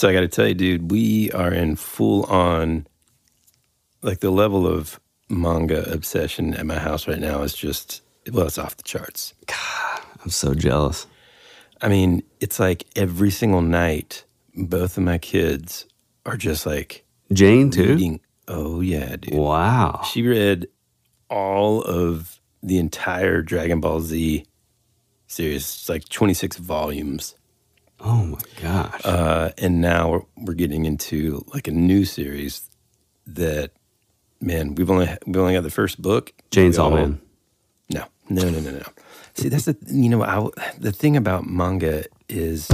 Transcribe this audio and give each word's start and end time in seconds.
So 0.00 0.08
I 0.08 0.14
got 0.14 0.20
to 0.20 0.28
tell 0.28 0.48
you, 0.48 0.54
dude, 0.54 0.90
we 0.90 1.30
are 1.32 1.52
in 1.52 1.76
full 1.76 2.24
on, 2.24 2.86
like 4.00 4.20
the 4.20 4.30
level 4.30 4.66
of 4.66 4.98
manga 5.28 5.92
obsession 5.92 6.54
at 6.54 6.64
my 6.64 6.78
house 6.78 7.06
right 7.06 7.18
now 7.18 7.42
is 7.42 7.52
just, 7.52 8.00
well, 8.32 8.46
it's 8.46 8.56
off 8.56 8.78
the 8.78 8.82
charts. 8.82 9.34
God, 9.44 10.00
I'm 10.24 10.30
so 10.30 10.54
jealous. 10.54 11.06
I 11.82 11.88
mean, 11.88 12.22
it's 12.40 12.58
like 12.58 12.86
every 12.96 13.30
single 13.30 13.60
night, 13.60 14.24
both 14.54 14.96
of 14.96 15.02
my 15.02 15.18
kids 15.18 15.84
are 16.24 16.38
just 16.38 16.64
like 16.64 17.04
Jane 17.30 17.70
too. 17.70 17.88
reading. 17.88 18.20
Oh, 18.48 18.80
yeah, 18.80 19.16
dude. 19.16 19.34
Wow. 19.34 20.00
She 20.10 20.26
read 20.26 20.66
all 21.28 21.82
of 21.82 22.40
the 22.62 22.78
entire 22.78 23.42
Dragon 23.42 23.82
Ball 23.82 24.00
Z 24.00 24.46
series, 25.26 25.56
it's 25.60 25.90
like 25.90 26.08
26 26.08 26.56
volumes. 26.56 27.34
Oh 28.02 28.24
my 28.24 28.38
gosh. 28.62 29.00
Uh, 29.04 29.50
and 29.58 29.80
now 29.80 30.10
we're, 30.10 30.22
we're 30.36 30.54
getting 30.54 30.84
into 30.86 31.44
like 31.52 31.68
a 31.68 31.70
new 31.72 32.04
series 32.04 32.68
that, 33.26 33.72
man, 34.40 34.74
we've 34.74 34.90
only 34.90 35.08
we 35.26 35.38
only 35.38 35.52
got 35.54 35.62
the 35.62 35.70
first 35.70 36.00
book. 36.00 36.32
Jane's 36.50 36.78
all- 36.78 36.90
Man. 36.90 37.20
No, 37.92 38.04
no, 38.28 38.48
no, 38.48 38.60
no, 38.60 38.70
no. 38.70 38.82
See, 39.34 39.48
that's 39.48 39.64
the 39.64 39.76
you 39.88 40.08
know 40.08 40.22
I, 40.22 40.48
the 40.78 40.92
thing 40.92 41.16
about 41.16 41.46
manga 41.48 42.04
is 42.28 42.68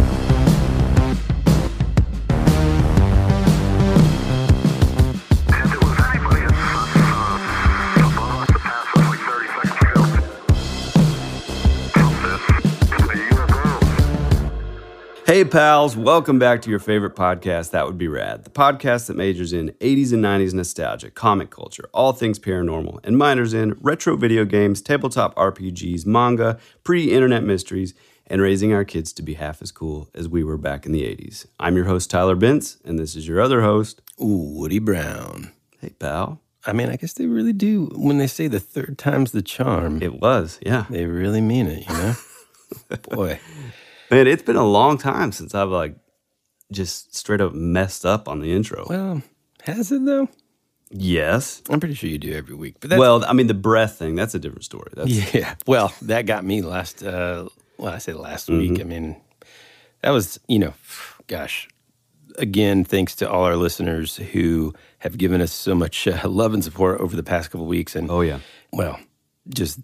Hey, 15.27 15.45
pals, 15.45 15.97
welcome 15.97 16.39
back 16.39 16.63
to 16.63 16.71
your 16.71 16.79
favorite 16.79 17.17
podcast, 17.17 17.73
That 17.73 17.85
Would 17.85 17.99
Be 17.99 18.07
Rad, 18.07 18.45
the 18.45 18.51
podcast 18.51 19.09
that 19.09 19.17
majors 19.17 19.53
in 19.53 19.71
80s 19.81 20.13
and 20.13 20.25
90s 20.25 20.55
nostalgia, 20.55 21.11
comic 21.11 21.51
culture, 21.51 21.91
all 21.93 22.13
things 22.13 22.39
paranormal, 22.39 23.01
and 23.03 23.19
minors 23.19 23.53
in 23.53 23.77
retro 23.81 24.17
video 24.17 24.45
games, 24.45 24.81
tabletop 24.81 25.35
RPGs, 25.35 26.07
manga, 26.07 26.61
pre 26.85 27.11
internet 27.11 27.43
mysteries, 27.43 27.93
and 28.29 28.41
raising 28.41 28.73
our 28.73 28.85
kids 28.85 29.13
to 29.15 29.23
be 29.23 29.35
half 29.35 29.61
as 29.61 29.73
cool 29.73 30.09
as 30.15 30.29
we 30.29 30.45
were 30.45 30.57
back 30.57 30.87
in 30.87 30.93
the 30.93 31.03
80s. 31.03 31.47
I'm 31.59 31.75
your 31.75 31.87
host, 31.87 32.09
Tyler 32.09 32.37
Bence, 32.37 32.79
and 32.85 32.97
this 32.97 33.17
is 33.17 33.27
your 33.27 33.41
other 33.41 33.63
host. 33.63 34.01
ooh, 34.23 34.53
Woody 34.55 34.79
Brown. 34.79 35.51
Hey, 35.81 35.91
pal. 35.99 36.41
I 36.65 36.73
mean, 36.73 36.89
I 36.89 36.95
guess 36.95 37.15
they 37.15 37.27
really 37.27 37.53
do 37.53 37.87
when 37.97 38.19
they 38.19 38.29
say 38.29 38.47
the 38.47 38.61
third 38.61 38.97
time's 38.97 39.33
the 39.33 39.43
charm. 39.43 40.01
It 40.01 40.21
was, 40.21 40.61
yeah. 40.63 40.85
they 40.89 41.07
really 41.07 41.41
mean 41.41 41.67
it, 41.67 41.89
you 41.89 41.95
know. 41.95 42.15
Boy, 43.11 43.41
Man, 44.11 44.27
it's 44.27 44.43
been 44.43 44.57
a 44.57 44.67
long 44.67 44.99
time 44.99 45.33
since 45.33 45.55
I've 45.55 45.69
like 45.71 45.97
just 46.73 47.15
straight 47.17 47.41
up 47.41 47.53
messed 47.55 48.05
up 48.07 48.29
on 48.29 48.41
the 48.41 48.53
intro. 48.53 48.87
well, 48.89 49.23
has 49.63 49.91
it 49.93 50.05
though? 50.05 50.29
yes. 50.91 51.63
I'm 51.69 51.81
pretty 51.81 51.95
sure 51.95 52.09
you 52.09 52.19
do 52.19 52.33
every 52.33 52.55
week. 52.55 52.77
But 52.81 52.91
that's, 52.91 53.01
Well, 53.01 53.25
I 53.25 53.33
mean, 53.33 53.49
the 53.49 53.55
breath 53.55 53.99
thing, 53.99 54.15
that's 54.15 54.35
a 54.35 54.39
different 54.39 54.65
story. 54.65 54.91
That's, 54.95 55.11
yeah. 55.35 55.55
Well, 55.67 55.93
that 56.03 56.27
got 56.27 56.45
me 56.45 56.63
last. 56.63 57.03
Uh, 57.03 57.49
well, 57.79 57.93
I 57.93 57.99
say 57.99 58.13
last 58.13 58.49
week. 58.49 58.81
I 58.81 58.85
mean, 58.85 59.17
that 60.03 60.11
was 60.11 60.39
you 60.49 60.59
know, 60.59 60.75
gosh. 61.27 61.69
Again, 62.39 62.85
thanks 62.85 63.15
to 63.17 63.31
all 63.31 63.45
our 63.45 63.57
listeners 63.57 64.17
who 64.17 64.75
have 64.99 65.17
given 65.17 65.41
us 65.41 65.53
so 65.53 65.75
much 65.75 66.07
uh, 66.07 66.29
love 66.29 66.53
and 66.53 66.63
support 66.63 67.01
over 67.01 67.17
the 67.17 67.23
past 67.23 67.51
couple 67.51 67.65
of 67.65 67.69
weeks, 67.69 67.97
and 67.97 68.11
Oh, 68.11 68.21
yeah. 68.21 68.41
well, 68.73 68.99
just 69.49 69.81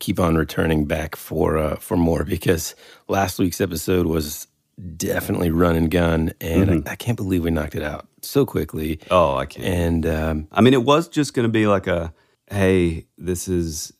keep 0.00 0.18
on 0.18 0.36
returning 0.36 0.86
back 0.86 1.16
for 1.16 1.56
uh, 1.56 1.76
for 1.76 1.96
more 1.96 2.24
because 2.24 2.74
last 3.08 3.38
week's 3.38 3.60
episode 3.60 4.06
was 4.06 4.46
definitely 4.96 5.50
run 5.50 5.76
and 5.76 5.90
gun, 5.90 6.32
and 6.40 6.88
I, 6.88 6.92
I 6.92 6.96
can't 6.96 7.16
believe 7.16 7.44
we 7.44 7.50
knocked 7.50 7.74
it 7.74 7.82
out 7.82 8.06
so 8.22 8.44
quickly. 8.44 9.00
Oh, 9.10 9.36
I 9.36 9.46
can't. 9.46 9.66
And 9.66 10.06
um, 10.06 10.48
I 10.52 10.60
mean, 10.60 10.74
it 10.74 10.82
was 10.82 11.08
just 11.08 11.34
going 11.34 11.44
to 11.44 11.52
be 11.52 11.66
like 11.66 11.86
a, 11.86 12.12
hey, 12.50 13.06
this 13.16 13.48
is 13.48 13.92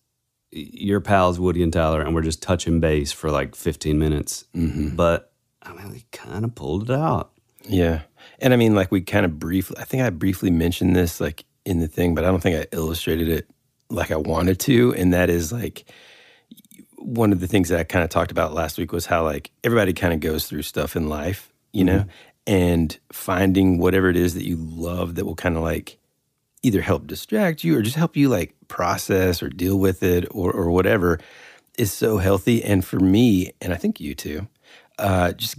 your 0.50 1.00
pals 1.00 1.38
Woody 1.38 1.62
and 1.62 1.72
Tyler, 1.72 2.00
and 2.00 2.14
we're 2.14 2.22
just 2.22 2.42
touching 2.42 2.80
base 2.80 3.12
for 3.12 3.30
like 3.30 3.54
15 3.54 3.98
minutes. 3.98 4.44
But 4.97 5.32
I 5.62 5.72
mean, 5.72 5.91
we 5.91 6.04
kind 6.12 6.44
of 6.44 6.54
pulled 6.54 6.91
it 6.91 6.97
out. 6.97 7.32
Yeah. 7.66 8.03
And 8.38 8.53
I 8.53 8.56
mean, 8.56 8.74
like 8.74 8.91
we 8.91 9.00
kind 9.00 9.24
of 9.24 9.38
briefly, 9.38 9.76
I 9.78 9.84
think 9.84 10.03
I 10.03 10.10
briefly 10.10 10.50
mentioned 10.50 10.94
this 10.94 11.20
like 11.20 11.44
in 11.64 11.80
the 11.80 11.88
thing, 11.88 12.14
but 12.14 12.24
I 12.24 12.28
don't 12.28 12.42
think 12.42 12.56
I 12.56 12.66
illustrated 12.76 13.28
it 13.28 13.48
like 13.91 14.11
I 14.11 14.17
wanted 14.17 14.59
to. 14.61 14.95
And 14.95 15.12
that 15.12 15.31
is 15.31 15.53
like 15.53 15.84
one 16.97 17.33
of 17.33 17.41
the 17.41 17.47
things 17.47 17.69
that 17.69 17.78
I 17.78 17.84
kind 17.84 18.03
of 18.05 18.11
talked 18.11 18.31
about 18.31 18.55
last 18.55 18.78
week 18.78 18.93
was 18.93 19.06
how 19.06 19.25
like 19.25 19.50
everybody 19.62 19.93
kind 19.93 20.12
of 20.12 20.21
goes 20.21 20.47
through 20.47 20.62
stuff 20.62 20.97
in 20.97 21.09
life, 21.09 21.53
you 21.72 21.84
know, 21.84 22.00
mm-hmm. 22.00 22.09
and 22.47 22.99
finding 23.12 23.78
whatever 23.78 24.09
it 24.09 24.17
is 24.17 24.34
that 24.34 24.47
you 24.47 24.56
love 24.56 25.17
that 25.17 25.25
will 25.25 25.34
kind 25.34 25.56
of 25.56 25.62
like 25.62 25.99
either 26.62 26.81
help 26.81 27.06
distract 27.06 27.62
you 27.62 27.77
or 27.77 27.83
just 27.83 27.97
help 27.97 28.17
you 28.17 28.28
like 28.28 28.55
process 28.69 29.43
or 29.43 29.50
deal 29.50 29.78
with 29.78 30.03
it 30.03 30.27
or, 30.31 30.51
or 30.51 30.71
whatever 30.71 31.21
is 31.77 31.93
so 31.93 32.19
healthy. 32.19 32.62
And 32.65 32.84
for 32.84 32.99
me, 32.99 33.53
and 33.61 33.72
I 33.72 33.77
think 33.77 34.01
you 34.01 34.15
too, 34.15 34.49
uh, 34.99 35.33
just 35.33 35.59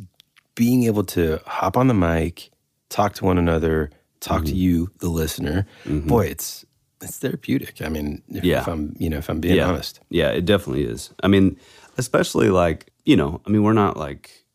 being 0.56 0.84
able 0.84 1.04
to 1.04 1.40
hop 1.46 1.78
on 1.78 1.88
the 1.88 1.94
mic, 1.94 2.50
talk 2.90 3.14
to 3.16 3.26
one 3.26 3.38
another, 3.38 3.92
talk 4.20 4.46
to 4.46 4.52
mm-hmm. 4.52 4.58
you, 4.58 4.92
the 5.00 5.10
listener, 5.10 5.68
mm-hmm. 5.84 6.08
boy, 6.08 6.26
it's 6.26 6.66
it's 7.06 7.18
therapeutic. 7.18 7.82
I 7.82 7.90
mean, 7.90 8.22
if, 8.30 8.44
Yeah. 8.44 8.62
if 8.62 8.68
I'm 8.68 8.94
you 9.00 9.10
know 9.10 9.18
if 9.18 9.30
I'm 9.30 9.40
being 9.40 9.56
yeah. 9.56 9.68
honest, 9.70 10.00
Yeah, 10.10 10.30
it 10.30 10.46
definitely 10.46 10.84
is. 10.84 11.12
I 11.24 11.28
mean, 11.28 11.58
especially 11.98 12.50
like, 12.50 12.92
you 13.06 13.16
know, 13.16 13.42
I 13.46 13.50
mean, 13.50 13.64
we're 13.64 13.74
not 13.74 13.98
like 13.98 14.46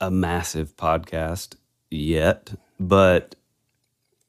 a 0.00 0.10
massive 0.10 0.76
podcast 0.76 1.54
yet, 1.90 2.52
but, 2.80 3.34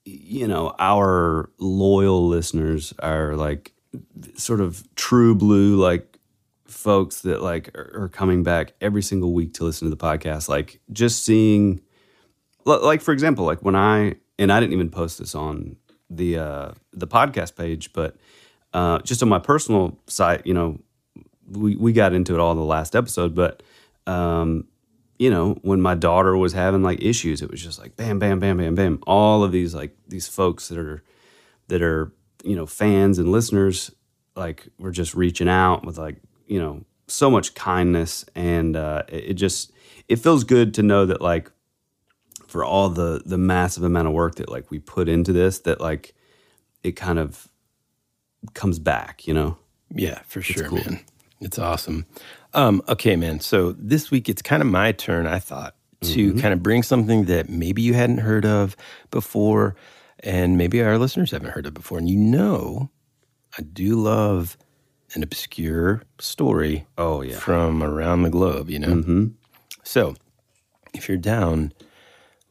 you 0.05 0.47
know, 0.47 0.73
our 0.79 1.49
loyal 1.57 2.27
listeners 2.27 2.93
are 2.99 3.35
like 3.35 3.73
sort 4.35 4.61
of 4.61 4.83
true 4.95 5.33
blue, 5.35 5.75
like 5.75 6.19
folks 6.67 7.21
that 7.21 7.41
like 7.41 7.75
are, 7.77 8.03
are 8.03 8.09
coming 8.09 8.43
back 8.43 8.73
every 8.81 9.01
single 9.01 9.33
week 9.33 9.53
to 9.55 9.63
listen 9.63 9.89
to 9.89 9.95
the 9.95 10.01
podcast. 10.01 10.47
Like 10.49 10.79
just 10.91 11.23
seeing, 11.23 11.81
like, 12.65 13.01
for 13.01 13.11
example, 13.11 13.45
like 13.45 13.61
when 13.63 13.75
I, 13.75 14.15
and 14.39 14.51
I 14.51 14.59
didn't 14.59 14.73
even 14.73 14.89
post 14.89 15.19
this 15.19 15.35
on 15.35 15.75
the, 16.17 16.37
uh, 16.37 16.71
the 16.91 17.07
podcast 17.07 17.55
page, 17.55 17.93
but, 17.93 18.15
uh, 18.73 18.99
just 18.99 19.21
on 19.21 19.29
my 19.29 19.39
personal 19.39 19.97
site, 20.07 20.45
you 20.47 20.53
know, 20.53 20.79
we, 21.49 21.75
we 21.75 21.93
got 21.93 22.13
into 22.13 22.33
it 22.33 22.39
all 22.39 22.51
in 22.51 22.57
the 22.57 22.63
last 22.63 22.95
episode, 22.95 23.35
but 23.35 23.61
um, 24.07 24.65
you 25.19 25.29
know, 25.29 25.53
when 25.61 25.81
my 25.81 25.95
daughter 25.95 26.35
was 26.35 26.53
having 26.53 26.83
like 26.83 27.01
issues, 27.01 27.41
it 27.41 27.49
was 27.49 27.61
just 27.61 27.79
like 27.79 27.95
bam, 27.95 28.19
bam, 28.19 28.39
bam, 28.39 28.57
bam, 28.57 28.75
bam. 28.75 28.99
All 29.07 29.43
of 29.43 29.51
these 29.51 29.73
like 29.73 29.95
these 30.07 30.27
folks 30.27 30.69
that 30.69 30.77
are 30.77 31.03
that 31.67 31.81
are 31.81 32.11
you 32.43 32.55
know 32.55 32.65
fans 32.65 33.19
and 33.19 33.31
listeners, 33.31 33.91
like 34.35 34.67
were 34.79 34.91
just 34.91 35.13
reaching 35.13 35.49
out 35.49 35.85
with 35.85 35.97
like 35.97 36.17
you 36.47 36.59
know 36.59 36.83
so 37.07 37.29
much 37.29 37.53
kindness, 37.53 38.25
and 38.35 38.75
uh, 38.75 39.03
it, 39.07 39.23
it 39.29 39.33
just 39.35 39.71
it 40.09 40.17
feels 40.17 40.43
good 40.43 40.73
to 40.73 40.83
know 40.83 41.05
that 41.05 41.21
like 41.21 41.51
for 42.53 42.63
all 42.63 42.87
the 42.87 43.19
the 43.25 43.37
massive 43.39 43.81
amount 43.83 44.07
of 44.07 44.13
work 44.13 44.35
that 44.35 44.47
like 44.47 44.69
we 44.69 44.77
put 44.77 45.09
into 45.09 45.33
this, 45.33 45.57
that 45.61 45.81
like 45.81 46.13
it 46.83 46.91
kind 46.91 47.17
of 47.17 47.47
comes 48.53 48.77
back, 48.77 49.25
you 49.27 49.33
know. 49.33 49.57
yeah, 49.89 50.19
for 50.27 50.39
sure, 50.43 50.67
cool. 50.67 50.77
man, 50.77 50.99
it's 51.41 51.57
awesome. 51.57 52.05
Um, 52.53 52.83
okay, 52.87 53.15
man. 53.15 53.39
So 53.39 53.71
this 53.71 54.11
week 54.11 54.29
it's 54.29 54.43
kind 54.43 54.61
of 54.61 54.67
my 54.67 54.91
turn. 54.91 55.25
I 55.25 55.39
thought 55.39 55.73
to 56.01 56.33
kind 56.35 56.53
of 56.53 56.61
bring 56.61 56.83
something 56.83 57.25
that 57.25 57.49
maybe 57.49 57.81
you 57.81 57.95
hadn't 57.95 58.19
heard 58.19 58.45
of 58.45 58.75
before, 59.09 59.75
and 60.19 60.55
maybe 60.55 60.79
our 60.83 60.99
listeners 60.99 61.31
haven't 61.31 61.49
heard 61.49 61.65
of 61.65 61.73
before. 61.73 61.97
And 61.97 62.07
you 62.07 62.17
know, 62.17 62.91
I 63.57 63.63
do 63.63 63.95
love 63.95 64.57
an 65.15 65.23
obscure 65.23 66.03
story 66.19 66.85
Oh 66.99 67.23
yeah. 67.23 67.39
from 67.39 67.81
around 67.81 68.21
the 68.21 68.29
globe, 68.29 68.69
you 68.69 68.77
know? 68.77 68.93
hmm 69.01 69.25
So 69.83 70.13
if 70.93 71.07
you're 71.09 71.17
down, 71.17 71.71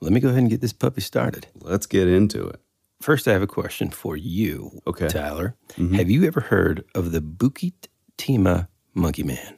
let 0.02 0.12
me 0.12 0.18
go 0.18 0.28
ahead 0.28 0.40
and 0.40 0.50
get 0.50 0.60
this 0.60 0.72
puppy 0.72 1.00
started. 1.00 1.46
Let's 1.60 1.86
get 1.86 2.08
into 2.08 2.44
it. 2.48 2.60
First, 3.00 3.28
I 3.28 3.32
have 3.32 3.42
a 3.42 3.46
question 3.46 3.90
for 3.90 4.16
you, 4.16 4.80
Okay. 4.86 5.08
Tyler. 5.08 5.56
Mm-hmm. 5.76 5.94
Have 5.94 6.10
you 6.10 6.26
ever 6.26 6.40
heard 6.40 6.84
of 6.94 7.12
the 7.12 7.20
Bukit 7.20 7.86
Timah 8.18 8.66
Monkey 8.94 9.22
Man? 9.22 9.56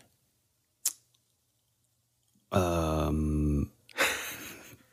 Um, 2.52 3.70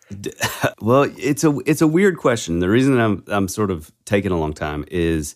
well, 0.81 1.11
it's 1.17 1.43
a 1.43 1.57
it's 1.65 1.81
a 1.81 1.87
weird 1.87 2.17
question. 2.17 2.59
The 2.59 2.69
reason 2.69 2.99
I'm 2.99 3.23
I'm 3.27 3.47
sort 3.47 3.71
of 3.71 3.91
taking 4.05 4.31
a 4.31 4.39
long 4.39 4.53
time 4.53 4.85
is 4.89 5.35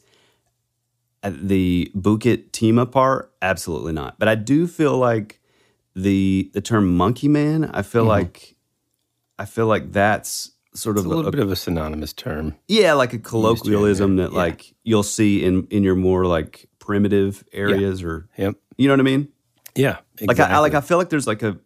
uh, 1.24 1.32
the 1.34 1.92
Bukit 1.96 2.52
Timah 2.52 2.92
part. 2.92 3.34
Absolutely 3.42 3.94
not. 3.94 4.18
But 4.18 4.30
I 4.30 4.36
do 4.36 4.66
feel 4.66 4.98
like 4.98 5.42
the 5.94 6.50
the 6.54 6.62
term 6.62 6.96
monkey 6.96 7.28
man. 7.28 7.66
I 7.66 7.82
feel 7.82 8.04
mm-hmm. 8.04 8.10
like 8.10 8.55
I 9.40 9.46
feel 9.46 9.68
like 9.68 9.92
that's 9.92 10.52
sort 10.74 10.98
It's 10.98 11.06
of 11.06 11.12
a 11.12 11.16
little 11.16 11.32
bit 11.32 11.40
of 11.42 11.52
a 11.52 11.56
synonymous 11.56 12.14
term. 12.14 12.56
yeah, 12.68 12.94
like 12.94 13.14
a 13.14 13.20
colloquialism 13.20 14.18
that 14.18 14.32
yeah. 14.32 14.38
like 14.38 14.74
you'll 14.84 15.04
see 15.04 15.44
in 15.44 15.68
in 15.68 15.84
your 15.84 15.96
more 15.96 16.26
like 16.26 16.68
primitive 16.80 17.44
areas 17.54 18.04
or 18.04 18.28
Yep. 18.38 18.56
you 18.78 18.88
know 18.88 18.94
what 18.94 19.00
I 19.00 19.04
mean. 19.04 19.30
Yeah. 19.76 19.98
Like 20.22 20.40
I, 20.40 20.52
I 20.52 20.58
like. 20.60 20.74
I 20.74 20.82
feel 20.82 20.98
like 20.98 21.10
there's 21.10 21.28
like 21.28 21.44
a 21.44 21.58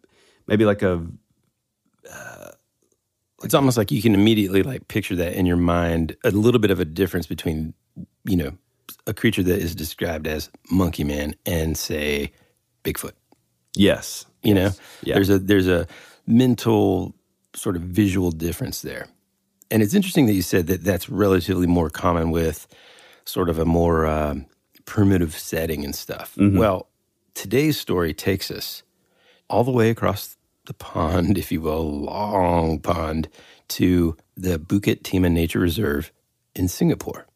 maybe 0.46 0.64
like 0.64 0.82
a 0.82 1.06
uh, 2.12 2.50
it's 3.44 3.54
almost 3.54 3.76
like 3.76 3.90
you 3.90 4.02
can 4.02 4.14
immediately 4.14 4.62
like 4.62 4.88
picture 4.88 5.16
that 5.16 5.34
in 5.34 5.46
your 5.46 5.56
mind 5.56 6.16
a 6.24 6.30
little 6.30 6.60
bit 6.60 6.70
of 6.70 6.80
a 6.80 6.84
difference 6.84 7.26
between 7.26 7.74
you 8.24 8.36
know 8.36 8.52
a 9.06 9.14
creature 9.14 9.42
that 9.42 9.58
is 9.60 9.74
described 9.74 10.26
as 10.26 10.50
monkey 10.70 11.04
man 11.04 11.34
and 11.46 11.76
say 11.76 12.32
bigfoot 12.84 13.12
Yes. 13.76 14.26
you 14.42 14.54
know 14.54 14.70
Yeah. 15.02 15.14
there's 15.14 15.30
a 15.30 15.38
there's 15.38 15.68
a 15.68 15.86
mental 16.26 17.14
sort 17.54 17.76
of 17.76 17.82
visual 17.82 18.30
difference 18.30 18.82
there. 18.82 19.08
And 19.70 19.82
it's 19.82 19.94
interesting 19.94 20.26
that 20.26 20.34
you 20.34 20.42
said 20.42 20.66
that 20.66 20.82
that's 20.84 21.08
relatively 21.08 21.66
more 21.66 21.90
common 21.90 22.30
with 22.30 22.66
sort 23.24 23.48
of 23.48 23.58
a 23.58 23.64
more 23.64 24.06
um, 24.06 24.46
primitive 24.84 25.36
setting 25.36 25.84
and 25.84 25.94
stuff. 25.94 26.36
Well 26.58 26.88
today's 27.34 27.78
story 27.78 28.12
takes 28.12 28.50
us 28.50 28.82
all 29.48 29.64
the 29.64 29.70
way 29.70 29.90
across 29.90 30.36
the 30.66 30.74
pond 30.74 31.38
if 31.42 31.50
you 31.50 31.60
will 31.60 32.02
long 32.02 32.78
pond 32.78 33.28
to 33.68 34.16
the 34.36 34.58
Bukit 34.58 35.02
Timah 35.02 35.32
Nature 35.32 35.60
Reserve 35.60 36.12
in 36.54 36.68
Singapore. 36.68 37.26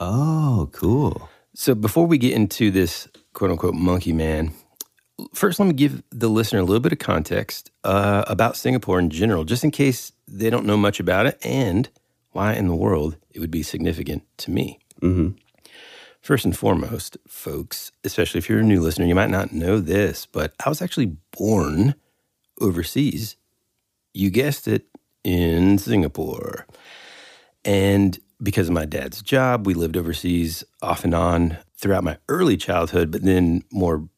Oh, 0.00 0.70
cool. 0.72 1.28
so 1.54 1.74
before 1.74 2.06
we 2.06 2.18
get 2.18 2.32
into 2.32 2.70
this 2.70 3.08
quote 3.34 3.50
unquote 3.50 3.74
monkey 3.74 4.12
man, 4.12 4.52
first 5.34 5.58
let 5.58 5.66
me 5.66 5.74
give 5.74 6.02
the 6.10 6.28
listener 6.28 6.60
a 6.60 6.64
little 6.64 6.80
bit 6.80 6.92
of 6.92 6.98
context 6.98 7.70
uh, 7.84 8.24
about 8.26 8.56
Singapore 8.56 8.98
in 8.98 9.10
general, 9.10 9.44
just 9.44 9.64
in 9.64 9.70
case 9.70 10.12
they 10.28 10.50
don't 10.50 10.66
know 10.66 10.76
much 10.76 11.00
about 11.00 11.26
it 11.26 11.38
and 11.44 11.88
why 12.30 12.54
in 12.54 12.68
the 12.68 12.74
world 12.74 13.16
it 13.30 13.40
would 13.40 13.50
be 13.50 13.62
significant 13.62 14.22
to 14.38 14.50
me. 14.50 14.78
First 16.20 16.44
and 16.44 16.56
foremost, 16.56 17.18
folks, 17.26 17.90
especially 18.04 18.38
if 18.38 18.48
you're 18.48 18.60
a 18.60 18.64
new 18.64 18.80
listener, 18.80 19.06
you 19.06 19.14
might 19.14 19.30
not 19.30 19.52
know 19.52 19.80
this, 19.80 20.24
but 20.26 20.54
I 20.64 20.68
was 20.68 20.80
actually 20.80 21.16
born 21.36 21.96
overseas. 22.60 23.36
You 24.14 24.30
guessed 24.30 24.68
it, 24.68 24.86
in 25.24 25.78
Singapore. 25.78 26.66
And 27.64 28.18
because 28.42 28.68
of 28.68 28.74
my 28.74 28.84
dad's 28.84 29.22
job, 29.22 29.66
we 29.66 29.74
lived 29.74 29.96
overseas 29.96 30.64
off 30.80 31.04
and 31.04 31.14
on 31.14 31.58
throughout 31.76 32.04
my 32.04 32.18
early 32.28 32.56
childhood, 32.56 33.10
but 33.10 33.22
then 33.22 33.62
more 33.70 34.08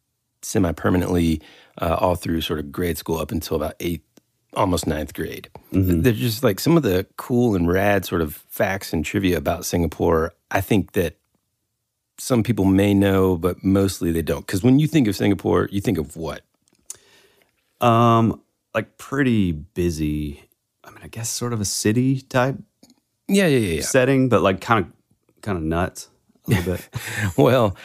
semi 0.45 0.73
permanently 0.73 1.41
uh, 1.81 1.97
all 1.99 2.15
through 2.15 2.41
sort 2.41 2.59
of 2.61 2.71
grade 2.71 2.99
school 2.99 3.19
up 3.19 3.33
until 3.33 3.57
about 3.57 3.75
eighth, 3.81 4.05
almost 4.55 4.87
ninth 4.87 5.15
grade. 5.15 5.49
There's 5.73 6.19
just 6.19 6.45
like 6.45 6.61
some 6.61 6.77
of 6.77 6.83
the 6.85 7.07
cool 7.17 7.57
and 7.57 7.67
rad 7.69 8.05
sort 8.05 8.21
of 8.21 8.35
facts 8.49 8.93
and 8.93 9.05
trivia 9.05 9.37
about 9.39 9.65
Singapore. 9.65 10.33
I 10.51 10.61
think 10.61 10.93
that 10.93 11.17
some 12.19 12.45
people 12.45 12.65
may 12.65 12.95
know, 12.95 13.37
but 13.37 13.65
mostly 13.65 14.13
they 14.13 14.23
don't. 14.23 14.47
Because 14.47 14.63
when 14.63 14.79
you 14.79 14.87
think 14.87 15.09
of 15.09 15.17
Singapore, 15.17 15.69
you 15.73 15.81
think 15.81 15.99
of 15.99 16.17
what? 16.17 16.43
Um, 17.81 18.41
like 18.75 18.97
pretty 18.99 19.53
busy. 19.53 20.45
I 20.85 20.91
mean, 20.91 21.01
I 21.03 21.09
guess 21.09 21.29
sort 21.31 21.53
of 21.53 21.61
a 21.61 21.65
city 21.65 22.21
type 22.21 22.57
Yeah, 23.29 23.47
yeah, 23.47 23.59
yeah. 23.59 23.75
yeah. 23.77 23.83
setting, 23.83 24.29
but 24.29 24.43
like 24.43 24.61
kind 24.61 24.85
of 24.87 24.93
kind 25.43 25.59
of 25.59 25.65
nuts 25.65 26.09
a 26.47 26.51
little 26.51 26.73
bit. 26.77 26.89
Well, 27.37 27.77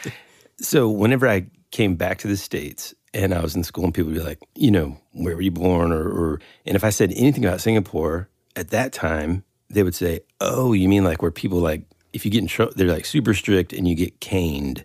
so 0.58 0.88
whenever 0.88 1.26
I 1.28 1.46
came 1.70 1.94
back 1.96 2.18
to 2.18 2.28
the 2.28 2.36
States 2.36 2.94
and 3.12 3.34
I 3.34 3.40
was 3.40 3.56
in 3.56 3.64
school 3.64 3.84
and 3.84 3.94
people 3.94 4.10
would 4.10 4.18
be 4.18 4.24
like, 4.24 4.38
you 4.54 4.70
know, 4.70 4.98
where 5.12 5.34
were 5.34 5.42
you 5.42 5.50
born? 5.50 5.92
Or, 5.92 6.08
or 6.08 6.40
and 6.64 6.76
if 6.76 6.84
I 6.84 6.90
said 6.90 7.12
anything 7.14 7.44
about 7.44 7.60
Singapore 7.60 8.28
at 8.56 8.70
that 8.70 8.92
time, 8.92 9.44
they 9.68 9.82
would 9.82 9.94
say, 9.94 10.20
oh, 10.40 10.72
you 10.72 10.88
mean 10.88 11.04
like 11.04 11.22
where 11.22 11.30
people 11.30 11.58
like, 11.58 11.84
if 12.12 12.24
you 12.24 12.30
get 12.30 12.42
in 12.42 12.48
trouble, 12.48 12.72
they're 12.76 12.88
like 12.88 13.04
super 13.04 13.34
strict 13.34 13.72
and 13.72 13.86
you 13.86 13.94
get 13.94 14.20
caned. 14.20 14.84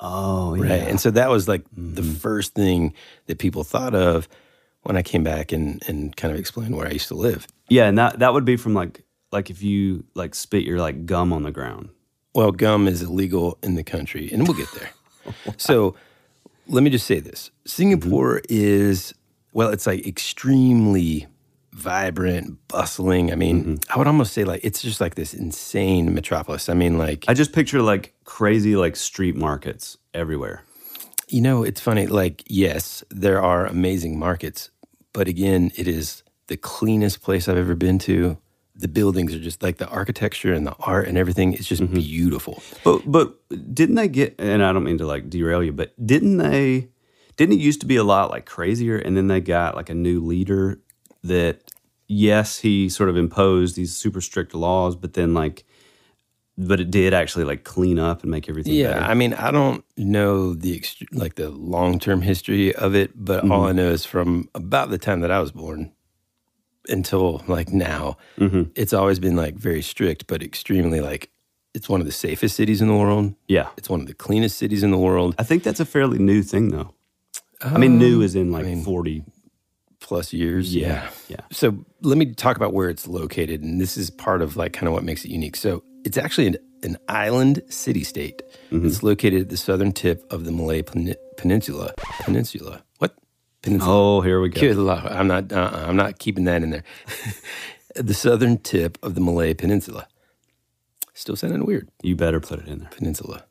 Oh, 0.00 0.54
yeah. 0.54 0.62
Right. 0.62 0.88
And 0.88 1.00
so 1.00 1.10
that 1.10 1.28
was 1.28 1.48
like 1.48 1.64
the 1.72 2.02
mm-hmm. 2.02 2.14
first 2.14 2.54
thing 2.54 2.94
that 3.26 3.38
people 3.38 3.64
thought 3.64 3.94
of 3.94 4.28
when 4.82 4.96
I 4.96 5.02
came 5.02 5.24
back 5.24 5.52
and, 5.52 5.82
and 5.88 6.16
kind 6.16 6.32
of 6.32 6.38
explained 6.38 6.76
where 6.76 6.86
I 6.86 6.92
used 6.92 7.08
to 7.08 7.14
live. 7.14 7.46
Yeah, 7.68 7.86
and 7.86 7.98
that 7.98 8.20
that 8.20 8.32
would 8.32 8.44
be 8.44 8.56
from 8.56 8.74
like 8.74 9.02
like 9.32 9.50
if 9.50 9.62
you 9.62 10.04
like 10.14 10.34
spit 10.34 10.64
your 10.64 10.78
like 10.78 11.04
gum 11.04 11.32
on 11.32 11.42
the 11.42 11.50
ground. 11.50 11.90
Well, 12.34 12.52
gum 12.52 12.86
is 12.86 13.02
illegal 13.02 13.58
in 13.62 13.74
the 13.74 13.82
country, 13.82 14.30
and 14.32 14.46
we'll 14.46 14.56
get 14.56 14.70
there. 14.72 14.90
So 15.56 15.94
let 16.66 16.82
me 16.82 16.90
just 16.90 17.06
say 17.06 17.20
this 17.20 17.50
Singapore 17.66 18.36
mm-hmm. 18.36 18.46
is, 18.48 19.14
well, 19.52 19.70
it's 19.70 19.86
like 19.86 20.06
extremely 20.06 21.26
vibrant, 21.72 22.58
bustling. 22.68 23.30
I 23.32 23.36
mean, 23.36 23.60
mm-hmm. 23.60 23.92
I 23.92 23.98
would 23.98 24.06
almost 24.06 24.32
say 24.32 24.44
like 24.44 24.60
it's 24.64 24.82
just 24.82 25.00
like 25.00 25.14
this 25.14 25.32
insane 25.34 26.14
metropolis. 26.14 26.68
I 26.68 26.74
mean, 26.74 26.98
like, 26.98 27.24
I 27.28 27.34
just 27.34 27.52
picture 27.52 27.82
like 27.82 28.14
crazy 28.24 28.76
like 28.76 28.96
street 28.96 29.36
markets 29.36 29.96
everywhere. 30.14 30.64
you 31.28 31.40
know, 31.40 31.62
it's 31.62 31.80
funny. 31.80 32.06
Like, 32.06 32.42
yes, 32.46 33.04
there 33.10 33.42
are 33.42 33.66
amazing 33.66 34.18
markets, 34.18 34.70
but 35.12 35.28
again, 35.28 35.70
it 35.76 35.86
is 35.86 36.22
the 36.48 36.56
cleanest 36.56 37.22
place 37.22 37.48
I've 37.48 37.56
ever 37.56 37.74
been 37.74 37.98
to. 38.00 38.38
The 38.78 38.88
buildings 38.88 39.34
are 39.34 39.40
just 39.40 39.62
like 39.62 39.78
the 39.78 39.88
architecture 39.88 40.54
and 40.54 40.66
the 40.66 40.74
art 40.78 41.08
and 41.08 41.18
everything 41.18 41.52
is 41.52 41.66
just 41.66 41.82
mm-hmm. 41.82 41.94
beautiful. 41.94 42.62
But 42.84 43.10
but 43.10 43.34
didn't 43.74 43.96
they 43.96 44.08
get? 44.08 44.36
And 44.38 44.62
I 44.62 44.72
don't 44.72 44.84
mean 44.84 44.98
to 44.98 45.06
like 45.06 45.28
derail 45.28 45.62
you, 45.62 45.72
but 45.72 45.94
didn't 46.04 46.38
they? 46.38 46.88
Didn't 47.36 47.54
it 47.54 47.60
used 47.60 47.80
to 47.80 47.86
be 47.86 47.96
a 47.96 48.04
lot 48.04 48.30
like 48.30 48.46
crazier, 48.46 48.96
and 48.96 49.16
then 49.16 49.28
they 49.28 49.40
got 49.40 49.76
like 49.76 49.90
a 49.90 49.94
new 49.94 50.24
leader 50.24 50.80
that 51.24 51.72
yes, 52.08 52.58
he 52.58 52.88
sort 52.88 53.08
of 53.08 53.16
imposed 53.16 53.76
these 53.76 53.94
super 53.94 54.20
strict 54.20 54.54
laws, 54.54 54.96
but 54.96 55.12
then 55.12 55.34
like, 55.34 55.64
but 56.56 56.80
it 56.80 56.90
did 56.90 57.14
actually 57.14 57.44
like 57.44 57.62
clean 57.62 57.98
up 57.98 58.22
and 58.22 58.30
make 58.30 58.48
everything 58.48 58.74
Yeah, 58.74 58.94
better. 58.94 59.04
I 59.04 59.14
mean, 59.14 59.34
I 59.34 59.50
don't 59.50 59.84
know 59.96 60.54
the 60.54 60.78
ext- 60.78 61.06
like 61.12 61.36
the 61.36 61.50
long 61.50 62.00
term 62.00 62.22
history 62.22 62.74
of 62.74 62.94
it, 62.94 63.12
but 63.14 63.42
mm-hmm. 63.42 63.52
all 63.52 63.66
I 63.66 63.72
know 63.72 63.90
is 63.90 64.04
from 64.04 64.48
about 64.54 64.90
the 64.90 64.98
time 64.98 65.20
that 65.20 65.30
I 65.30 65.40
was 65.40 65.52
born 65.52 65.92
until 66.88 67.42
like 67.46 67.72
now, 67.72 68.16
mm-hmm. 68.38 68.64
it's 68.74 68.92
always 68.92 69.18
been 69.18 69.36
like 69.36 69.54
very 69.54 69.82
strict, 69.82 70.26
but 70.26 70.42
extremely 70.42 71.00
like 71.00 71.30
it's 71.74 71.88
one 71.88 72.00
of 72.00 72.06
the 72.06 72.12
safest 72.12 72.56
cities 72.56 72.80
in 72.80 72.88
the 72.88 72.96
world. 72.96 73.34
yeah. 73.46 73.68
It's 73.76 73.88
one 73.88 74.00
of 74.00 74.06
the 74.06 74.14
cleanest 74.14 74.58
cities 74.58 74.82
in 74.82 74.90
the 74.90 74.98
world. 74.98 75.34
I 75.38 75.42
think 75.44 75.62
that's 75.62 75.80
a 75.80 75.84
fairly 75.84 76.18
new 76.18 76.42
thing, 76.42 76.70
though. 76.70 76.94
I 77.60 77.78
mean, 77.78 77.92
um, 77.92 77.98
new 77.98 78.22
is 78.22 78.34
in 78.34 78.52
like 78.52 78.84
forty. 78.84 79.24
Plus 80.00 80.32
years, 80.32 80.74
Yeah, 80.74 81.10
yeah. 81.28 81.40
So 81.50 81.84
let 82.02 82.16
me 82.16 82.32
talk 82.32 82.56
about 82.56 82.72
where 82.72 82.88
it's 82.88 83.08
located, 83.08 83.62
and 83.62 83.80
this 83.80 83.96
is 83.96 84.10
part 84.10 84.42
of 84.42 84.56
like 84.56 84.72
kind 84.72 84.86
of 84.86 84.94
what 84.94 85.02
makes 85.02 85.24
it 85.24 85.30
unique. 85.30 85.56
So 85.56 85.82
it's 86.04 86.16
actually 86.16 86.46
an, 86.46 86.56
an 86.84 86.98
island 87.08 87.62
city 87.68 88.04
state. 88.04 88.42
Mm-hmm. 88.70 88.86
It's 88.86 89.02
located 89.02 89.42
at 89.42 89.48
the 89.48 89.56
southern 89.56 89.92
tip 89.92 90.24
of 90.32 90.44
the 90.44 90.52
Malay 90.52 90.82
Pen- 90.82 91.16
Peninsula. 91.36 91.94
Peninsula. 92.22 92.84
Oh, 93.80 94.20
here 94.20 94.40
we 94.40 94.48
go. 94.48 94.60
Good 94.60 94.76
Lord, 94.76 95.04
I'm 95.04 95.26
not. 95.26 95.52
Uh, 95.52 95.70
I'm 95.86 95.96
not 95.96 96.18
keeping 96.18 96.44
that 96.44 96.62
in 96.62 96.70
there. 96.70 96.84
the 97.94 98.14
southern 98.14 98.58
tip 98.58 98.98
of 99.02 99.14
the 99.14 99.20
Malay 99.20 99.54
Peninsula. 99.54 100.06
Still 101.14 101.36
sounding 101.36 101.66
weird. 101.66 101.88
You 102.02 102.16
better 102.16 102.40
put 102.40 102.60
it 102.60 102.68
in 102.68 102.78
there. 102.78 102.90
Peninsula. 102.90 103.44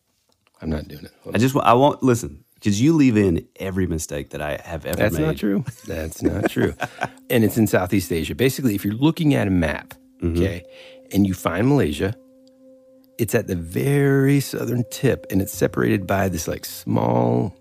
I'm 0.62 0.70
not 0.70 0.88
doing 0.88 1.06
it. 1.06 1.12
Hold 1.24 1.36
I 1.36 1.40
just 1.40 1.56
I 1.56 1.74
won't 1.74 2.02
listen 2.02 2.44
because 2.56 2.82
you 2.82 2.94
leave 2.94 3.18
in 3.18 3.48
every 3.58 3.88
mistake 3.88 4.32
that 4.32 4.42
I 4.42 4.60
have 4.64 4.86
ever 4.86 4.98
made. 4.98 5.04
That's 5.04 5.18
made. 5.18 5.26
not 5.26 5.38
true. 5.38 5.66
That's 5.86 6.22
not 6.22 6.50
true. 6.50 6.74
and 7.30 7.44
it's 7.44 7.58
in 7.58 7.68
Southeast 7.68 8.12
Asia. 8.12 8.36
Basically, 8.36 8.74
if 8.74 8.84
you're 8.84 8.94
looking 8.94 9.36
at 9.36 9.48
a 9.48 9.52
map, 9.52 9.94
okay, 10.24 10.64
and 11.12 11.28
you 11.28 11.34
find 11.34 11.68
Malaysia, 11.68 12.16
it's 13.18 13.36
at 13.36 13.48
the 13.48 13.56
very 13.56 14.40
southern 14.40 14.84
tip 14.92 15.26
and 15.30 15.42
it's 15.42 15.54
separated 15.54 16.08
by 16.08 16.30
this 16.30 16.48
like 16.48 16.66
small 16.66 17.56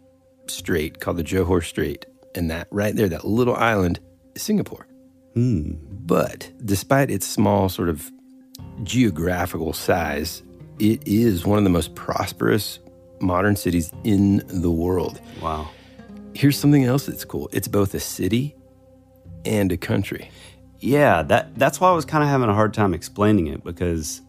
strait 0.47 1.01
called 1.01 1.17
the 1.17 1.25
Johor 1.25 1.65
Strait. 1.65 2.07
And 2.37 2.51
that 2.51 2.69
right 2.71 2.95
there, 2.95 3.09
that 3.09 3.25
little 3.25 3.57
island 3.57 3.99
is 4.35 4.43
Singapore. 4.43 4.87
Hmm. 5.35 5.73
But 6.07 6.53
despite 6.65 7.11
its 7.11 7.27
small 7.27 7.69
sort 7.69 7.89
of 7.89 8.11
geographical 8.85 9.73
size, 9.73 10.43
it 10.79 11.07
is 11.07 11.45
one 11.45 11.59
of 11.59 11.65
the 11.65 11.71
most 11.71 11.95
prosperous 11.95 12.79
modern 13.21 13.57
cities 13.57 13.91
in 14.05 14.43
the 14.47 14.71
world. 14.71 15.21
Wow. 15.41 15.69
Here's 16.35 16.59
something 16.59 16.85
else 16.85 17.07
that's 17.07 17.25
cool. 17.25 17.49
It's 17.53 17.69
both 17.69 17.95
a 17.95 18.01
city 18.01 18.55
and 19.45 19.73
a 19.73 19.77
country. 19.77 20.31
Yeah, 20.79 21.23
that 21.23 21.55
that's 21.59 21.81
why 21.81 21.89
I 21.91 21.95
was 21.95 22.05
kind 22.05 22.23
of 22.23 22.29
having 22.29 22.49
a 22.51 22.55
hard 22.55 22.75
time 22.75 22.93
explaining 22.93 23.47
it 23.47 23.65
because, 23.65 24.21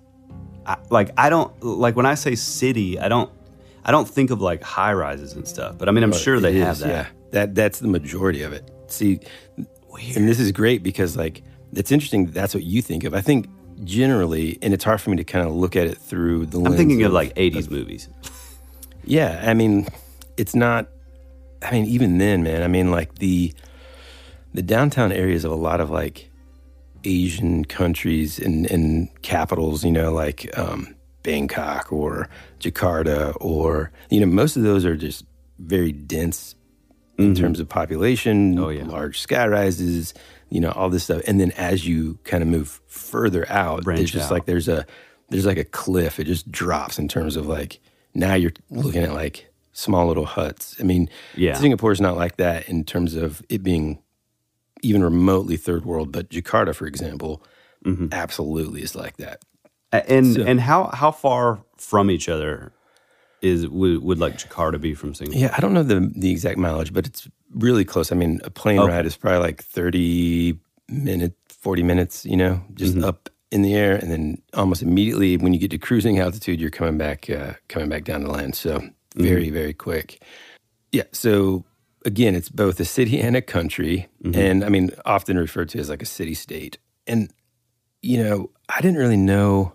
I, 0.65 0.77
like, 0.89 1.11
I 1.17 1.29
don't 1.29 1.51
like 1.61 1.97
when 1.97 2.05
I 2.05 2.15
say 2.15 2.35
city, 2.35 2.97
I 2.97 3.09
don't 3.09 3.29
I 3.83 3.91
don't 3.91 4.07
think 4.07 4.31
of 4.31 4.41
like 4.41 4.63
high 4.63 4.93
rises 4.93 5.33
and 5.33 5.47
stuff. 5.47 5.77
But 5.77 5.89
I 5.89 5.91
mean, 5.91 6.03
I'm 6.03 6.13
sure 6.13 6.39
they 6.39 6.55
It 6.57 6.63
have 6.63 6.75
is, 6.77 6.79
that. 6.79 7.07
That 7.31 7.55
that's 7.55 7.79
the 7.79 7.87
majority 7.87 8.43
of 8.43 8.53
it. 8.53 8.69
See, 8.87 9.19
and 10.15 10.27
this 10.27 10.39
is 10.39 10.51
great 10.51 10.83
because 10.83 11.17
like 11.17 11.43
it's 11.73 11.91
interesting. 11.91 12.25
that 12.27 12.33
That's 12.33 12.53
what 12.53 12.63
you 12.63 12.81
think 12.81 13.03
of. 13.03 13.13
I 13.13 13.21
think 13.21 13.47
generally, 13.83 14.57
and 14.61 14.73
it's 14.73 14.83
hard 14.83 15.01
for 15.01 15.09
me 15.09 15.17
to 15.17 15.23
kind 15.23 15.47
of 15.47 15.53
look 15.53 15.75
at 15.75 15.87
it 15.87 15.97
through 15.97 16.47
the. 16.47 16.61
I'm 16.61 16.75
thinking 16.75 17.03
of 17.03 17.11
like 17.11 17.35
80s 17.35 17.69
movies. 17.69 18.09
Yeah, 19.03 19.43
I 19.45 19.53
mean, 19.53 19.87
it's 20.37 20.55
not. 20.55 20.87
I 21.61 21.71
mean, 21.71 21.85
even 21.85 22.17
then, 22.17 22.43
man. 22.43 22.63
I 22.63 22.67
mean, 22.67 22.91
like 22.91 23.15
the 23.15 23.53
the 24.53 24.61
downtown 24.61 25.11
areas 25.11 25.43
of 25.43 25.51
a 25.51 25.55
lot 25.55 25.81
of 25.81 25.89
like 25.89 26.29
Asian 27.03 27.65
countries 27.65 28.39
and, 28.39 28.69
and 28.69 29.09
capitals. 29.21 29.83
You 29.83 29.91
know, 29.91 30.11
like 30.11 30.57
um, 30.57 30.95
Bangkok 31.23 31.91
or 31.91 32.29
Jakarta, 32.59 33.35
or 33.39 33.91
you 34.09 34.19
know, 34.19 34.25
most 34.25 34.55
of 34.55 34.63
those 34.63 34.85
are 34.85 34.95
just 34.95 35.25
very 35.59 35.91
dense 35.91 36.55
in 37.17 37.33
terms 37.35 37.59
of 37.59 37.67
population. 37.67 38.57
Oh, 38.59 38.69
yeah. 38.69 38.83
large 38.85 39.19
sky 39.19 39.47
rises, 39.47 40.13
you 40.49 40.59
know, 40.61 40.71
all 40.71 40.89
this 40.89 41.03
stuff. 41.05 41.21
And 41.27 41.39
then 41.39 41.51
as 41.51 41.85
you 41.87 42.19
kind 42.23 42.43
of 42.43 42.49
move 42.49 42.79
further 42.87 43.49
out, 43.49 43.83
Branch 43.83 44.01
it's 44.01 44.11
just 44.11 44.25
out. 44.25 44.31
like 44.31 44.45
there's 44.45 44.67
a 44.67 44.85
there's 45.29 45.45
like 45.45 45.57
a 45.57 45.63
cliff. 45.65 46.19
It 46.19 46.25
just 46.25 46.51
drops 46.51 46.97
in 46.99 47.07
terms 47.07 47.35
of 47.35 47.47
like 47.47 47.79
now 48.13 48.33
you're 48.35 48.53
looking 48.69 49.03
at 49.03 49.13
like 49.13 49.47
small 49.73 50.07
little 50.07 50.25
huts. 50.25 50.75
I 50.79 50.83
mean, 50.83 51.09
Yeah. 51.35 51.53
Singapore 51.55 51.91
is 51.91 52.01
not 52.01 52.15
like 52.17 52.37
that 52.37 52.67
in 52.69 52.83
terms 52.83 53.13
of 53.15 53.41
it 53.49 53.61
being 53.63 53.99
even 54.83 55.03
remotely 55.03 55.57
third 55.57 55.85
world, 55.85 56.11
but 56.11 56.29
Jakarta, 56.29 56.73
for 56.75 56.85
example, 56.87 57.43
Mm-hmm. 57.85 58.07
absolutely 58.11 58.81
is 58.81 58.95
like 58.95 59.17
that. 59.17 59.41
And 59.91 60.33
So- 60.35 60.43
and 60.43 60.59
how 60.59 60.85
how 60.93 61.11
far 61.11 61.59
from 61.77 62.09
each 62.11 62.27
other 62.27 62.73
is 63.41 63.67
would, 63.67 64.03
would 64.03 64.19
like 64.19 64.37
Jakarta 64.37 64.79
be 64.79 64.93
from 64.93 65.13
Singapore? 65.13 65.39
Yeah, 65.39 65.53
I 65.55 65.61
don't 65.61 65.73
know 65.73 65.83
the 65.83 66.11
the 66.15 66.31
exact 66.31 66.57
mileage, 66.57 66.93
but 66.93 67.05
it's 67.05 67.27
really 67.53 67.85
close. 67.85 68.11
I 68.11 68.15
mean, 68.15 68.39
a 68.43 68.49
plane 68.49 68.79
Okay. 68.79 68.91
ride 68.93 69.05
is 69.05 69.15
probably 69.17 69.39
like 69.39 69.63
thirty 69.63 70.59
minutes, 70.89 71.35
forty 71.61 71.83
minutes. 71.83 72.25
You 72.25 72.37
know, 72.37 72.61
just 72.73 72.95
Mm-hmm. 72.95 73.03
up 73.05 73.29
in 73.51 73.61
the 73.61 73.75
air, 73.75 73.95
and 73.95 74.11
then 74.11 74.41
almost 74.53 74.81
immediately 74.81 75.37
when 75.37 75.53
you 75.53 75.59
get 75.59 75.71
to 75.71 75.77
cruising 75.77 76.19
altitude, 76.19 76.59
you're 76.59 76.69
coming 76.69 76.97
back 76.97 77.29
uh, 77.29 77.53
coming 77.69 77.89
back 77.89 78.03
down 78.03 78.21
to 78.21 78.31
land. 78.31 78.55
So 78.55 78.81
very 79.15 79.49
very 79.49 79.73
quick. 79.73 80.21
Yeah. 80.91 81.03
So 81.11 81.63
again, 82.05 82.35
it's 82.35 82.49
both 82.49 82.79
a 82.79 82.85
city 82.85 83.19
and 83.21 83.35
a 83.35 83.41
country, 83.41 84.07
and 84.33 84.63
I 84.63 84.69
mean, 84.69 84.91
often 85.05 85.37
referred 85.37 85.69
to 85.69 85.79
as 85.79 85.89
like 85.89 86.01
a 86.01 86.05
city 86.05 86.33
state. 86.33 86.77
And 87.07 87.31
you 88.01 88.21
know, 88.23 88.49
I 88.69 88.81
didn't 88.81 88.97
really 88.97 89.17
know. 89.17 89.73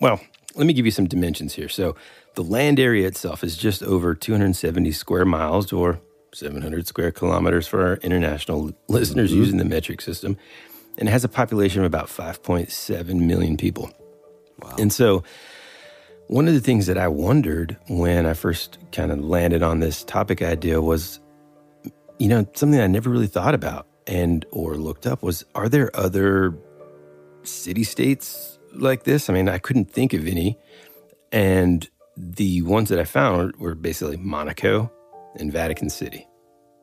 Well, 0.00 0.20
let 0.54 0.66
me 0.66 0.72
give 0.72 0.86
you 0.86 0.92
some 0.92 1.06
dimensions 1.06 1.54
here. 1.54 1.68
So, 1.68 1.94
the 2.38 2.44
land 2.44 2.78
area 2.78 3.04
itself 3.04 3.42
is 3.42 3.56
just 3.56 3.82
over 3.82 4.14
270 4.14 4.92
square 4.92 5.24
miles 5.24 5.72
or 5.72 6.00
700 6.32 6.86
square 6.86 7.10
kilometers 7.10 7.66
for 7.66 7.84
our 7.84 7.96
international 7.96 8.70
listeners 8.86 9.32
mm-hmm. 9.32 9.40
using 9.40 9.56
the 9.56 9.64
metric 9.64 10.00
system, 10.00 10.36
and 10.98 11.08
it 11.08 11.10
has 11.10 11.24
a 11.24 11.28
population 11.28 11.80
of 11.80 11.86
about 11.86 12.06
5.7 12.06 13.20
million 13.22 13.56
people. 13.56 13.90
Wow. 14.60 14.76
And 14.78 14.92
so, 14.92 15.24
one 16.28 16.46
of 16.46 16.54
the 16.54 16.60
things 16.60 16.86
that 16.86 16.96
I 16.96 17.08
wondered 17.08 17.76
when 17.88 18.24
I 18.24 18.34
first 18.34 18.78
kind 18.92 19.10
of 19.10 19.18
landed 19.18 19.64
on 19.64 19.80
this 19.80 20.04
topic 20.04 20.40
idea 20.40 20.80
was, 20.80 21.18
you 22.20 22.28
know, 22.28 22.46
something 22.54 22.78
I 22.78 22.86
never 22.86 23.10
really 23.10 23.26
thought 23.26 23.56
about 23.56 23.88
and 24.06 24.46
or 24.52 24.76
looked 24.76 25.08
up 25.08 25.24
was 25.24 25.44
are 25.56 25.68
there 25.68 25.90
other 25.92 26.54
city 27.42 27.82
states 27.82 28.60
like 28.74 29.02
this? 29.02 29.28
I 29.28 29.32
mean, 29.32 29.48
I 29.48 29.58
couldn't 29.58 29.90
think 29.90 30.12
of 30.12 30.28
any. 30.28 30.56
And 31.32 31.88
the 32.20 32.62
ones 32.62 32.88
that 32.88 32.98
I 32.98 33.04
found 33.04 33.54
were 33.56 33.74
basically 33.74 34.16
Monaco 34.16 34.90
and 35.36 35.52
Vatican 35.52 35.88
City. 35.88 36.26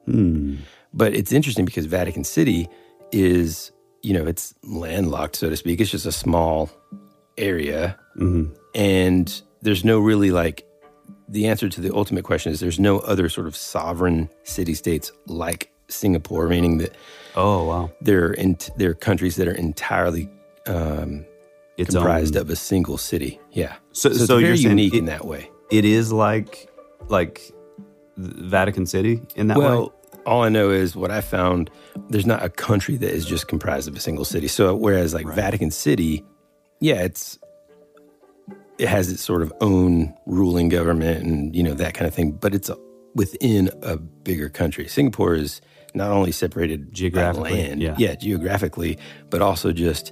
Hmm. 0.06 0.56
But 0.94 1.14
it's 1.14 1.34
interesting 1.34 1.66
because 1.66 1.86
Vatican 1.88 2.24
City 2.24 2.70
is, 3.12 3.72
you 4.02 4.14
know, 4.14 4.26
it's 4.26 4.54
landlocked, 4.64 5.36
so 5.36 5.50
to 5.50 5.58
speak. 5.58 5.82
It's 5.82 5.92
just 5.92 6.06
a 6.06 6.12
small 6.12 6.70
area. 7.38 8.00
And 8.74 9.42
there's 9.62 9.84
no 9.84 10.00
really 10.00 10.32
like, 10.32 10.66
the 11.28 11.48
answer 11.48 11.68
to 11.68 11.82
the 11.82 11.94
ultimate 11.94 12.24
question 12.24 12.52
is 12.52 12.60
there's 12.60 12.80
no 12.80 13.00
other 13.00 13.28
sort 13.28 13.48
of 13.48 13.56
sovereign 13.56 14.30
city 14.44 14.74
states 14.74 15.12
like 15.28 15.72
Singapore, 15.90 16.48
meaning 16.48 16.78
that 16.78 16.96
Oh 17.36 17.66
wow, 17.66 17.92
they're 18.02 18.32
in, 18.32 18.58
they're 18.78 18.94
countries 18.94 19.36
that 19.36 19.48
are 19.48 19.54
entirely 19.54 20.30
um, 20.68 21.26
it's 21.78 21.94
comprised 21.94 22.36
own- 22.36 22.42
of 22.42 22.50
a 22.50 22.56
single 22.56 22.98
city. 22.98 23.40
Yeah. 23.52 23.76
So- 23.92 24.10
it's 24.10 24.26
so 24.26 24.38
you're 24.38 24.54
unique 24.54 24.94
it- 24.94 25.00
in 25.00 25.06
that 25.06 25.26
way. 25.26 25.50
It 25.72 25.86
is 25.86 26.12
like 26.12 26.70
like 27.08 27.42
Vatican 28.18 28.86
City 28.86 29.22
in 29.36 29.48
that 29.48 29.58
way. 29.58 29.66
Well, 29.66 29.94
all 30.26 30.44
I 30.44 30.50
know 30.50 30.72
is 30.72 30.96
what 30.96 31.12
I 31.12 31.22
found. 31.22 31.70
There's 32.10 32.26
not 32.26 32.44
a 32.44 32.50
country 32.50 32.98
that 32.98 33.12
is 33.12 33.26
just 33.26 33.48
comprised 33.48 33.88
of 33.88 33.96
a 33.96 34.00
single 34.00 34.26
city. 34.26 34.48
So 34.48 34.76
whereas 34.76 35.14
like 35.14 35.28
Vatican 35.28 35.72
City, 35.72 36.24
yeah, 36.80 37.02
it's 37.04 37.38
it 38.78 38.88
has 38.88 39.10
its 39.12 39.24
sort 39.24 39.42
of 39.42 39.54
own 39.62 40.14
ruling 40.26 40.70
government 40.70 41.24
and 41.24 41.56
you 41.56 41.64
know 41.64 41.74
that 41.74 41.94
kind 41.94 42.08
of 42.08 42.14
thing, 42.14 42.32
but 42.32 42.54
it's 42.54 42.70
within 43.16 43.70
a 43.82 43.98
bigger 43.98 44.50
country. 44.50 44.88
Singapore 44.88 45.36
is 45.36 45.62
not 45.94 46.12
only 46.12 46.32
separated 46.32 46.94
Geographically, 46.94 47.52
land, 47.54 47.82
yeah. 47.82 48.16
geographically, 48.16 48.98
but 49.30 49.42
also 49.42 49.72
just 49.72 50.12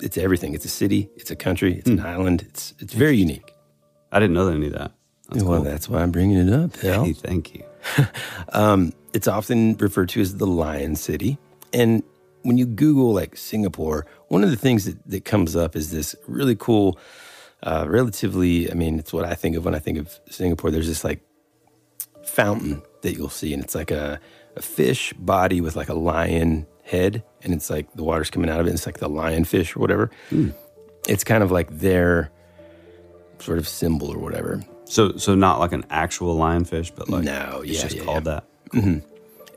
it's 0.00 0.18
everything. 0.18 0.54
It's 0.54 0.64
a 0.64 0.68
city, 0.70 1.08
it's 1.16 1.30
a 1.30 1.36
country, 1.36 1.78
it's 1.78 1.88
Hmm. 1.88 1.98
an 1.98 2.06
island. 2.06 2.42
It's 2.48 2.74
it's 2.78 2.94
very 2.94 3.16
unique. 3.16 3.52
I 4.12 4.20
didn't 4.20 4.34
know 4.34 4.48
any 4.48 4.66
of 4.66 4.72
that. 4.74 4.92
That's 5.30 5.42
well, 5.44 5.60
cool. 5.62 5.64
that's 5.70 5.88
why 5.88 6.02
I'm 6.02 6.10
bringing 6.12 6.38
it 6.48 6.52
up. 6.52 6.76
Hey, 6.76 7.12
thank 7.12 7.54
you. 7.54 7.64
It's 9.12 9.26
often 9.28 9.76
referred 9.78 10.10
to 10.10 10.20
as 10.20 10.36
the 10.36 10.46
Lion 10.46 10.94
City. 10.94 11.38
And 11.72 12.02
when 12.42 12.58
you 12.58 12.66
Google 12.66 13.14
like 13.14 13.34
Singapore, 13.36 14.04
one 14.28 14.44
of 14.44 14.50
the 14.50 14.56
things 14.56 14.84
that, 14.84 14.98
that 15.06 15.24
comes 15.24 15.56
up 15.56 15.74
is 15.74 15.90
this 15.90 16.14
really 16.28 16.54
cool, 16.54 16.98
uh, 17.62 17.86
relatively, 17.88 18.70
I 18.70 18.74
mean, 18.74 18.98
it's 18.98 19.12
what 19.14 19.24
I 19.24 19.34
think 19.34 19.56
of 19.56 19.64
when 19.64 19.74
I 19.74 19.78
think 19.78 19.96
of 19.98 20.20
Singapore. 20.30 20.70
There's 20.70 20.86
this 20.86 21.02
like 21.02 21.22
fountain 22.24 22.82
that 23.02 23.14
you'll 23.16 23.30
see, 23.30 23.54
and 23.54 23.62
it's 23.64 23.74
like 23.74 23.90
a, 23.90 24.20
a 24.54 24.60
fish 24.62 25.14
body 25.14 25.60
with 25.62 25.76
like 25.76 25.88
a 25.88 25.94
lion 25.94 26.66
head, 26.86 27.22
and 27.42 27.52
it's 27.52 27.68
like 27.68 27.92
the 27.94 28.04
water's 28.04 28.30
coming 28.30 28.48
out 28.48 28.60
of 28.60 28.66
it, 28.66 28.72
it's 28.72 28.86
like 28.86 28.98
the 28.98 29.08
lionfish 29.10 29.76
or 29.76 29.80
whatever. 29.80 30.10
It's 31.08 31.24
kind 31.24 31.42
of 31.42 31.50
like 31.50 31.78
their 31.78 32.30
sort 33.38 33.58
of 33.58 33.68
symbol 33.68 34.08
or 34.08 34.18
whatever. 34.18 34.64
So 34.84 35.16
so 35.16 35.34
not 35.34 35.58
like 35.58 35.72
an 35.72 35.84
actual 35.90 36.36
lionfish, 36.38 36.92
but 36.94 37.08
like 37.08 37.24
No, 37.24 37.62
it's 37.64 37.72
yeah, 37.72 37.82
just 37.82 37.96
yeah, 37.96 38.04
called 38.04 38.24
that. 38.24 38.44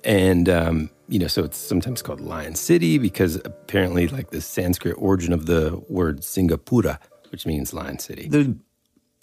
and 0.04 0.50
um, 0.50 0.90
you 1.08 1.20
know, 1.20 1.28
so 1.28 1.44
it's 1.44 1.58
sometimes 1.58 2.02
called 2.02 2.20
Lion 2.22 2.56
City 2.56 2.98
because 2.98 3.36
apparently, 3.46 4.08
like 4.08 4.32
the 4.32 4.42
Sanskrit 4.42 4.96
origin 4.98 5.34
of 5.34 5.46
the 5.46 5.82
word 5.90 6.22
Singapura, 6.22 7.00
which 7.32 7.46
means 7.46 7.74
Lion 7.74 8.00
City. 8.00 8.28
Dude, 8.28 8.60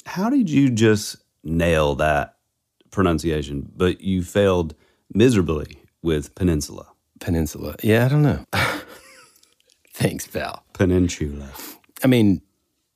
how 0.05 0.31
did 0.31 0.49
you 0.51 0.71
just 0.71 1.17
nail 1.45 1.95
that 1.97 2.37
pronunciation, 2.91 3.71
but 3.77 4.01
you 4.01 4.23
failed 4.23 4.75
miserably 5.13 5.79
with 6.03 6.35
peninsula? 6.35 6.87
Peninsula. 7.21 7.77
Yeah, 7.83 8.05
I 8.05 8.09
don't 8.09 8.23
know. 8.23 8.45
Thanks, 9.95 10.27
Val. 10.27 10.63
Peninsula. 10.73 11.51
I 12.05 12.07
mean, 12.07 12.43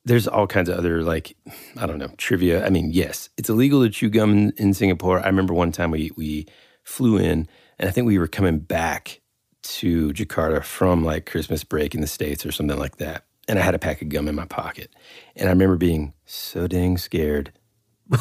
there's 0.05 0.27
all 0.27 0.47
kinds 0.47 0.69
of 0.69 0.77
other 0.77 1.03
like 1.03 1.35
I 1.77 1.85
don't 1.85 1.97
know 1.97 2.11
trivia. 2.17 2.65
I 2.65 2.69
mean, 2.69 2.91
yes, 2.91 3.29
it's 3.37 3.49
illegal 3.49 3.83
to 3.83 3.89
chew 3.89 4.09
gum 4.09 4.31
in, 4.31 4.53
in 4.57 4.73
Singapore. 4.73 5.19
I 5.19 5.27
remember 5.27 5.53
one 5.53 5.71
time 5.71 5.91
we 5.91 6.11
we 6.15 6.47
flew 6.83 7.17
in, 7.17 7.47
and 7.79 7.89
I 7.89 7.91
think 7.91 8.07
we 8.07 8.17
were 8.17 8.27
coming 8.27 8.59
back 8.59 9.21
to 9.63 10.11
Jakarta 10.13 10.63
from 10.63 11.03
like 11.03 11.25
Christmas 11.25 11.63
break 11.63 11.93
in 11.93 12.01
the 12.01 12.07
states 12.07 12.45
or 12.45 12.51
something 12.51 12.77
like 12.77 12.97
that, 12.97 13.25
and 13.47 13.59
I 13.59 13.61
had 13.61 13.75
a 13.75 13.79
pack 13.79 14.01
of 14.01 14.09
gum 14.09 14.27
in 14.27 14.35
my 14.35 14.45
pocket, 14.45 14.91
and 15.35 15.47
I 15.47 15.51
remember 15.51 15.77
being 15.77 16.13
so 16.25 16.67
dang 16.67 16.97
scared, 16.97 17.51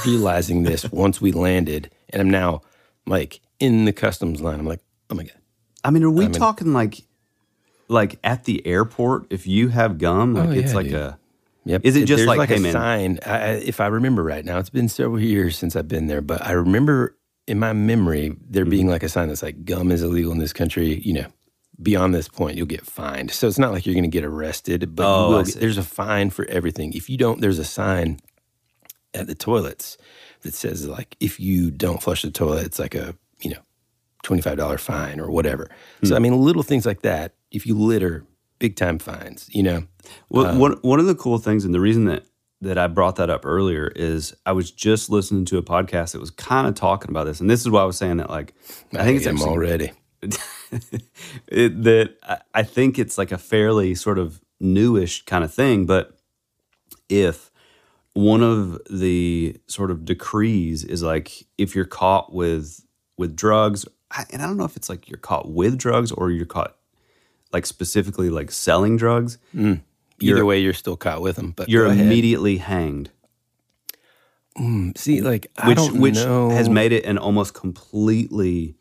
realizing 0.05 0.63
this 0.65 0.91
once 0.93 1.21
we 1.21 1.33
landed, 1.33 1.91
and 2.11 2.21
I'm 2.21 2.31
now 2.31 2.63
like 3.07 3.41
in 3.59 3.87
the 3.87 3.93
customs 3.93 4.41
line. 4.41 4.61
I'm 4.61 4.67
like, 4.67 4.83
oh 5.09 5.15
my 5.15 5.25
god. 5.25 5.40
I 5.85 5.91
mean, 5.91 6.03
are 6.05 6.11
we 6.11 6.29
talking 6.29 6.73
like 6.73 7.03
like 7.89 8.19
at 8.25 8.45
the 8.45 8.65
airport? 8.67 9.27
If 9.31 9.47
you 9.47 9.69
have 9.69 9.99
gum, 9.99 10.35
like 10.35 10.49
Oh, 10.49 10.53
it's 10.53 10.75
like 10.75 10.87
dude. 10.87 10.95
a 10.95 11.19
Yep. 11.67 11.83
Is 11.85 11.95
it 11.97 12.07
just 12.07 12.19
There's 12.21 12.27
like, 12.27 12.39
like 12.39 12.49
hey, 12.49 12.57
a 12.57 12.61
man- 12.61 12.73
sign? 12.73 13.19
I, 13.27 13.31
I- 13.39 13.49
if 13.57 13.81
I 13.81 13.87
remember 13.89 14.23
right 14.25 14.45
now, 14.45 14.59
it's 14.59 14.71
been 14.71 14.89
several 14.89 15.21
years 15.21 15.59
since 15.59 15.77
I've 15.77 15.89
been 15.89 16.07
there, 16.07 16.23
but 16.23 16.41
I 16.45 16.53
remember 16.53 17.17
in 17.47 17.59
my 17.59 17.73
memory 17.75 18.35
there 18.49 18.65
being 18.65 18.85
Mm-hmm. 18.87 18.93
like 18.93 19.03
a 19.03 19.09
sign 19.11 19.29
that's 19.29 19.43
like 19.43 19.65
gum 19.67 19.91
is 19.93 20.03
illegal 20.03 20.33
in 20.33 20.39
this 20.39 20.55
country. 20.55 21.01
You 21.01 21.13
know, 21.13 21.27
beyond 21.83 22.15
this 22.15 22.29
point, 22.29 22.57
you'll 22.57 22.67
get 22.67 22.87
fined. 22.87 23.31
So 23.33 23.47
it's 23.47 23.59
not 23.59 23.73
like 23.73 23.85
you're 23.85 23.95
going 23.95 24.05
to 24.05 24.09
get 24.09 24.25
arrested, 24.25 24.95
but 24.97 25.05
Oh, 25.07 25.29
you 25.31 25.37
will 25.37 25.45
get- 25.45 25.57
there's 25.61 25.79
a 25.79 25.83
fine 25.83 26.31
for 26.31 26.47
everything. 26.49 26.95
If 26.95 27.11
you 27.11 27.19
don't, 27.19 27.41
there's 27.43 27.59
a 27.59 27.65
sign 27.65 28.21
at 29.13 29.27
the 29.27 29.35
toilets 29.35 29.99
that 30.43 30.55
says 30.55 30.87
like 30.89 31.15
if 31.21 31.39
you 31.41 31.71
don't 31.71 32.03
flush 32.03 32.23
the 32.23 32.31
toilet, 32.31 32.65
it's 32.65 32.79
like 32.79 32.95
a 32.95 33.15
you 33.43 33.51
know 33.51 33.61
twenty 34.31 34.43
five 34.43 34.57
dollar 34.57 34.79
fine 34.79 35.19
or 35.19 35.29
whatever. 35.29 35.69
Hmm. 36.01 36.07
So 36.07 36.17
I 36.17 36.21
mean, 36.21 36.41
little 36.41 36.63
things 36.63 36.87
like 36.87 37.03
that. 37.03 37.35
If 37.51 37.67
you 37.67 37.77
litter, 37.77 38.25
big 38.61 38.77
time 38.77 39.01
fines. 39.01 39.49
You 39.53 39.65
know. 39.65 39.83
Well, 40.29 40.47
Um, 40.47 40.59
one 40.61 40.73
one 40.83 41.01
of 41.01 41.07
the 41.07 41.17
cool 41.17 41.39
things, 41.39 41.65
and 41.65 41.75
the 41.75 41.81
reason 41.81 42.05
that 42.05 42.27
that 42.61 42.79
I 42.79 42.87
brought 42.87 43.17
that 43.17 43.29
up 43.29 43.45
earlier 43.45 43.91
is 43.97 44.33
I 44.47 44.53
was 44.53 44.71
just 44.71 45.11
listening 45.11 45.47
to 45.47 45.59
a 45.59 45.63
podcast 45.63 46.13
that 46.13 46.21
was 46.21 46.31
kind 46.31 46.69
of 46.69 46.77
talking 46.77 47.11
about 47.11 47.25
this, 47.25 47.41
and 47.41 47.51
this 47.51 47.61
is 47.61 47.71
why 47.71 47.83
I 47.83 47.85
was 47.85 47.97
saying 47.97 48.19
that. 48.19 48.31
Like, 48.31 48.55
I 48.95 49.03
think 49.03 49.17
it's 49.17 49.27
actually 49.27 49.51
already. 49.51 49.93
it, 51.49 51.83
that 51.83 52.15
I, 52.23 52.39
I 52.55 52.63
think 52.63 53.01
it's 53.01 53.19
like 53.19 53.33
a 53.33 53.39
fairly 53.39 53.97
sort 53.97 54.19
of 54.19 54.41
newish 54.61 55.25
kind 55.25 55.43
of 55.43 55.53
thing. 55.53 55.87
But 55.87 56.17
if 57.09 57.51
one 58.13 58.43
of 58.43 58.79
the 58.91 59.57
sort 59.67 59.91
of 59.91 60.05
decrees 60.05 60.85
is 60.85 61.03
like 61.03 61.33
if 61.59 61.75
you're 61.75 61.85
caught 61.85 62.33
with 62.33 62.85
with 63.17 63.35
drugs, 63.35 63.87
I- 64.11 64.27
and 64.31 64.43
I 64.43 64.47
don't 64.47 64.57
know 64.57 64.65
if 64.65 64.77
it's 64.77 64.89
like 64.89 65.09
you're 65.09 65.19
caught 65.19 65.51
with 65.51 65.79
drugs 65.79 66.11
or 66.13 66.31
you're 66.31 66.47
caught 66.47 66.77
like 67.53 67.67
specifically 67.67 68.31
like 68.31 68.51
selling 68.51 68.97
drugs, 68.97 69.39
mm. 69.55 69.81
Either 70.23 70.45
way, 70.45 70.61
you're 70.61 70.75
still 70.75 70.97
caught 70.99 71.23
with 71.23 71.37
them. 71.37 71.53
But 71.57 71.71
you're 71.71 71.87
immediately 71.87 72.59
hanged. 72.59 73.11
Mm, 74.59 74.97
see, 74.99 75.21
like 75.21 75.47
I 75.57 75.69
which 75.69 75.91
which 75.93 76.15
know. 76.17 76.51
has 76.51 76.69
made 76.69 76.93
it 76.93 77.05
an 77.05 77.17
almost 77.19 77.55
completely 77.55 78.77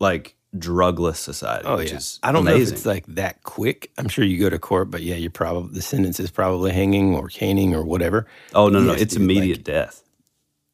like 0.00 0.34
drugless 0.56 1.16
society, 1.16 1.66
Oh 1.66 1.76
which 1.76 1.90
yeah. 1.90 1.98
is 1.98 2.18
I 2.22 2.32
don't 2.32 2.44
know 2.44 2.54
if 2.54 2.72
it's 2.72 2.86
like 2.86 3.06
that 3.06 3.42
quick. 3.42 3.92
I'm 3.98 4.08
sure 4.08 4.24
you 4.24 4.38
go 4.40 4.48
to 4.50 4.58
court, 4.58 4.90
but 4.90 5.02
yeah, 5.02 5.14
you're 5.16 5.30
probably 5.30 5.74
the 5.74 5.82
sentence 5.82 6.18
is 6.18 6.30
probably 6.30 6.72
hanging 6.72 7.14
or 7.14 7.28
caning 7.28 7.74
or 7.74 7.84
whatever. 7.84 8.26
oh 8.54 8.68
no, 8.68 8.80
no, 8.80 8.92
Yes, 8.92 9.02
it's 9.02 9.14
dude, 9.14 9.22
immediate 9.22 9.58
like- 9.58 9.64
death. 9.64 10.02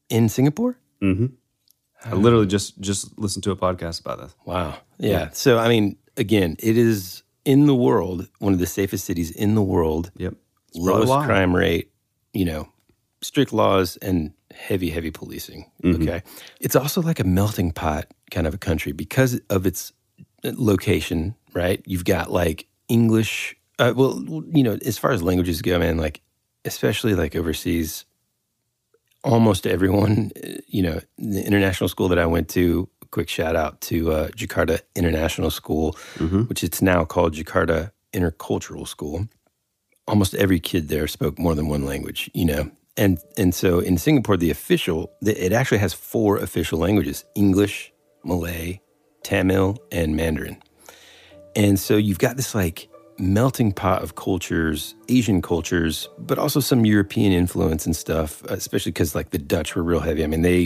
In 0.08 0.28
Singapore? 0.28 0.76
Mm-hmm. 1.02 1.26
I 2.04 2.14
literally 2.14 2.46
just 2.46 2.80
just 2.80 3.18
listened 3.18 3.44
to 3.44 3.50
a 3.50 3.56
podcast 3.56 4.00
about 4.00 4.20
this. 4.20 4.34
Wow. 4.44 4.78
Yeah. 4.98 5.30
So 5.32 5.58
I 5.58 5.68
mean, 5.68 5.96
again, 6.16 6.56
it 6.58 6.76
is 6.76 7.22
in 7.44 7.66
the 7.66 7.74
world 7.74 8.28
one 8.38 8.52
of 8.52 8.58
the 8.58 8.66
safest 8.66 9.04
cities 9.04 9.30
in 9.30 9.54
the 9.54 9.62
world. 9.62 10.10
Yep, 10.16 10.34
It's 10.68 10.78
lowest 10.78 11.12
crime 11.26 11.54
rate, 11.54 11.90
you 12.32 12.44
know, 12.44 12.68
strict 13.22 13.52
laws 13.52 13.96
and 13.98 14.32
heavy, 14.52 14.90
heavy 14.90 15.10
policing. 15.10 15.70
Mm-hmm. 15.82 16.02
Okay. 16.02 16.22
It's 16.60 16.76
also 16.76 17.00
like 17.00 17.20
a 17.20 17.24
melting 17.24 17.72
pot 17.72 18.06
kind 18.30 18.46
of 18.46 18.54
a 18.54 18.58
country 18.58 18.92
because 18.92 19.40
of 19.50 19.66
its 19.66 19.92
uh, 20.44 20.52
location, 20.56 21.34
right? 21.54 21.82
You've 21.86 22.04
got 22.04 22.30
like 22.30 22.66
English, 22.88 23.56
uh, 23.78 23.92
well, 23.96 24.22
you 24.52 24.62
know, 24.62 24.78
as 24.84 24.98
far 24.98 25.12
as 25.12 25.22
languages 25.22 25.62
go, 25.62 25.78
man, 25.78 25.96
like, 25.96 26.20
especially 26.64 27.14
like 27.14 27.34
overseas, 27.34 28.04
almost 29.24 29.66
everyone, 29.66 30.32
uh, 30.42 30.48
you 30.66 30.82
know, 30.82 31.00
the 31.18 31.44
international 31.46 31.88
school 31.88 32.08
that 32.08 32.18
I 32.18 32.26
went 32.26 32.48
to, 32.50 32.88
quick 33.10 33.28
shout 33.28 33.56
out 33.56 33.80
to 33.82 34.12
uh, 34.12 34.28
Jakarta 34.28 34.80
International 34.94 35.50
School, 35.50 35.96
which 36.46 36.62
it's 36.62 36.80
now 36.80 37.04
called 37.04 37.34
Jakarta 37.34 37.90
Intercultural 38.12 38.86
School 38.86 39.28
almost 40.10 40.34
every 40.34 40.60
kid 40.60 40.88
there 40.88 41.06
spoke 41.06 41.38
more 41.38 41.54
than 41.54 41.68
one 41.68 41.86
language, 41.86 42.30
you 42.34 42.44
know. 42.44 42.70
And 42.96 43.18
and 43.38 43.54
so 43.54 43.78
in 43.78 43.96
Singapore, 43.96 44.36
the 44.36 44.50
official 44.50 45.12
the, 45.22 45.32
it 45.42 45.52
actually 45.52 45.78
has 45.78 45.94
four 45.94 46.36
official 46.36 46.78
languages: 46.78 47.24
English, 47.34 47.92
Malay, 48.24 48.80
Tamil, 49.22 49.78
and 49.92 50.16
Mandarin. 50.16 50.60
And 51.56 51.78
so 51.78 51.96
you've 51.96 52.18
got 52.18 52.36
this 52.36 52.54
like 52.54 52.88
melting 53.20 53.72
pot 53.72 54.02
of 54.02 54.14
cultures, 54.16 54.94
Asian 55.08 55.42
cultures, 55.42 56.08
but 56.18 56.38
also 56.38 56.58
some 56.60 56.84
European 56.86 57.32
influence 57.32 57.86
and 57.86 57.94
stuff, 57.94 58.42
especially 58.44 58.92
because 58.92 59.14
like 59.14 59.30
the 59.30 59.38
Dutch 59.38 59.76
were 59.76 59.82
real 59.82 60.00
heavy. 60.00 60.24
I 60.24 60.26
mean, 60.26 60.42
they, 60.42 60.60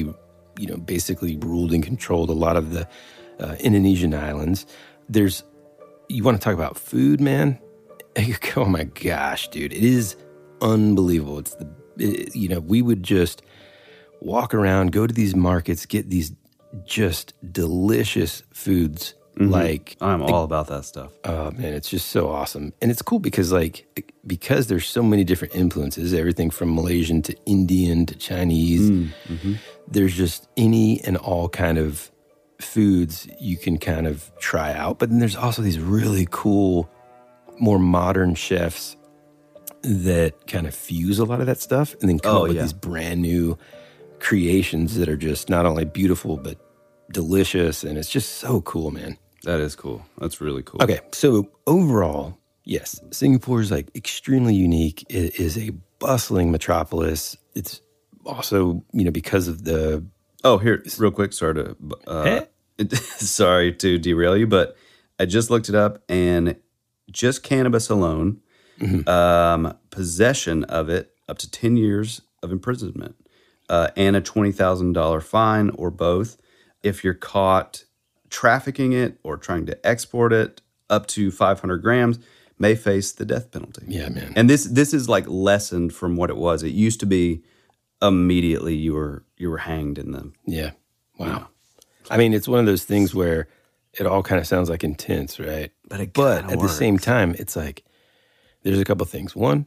you 0.59 0.67
know, 0.67 0.77
basically 0.77 1.37
ruled 1.39 1.73
and 1.73 1.83
controlled 1.83 2.31
a 2.31 2.35
lot 2.35 2.57
of 2.57 2.71
the 2.73 2.89
uh, 3.41 3.57
Indonesian 3.61 4.15
islands. 4.15 4.67
There's, 5.09 5.43
you 6.09 6.23
want 6.23 6.41
to 6.41 6.45
talk 6.45 6.55
about 6.55 6.79
food, 6.79 7.21
man? 7.21 7.59
Oh 8.57 8.65
my 8.67 8.85
gosh, 8.85 9.49
dude. 9.49 9.73
It 9.73 9.83
is 9.83 10.15
unbelievable. 10.61 11.41
It's 11.41 11.55
the, 11.57 11.69
it- 11.99 12.37
you 12.37 12.49
know, 12.49 12.61
we 12.61 12.81
would 12.81 13.03
just 13.03 13.43
walk 14.21 14.55
around, 14.55 14.93
go 14.93 15.07
to 15.07 15.13
these 15.13 15.35
markets, 15.35 15.85
get 15.85 16.09
these 16.11 16.33
just 16.87 17.35
delicious 17.53 18.45
foods. 18.53 19.15
Mm-hmm. 19.35 19.51
Like, 19.51 19.97
I'm 20.01 20.23
all 20.23 20.45
about 20.45 20.69
that 20.69 20.85
stuff. 20.85 21.13
oh 21.25 21.51
man, 21.51 21.75
it's 21.75 21.89
just 21.89 22.09
so 22.11 22.29
awesome. 22.29 22.73
And 22.81 22.91
it's 22.91 23.03
cool 23.03 23.19
because, 23.19 23.51
like, 23.51 23.85
because 24.27 24.69
there's 24.69 24.87
so 24.87 25.03
many 25.03 25.25
different 25.25 25.55
influences, 25.57 26.15
everything 26.15 26.51
from 26.51 26.75
Malaysian 26.75 27.21
to 27.23 27.37
Indian 27.45 28.07
to 28.07 28.15
Chinese, 28.15 28.91
mm, 28.91 29.09
mm-hmm. 29.27 29.55
there's 29.89 30.15
just 30.15 30.49
any 30.57 31.01
and 31.03 31.17
all 31.17 31.49
kind 31.49 31.79
of 31.79 32.11
foods 32.61 33.27
you 33.41 33.57
can 33.57 33.77
kind 33.79 34.07
of 34.07 34.31
try 34.39 34.73
out. 34.73 35.01
But 35.01 35.11
then 35.11 35.19
there's 35.19 35.37
also 35.37 35.63
these 35.63 35.81
really 35.81 36.29
cool, 36.31 36.89
more 37.59 37.81
modern 37.81 38.37
chefs 38.37 38.97
that 39.83 40.47
kind 40.47 40.67
of 40.67 40.75
fuse 40.75 41.19
a 41.19 41.25
lot 41.25 41.41
of 41.41 41.47
that 41.47 41.61
stuff 41.61 41.95
and 42.01 42.09
then 42.09 42.19
come 42.21 42.37
Oh, 42.37 42.43
up 42.43 42.49
with 42.49 42.57
yeah. 42.57 42.63
these 42.63 42.73
brand 42.73 43.21
new 43.21 43.59
creations 44.21 44.97
that 44.97 45.09
are 45.09 45.17
just 45.17 45.51
not 45.51 45.67
only 45.67 45.85
beautiful 45.85 46.39
but 46.39 46.57
delicious 47.13 47.85
and 47.85 47.99
it's 47.99 48.09
just 48.09 48.37
so 48.39 48.63
cool 48.63 48.91
man 48.91 49.19
That 49.45 49.61
is 49.61 49.77
cool. 49.77 50.05
That's 50.19 50.41
really 50.41 50.63
cool. 50.63 50.83
Okay, 50.83 51.01
so 51.13 51.51
overall, 51.67 52.39
yes, 52.65 53.01
Singapore 53.11 53.61
is 53.61 53.71
like 53.71 53.95
extremely 53.95 54.55
unique. 54.55 55.05
It 55.09 55.39
is 55.39 55.57
a 55.59 55.71
bustling 55.99 56.51
metropolis. 56.51 57.37
It's 57.55 57.81
also, 58.25 58.83
you 58.93 59.05
know, 59.05 59.11
because 59.11 59.49
of 59.49 59.65
the 59.65 60.05
Oh, 60.45 60.59
here, 60.59 60.85
real 60.99 61.11
quick. 61.11 61.33
Sorry 61.33 61.55
to, 61.55 61.77
uh, 62.07 62.41
sorry 63.17 63.73
to 63.73 63.99
derail 63.99 64.37
you, 64.37 64.47
but 64.47 64.77
I 65.19 65.25
just 65.25 65.49
looked 65.51 65.71
it 65.71 65.75
up, 65.75 66.03
and 66.07 66.57
just 67.11 67.43
cannabis 67.43 67.89
alone, 67.89 68.43
um, 69.07 69.75
possession 69.91 70.65
of 70.65 70.91
it 70.91 71.13
up 71.29 71.39
to 71.39 71.51
ten 71.51 71.79
years 71.79 72.21
of 72.43 72.53
imprisonment, 72.53 73.17
uh, 73.71 73.89
and 73.97 74.17
a 74.17 74.21
twenty 74.21 74.53
thousand 74.53 74.93
dollar 74.93 75.23
fine, 75.23 75.71
or 75.71 75.91
both, 75.91 76.37
if 76.83 77.03
you're 77.03 77.15
caught 77.15 77.84
trafficking 78.35 78.93
it 78.93 79.19
or 79.23 79.37
trying 79.37 79.65
to 79.67 79.87
export 79.87 80.33
it 80.33 80.61
up 80.91 81.07
to 81.07 81.31
five 81.31 81.61
hundred 81.61 81.79
grams, 81.79 82.19
may 82.59 82.75
face 82.75 83.13
the 83.13 83.25
death 83.25 83.51
penalty. 83.53 83.85
yeah, 83.89 84.09
man. 84.09 84.33
And 84.37 84.51
this 84.51 84.65
this 84.65 84.93
is 84.93 85.09
like 85.09 85.25
lessened 85.29 85.95
from 85.95 86.17
what 86.17 86.31
it 86.31 86.37
was. 86.37 86.63
It 86.63 86.73
used 86.73 87.01
to 87.01 87.07
be 87.07 87.43
immediately 88.03 88.75
you 88.75 88.95
were 88.95 89.25
you 89.37 89.51
were 89.51 89.59
hanged 89.59 89.99
in 89.99 90.11
the 90.13 90.33
Yeah. 90.47 90.73
Wow. 91.17 91.49
I 92.11 92.17
mean, 92.19 92.35
it's 92.35 92.49
one 92.49 92.59
of 92.59 92.67
those 92.67 92.85
things 92.85 93.15
where 93.15 93.47
it 93.93 94.07
all 94.07 94.23
kind 94.23 94.41
of 94.41 94.47
sounds 94.47 94.69
like 94.69 94.83
intense, 94.85 95.39
right? 95.39 95.71
But 95.89 96.13
but 96.13 96.51
at 96.51 96.59
the 96.59 96.69
same 96.69 96.99
time, 96.99 97.37
it's 97.39 97.55
like 97.57 97.85
there's 98.63 98.81
a 98.81 98.85
couple 98.85 99.07
things. 99.07 99.37
One, 99.37 99.67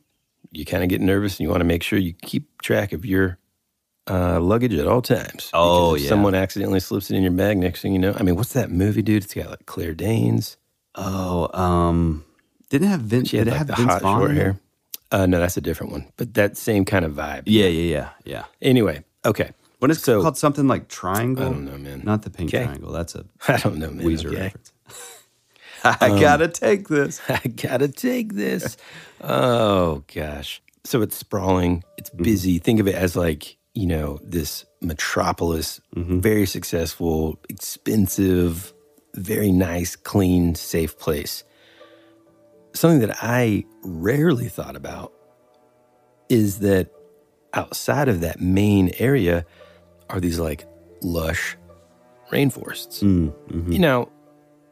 you 0.51 0.65
kind 0.65 0.83
of 0.83 0.89
get 0.89 1.01
nervous 1.01 1.33
and 1.33 1.45
you 1.45 1.49
want 1.49 1.61
to 1.61 1.65
make 1.65 1.83
sure 1.83 1.97
you 1.97 2.13
keep 2.13 2.61
track 2.61 2.91
of 2.93 3.05
your 3.05 3.39
uh, 4.09 4.39
luggage 4.39 4.73
at 4.73 4.87
all 4.87 5.01
times. 5.01 5.49
Oh, 5.53 5.95
yeah. 5.95 6.07
Someone 6.09 6.35
accidentally 6.35 6.79
slips 6.79 7.11
it 7.11 7.15
in 7.15 7.23
your 7.23 7.31
bag. 7.31 7.57
Next 7.57 7.81
thing 7.81 7.93
you 7.93 7.99
know, 7.99 8.13
I 8.17 8.23
mean, 8.23 8.35
what's 8.35 8.53
that 8.53 8.71
movie, 8.71 9.01
dude? 9.01 9.23
It's 9.23 9.33
got 9.33 9.49
like 9.49 9.65
Claire 9.65 9.93
Danes. 9.93 10.57
Oh, 10.95 11.49
um, 11.59 12.25
didn't 12.69 12.87
it 12.87 12.91
have 12.91 13.01
Vince? 13.01 13.29
She 13.29 13.37
had 13.37 13.45
did 13.45 13.53
it 13.53 13.57
have 13.57 13.67
the 13.67 13.75
Vince 13.75 13.91
hot 13.91 14.01
Vaughn 14.01 14.19
short 14.21 14.31
hair. 14.31 14.59
Uh, 15.11 15.25
no, 15.25 15.39
that's 15.39 15.55
a 15.57 15.61
different 15.61 15.91
one. 15.91 16.05
But 16.17 16.33
that 16.33 16.57
same 16.57 16.83
kind 16.85 17.05
of 17.05 17.13
vibe. 17.13 17.43
Yeah, 17.45 17.67
yeah, 17.67 17.95
yeah, 17.95 18.09
yeah. 18.25 18.43
Anyway, 18.61 19.03
okay. 19.25 19.51
When 19.79 19.91
it's 19.91 20.01
So- 20.03 20.21
called 20.21 20.37
something 20.37 20.67
like 20.67 20.87
Triangle. 20.87 21.45
I 21.45 21.49
don't 21.49 21.65
know, 21.65 21.77
man. 21.77 22.01
Not 22.03 22.23
the 22.23 22.29
Pink 22.29 22.49
Okay. 22.53 22.63
Triangle. 22.65 22.91
That's 22.91 23.13
a 23.15 23.25
I 23.47 23.57
don't 23.57 23.77
know, 23.77 23.91
man. 23.91 24.05
Weezer 24.05 24.27
okay? 24.33 24.41
reference. 24.41 24.71
I 25.83 26.19
gotta 26.19 26.47
take 26.47 26.87
this. 26.87 27.21
I 27.29 27.39
gotta 27.47 27.87
take 27.87 28.33
this. 28.33 28.75
oh 29.21 30.03
gosh. 30.13 30.61
So 30.83 31.01
it's 31.01 31.15
sprawling. 31.15 31.83
It's 31.97 32.09
Mm-hmm. 32.09 32.23
busy. 32.23 32.57
Think 32.59 32.79
of 32.79 32.87
it 32.87 32.95
as 32.95 33.15
like 33.15 33.56
you 33.77 33.85
know 33.85 34.19
this 34.23 34.65
metropolis, 34.81 35.79
Mm-hmm. 35.95 36.19
very 36.19 36.45
successful, 36.47 37.39
expensive, 37.49 38.73
very 39.13 39.51
nice, 39.51 39.95
clean, 39.95 40.55
safe 40.55 40.97
place. 40.97 41.43
Something 42.73 43.01
that 43.07 43.17
I 43.21 43.65
rarely 43.83 44.49
thought 44.49 44.75
about 44.75 45.11
is 46.29 46.59
that 46.59 46.91
outside 47.53 48.07
of 48.09 48.21
that 48.21 48.39
main 48.41 48.91
area 48.99 49.45
are 50.09 50.19
these 50.19 50.39
like 50.39 50.65
lush 51.01 51.55
rainforests. 52.31 53.03
Mm-hmm. 53.03 53.71
You 53.71 53.79
know, 53.79 54.11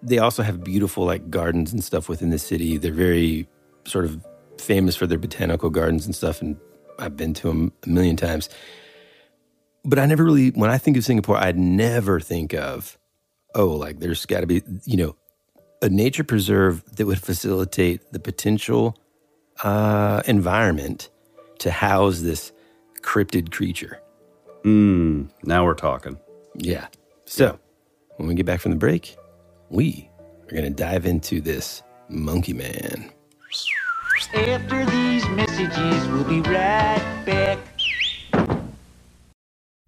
they 0.03 0.19
also 0.19 0.43
have 0.43 0.63
beautiful 0.63 1.05
like 1.05 1.29
gardens 1.29 1.73
and 1.73 1.83
stuff 1.83 2.09
within 2.09 2.29
the 2.29 2.39
city. 2.39 2.77
They're 2.77 2.91
very 2.91 3.47
sort 3.85 4.05
of 4.05 4.23
famous 4.59 4.95
for 4.95 5.07
their 5.07 5.17
botanical 5.19 5.69
gardens 5.69 6.05
and 6.05 6.15
stuff, 6.15 6.41
and 6.41 6.57
I've 6.99 7.15
been 7.17 7.33
to 7.35 7.47
them 7.47 7.71
a 7.85 7.89
million 7.89 8.15
times. 8.15 8.49
But 9.85 9.99
I 9.99 10.05
never 10.07 10.23
really, 10.25 10.49
when 10.51 10.69
I 10.69 10.77
think 10.79 10.97
of 10.97 11.05
Singapore, 11.05 11.37
I'd 11.37 11.57
never 11.57 12.19
think 12.19 12.53
of, 12.53 12.97
oh, 13.55 13.67
like 13.67 13.99
there's 13.99 14.25
got 14.25 14.41
to 14.41 14.47
be, 14.47 14.63
you 14.85 14.97
know, 14.97 15.15
a 15.81 15.89
nature 15.89 16.23
preserve 16.23 16.83
that 16.95 17.05
would 17.05 17.21
facilitate 17.21 18.11
the 18.11 18.19
potential 18.19 18.97
uh, 19.63 20.21
environment 20.25 21.09
to 21.59 21.71
house 21.71 22.21
this 22.21 22.51
cryptid 23.01 23.51
creature. 23.51 23.99
Mm, 24.63 25.29
now 25.43 25.65
we're 25.65 25.75
talking. 25.75 26.19
Yeah. 26.55 26.87
So 27.25 27.59
when 28.17 28.27
we 28.27 28.35
get 28.35 28.45
back 28.45 28.61
from 28.61 28.71
the 28.71 28.77
break, 28.77 29.15
we 29.69 30.09
are 30.47 30.51
going 30.51 30.63
to 30.63 30.69
dive 30.71 31.05
into 31.05 31.41
this 31.41 31.83
monkey 32.09 32.53
man. 32.53 33.11
After 34.33 34.85
these 34.85 35.27
messages, 35.29 36.07
we'll 36.09 36.23
be 36.23 36.41
right 36.41 37.23
back. 37.25 37.59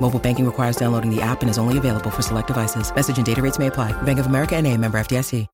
Mobile 0.00 0.18
banking 0.18 0.46
requires 0.46 0.76
downloading 0.76 1.14
the 1.14 1.22
app 1.22 1.42
and 1.42 1.50
is 1.50 1.58
only 1.58 1.78
available 1.78 2.10
for 2.10 2.22
select 2.22 2.48
devices. 2.48 2.94
Message 2.94 3.18
and 3.18 3.26
data 3.26 3.42
rates 3.42 3.58
may 3.58 3.68
apply. 3.68 3.92
Bank 4.02 4.18
of 4.18 4.26
America 4.26 4.56
and 4.56 4.66
a 4.66 4.76
member 4.76 4.98
FDIC. 4.98 5.46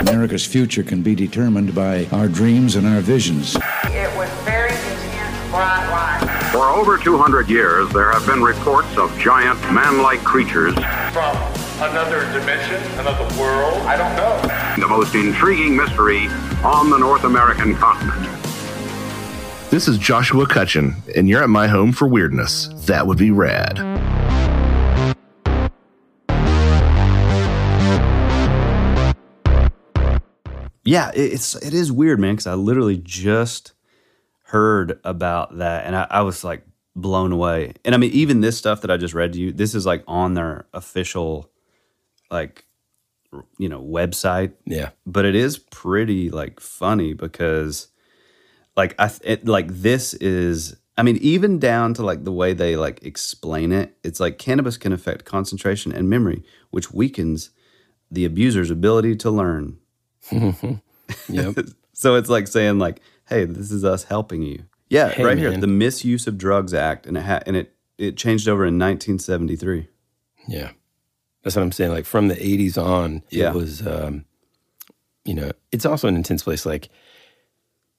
America's 0.00 0.44
future 0.44 0.82
can 0.82 1.02
be 1.02 1.14
determined 1.14 1.74
by 1.74 2.06
our 2.12 2.28
dreams 2.28 2.76
and 2.76 2.86
our 2.86 3.00
visions. 3.00 3.56
It 3.84 4.14
was 4.16 4.28
very 4.44 4.70
intense, 4.70 5.50
bright 5.50 5.88
light. 5.90 6.50
For 6.52 6.68
over 6.68 6.98
200 6.98 7.48
years, 7.48 7.88
there 7.90 8.12
have 8.12 8.26
been 8.26 8.42
reports 8.42 8.98
of 8.98 9.16
giant 9.18 9.58
man-like 9.72 10.22
creatures. 10.22 10.74
From 10.74 11.36
another 11.80 12.30
dimension, 12.38 12.82
another 12.98 13.24
world, 13.40 13.78
I 13.86 13.96
don't 13.96 14.14
know. 14.16 14.80
The 14.80 14.88
most 14.88 15.14
intriguing 15.14 15.74
mystery 15.74 16.26
on 16.62 16.90
the 16.90 16.98
North 16.98 17.24
American 17.24 17.74
continent. 17.74 18.33
This 19.74 19.88
is 19.88 19.98
Joshua 19.98 20.46
Cutchin, 20.46 20.94
and 21.16 21.28
you're 21.28 21.42
at 21.42 21.50
my 21.50 21.66
home 21.66 21.90
for 21.90 22.06
weirdness. 22.06 22.68
That 22.86 23.08
would 23.08 23.18
be 23.18 23.32
rad. 23.32 23.78
Yeah, 30.84 31.10
it's 31.16 31.56
it 31.56 31.74
is 31.74 31.90
weird, 31.90 32.20
man. 32.20 32.34
Because 32.34 32.46
I 32.46 32.54
literally 32.54 32.98
just 32.98 33.72
heard 34.42 35.00
about 35.02 35.58
that, 35.58 35.86
and 35.86 35.96
I, 35.96 36.06
I 36.08 36.20
was 36.20 36.44
like 36.44 36.64
blown 36.94 37.32
away. 37.32 37.72
And 37.84 37.96
I 37.96 37.98
mean, 37.98 38.12
even 38.12 38.42
this 38.42 38.56
stuff 38.56 38.80
that 38.82 38.92
I 38.92 38.96
just 38.96 39.12
read 39.12 39.32
to 39.32 39.40
you, 39.40 39.50
this 39.50 39.74
is 39.74 39.84
like 39.84 40.04
on 40.06 40.34
their 40.34 40.68
official, 40.72 41.50
like, 42.30 42.64
you 43.58 43.68
know, 43.68 43.82
website. 43.82 44.52
Yeah. 44.66 44.90
But 45.04 45.24
it 45.24 45.34
is 45.34 45.58
pretty 45.58 46.30
like 46.30 46.60
funny 46.60 47.12
because, 47.12 47.88
like, 48.76 48.94
I 48.98 49.08
th- 49.08 49.20
it, 49.24 49.46
like 49.46 49.68
this 49.68 50.14
is. 50.14 50.76
I 50.96 51.02
mean, 51.02 51.16
even 51.16 51.58
down 51.58 51.92
to 51.94 52.04
like 52.04 52.22
the 52.22 52.30
way 52.32 52.52
they 52.52 52.76
like 52.76 53.02
explain 53.04 53.72
it, 53.72 53.96
it's 54.04 54.20
like 54.20 54.38
cannabis 54.38 54.76
can 54.76 54.92
affect 54.92 55.24
concentration 55.24 55.90
and 55.92 56.08
memory, 56.08 56.44
which 56.70 56.92
weakens 56.92 57.50
the 58.10 58.24
abuser's 58.24 58.70
ability 58.70 59.16
to 59.16 59.30
learn. 59.30 59.78
Yep. 61.28 61.58
So 61.96 62.16
it's 62.16 62.28
like 62.28 62.48
saying 62.48 62.80
like, 62.80 63.00
"Hey, 63.28 63.44
this 63.44 63.70
is 63.70 63.84
us 63.84 64.02
helping 64.04 64.42
you." 64.42 64.64
Yeah, 64.88 65.10
Hey, 65.10 65.22
right 65.22 65.38
here, 65.38 65.56
the 65.56 65.68
Misuse 65.68 66.26
of 66.26 66.36
Drugs 66.36 66.74
Act, 66.74 67.06
and 67.06 67.16
it 67.16 67.22
ha- 67.22 67.40
and 67.46 67.54
it 67.56 67.72
it 67.98 68.16
changed 68.16 68.48
over 68.48 68.64
in 68.64 68.78
1973. 68.80 69.86
Yeah. 70.48 70.72
That's 71.44 71.54
what 71.54 71.62
I'm 71.62 71.70
saying. 71.70 71.92
Like 71.92 72.04
from 72.04 72.26
the 72.26 72.34
80s 72.34 72.76
on, 72.76 73.22
it 73.30 73.38
Yeah. 73.38 73.52
was, 73.52 73.86
um, 73.86 74.24
you 75.24 75.34
know, 75.34 75.52
it's 75.70 75.86
also 75.86 76.08
an 76.08 76.16
intense 76.16 76.42
place. 76.42 76.66
Like, 76.66 76.88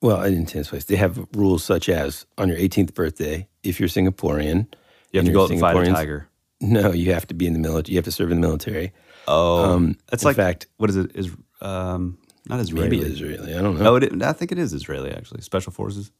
well, 0.02 0.20
an 0.22 0.34
intense 0.34 0.68
place. 0.68 0.84
They 0.84 0.96
have 0.96 1.18
rules 1.34 1.64
such 1.64 1.88
as 1.88 2.26
on 2.38 2.48
your 2.48 2.58
18th 2.58 2.94
birthday, 2.94 3.48
if 3.62 3.80
you're 3.80 3.88
Singaporean, 3.88 4.66
You 5.12 5.18
have 5.20 5.26
to 5.26 5.32
go 5.32 5.44
out 5.44 5.50
and 5.50 5.60
fight 5.60 5.76
a 5.76 5.92
tiger. 5.92 6.28
No, 6.60 6.92
you 6.92 7.12
have 7.12 7.26
to 7.28 7.34
be 7.34 7.46
in 7.46 7.52
the 7.52 7.58
military. 7.58 7.92
You 7.94 7.98
have 7.98 8.04
to 8.06 8.12
serve 8.12 8.30
in 8.30 8.40
the 8.40 8.46
military. 8.46 8.92
Oh, 9.28 9.64
Um, 9.64 9.96
that's 10.10 10.22
in 10.22 10.28
like 10.28 10.36
fact- 10.36 10.66
what 10.78 10.88
is 10.90 10.96
it? 10.96 11.10
Is 11.14 11.30
um 11.60 12.18
not 12.48 12.60
Israeli? 12.60 12.88
Maybe 12.98 13.02
Israeli. 13.12 13.54
I 13.54 13.60
don't 13.62 13.78
know. 13.78 13.92
Oh, 13.92 13.96
it, 13.96 14.22
I 14.22 14.32
think 14.32 14.52
it 14.52 14.58
is 14.58 14.72
Israeli 14.72 15.10
actually. 15.12 15.40
Special 15.42 15.72
forces. 15.72 16.12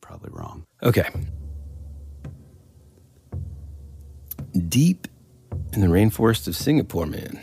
Probably 0.00 0.30
wrong. 0.32 0.66
Okay. 0.82 1.08
Deep 4.68 5.06
in 5.72 5.80
the 5.80 5.86
rainforest 5.86 6.48
of 6.48 6.56
Singapore, 6.56 7.06
man, 7.06 7.40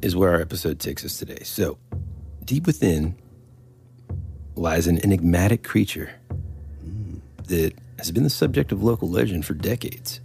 is 0.00 0.16
where 0.16 0.30
our 0.32 0.40
episode 0.40 0.78
takes 0.78 1.04
us 1.04 1.18
today. 1.18 1.42
So, 1.42 1.78
deep 2.44 2.66
within 2.66 3.16
lies 4.56 4.86
an 4.86 4.98
enigmatic 5.04 5.62
creature 5.62 6.10
that 7.44 7.72
has 7.98 8.10
been 8.10 8.24
the 8.24 8.30
subject 8.30 8.72
of 8.72 8.82
local 8.82 9.08
legend 9.08 9.44
for 9.46 9.54
decades. 9.54 10.20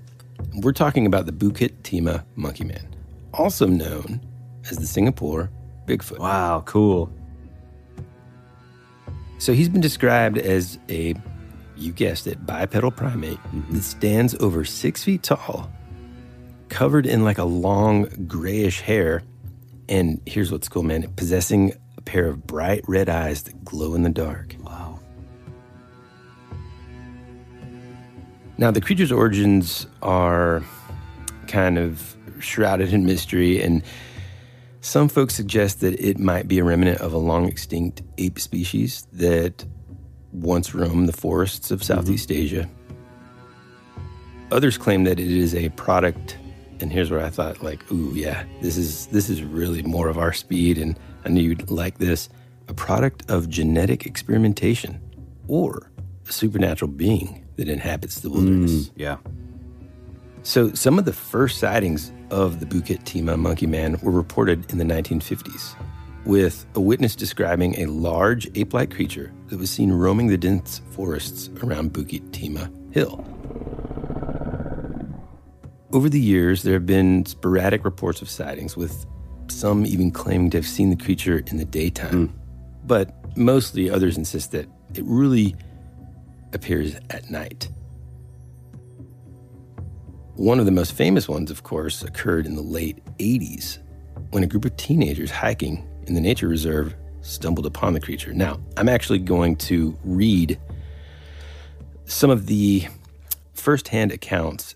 We're 0.55 0.73
talking 0.73 1.05
about 1.05 1.25
the 1.25 1.31
Bukit 1.31 1.73
Timah 1.83 2.23
Monkey 2.35 2.63
Man, 2.63 2.95
also 3.33 3.67
known 3.67 4.21
as 4.69 4.77
the 4.77 4.87
Singapore 4.87 5.49
Bigfoot. 5.87 6.19
Wow, 6.19 6.63
cool. 6.65 7.11
So 9.37 9.53
he's 9.53 9.69
been 9.69 9.81
described 9.81 10.37
as 10.37 10.77
a, 10.89 11.15
you 11.75 11.91
guessed 11.91 12.27
it, 12.27 12.45
bipedal 12.45 12.91
primate 12.91 13.37
mm-hmm. 13.37 13.73
that 13.73 13.83
stands 13.83 14.35
over 14.35 14.65
six 14.65 15.03
feet 15.03 15.23
tall, 15.23 15.71
covered 16.69 17.05
in 17.05 17.23
like 17.23 17.37
a 17.37 17.43
long 17.43 18.03
grayish 18.27 18.81
hair. 18.81 19.23
And 19.89 20.21
here's 20.25 20.51
what's 20.51 20.69
cool, 20.69 20.83
man 20.83 21.11
possessing 21.15 21.73
pair 22.11 22.27
of 22.27 22.45
bright 22.45 22.83
red 22.89 23.07
eyes 23.07 23.43
that 23.43 23.63
glow 23.63 23.93
in 23.95 24.03
the 24.03 24.09
dark. 24.09 24.53
Wow. 24.59 24.99
Now, 28.57 28.69
the 28.69 28.81
creature's 28.81 29.13
origins 29.13 29.87
are 30.01 30.61
kind 31.47 31.77
of 31.77 32.17
shrouded 32.39 32.91
in 32.91 33.05
mystery, 33.05 33.61
and 33.61 33.81
some 34.81 35.07
folks 35.07 35.35
suggest 35.35 35.79
that 35.79 35.97
it 36.01 36.19
might 36.19 36.49
be 36.49 36.59
a 36.59 36.65
remnant 36.65 36.99
of 36.99 37.13
a 37.13 37.17
long 37.17 37.47
extinct 37.47 38.01
ape 38.17 38.39
species 38.39 39.07
that 39.13 39.65
once 40.33 40.75
roamed 40.75 41.07
the 41.07 41.13
forests 41.13 41.71
of 41.71 41.79
mm-hmm. 41.79 41.93
Southeast 41.93 42.29
Asia. 42.29 42.69
Others 44.51 44.77
claim 44.77 45.05
that 45.05 45.17
it 45.17 45.31
is 45.31 45.55
a 45.55 45.69
product, 45.69 46.35
and 46.81 46.91
here's 46.91 47.09
where 47.09 47.23
I 47.23 47.29
thought, 47.29 47.63
like, 47.63 47.89
ooh, 47.89 48.11
yeah, 48.13 48.43
this 48.61 48.75
is 48.75 49.07
this 49.07 49.29
is 49.29 49.41
really 49.43 49.81
more 49.81 50.09
of 50.09 50.17
our 50.17 50.33
speed, 50.33 50.77
and 50.77 50.99
I 51.25 51.29
knew 51.29 51.41
you'd 51.41 51.69
like 51.69 51.97
this. 51.97 52.29
A 52.67 52.73
product 52.73 53.29
of 53.29 53.49
genetic 53.49 54.05
experimentation, 54.05 54.99
or 55.47 55.91
a 56.27 56.31
supernatural 56.31 56.91
being 56.91 57.45
that 57.57 57.67
inhabits 57.67 58.21
the 58.21 58.29
wilderness. 58.29 58.71
Mm, 58.71 58.91
yeah. 58.95 59.17
So, 60.43 60.73
some 60.73 60.97
of 60.97 61.05
the 61.05 61.13
first 61.13 61.59
sightings 61.59 62.11
of 62.31 62.59
the 62.59 62.65
Bukit 62.65 63.03
Timah 63.03 63.37
monkey 63.37 63.67
man 63.67 63.99
were 64.01 64.11
reported 64.11 64.71
in 64.71 64.77
the 64.77 64.83
1950s, 64.85 65.75
with 66.25 66.65
a 66.75 66.79
witness 66.79 67.15
describing 67.15 67.79
a 67.79 67.85
large 67.87 68.47
ape 68.55 68.73
like 68.73 68.89
creature 68.91 69.31
that 69.47 69.59
was 69.59 69.69
seen 69.69 69.91
roaming 69.91 70.27
the 70.27 70.37
dense 70.37 70.81
forests 70.91 71.49
around 71.61 71.93
Bukit 71.93 72.31
Timah 72.31 72.71
Hill. 72.93 73.25
Over 75.93 76.07
the 76.07 76.21
years, 76.21 76.63
there 76.63 76.73
have 76.73 76.85
been 76.85 77.25
sporadic 77.25 77.83
reports 77.83 78.21
of 78.21 78.29
sightings, 78.29 78.77
with 78.77 79.05
some 79.51 79.85
even 79.85 80.11
claiming 80.11 80.49
to 80.51 80.57
have 80.57 80.67
seen 80.67 80.89
the 80.89 80.95
creature 80.95 81.43
in 81.47 81.57
the 81.57 81.65
daytime. 81.65 82.27
Hmm. 82.27 82.37
But 82.85 83.37
mostly 83.37 83.89
others 83.89 84.17
insist 84.17 84.51
that 84.51 84.67
it 84.95 85.03
really 85.05 85.55
appears 86.53 86.95
at 87.09 87.29
night. 87.29 87.69
One 90.35 90.59
of 90.59 90.65
the 90.65 90.71
most 90.71 90.93
famous 90.93 91.29
ones, 91.29 91.51
of 91.51 91.63
course, 91.63 92.03
occurred 92.03 92.45
in 92.45 92.55
the 92.55 92.61
late 92.61 93.03
80s 93.17 93.79
when 94.31 94.43
a 94.43 94.47
group 94.47 94.65
of 94.65 94.75
teenagers 94.77 95.29
hiking 95.29 95.87
in 96.07 96.15
the 96.15 96.21
nature 96.21 96.47
reserve 96.47 96.95
stumbled 97.21 97.65
upon 97.65 97.93
the 97.93 97.99
creature. 97.99 98.33
Now, 98.33 98.59
I'm 98.77 98.89
actually 98.89 99.19
going 99.19 99.55
to 99.57 99.97
read 100.03 100.59
some 102.05 102.29
of 102.29 102.47
the 102.47 102.87
firsthand 103.53 104.11
accounts 104.11 104.75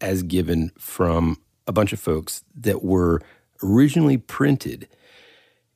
as 0.00 0.22
given 0.22 0.70
from 0.78 1.38
a 1.66 1.72
bunch 1.72 1.92
of 1.92 2.00
folks 2.00 2.44
that 2.56 2.82
were 2.82 3.22
originally 3.62 4.16
printed 4.16 4.88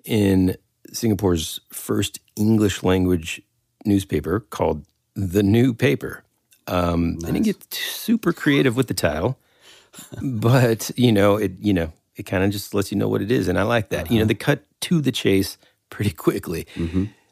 in 0.04 0.56
Singapore's 0.92 1.60
first 1.70 2.20
English 2.36 2.82
language 2.82 3.40
newspaper 3.84 4.40
called 4.40 4.84
The 5.14 5.42
New 5.42 5.74
Paper. 5.74 6.24
Um, 6.66 7.18
They 7.18 7.32
didn't 7.32 7.44
get 7.44 7.74
super 7.74 8.32
creative 8.32 8.76
with 8.76 8.86
the 8.88 8.94
title, 8.94 9.38
but 10.22 10.90
you 10.96 11.12
know, 11.12 11.36
it 11.36 11.52
you 11.60 11.72
know, 11.72 11.92
it 12.16 12.24
kind 12.24 12.44
of 12.44 12.50
just 12.50 12.74
lets 12.74 12.92
you 12.92 12.98
know 12.98 13.08
what 13.08 13.22
it 13.22 13.30
is, 13.30 13.48
and 13.48 13.58
I 13.58 13.62
like 13.62 13.88
that. 13.90 14.10
You 14.10 14.18
know, 14.20 14.24
they 14.24 14.34
cut 14.34 14.64
to 14.82 15.00
the 15.00 15.12
chase 15.12 15.58
pretty 15.90 16.10
quickly. 16.12 16.66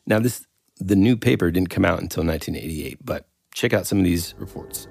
Now, 0.06 0.18
this 0.18 0.46
the 0.78 0.96
new 0.96 1.16
paper 1.16 1.50
didn't 1.50 1.70
come 1.70 1.84
out 1.84 2.00
until 2.00 2.24
1988, 2.24 2.98
but 3.04 3.26
check 3.54 3.72
out 3.72 3.86
some 3.86 3.98
of 3.98 4.04
these 4.04 4.34
reports. 4.38 4.88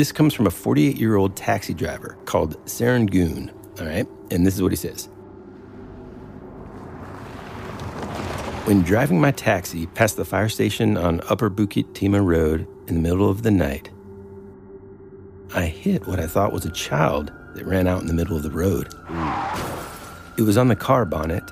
This 0.00 0.12
comes 0.12 0.32
from 0.32 0.46
a 0.46 0.50
48 0.50 0.96
year 0.96 1.16
old 1.16 1.36
taxi 1.36 1.74
driver 1.74 2.16
called 2.24 2.56
Serangoon. 2.64 3.52
All 3.78 3.86
right, 3.86 4.08
and 4.30 4.46
this 4.46 4.54
is 4.54 4.62
what 4.62 4.72
he 4.72 4.76
says. 4.76 5.10
When 8.64 8.80
driving 8.80 9.20
my 9.20 9.30
taxi 9.30 9.86
past 9.88 10.16
the 10.16 10.24
fire 10.24 10.48
station 10.48 10.96
on 10.96 11.20
Upper 11.28 11.50
Bukit 11.50 11.92
Timah 11.92 12.24
Road 12.24 12.66
in 12.86 12.94
the 12.94 13.00
middle 13.02 13.28
of 13.28 13.42
the 13.42 13.50
night, 13.50 13.90
I 15.54 15.64
hit 15.66 16.06
what 16.06 16.18
I 16.18 16.26
thought 16.26 16.54
was 16.54 16.64
a 16.64 16.72
child 16.72 17.30
that 17.54 17.66
ran 17.66 17.86
out 17.86 18.00
in 18.00 18.06
the 18.06 18.14
middle 18.14 18.38
of 18.38 18.42
the 18.42 18.50
road. 18.50 18.94
It 20.38 20.44
was 20.44 20.56
on 20.56 20.68
the 20.68 20.76
car 20.76 21.04
bonnet. 21.04 21.44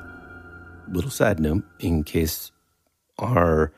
Little 0.90 1.11
side 1.11 1.38
note, 1.38 1.64
in 1.80 2.02
case 2.02 2.50
our 3.18 3.74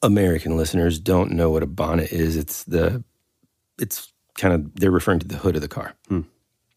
American 0.00 0.56
listeners 0.56 1.00
don't 1.00 1.32
know 1.32 1.50
what 1.50 1.64
a 1.64 1.66
bonnet 1.66 2.12
is, 2.12 2.36
it's 2.36 2.62
the, 2.62 3.02
it's 3.78 4.12
kind 4.34 4.54
of, 4.54 4.74
they're 4.74 4.90
referring 4.90 5.18
to 5.20 5.28
the 5.28 5.36
hood 5.36 5.56
of 5.56 5.62
the 5.62 5.68
car. 5.68 5.94
Hmm. 6.08 6.22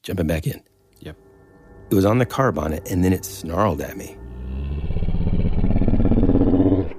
Jumping 0.04 0.28
back 0.28 0.48
in. 0.48 0.62
Yep. 1.00 1.16
It 1.90 1.96
was 1.96 2.06
on 2.06 2.18
the 2.18 2.26
car 2.26 2.52
bonnet 2.52 2.90
and 2.90 3.04
then 3.04 3.14
it 3.14 3.26
snarled 3.26 3.82
at 3.82 3.98
me. 3.98 4.18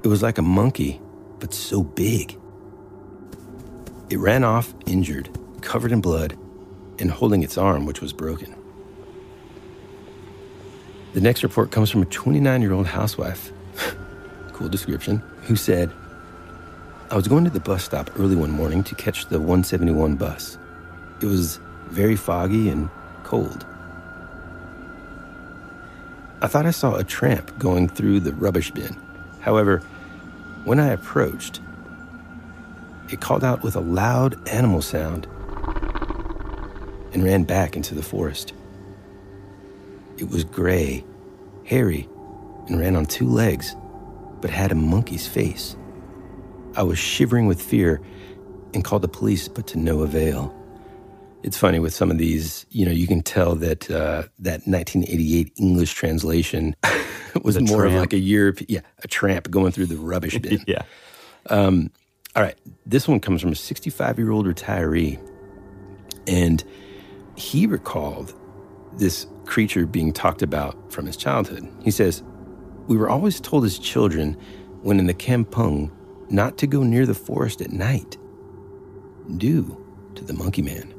It 0.02 0.08
was 0.08 0.22
like 0.22 0.38
a 0.38 0.42
monkey, 0.42 1.00
but 1.38 1.54
so 1.54 1.82
big. 1.82 2.38
It 4.10 4.18
ran 4.18 4.44
off 4.44 4.74
injured, 4.86 5.30
covered 5.62 5.92
in 5.92 6.00
blood, 6.00 6.36
and 6.98 7.10
holding 7.10 7.42
its 7.42 7.56
arm, 7.56 7.86
which 7.86 8.00
was 8.00 8.12
broken. 8.12 8.54
The 11.14 11.20
next 11.20 11.42
report 11.42 11.70
comes 11.70 11.90
from 11.90 12.02
a 12.02 12.06
29 12.06 12.62
year 12.62 12.72
old 12.72 12.86
housewife, 12.86 13.52
cool 14.52 14.68
description, 14.68 15.18
who 15.42 15.56
said, 15.56 15.90
I 17.12 17.14
was 17.14 17.28
going 17.28 17.44
to 17.44 17.50
the 17.50 17.60
bus 17.60 17.84
stop 17.84 18.10
early 18.18 18.34
one 18.34 18.50
morning 18.50 18.82
to 18.84 18.94
catch 18.94 19.26
the 19.26 19.38
171 19.38 20.16
bus. 20.16 20.56
It 21.20 21.26
was 21.26 21.60
very 21.90 22.16
foggy 22.16 22.70
and 22.70 22.88
cold. 23.22 23.66
I 26.40 26.46
thought 26.46 26.64
I 26.64 26.70
saw 26.70 26.94
a 26.94 27.04
tramp 27.04 27.58
going 27.58 27.90
through 27.90 28.20
the 28.20 28.32
rubbish 28.32 28.70
bin. 28.70 28.96
However, 29.40 29.80
when 30.64 30.80
I 30.80 30.86
approached, 30.86 31.60
it 33.10 33.20
called 33.20 33.44
out 33.44 33.62
with 33.62 33.76
a 33.76 33.80
loud 33.80 34.48
animal 34.48 34.80
sound 34.80 35.26
and 37.12 37.22
ran 37.22 37.44
back 37.44 37.76
into 37.76 37.94
the 37.94 38.02
forest. 38.02 38.54
It 40.16 40.30
was 40.30 40.44
gray, 40.44 41.04
hairy, 41.64 42.08
and 42.68 42.80
ran 42.80 42.96
on 42.96 43.04
two 43.04 43.28
legs, 43.28 43.76
but 44.40 44.48
had 44.48 44.72
a 44.72 44.74
monkey's 44.74 45.26
face. 45.26 45.76
I 46.74 46.82
was 46.82 46.98
shivering 46.98 47.46
with 47.46 47.60
fear 47.60 48.00
and 48.74 48.84
called 48.84 49.02
the 49.02 49.08
police, 49.08 49.48
but 49.48 49.66
to 49.68 49.78
no 49.78 50.00
avail. 50.00 50.54
It's 51.42 51.56
funny 51.56 51.80
with 51.80 51.92
some 51.92 52.10
of 52.10 52.18
these, 52.18 52.66
you 52.70 52.86
know, 52.86 52.92
you 52.92 53.06
can 53.06 53.20
tell 53.20 53.56
that 53.56 53.90
uh, 53.90 54.24
that 54.38 54.66
1988 54.66 55.52
English 55.56 55.92
translation 55.92 56.76
was 57.42 57.60
more 57.60 57.84
of 57.84 57.94
like 57.94 58.12
a 58.12 58.18
Europe, 58.18 58.60
yeah, 58.68 58.80
a 59.02 59.08
tramp 59.08 59.50
going 59.50 59.72
through 59.72 59.86
the 59.86 59.96
rubbish 59.96 60.38
bin. 60.38 60.62
yeah. 60.66 60.82
Um, 61.50 61.90
all 62.36 62.42
right, 62.42 62.56
this 62.86 63.08
one 63.08 63.20
comes 63.20 63.42
from 63.42 63.52
a 63.52 63.56
65 63.56 64.18
year 64.18 64.30
old 64.30 64.46
retiree, 64.46 65.18
and 66.26 66.62
he 67.34 67.66
recalled 67.66 68.34
this 68.98 69.26
creature 69.44 69.84
being 69.84 70.12
talked 70.12 70.42
about 70.42 70.92
from 70.92 71.06
his 71.06 71.16
childhood. 71.16 71.68
He 71.82 71.90
says, 71.90 72.22
We 72.86 72.96
were 72.96 73.08
always 73.08 73.40
told 73.40 73.64
as 73.64 73.78
children 73.78 74.34
when 74.82 74.98
in 74.98 75.06
the 75.06 75.14
kampung 75.14 75.90
not 76.32 76.58
to 76.58 76.66
go 76.66 76.82
near 76.82 77.06
the 77.06 77.14
forest 77.14 77.60
at 77.60 77.70
night, 77.70 78.16
due 79.36 79.76
to 80.14 80.24
the 80.24 80.32
monkey 80.32 80.62
man. 80.62 80.92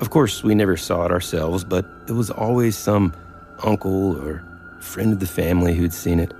Of 0.00 0.10
course, 0.10 0.42
we 0.42 0.54
never 0.54 0.76
saw 0.76 1.04
it 1.04 1.10
ourselves, 1.10 1.64
but 1.64 1.86
it 2.08 2.12
was 2.12 2.30
always 2.30 2.76
some 2.76 3.14
uncle 3.62 4.16
or 4.20 4.42
friend 4.80 5.12
of 5.12 5.20
the 5.20 5.26
family 5.26 5.74
who'd 5.74 5.92
seen 5.92 6.20
it. 6.20 6.32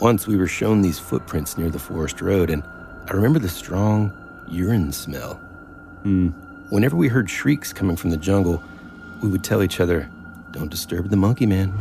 Once 0.00 0.26
we 0.26 0.36
were 0.36 0.46
shown 0.46 0.82
these 0.82 0.98
footprints 0.98 1.58
near 1.58 1.70
the 1.70 1.78
forest 1.78 2.20
road, 2.20 2.50
and 2.50 2.62
I 3.08 3.12
remember 3.12 3.38
the 3.38 3.48
strong 3.48 4.12
urine 4.48 4.92
smell. 4.92 5.34
Hmm. 6.02 6.28
Whenever 6.70 6.96
we 6.96 7.08
heard 7.08 7.28
shrieks 7.28 7.72
coming 7.72 7.96
from 7.96 8.10
the 8.10 8.16
jungle, 8.16 8.62
we 9.22 9.28
would 9.28 9.44
tell 9.44 9.62
each 9.62 9.80
other, 9.80 10.08
Don't 10.52 10.70
disturb 10.70 11.10
the 11.10 11.16
monkey 11.16 11.46
man. 11.46 11.72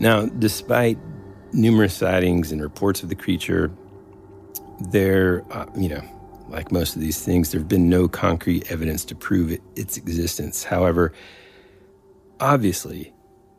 Now, 0.00 0.24
despite 0.24 0.98
numerous 1.52 1.92
sightings 1.92 2.50
and 2.50 2.62
reports 2.62 3.02
of 3.02 3.10
the 3.10 3.14
creature, 3.14 3.70
there, 4.90 5.44
uh, 5.50 5.66
you 5.76 5.90
know, 5.90 6.02
like 6.48 6.72
most 6.72 6.96
of 6.96 7.02
these 7.02 7.22
things, 7.22 7.52
there 7.52 7.60
have 7.60 7.68
been 7.68 7.90
no 7.90 8.08
concrete 8.08 8.70
evidence 8.70 9.04
to 9.04 9.14
prove 9.14 9.52
it, 9.52 9.60
its 9.76 9.98
existence. 9.98 10.64
However, 10.64 11.12
obviously, 12.40 13.12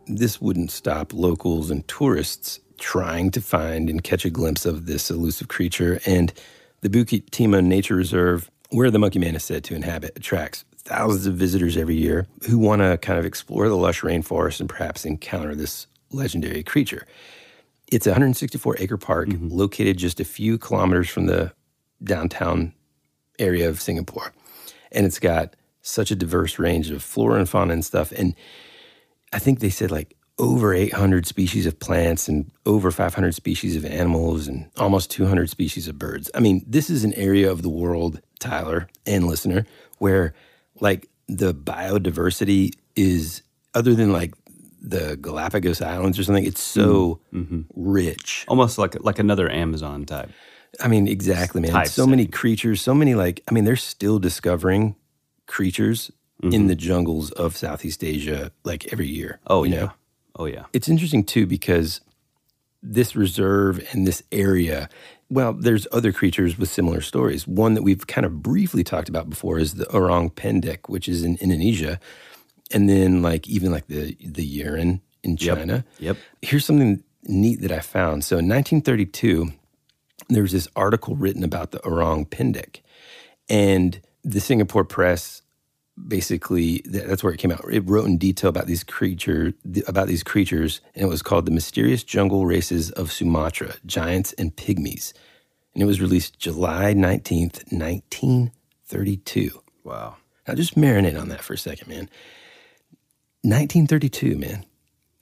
this 0.07 0.41
wouldn't 0.41 0.71
stop 0.71 1.13
locals 1.13 1.69
and 1.69 1.87
tourists 1.87 2.59
trying 2.79 3.29
to 3.31 3.39
find 3.39 3.87
and 3.87 4.03
catch 4.03 4.25
a 4.25 4.31
glimpse 4.31 4.65
of 4.65 4.87
this 4.87 5.11
elusive 5.11 5.47
creature. 5.47 6.01
And 6.07 6.33
the 6.81 6.89
Bukit 6.89 7.63
Nature 7.63 7.95
Reserve, 7.95 8.49
where 8.71 8.89
the 8.89 8.97
monkey 8.97 9.19
man 9.19 9.35
is 9.35 9.43
said 9.43 9.63
to 9.65 9.75
inhabit, 9.75 10.13
attracts 10.15 10.65
thousands 10.75 11.27
of 11.27 11.35
visitors 11.35 11.77
every 11.77 11.95
year 11.95 12.25
who 12.49 12.57
want 12.57 12.81
to 12.81 12.97
kind 12.97 13.19
of 13.19 13.25
explore 13.25 13.69
the 13.69 13.77
lush 13.77 14.01
rainforest 14.01 14.59
and 14.59 14.67
perhaps 14.67 15.05
encounter 15.05 15.53
this 15.53 15.85
legendary 16.11 16.63
creature. 16.63 17.05
It's 17.91 18.07
a 18.07 18.11
164 18.11 18.77
acre 18.79 18.97
park 18.97 19.29
mm-hmm. 19.29 19.49
located 19.49 19.97
just 19.97 20.19
a 20.19 20.25
few 20.25 20.57
kilometers 20.57 21.09
from 21.09 21.25
the 21.25 21.53
downtown 22.03 22.73
area 23.37 23.69
of 23.69 23.81
Singapore. 23.81 24.33
And 24.91 25.05
it's 25.05 25.19
got 25.19 25.55
such 25.81 26.11
a 26.11 26.15
diverse 26.15 26.59
range 26.59 26.89
of 26.89 27.03
flora 27.03 27.39
and 27.39 27.49
fauna 27.49 27.73
and 27.73 27.85
stuff. 27.85 28.11
And 28.11 28.35
I 29.33 29.39
think 29.39 29.59
they 29.59 29.69
said 29.69 29.91
like 29.91 30.15
over 30.37 30.73
800 30.73 31.27
species 31.27 31.65
of 31.65 31.79
plants 31.79 32.27
and 32.27 32.51
over 32.65 32.91
500 32.91 33.35
species 33.35 33.75
of 33.75 33.85
animals 33.85 34.47
and 34.47 34.69
almost 34.77 35.11
200 35.11 35.49
species 35.49 35.87
of 35.87 35.99
birds. 35.99 36.31
I 36.33 36.39
mean, 36.39 36.63
this 36.67 36.89
is 36.89 37.03
an 37.03 37.13
area 37.13 37.51
of 37.51 37.61
the 37.61 37.69
world, 37.69 38.21
Tyler 38.39 38.87
and 39.05 39.27
listener, 39.27 39.65
where 39.99 40.33
like 40.79 41.07
the 41.27 41.53
biodiversity 41.53 42.73
is 42.95 43.43
other 43.73 43.93
than 43.93 44.11
like 44.11 44.33
the 44.81 45.15
Galapagos 45.17 45.81
Islands 45.81 46.17
or 46.17 46.23
something, 46.23 46.45
it's 46.45 46.61
so 46.61 47.21
mm-hmm. 47.33 47.55
Mm-hmm. 47.55 47.61
rich. 47.75 48.45
Almost 48.47 48.77
like 48.77 49.01
like 49.03 49.19
another 49.19 49.49
Amazon 49.49 50.05
type. 50.05 50.29
I 50.79 50.87
mean, 50.87 51.07
exactly, 51.07 51.61
man. 51.61 51.85
So 51.85 52.07
many 52.07 52.25
creatures, 52.25 52.81
so 52.81 52.93
many 52.93 53.13
like 53.15 53.43
I 53.47 53.53
mean, 53.53 53.65
they're 53.65 53.75
still 53.75 54.19
discovering 54.19 54.95
creatures 55.47 56.11
in 56.43 56.67
the 56.67 56.73
mm-hmm. 56.73 56.79
jungles 56.79 57.31
of 57.31 57.55
Southeast 57.55 58.03
Asia 58.03 58.51
like 58.63 58.91
every 58.91 59.07
year. 59.07 59.39
Oh 59.47 59.63
yeah. 59.63 59.75
know? 59.75 59.91
Oh 60.35 60.45
yeah. 60.45 60.65
It's 60.73 60.89
interesting 60.89 61.23
too 61.23 61.45
because 61.45 62.01
this 62.81 63.15
reserve 63.15 63.85
and 63.91 64.07
this 64.07 64.23
area, 64.31 64.89
well, 65.29 65.53
there's 65.53 65.87
other 65.91 66.11
creatures 66.11 66.57
with 66.57 66.69
similar 66.69 67.01
stories. 67.01 67.47
One 67.47 67.75
that 67.75 67.83
we've 67.83 68.07
kind 68.07 68.25
of 68.25 68.41
briefly 68.41 68.83
talked 68.83 69.07
about 69.07 69.29
before 69.29 69.59
is 69.59 69.75
the 69.75 69.89
orang 69.91 70.31
pendek, 70.31 70.89
which 70.89 71.07
is 71.07 71.23
in 71.23 71.37
Indonesia, 71.37 71.99
and 72.73 72.89
then 72.89 73.21
like 73.21 73.47
even 73.47 73.71
like 73.71 73.87
the 73.87 74.15
the 74.23 74.59
Yeren 74.59 75.01
in 75.23 75.37
China. 75.37 75.85
Yep. 75.99 76.17
Here's 76.41 76.65
something 76.65 77.03
neat 77.23 77.61
that 77.61 77.71
I 77.71 77.79
found. 77.79 78.23
So 78.23 78.37
in 78.37 78.47
1932, 78.47 79.51
there 80.29 80.41
was 80.41 80.51
this 80.51 80.67
article 80.75 81.15
written 81.15 81.43
about 81.43 81.71
the 81.71 81.79
orang 81.85 82.25
pendek, 82.25 82.81
and 83.49 84.01
the 84.23 84.39
Singapore 84.39 84.83
press 84.83 85.41
basically 86.07 86.81
that's 86.85 87.23
where 87.23 87.33
it 87.33 87.37
came 87.37 87.51
out. 87.51 87.65
It 87.71 87.87
wrote 87.87 88.05
in 88.05 88.17
detail 88.17 88.49
about 88.49 88.67
these 88.67 88.83
creature 88.83 89.53
about 89.87 90.07
these 90.07 90.23
creatures, 90.23 90.81
and 90.95 91.03
it 91.03 91.09
was 91.09 91.21
called 91.21 91.45
"The 91.45 91.51
Mysterious 91.51 92.03
Jungle 92.03 92.45
Races 92.45 92.91
of 92.91 93.11
Sumatra: 93.11 93.75
Giants 93.85 94.33
and 94.33 94.55
Pygmies," 94.55 95.13
and 95.73 95.83
it 95.83 95.85
was 95.85 96.01
released 96.01 96.39
July 96.39 96.93
nineteenth, 96.93 97.71
nineteen 97.71 98.51
thirty-two. 98.85 99.61
Wow. 99.83 100.17
Now 100.47 100.55
just 100.55 100.75
marinate 100.75 101.19
on 101.19 101.29
that 101.29 101.43
for 101.43 101.53
a 101.53 101.57
second, 101.57 101.87
man. 101.87 102.09
1932, 103.43 104.37
man. 104.37 104.65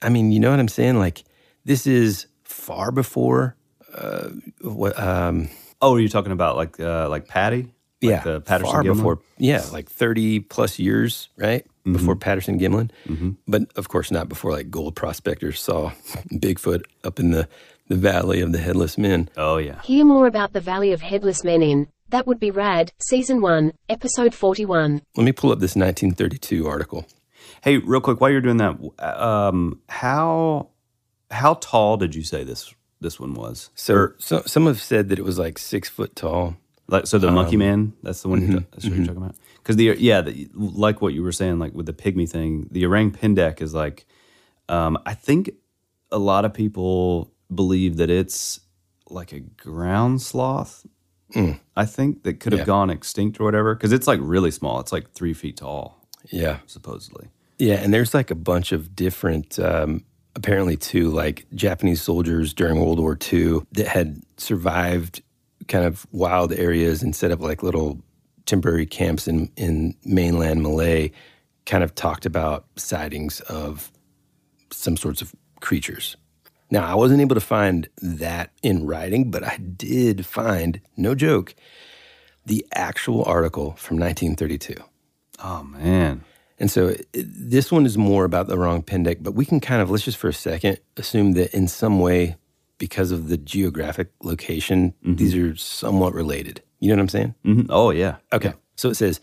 I 0.02 0.08
mean, 0.08 0.32
you 0.32 0.40
know 0.40 0.50
what 0.50 0.60
I'm 0.60 0.68
saying? 0.68 0.98
Like, 0.98 1.24
this 1.64 1.86
is 1.86 2.26
far 2.44 2.90
before 2.90 3.56
uh, 3.94 4.30
what? 4.62 4.98
Um, 4.98 5.48
Oh, 5.82 5.94
are 5.94 6.00
you 6.00 6.08
talking 6.08 6.32
about 6.32 6.56
like 6.56 6.78
uh, 6.78 7.08
like 7.08 7.26
Patty? 7.26 7.62
Like 8.02 8.10
yeah, 8.10 8.20
the 8.20 8.40
Patterson 8.40 8.72
far 8.72 8.82
Gimlin? 8.82 8.96
before. 8.96 9.18
Yeah, 9.38 9.64
like 9.72 9.88
30 9.90 10.40
plus 10.40 10.78
years, 10.78 11.28
right? 11.36 11.66
Before 11.84 12.14
Patterson 12.14 12.58
Gimlin, 12.60 12.90
but 13.48 13.62
of 13.74 13.88
course 13.88 14.10
not 14.10 14.28
before 14.28 14.52
like 14.52 14.70
gold 14.70 14.94
prospectors 14.94 15.60
saw 15.60 15.90
Bigfoot 16.30 16.84
up 17.04 17.18
in 17.18 17.30
the 17.30 17.48
the 17.88 17.96
valley 17.96 18.40
of 18.42 18.52
the 18.52 18.58
headless 18.58 18.96
men. 18.98 19.28
Oh 19.36 19.56
yeah. 19.56 19.80
Hear 19.82 20.04
more 20.04 20.26
about 20.26 20.52
the 20.52 20.60
Valley 20.60 20.92
of 20.92 21.00
Headless 21.00 21.42
Men 21.42 21.62
in 21.62 21.88
That 22.10 22.26
Would 22.26 22.38
Be 22.38 22.52
Rad, 22.52 22.92
Season 22.98 23.40
1, 23.40 23.72
Episode 23.88 24.32
41. 24.34 25.02
Let 25.16 25.24
me 25.24 25.32
pull 25.32 25.50
up 25.50 25.58
this 25.58 25.74
1932 25.74 26.68
article. 26.68 27.06
Hey, 27.62 27.78
real 27.78 28.00
quick, 28.00 28.20
while 28.20 28.30
you're 28.30 28.40
doing 28.40 28.56
that, 28.58 28.78
um, 28.98 29.80
how 29.88 30.68
how 31.30 31.54
tall 31.54 31.96
did 31.96 32.14
you 32.14 32.22
say 32.22 32.44
this 32.44 32.74
this 33.00 33.20
one 33.20 33.34
was? 33.34 33.70
So, 33.74 34.12
so 34.18 34.42
some 34.46 34.66
have 34.66 34.80
said 34.80 35.08
that 35.10 35.18
it 35.18 35.24
was 35.24 35.38
like 35.38 35.58
six 35.58 35.88
foot 35.88 36.16
tall. 36.16 36.56
Like 36.88 37.06
so, 37.06 37.18
the 37.18 37.30
Monkey 37.30 37.54
Um, 37.56 37.58
Man. 37.60 37.92
That's 38.02 38.22
the 38.22 38.28
one. 38.28 38.40
mhm, 38.40 38.50
you're, 38.50 38.60
that's 38.72 38.84
what 38.84 38.92
mhm. 38.92 38.96
you're 38.96 39.06
talking 39.06 39.22
about. 39.22 39.36
Because 39.58 39.76
the 39.76 39.94
yeah, 39.98 40.22
the, 40.22 40.48
like 40.54 41.00
what 41.00 41.14
you 41.14 41.22
were 41.22 41.32
saying, 41.32 41.58
like 41.58 41.72
with 41.74 41.86
the 41.86 41.92
pygmy 41.92 42.28
thing, 42.28 42.66
the 42.70 42.84
orang 42.86 43.12
pendek 43.12 43.60
is 43.62 43.74
like. 43.74 44.06
Um, 44.68 44.98
I 45.04 45.14
think 45.14 45.50
a 46.12 46.18
lot 46.18 46.44
of 46.44 46.54
people 46.54 47.32
believe 47.52 47.96
that 47.96 48.08
it's 48.10 48.60
like 49.08 49.32
a 49.32 49.40
ground 49.40 50.22
sloth. 50.22 50.86
Mm. 51.34 51.58
I 51.76 51.84
think 51.86 52.22
that 52.22 52.40
could 52.40 52.52
have 52.52 52.60
Yeah. 52.60 52.66
gone 52.66 52.90
extinct 52.90 53.40
or 53.40 53.44
whatever 53.44 53.74
because 53.74 53.92
it's 53.92 54.06
like 54.06 54.20
really 54.22 54.50
small. 54.52 54.78
It's 54.80 54.92
like 54.92 55.12
three 55.12 55.34
feet 55.34 55.56
tall. 55.56 55.96
Yeah. 56.30 56.58
supposedly. 56.66 57.28
Yeah, 57.60 57.74
and 57.74 57.92
there's 57.92 58.14
like 58.14 58.30
a 58.30 58.34
bunch 58.34 58.72
of 58.72 58.96
different, 58.96 59.58
um, 59.58 60.02
apparently 60.34 60.78
too, 60.78 61.10
like 61.10 61.44
Japanese 61.54 62.00
soldiers 62.00 62.54
during 62.54 62.80
World 62.80 62.98
War 62.98 63.18
II 63.30 63.60
that 63.72 63.86
had 63.86 64.22
survived 64.38 65.22
kind 65.68 65.84
of 65.84 66.06
wild 66.10 66.54
areas 66.54 67.02
and 67.02 67.14
set 67.14 67.30
up 67.30 67.40
like 67.40 67.62
little 67.62 68.02
temporary 68.46 68.86
camps 68.86 69.28
in, 69.28 69.52
in 69.56 69.94
mainland 70.06 70.62
Malay, 70.62 71.10
kind 71.66 71.84
of 71.84 71.94
talked 71.94 72.24
about 72.24 72.64
sightings 72.76 73.40
of 73.42 73.92
some 74.72 74.96
sorts 74.96 75.20
of 75.20 75.34
creatures. 75.60 76.16
Now, 76.70 76.86
I 76.86 76.94
wasn't 76.94 77.20
able 77.20 77.34
to 77.34 77.40
find 77.40 77.88
that 78.00 78.52
in 78.62 78.86
writing, 78.86 79.30
but 79.30 79.44
I 79.44 79.58
did 79.58 80.24
find, 80.24 80.80
no 80.96 81.14
joke, 81.14 81.54
the 82.46 82.64
actual 82.72 83.22
article 83.24 83.72
from 83.72 83.98
1932. 83.98 84.74
Oh 85.44 85.62
man. 85.64 86.24
And 86.60 86.70
so 86.70 86.88
it, 86.88 87.06
this 87.14 87.72
one 87.72 87.86
is 87.86 87.96
more 87.98 88.24
about 88.24 88.46
the 88.46 88.54
Orang 88.54 88.82
Pendek, 88.82 89.22
but 89.22 89.32
we 89.34 89.44
can 89.46 89.58
kind 89.60 89.80
of, 89.82 89.90
let's 89.90 90.04
just 90.04 90.18
for 90.18 90.28
a 90.28 90.32
second 90.32 90.78
assume 90.96 91.32
that 91.32 91.52
in 91.54 91.66
some 91.68 91.98
way, 92.00 92.36
because 92.78 93.10
of 93.10 93.28
the 93.28 93.36
geographic 93.36 94.08
location, 94.22 94.94
these 95.02 95.34
are 95.34 95.56
somewhat 95.56 96.14
related. 96.14 96.62
You 96.78 96.88
know 96.90 96.94
what 96.96 97.02
I'm 97.02 97.08
saying? 97.08 97.34
Mhm. 97.44 97.66
Oh 97.68 97.90
yeah. 97.90 98.16
Okay. 98.32 98.52
So 98.76 98.88
it 98.90 98.94
says 98.94 99.20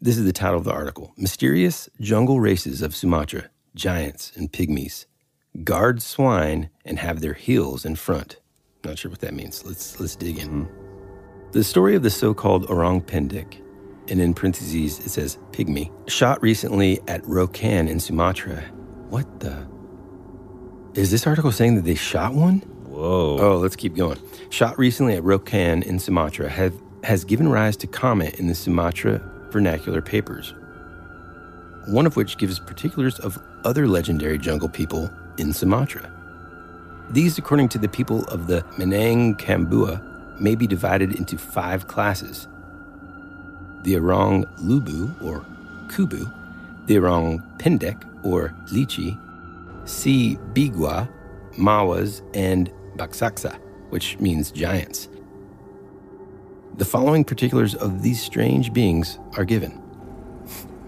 this 0.00 0.16
is 0.18 0.24
the 0.24 0.32
title 0.32 0.58
of 0.58 0.64
the 0.64 0.72
article 0.72 1.12
Mysterious 1.16 1.88
jungle 2.00 2.38
races 2.40 2.82
of 2.82 2.94
Sumatra, 2.94 3.50
giants 3.74 4.32
and 4.36 4.52
pygmies, 4.52 5.06
guard 5.64 6.02
swine 6.02 6.70
and 6.84 6.98
have 7.00 7.20
their 7.20 7.34
heels 7.34 7.84
in 7.84 7.96
front. 7.96 8.38
Not 8.84 8.98
sure 8.98 9.10
what 9.10 9.20
that 9.20 9.34
means. 9.34 9.64
Let's, 9.64 9.98
let's 10.00 10.14
dig 10.16 10.38
in. 10.38 10.68
The 11.52 11.64
story 11.64 11.96
of 11.96 12.02
the 12.04 12.10
so 12.10 12.32
called 12.32 12.64
Orang 12.70 13.00
Pendek, 13.02 13.60
and 14.10 14.20
in 14.20 14.34
parentheses 14.34 14.98
it 15.00 15.10
says 15.10 15.38
pygmy, 15.52 15.90
shot 16.08 16.42
recently 16.42 17.00
at 17.08 17.22
Rokan 17.22 17.88
in 17.88 18.00
Sumatra. 18.00 18.60
What 19.08 19.40
the? 19.40 19.66
Is 20.94 21.10
this 21.10 21.26
article 21.26 21.52
saying 21.52 21.76
that 21.76 21.84
they 21.84 21.94
shot 21.94 22.34
one? 22.34 22.58
Whoa. 22.86 23.38
Oh, 23.40 23.56
let's 23.58 23.76
keep 23.76 23.94
going. 23.94 24.18
Shot 24.50 24.78
recently 24.78 25.14
at 25.14 25.22
Rokan 25.22 25.82
in 25.84 25.98
Sumatra 25.98 26.48
have, 26.48 26.74
has 27.04 27.24
given 27.24 27.48
rise 27.48 27.76
to 27.78 27.86
comment 27.86 28.34
in 28.34 28.48
the 28.48 28.54
Sumatra 28.54 29.22
vernacular 29.50 30.02
papers, 30.02 30.54
one 31.86 32.06
of 32.06 32.16
which 32.16 32.38
gives 32.38 32.58
particulars 32.58 33.18
of 33.20 33.38
other 33.64 33.86
legendary 33.86 34.38
jungle 34.38 34.68
people 34.68 35.10
in 35.38 35.52
Sumatra. 35.52 36.12
These, 37.10 37.38
according 37.38 37.68
to 37.70 37.78
the 37.78 37.88
people 37.88 38.24
of 38.26 38.46
the 38.46 38.62
Menang 38.76 39.38
Kambua, 39.38 40.40
may 40.40 40.54
be 40.54 40.66
divided 40.66 41.14
into 41.14 41.38
five 41.38 41.86
classes 41.86 42.48
the 43.84 43.96
Orang 43.96 44.44
Lubu 44.62 45.22
or 45.22 45.44
Kubu, 45.88 46.32
the 46.86 46.98
Orang 46.98 47.42
Pendek 47.58 48.24
or 48.24 48.54
Lichi, 48.72 49.18
Si 49.88 50.36
Bigwa, 50.52 51.08
Mawas, 51.56 52.22
and 52.34 52.70
Baksaksa, 52.96 53.58
which 53.90 54.18
means 54.18 54.50
giants. 54.50 55.08
The 56.76 56.84
following 56.84 57.24
particulars 57.24 57.74
of 57.74 58.02
these 58.02 58.22
strange 58.22 58.72
beings 58.72 59.18
are 59.36 59.44
given. 59.44 59.82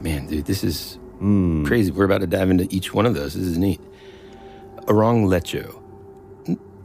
Man, 0.00 0.26
dude, 0.26 0.46
this 0.46 0.64
is 0.64 0.94
hmm. 1.18 1.64
crazy. 1.64 1.90
We're 1.90 2.04
about 2.04 2.22
to 2.22 2.26
dive 2.26 2.50
into 2.50 2.66
each 2.70 2.94
one 2.94 3.06
of 3.06 3.14
those. 3.14 3.34
This 3.34 3.46
is 3.46 3.58
neat. 3.58 3.80
Orang 4.88 5.26
Lecho. 5.26 5.80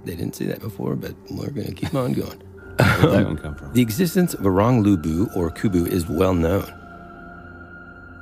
They 0.04 0.16
didn't 0.16 0.36
say 0.36 0.46
that 0.46 0.60
before, 0.60 0.96
but 0.96 1.16
we're 1.32 1.50
going 1.50 1.68
to 1.68 1.74
keep 1.74 1.94
on 1.94 2.14
going. 2.14 2.42
Where'd 2.78 3.14
that 3.14 3.26
one 3.26 3.38
come 3.38 3.56
from? 3.56 3.74
The 3.74 3.82
existence 3.82 4.34
of 4.34 4.46
Orang 4.46 4.84
Lubu 4.84 5.36
or 5.36 5.50
Kubu 5.50 5.88
is 5.88 6.08
well 6.08 6.34
known. 6.34 6.72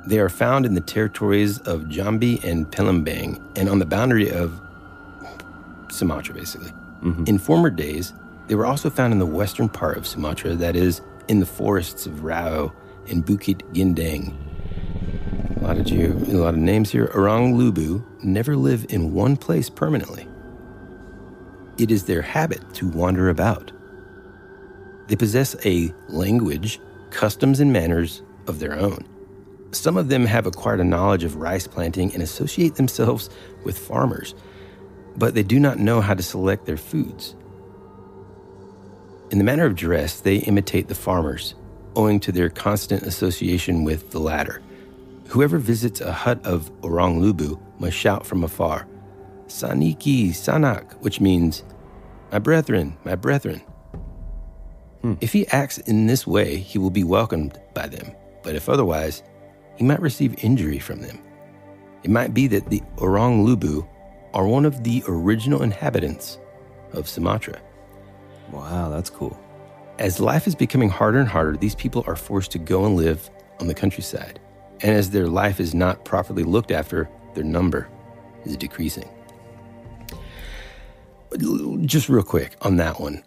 They 0.06 0.18
are 0.18 0.28
found 0.28 0.64
in 0.64 0.74
the 0.74 0.80
territories 0.80 1.58
of 1.60 1.82
Jambi 1.82 2.42
and 2.44 2.70
Palembang 2.70 3.40
and 3.56 3.68
on 3.68 3.80
the 3.80 3.86
boundary 3.86 4.30
of 4.30 4.60
Sumatra, 5.90 6.34
basically. 6.34 6.70
Mm-hmm. 7.02 7.24
In 7.26 7.38
former 7.38 7.70
days, 7.70 8.12
they 8.46 8.54
were 8.54 8.66
also 8.66 8.88
found 8.88 9.12
in 9.12 9.18
the 9.18 9.26
western 9.26 9.68
part 9.68 9.96
of 9.96 10.06
Sumatra, 10.06 10.54
that 10.54 10.76
is, 10.76 11.00
in 11.28 11.40
the 11.40 11.46
forests 11.46 12.06
of 12.06 12.22
Rao 12.22 12.72
and 13.08 13.26
Bukit 13.26 13.62
Gindang. 13.74 14.32
A 15.56 15.64
lot 15.64 15.78
of 15.78 15.88
you, 15.88 16.12
a 16.28 16.38
lot 16.38 16.54
of 16.54 16.60
names 16.60 16.90
here. 16.90 17.10
Orang 17.14 17.56
Lubu 17.56 18.04
never 18.22 18.56
live 18.56 18.86
in 18.88 19.12
one 19.12 19.36
place 19.36 19.68
permanently. 19.68 20.28
It 21.78 21.90
is 21.90 22.04
their 22.04 22.22
habit 22.22 22.74
to 22.74 22.88
wander 22.88 23.28
about. 23.28 23.72
They 25.08 25.16
possess 25.16 25.54
a 25.64 25.92
language, 26.08 26.80
customs, 27.10 27.60
and 27.60 27.72
manners 27.72 28.22
of 28.46 28.58
their 28.58 28.78
own. 28.78 29.04
Some 29.72 29.96
of 29.96 30.08
them 30.08 30.24
have 30.24 30.46
acquired 30.46 30.80
a 30.80 30.84
knowledge 30.84 31.24
of 31.24 31.36
rice 31.36 31.66
planting 31.66 32.12
and 32.14 32.22
associate 32.22 32.76
themselves 32.76 33.30
with 33.64 33.78
farmers, 33.78 34.34
but 35.16 35.34
they 35.34 35.42
do 35.42 35.60
not 35.60 35.78
know 35.78 36.00
how 36.00 36.14
to 36.14 36.22
select 36.22 36.66
their 36.66 36.76
foods. 36.76 37.34
In 39.30 39.38
the 39.38 39.44
manner 39.44 39.66
of 39.66 39.74
dress, 39.74 40.20
they 40.20 40.36
imitate 40.36 40.88
the 40.88 40.94
farmers, 40.94 41.54
owing 41.96 42.20
to 42.20 42.32
their 42.32 42.48
constant 42.48 43.02
association 43.02 43.82
with 43.84 44.10
the 44.12 44.20
latter. 44.20 44.62
Whoever 45.28 45.58
visits 45.58 46.00
a 46.00 46.12
hut 46.12 46.44
of 46.46 46.70
Orang 46.82 47.20
Lubu 47.20 47.60
must 47.80 47.96
shout 47.96 48.24
from 48.24 48.44
afar, 48.44 48.86
Saniki 49.48 50.28
Sanak, 50.28 50.92
which 51.00 51.20
means, 51.20 51.64
My 52.30 52.38
brethren, 52.38 52.96
my 53.04 53.16
brethren. 53.16 53.62
Hmm. 55.06 55.14
If 55.20 55.32
he 55.32 55.46
acts 55.48 55.78
in 55.78 56.08
this 56.08 56.26
way, 56.26 56.56
he 56.56 56.78
will 56.78 56.90
be 56.90 57.04
welcomed 57.04 57.60
by 57.74 57.86
them, 57.86 58.10
but 58.42 58.56
if 58.56 58.68
otherwise, 58.68 59.22
he 59.76 59.84
might 59.84 60.00
receive 60.00 60.42
injury 60.42 60.80
from 60.80 61.00
them. 61.00 61.20
It 62.02 62.10
might 62.10 62.34
be 62.34 62.48
that 62.48 62.70
the 62.70 62.82
Orang 62.98 63.46
Lubu 63.46 63.86
are 64.34 64.48
one 64.48 64.64
of 64.64 64.82
the 64.82 65.04
original 65.06 65.62
inhabitants 65.62 66.40
of 66.92 67.08
Sumatra. 67.08 67.60
Wow, 68.50 68.88
that's 68.88 69.08
cool. 69.08 69.38
As 70.00 70.18
life 70.18 70.48
is 70.48 70.56
becoming 70.56 70.88
harder 70.88 71.20
and 71.20 71.28
harder, 71.28 71.56
these 71.56 71.76
people 71.76 72.02
are 72.08 72.16
forced 72.16 72.50
to 72.50 72.58
go 72.58 72.84
and 72.84 72.96
live 72.96 73.30
on 73.60 73.68
the 73.68 73.74
countryside. 73.74 74.40
And 74.80 74.90
as 74.90 75.10
their 75.10 75.28
life 75.28 75.60
is 75.60 75.72
not 75.72 76.04
properly 76.04 76.42
looked 76.42 76.72
after, 76.72 77.08
their 77.34 77.44
number 77.44 77.88
is 78.44 78.56
decreasing. 78.56 79.08
Just 81.86 82.08
real 82.08 82.24
quick 82.24 82.56
on 82.62 82.78
that 82.78 82.98
one. 82.98 83.22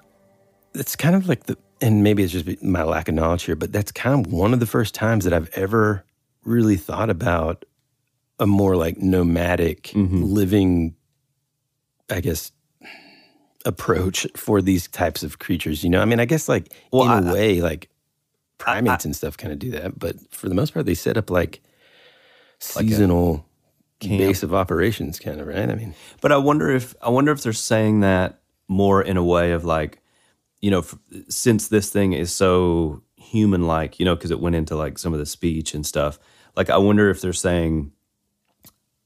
It's 0.74 0.98
kind 0.98 1.16
of 1.16 1.30
like 1.30 1.46
the, 1.46 1.58
and 1.82 2.04
maybe 2.04 2.24
it's 2.24 2.34
just 2.34 2.62
my 2.64 2.84
lack 2.84 3.08
of 3.08 3.16
knowledge 3.16 3.44
here, 3.44 3.56
but 3.56 3.72
that's 3.72 3.92
kind 3.92 4.26
of 4.26 4.32
one 4.32 4.54
of 4.54 4.60
the 4.60 4.66
first 4.66 4.94
times 4.94 5.24
that 5.24 5.34
I've 5.34 5.50
ever 5.54 6.06
really 6.44 6.78
thought 6.78 7.10
about 7.10 7.66
a 8.40 8.48
more 8.48 8.76
like 8.76 8.98
nomadic 8.98 9.84
mm-hmm. 9.84 10.24
living, 10.24 10.96
I 12.10 12.22
guess, 12.22 12.52
approach 13.66 14.26
for 14.36 14.62
these 14.62 14.88
types 14.88 15.24
of 15.24 15.40
creatures. 15.40 15.84
You 15.84 15.90
know, 15.90 16.02
I 16.02 16.06
mean, 16.06 16.20
I 16.20 16.26
guess 16.26 16.48
like 16.48 16.72
Well, 16.92 17.04
in 17.04 17.26
a 17.26 17.30
I- 17.30 17.34
way, 17.34 17.62
like 17.62 17.90
primates 18.58 19.06
and 19.06 19.16
stuff 19.16 19.38
kind 19.38 19.54
of 19.54 19.60
do 19.60 19.72
that, 19.72 19.98
but 19.98 20.16
for 20.34 20.50
the 20.50 20.56
most 20.56 20.74
part, 20.74 20.86
they 20.86 20.94
set 20.96 21.18
up 21.18 21.30
like 21.30 21.62
Like 22.76 22.86
a 22.86 22.90
seasonal 22.90 23.46
camp. 24.00 24.18
base 24.20 24.44
of 24.44 24.54
operations, 24.54 25.20
kind 25.20 25.40
of 25.40 25.48
right. 25.48 25.70
I 25.70 25.76
mean, 25.76 25.94
But 26.22 26.32
I 26.32 26.38
wonder 26.38 26.70
if 26.70 26.96
I 27.02 27.10
wonder 27.10 27.32
if 27.32 27.42
they're 27.44 27.54
saying 27.54 28.02
that 28.02 28.40
more 28.68 29.02
in 29.02 29.18
a 29.18 29.24
way 29.24 29.52
of 29.52 29.66
like, 29.66 30.00
you 30.62 30.72
know, 30.72 30.80
f- 30.80 30.98
since 31.30 31.68
this 31.68 31.90
thing 31.90 32.14
is 32.14 32.32
so 32.32 33.02
human 33.16 33.68
like, 33.68 34.00
you 34.00 34.06
know, 34.06 34.16
because 34.16 34.32
it 34.32 34.40
went 34.40 34.56
into 34.56 34.76
like 34.76 34.98
some 34.98 35.14
of 35.14 35.20
the 35.20 35.26
speech 35.26 35.74
and 35.74 35.86
stuff. 35.86 36.20
Like, 36.56 36.70
I 36.70 36.78
wonder 36.78 37.10
if 37.10 37.22
they're 37.22 37.34
saying 37.34 37.92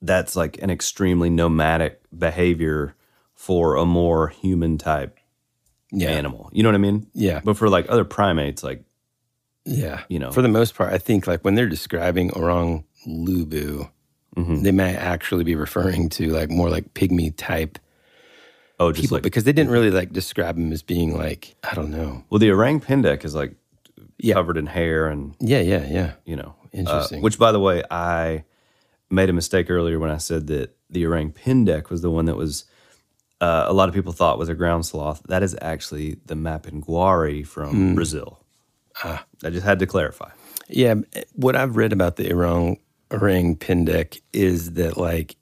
that's 0.01 0.35
like 0.35 0.61
an 0.61 0.69
extremely 0.69 1.29
nomadic 1.29 2.01
behavior 2.17 2.95
for 3.35 3.75
a 3.75 3.85
more 3.85 4.29
human 4.29 4.77
type 4.77 5.19
yeah, 5.91 6.09
animal. 6.09 6.49
You 6.53 6.63
know 6.63 6.69
what 6.69 6.75
I 6.75 6.79
mean? 6.79 7.07
Yeah. 7.13 7.41
But 7.43 7.57
for 7.57 7.69
like 7.69 7.85
other 7.89 8.05
primates, 8.05 8.63
like 8.63 8.83
yeah. 9.65 10.03
you 10.09 10.19
know. 10.19 10.31
for 10.31 10.41
the 10.41 10.47
most 10.49 10.75
part, 10.75 10.91
I 10.93 10.97
think 10.97 11.27
like 11.27 11.43
when 11.43 11.55
they're 11.55 11.69
describing 11.69 12.31
orang 12.31 12.85
lubu, 13.07 13.89
Mm-hmm. 14.35 14.63
they 14.63 14.71
may 14.71 14.95
actually 14.95 15.43
be 15.43 15.53
referring 15.53 16.09
to 16.09 16.29
like 16.31 16.49
more 16.49 16.67
like 16.67 16.95
pygmy 16.95 17.31
type 17.37 17.77
oh, 18.83 18.91
just 18.91 19.03
people 19.03 19.15
like 19.17 19.23
because 19.23 19.43
they 19.43 19.53
didn't 19.53 19.71
really 19.71 19.91
like 19.91 20.11
describe 20.11 20.57
him 20.57 20.71
as 20.71 20.81
being 20.83 21.15
like 21.17 21.55
I 21.63 21.73
don't 21.75 21.91
know. 21.91 22.23
well, 22.29 22.39
the 22.39 22.51
orang 22.51 22.79
pendek 22.81 23.23
is 23.25 23.33
like 23.35 23.53
Yeah. 24.19 24.35
covered 24.35 24.57
in 24.57 24.67
hair 24.67 25.07
and 25.07 25.35
Yeah, 25.39 25.61
yeah, 25.61 25.85
yeah. 25.87 26.11
you 26.25 26.35
know. 26.35 26.55
uh, 26.73 26.77
Interesting. 26.79 27.21
which, 27.21 27.37
by 27.37 27.51
the 27.51 27.59
way, 27.59 27.83
I 27.91 28.43
made 29.09 29.29
a 29.29 29.33
mistake 29.33 29.69
earlier 29.69 29.99
when 29.99 30.09
I 30.09 30.17
said 30.17 30.47
that 30.47 30.75
the 30.89 31.05
orang 31.05 31.31
pendek 31.33 31.89
was 31.89 32.01
the 32.01 32.09
one 32.09 32.25
that 32.25 32.35
was 32.37 32.65
uh, 33.41 33.65
a 33.67 33.73
lot 33.73 33.89
of 33.89 33.95
people 33.95 34.13
thought 34.13 34.39
was 34.39 34.49
a 34.49 34.55
ground 34.55 34.85
sloth. 34.85 35.21
That 35.27 35.43
is 35.43 35.55
actually 35.61 36.17
the 36.25 36.35
mapinguari 36.35 37.45
from 37.45 37.69
Hmm. 37.71 37.95
Brazil. 37.95 38.39
Ah. 39.03 39.25
I 39.43 39.49
just 39.49 39.65
had 39.65 39.79
to 39.79 39.85
clarify. 39.85 40.29
Yeah, 40.69 40.95
what 41.33 41.55
I've 41.55 41.75
read 41.75 41.91
about 41.93 42.15
the 42.15 42.31
orang 42.33 42.77
orang 43.11 43.57
pendek 43.57 44.21
is 44.31 44.73
that 44.79 44.95
like 44.97 45.35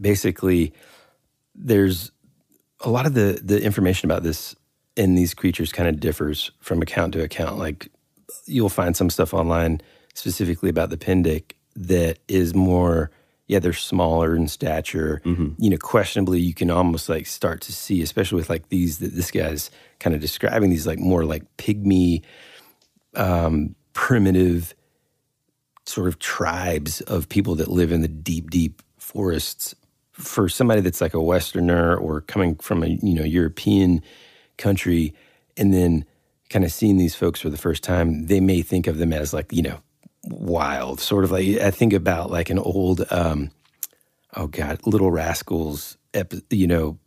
basically 0.00 0.72
there's 1.54 2.12
a 2.80 2.90
lot 2.90 3.06
of 3.06 3.14
the 3.14 3.40
the 3.42 3.62
information 3.62 4.10
about 4.10 4.22
this 4.22 4.54
in 4.96 5.14
these 5.14 5.34
creatures 5.34 5.72
kind 5.72 5.88
of 5.88 6.00
differs 6.00 6.50
from 6.60 6.82
account 6.82 7.12
to 7.14 7.22
account. 7.22 7.58
Like 7.58 7.88
you'll 8.46 8.68
find 8.68 8.96
some 8.96 9.10
stuff 9.10 9.32
online 9.34 9.80
specifically 10.14 10.68
about 10.68 10.90
the 10.90 10.96
pendek 10.96 11.52
that 11.76 12.18
is 12.26 12.54
more 12.54 13.10
yeah 13.46 13.58
they're 13.58 13.72
smaller 13.72 14.34
in 14.34 14.48
stature 14.48 15.22
you 15.58 15.70
know 15.70 15.76
questionably 15.76 16.40
you 16.40 16.52
can 16.52 16.70
almost 16.70 17.08
like 17.08 17.24
start 17.24 17.60
to 17.60 17.72
see 17.72 18.02
especially 18.02 18.36
with 18.36 18.50
like 18.50 18.68
these 18.68 18.98
that 18.98 19.14
this 19.14 19.30
guy's 19.30 19.70
kind 20.00 20.14
of 20.14 20.20
describing 20.20 20.70
these 20.70 20.88
like 20.88 20.98
more 20.98 21.24
like 21.24 21.44
pygmy 21.56 22.22
um 23.14 23.76
primitive 23.92 24.74
sort 25.88 26.08
of 26.08 26.18
tribes 26.18 27.00
of 27.02 27.28
people 27.28 27.54
that 27.56 27.68
live 27.68 27.90
in 27.90 28.02
the 28.02 28.08
deep, 28.08 28.50
deep 28.50 28.82
forests. 28.98 29.74
For 30.18 30.48
somebody 30.48 30.80
that's 30.80 31.00
like 31.00 31.14
a 31.14 31.22
Westerner 31.22 31.96
or 31.96 32.20
coming 32.22 32.56
from 32.56 32.82
a 32.82 32.88
you 32.88 33.14
know 33.14 33.24
European 33.24 34.02
country, 34.56 35.14
and 35.56 35.72
then 35.72 36.04
kind 36.50 36.64
of 36.64 36.72
seeing 36.72 36.96
these 36.96 37.14
folks 37.14 37.40
for 37.40 37.50
the 37.50 37.56
first 37.56 37.82
time, 37.82 38.26
they 38.26 38.40
may 38.40 38.62
think 38.62 38.86
of 38.86 38.98
them 38.98 39.12
as 39.12 39.32
like 39.32 39.52
you 39.52 39.62
know 39.62 39.80
wild. 40.24 41.00
Sort 41.00 41.24
of 41.24 41.30
like 41.30 41.46
I 41.58 41.70
think 41.70 41.92
about 41.92 42.30
like 42.30 42.50
an 42.50 42.58
old, 42.58 43.04
um, 43.10 43.50
oh 44.36 44.46
god, 44.46 44.80
Little 44.86 45.10
Rascals. 45.10 45.96
Epi- 46.14 46.42
you 46.50 46.66
know, 46.66 46.98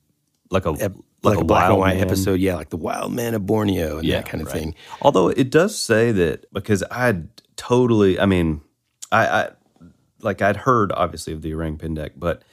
like 0.51 0.65
a 0.65 0.73
ep- 0.79 0.95
like, 1.23 1.35
like, 1.35 1.39
a, 1.39 1.43
black 1.43 1.63
and 1.65 1.73
wild 1.73 1.79
white 1.79 1.97
man. 1.97 2.07
episode. 2.07 2.39
Yeah, 2.39 2.55
like 2.55 2.69
the 2.69 2.77
Wild 2.77 3.13
Man 3.13 3.33
of 3.33 3.45
Borneo 3.45 3.99
and 3.99 4.09
that 4.09 4.25
kind 4.25 4.41
of 4.41 4.47
right. 4.47 4.55
thing. 4.55 4.75
Although 5.01 5.29
it 5.29 5.49
does 5.49 5.77
say 5.77 6.11
that 6.11 6.51
because 6.53 6.83
I'd 6.89 7.27
totally, 7.57 8.19
I 8.19 8.25
mean, 8.25 8.61
I, 9.11 9.27
I 9.27 9.49
like 10.21 10.41
I'd 10.41 10.57
heard 10.57 10.91
obviously 10.91 11.33
of 11.33 11.41
the 11.41 11.53
orang 11.53 11.77
pendek, 11.77 12.11
but 12.15 12.43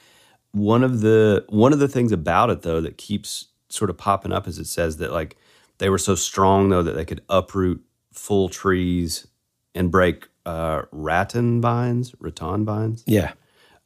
one 0.51 0.83
of 0.83 1.01
the 1.01 1.45
one 1.49 1.73
of 1.73 1.79
the 1.79 1.87
things 1.87 2.11
about 2.11 2.49
it 2.49 2.61
though 2.63 2.81
that 2.81 2.97
keeps 2.97 3.47
sort 3.69 3.89
of 3.89 3.97
popping 3.97 4.31
up 4.31 4.47
is 4.47 4.57
it 4.57 4.65
says 4.65 4.97
that 4.97 5.11
like 5.11 5.37
they 5.77 5.89
were 5.89 5.97
so 5.99 6.15
strong 6.15 6.69
though 6.69 6.81
that 6.83 6.93
they 6.95 7.05
could 7.05 7.21
uproot 7.29 7.81
full 8.13 8.49
trees 8.49 9.27
and 9.75 9.91
break 9.91 10.27
uh, 10.45 10.81
rattan 10.91 11.61
vines, 11.61 12.15
rattan 12.19 12.65
vines, 12.65 13.03
Yeah, 13.05 13.33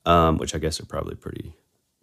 um, 0.06 0.38
which 0.38 0.56
I 0.56 0.58
guess 0.60 0.80
are 0.80 0.86
probably 0.86 1.16
pretty 1.16 1.54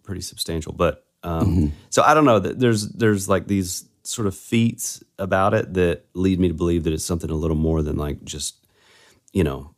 pretty 0.03 0.21
substantial. 0.21 0.71
But 0.73 1.05
um, 1.23 1.45
Mm-hmm. 1.47 1.67
so 1.89 2.03
I 2.03 2.13
don't 2.13 2.25
know. 2.25 2.39
that 2.39 2.59
There's 2.59 2.87
there's 2.89 3.27
like 3.27 3.47
these 3.47 3.85
sort 4.03 4.27
of 4.27 4.35
feats 4.35 5.03
about 5.19 5.53
it 5.53 5.73
that 5.73 6.05
lead 6.13 6.39
me 6.39 6.47
to 6.47 6.53
believe 6.53 6.83
that 6.83 6.93
it's 6.93 7.03
something 7.05 7.29
a 7.29 7.35
little 7.35 7.57
more 7.57 7.81
than 7.81 7.97
like 7.97 8.23
just 8.23 8.55
you 9.33 9.43
know 9.43 9.73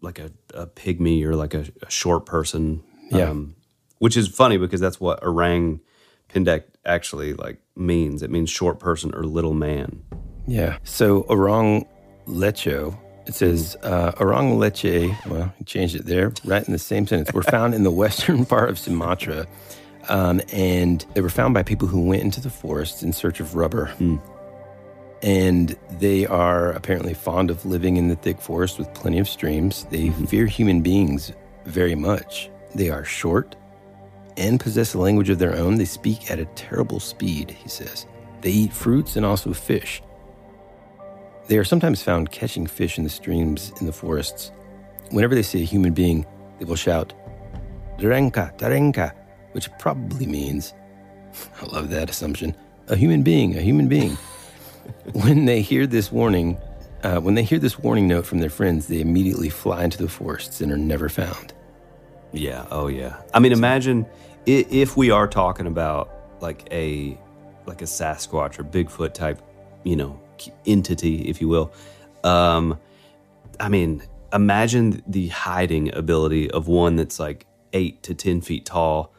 like 0.00 0.18
a, 0.18 0.30
a 0.54 0.66
pygmy 0.66 1.22
or 1.24 1.34
like 1.36 1.52
a, 1.54 1.66
a 1.82 1.90
short 1.90 2.24
person. 2.26 2.82
Yeah. 3.10 3.30
Um, 3.30 3.54
which 3.98 4.16
is 4.16 4.28
funny 4.28 4.56
because 4.58 4.80
that's 4.80 5.00
what 5.00 5.22
orang 5.22 5.80
pendek 6.28 6.64
actually 6.84 7.34
like 7.34 7.58
means. 7.76 8.22
It 8.22 8.30
means 8.30 8.50
short 8.50 8.78
person 8.78 9.14
or 9.14 9.22
little 9.24 9.54
man. 9.54 10.02
yeah. 10.46 10.78
So 10.84 11.22
Orang 11.28 11.86
Lecho. 12.26 12.96
It 13.26 13.34
says 13.34 13.76
uh, 13.82 14.12
Orang 14.18 14.58
Leche. 14.58 15.10
Well, 15.26 15.52
he 15.58 15.64
changed 15.64 15.94
it 15.94 16.06
there, 16.06 16.32
right 16.44 16.66
in 16.66 16.72
the 16.72 16.78
same 16.78 17.06
sentence. 17.06 17.32
Were 17.34 17.42
found 17.42 17.74
in 17.74 17.82
the 17.84 17.90
western 18.02 18.46
part 18.46 18.70
of 18.70 18.78
Sumatra, 18.78 19.46
um, 20.08 20.40
and 20.50 21.04
they 21.14 21.20
were 21.20 21.28
found 21.28 21.52
by 21.52 21.62
people 21.62 21.86
who 21.88 22.00
went 22.06 22.22
into 22.22 22.40
the 22.40 22.48
forest 22.50 23.02
in 23.02 23.12
search 23.12 23.38
of 23.40 23.54
rubber. 23.54 23.92
And 25.20 25.76
they 25.98 26.26
are 26.26 26.70
apparently 26.72 27.12
fond 27.12 27.50
of 27.50 27.66
living 27.66 27.96
in 27.96 28.08
the 28.08 28.14
thick 28.16 28.40
forest 28.40 28.78
with 28.78 28.92
plenty 28.94 29.18
of 29.18 29.28
streams. 29.28 29.84
They 29.90 30.10
fear 30.10 30.46
human 30.46 30.80
beings 30.80 31.32
very 31.64 31.96
much. 31.96 32.50
They 32.74 32.88
are 32.88 33.04
short 33.04 33.56
and 34.38 34.60
possess 34.60 34.94
a 34.94 34.98
language 34.98 35.28
of 35.28 35.38
their 35.38 35.56
own. 35.56 35.76
They 35.76 35.84
speak 35.84 36.30
at 36.30 36.38
a 36.38 36.46
terrible 36.54 37.00
speed, 37.00 37.50
he 37.50 37.68
says. 37.68 38.06
They 38.40 38.50
eat 38.50 38.72
fruits 38.72 39.16
and 39.16 39.26
also 39.26 39.52
fish. 39.52 40.00
They 41.48 41.58
are 41.58 41.64
sometimes 41.64 42.02
found 42.02 42.30
catching 42.30 42.66
fish 42.66 42.98
in 42.98 43.04
the 43.04 43.10
streams 43.10 43.72
in 43.80 43.86
the 43.86 43.92
forests. 43.92 44.52
Whenever 45.10 45.34
they 45.34 45.42
see 45.42 45.62
a 45.62 45.66
human 45.66 45.92
being, 45.92 46.26
they 46.58 46.64
will 46.64 46.76
shout, 46.76 47.12
Darenka, 47.98 48.56
Darenka, 48.58 49.14
which 49.52 49.70
probably 49.78 50.26
means, 50.26 50.74
I 51.60 51.66
love 51.66 51.90
that 51.90 52.10
assumption, 52.10 52.54
a 52.86 52.96
human 52.96 53.22
being, 53.22 53.56
a 53.56 53.62
human 53.62 53.88
being. 53.88 54.16
when 55.12 55.46
they 55.46 55.62
hear 55.62 55.86
this 55.86 56.12
warning, 56.12 56.58
uh, 57.02 57.20
when 57.20 57.34
they 57.34 57.42
hear 57.42 57.58
this 57.58 57.78
warning 57.78 58.06
note 58.06 58.26
from 58.26 58.38
their 58.38 58.50
friends, 58.50 58.86
they 58.86 59.00
immediately 59.00 59.48
fly 59.48 59.84
into 59.84 59.98
the 59.98 60.08
forests 60.08 60.60
and 60.60 60.70
are 60.70 60.78
never 60.78 61.08
found. 61.08 61.54
Yeah. 62.32 62.66
Oh, 62.70 62.88
yeah. 62.88 63.16
I 63.34 63.38
mean, 63.38 63.52
imagine 63.52 64.06
if 64.46 64.96
we 64.96 65.10
are 65.10 65.26
talking 65.26 65.66
about 65.66 66.10
like 66.40 66.66
a 66.70 67.18
like 67.66 67.82
a 67.82 67.86
Sasquatch 67.86 68.58
or 68.58 68.64
Bigfoot 68.64 69.12
type, 69.12 69.42
you 69.84 69.96
know, 69.96 70.20
entity, 70.66 71.28
if 71.28 71.40
you 71.40 71.48
will. 71.48 71.72
Um, 72.24 72.78
I 73.60 73.68
mean, 73.68 74.02
imagine 74.32 75.02
the 75.06 75.28
hiding 75.28 75.94
ability 75.94 76.50
of 76.50 76.68
one 76.68 76.96
that's 76.96 77.18
like 77.20 77.46
eight 77.72 78.02
to 78.04 78.14
ten 78.14 78.40
feet 78.40 78.64
tall. 78.64 79.12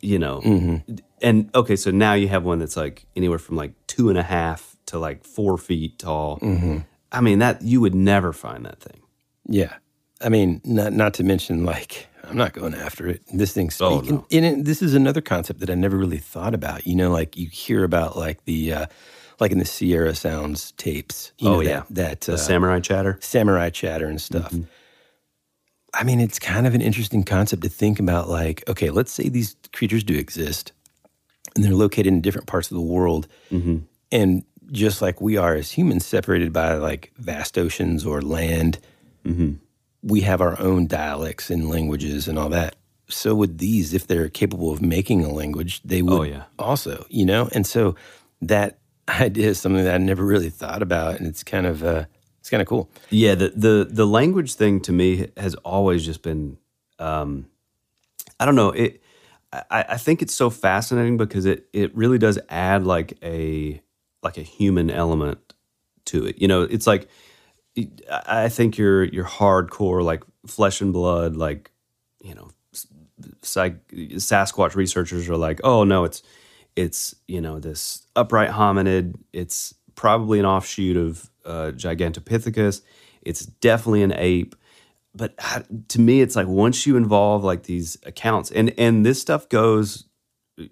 You 0.00 0.18
know, 0.18 0.82
and 1.22 1.50
okay, 1.54 1.74
so 1.74 1.90
now 1.90 2.12
you 2.12 2.28
have 2.28 2.44
one 2.44 2.58
that's 2.58 2.76
like 2.76 3.06
anywhere 3.16 3.38
from 3.38 3.56
like 3.56 3.72
two 3.86 4.08
and 4.08 4.18
a 4.18 4.22
half 4.22 4.76
to 4.86 4.98
like 4.98 5.24
four 5.24 5.56
feet 5.58 5.98
tall. 5.98 6.38
I 7.10 7.20
mean, 7.20 7.38
that 7.38 7.62
you 7.62 7.80
would 7.80 7.94
never 7.94 8.32
find 8.32 8.66
that 8.66 8.80
thing. 8.80 9.00
Yeah. 9.48 9.74
I 10.20 10.28
mean, 10.28 10.60
not 10.64 10.92
not 10.92 11.14
to 11.14 11.24
mention 11.24 11.64
like 11.64 12.08
I'm 12.28 12.36
not 12.36 12.52
going 12.52 12.74
after 12.74 13.06
it. 13.08 13.22
This 13.32 13.52
thing's 13.52 13.80
Oh, 13.80 13.98
speaking. 14.00 14.16
no. 14.16 14.26
And 14.32 14.44
it, 14.44 14.64
this 14.64 14.82
is 14.82 14.94
another 14.94 15.20
concept 15.20 15.60
that 15.60 15.70
I 15.70 15.74
never 15.74 15.96
really 15.96 16.18
thought 16.18 16.54
about. 16.54 16.86
You 16.86 16.96
know, 16.96 17.10
like 17.12 17.36
you 17.36 17.48
hear 17.48 17.84
about 17.84 18.16
like 18.16 18.44
the 18.44 18.72
uh, 18.72 18.86
like 19.40 19.52
in 19.52 19.58
the 19.58 19.64
Sierra 19.64 20.14
Sounds 20.14 20.72
tapes. 20.72 21.32
You 21.38 21.48
Oh, 21.48 21.52
know, 21.54 21.60
yeah. 21.60 21.82
that, 21.88 21.94
that 21.94 22.20
The 22.22 22.34
uh, 22.34 22.36
samurai 22.36 22.80
chatter. 22.80 23.18
samurai 23.20 23.70
chatter 23.70 24.06
and 24.06 24.20
stuff. 24.20 24.52
I 25.94 26.04
mean, 26.04 26.20
it's 26.20 26.38
kind 26.38 26.66
of 26.66 26.74
an 26.74 26.82
interesting 26.82 27.22
concept 27.22 27.62
to 27.62 27.68
think 27.70 27.98
about. 27.98 28.28
Like, 28.28 28.62
okay, 28.68 28.90
let's 28.90 29.12
say 29.12 29.28
these 29.28 29.56
creatures 29.72 30.04
do 30.04 30.14
exist, 30.14 30.72
and 31.54 31.64
they're 31.64 31.74
located 31.74 32.08
in 32.08 32.20
different 32.20 32.46
parts 32.46 32.70
of 32.70 32.76
the 32.76 32.82
world, 32.82 33.28
and 34.12 34.44
just 34.72 35.00
like 35.00 35.20
we 35.20 35.36
are 35.38 35.54
as 35.54 35.70
humans, 35.72 36.04
separated 36.04 36.52
by 36.52 36.74
like 36.74 37.12
vast 37.16 37.56
oceans 37.56 38.04
or 38.04 38.20
land, 38.20 38.78
we 40.02 40.20
have 40.22 40.40
our 40.40 40.58
own 40.60 40.86
dialects 40.86 41.50
and 41.50 41.68
languages 41.68 42.28
and 42.28 42.38
all 42.38 42.48
that. 42.50 42.76
So 43.08 43.34
would 43.34 43.58
these, 43.58 43.94
if 43.94 44.06
they're 44.06 44.28
capable 44.28 44.72
of 44.72 44.82
making 44.82 45.24
a 45.24 45.30
language, 45.32 45.80
they 45.84 46.02
would 46.02 46.12
Oh, 46.12 46.22
yeah. 46.22 46.44
also, 46.58 47.06
you 47.08 47.24
know. 47.24 47.48
And 47.52 47.66
so 47.66 47.94
that 48.42 48.78
idea 49.08 49.48
is 49.48 49.60
something 49.60 49.84
that 49.84 49.94
I 49.94 49.98
never 49.98 50.24
really 50.24 50.50
thought 50.50 50.82
about, 50.82 51.18
and 51.18 51.26
it's 51.28 51.44
kind 51.44 51.66
of 51.66 51.82
uh, 51.84 52.04
it's 52.40 52.50
kind 52.50 52.60
of 52.60 52.66
cool. 52.66 52.90
Yeah, 53.10 53.34
the 53.36 53.50
the 53.50 53.88
the 53.88 54.06
language 54.06 54.54
thing 54.54 54.80
to 54.82 54.92
me 54.92 55.28
has 55.36 55.54
always 55.56 56.04
just 56.04 56.22
been, 56.22 56.58
um, 56.98 57.46
I 58.40 58.44
don't 58.44 58.56
know. 58.56 58.70
It, 58.70 59.00
I, 59.52 59.84
I 59.90 59.96
think 59.96 60.22
it's 60.22 60.34
so 60.34 60.50
fascinating 60.50 61.16
because 61.16 61.46
it 61.46 61.66
it 61.72 61.96
really 61.96 62.18
does 62.18 62.38
add 62.48 62.84
like 62.84 63.16
a 63.22 63.80
like 64.22 64.36
a 64.38 64.42
human 64.42 64.90
element 64.90 65.38
to 66.06 66.26
it. 66.26 66.40
You 66.42 66.48
know, 66.48 66.62
it's 66.62 66.86
like 66.88 67.08
I 68.10 68.48
think 68.48 68.78
your 68.78 69.04
your 69.04 69.24
hardcore 69.24 70.02
like 70.02 70.22
flesh 70.46 70.80
and 70.80 70.92
blood 70.92 71.36
like 71.36 71.70
you 72.22 72.34
know 72.34 72.50
psych, 73.42 73.86
Sasquatch 73.88 74.74
researchers 74.74 75.28
are 75.28 75.36
like, 75.36 75.60
oh 75.64 75.84
no, 75.84 76.04
it's 76.04 76.22
it's 76.74 77.14
you 77.26 77.40
know 77.40 77.58
this 77.58 78.06
upright 78.14 78.50
hominid. 78.50 79.14
It's 79.32 79.74
probably 79.94 80.38
an 80.38 80.46
offshoot 80.46 80.96
of 80.96 81.30
uh, 81.44 81.72
Gigantopithecus. 81.74 82.82
It's 83.22 83.46
definitely 83.46 84.02
an 84.02 84.12
ape. 84.12 84.54
But 85.14 85.34
uh, 85.38 85.62
to 85.88 86.00
me, 86.00 86.20
it's 86.20 86.36
like 86.36 86.46
once 86.46 86.86
you 86.86 86.96
involve 86.96 87.42
like 87.42 87.64
these 87.64 87.96
accounts, 88.04 88.50
and 88.50 88.72
and 88.78 89.04
this 89.04 89.20
stuff 89.20 89.48
goes, 89.48 90.04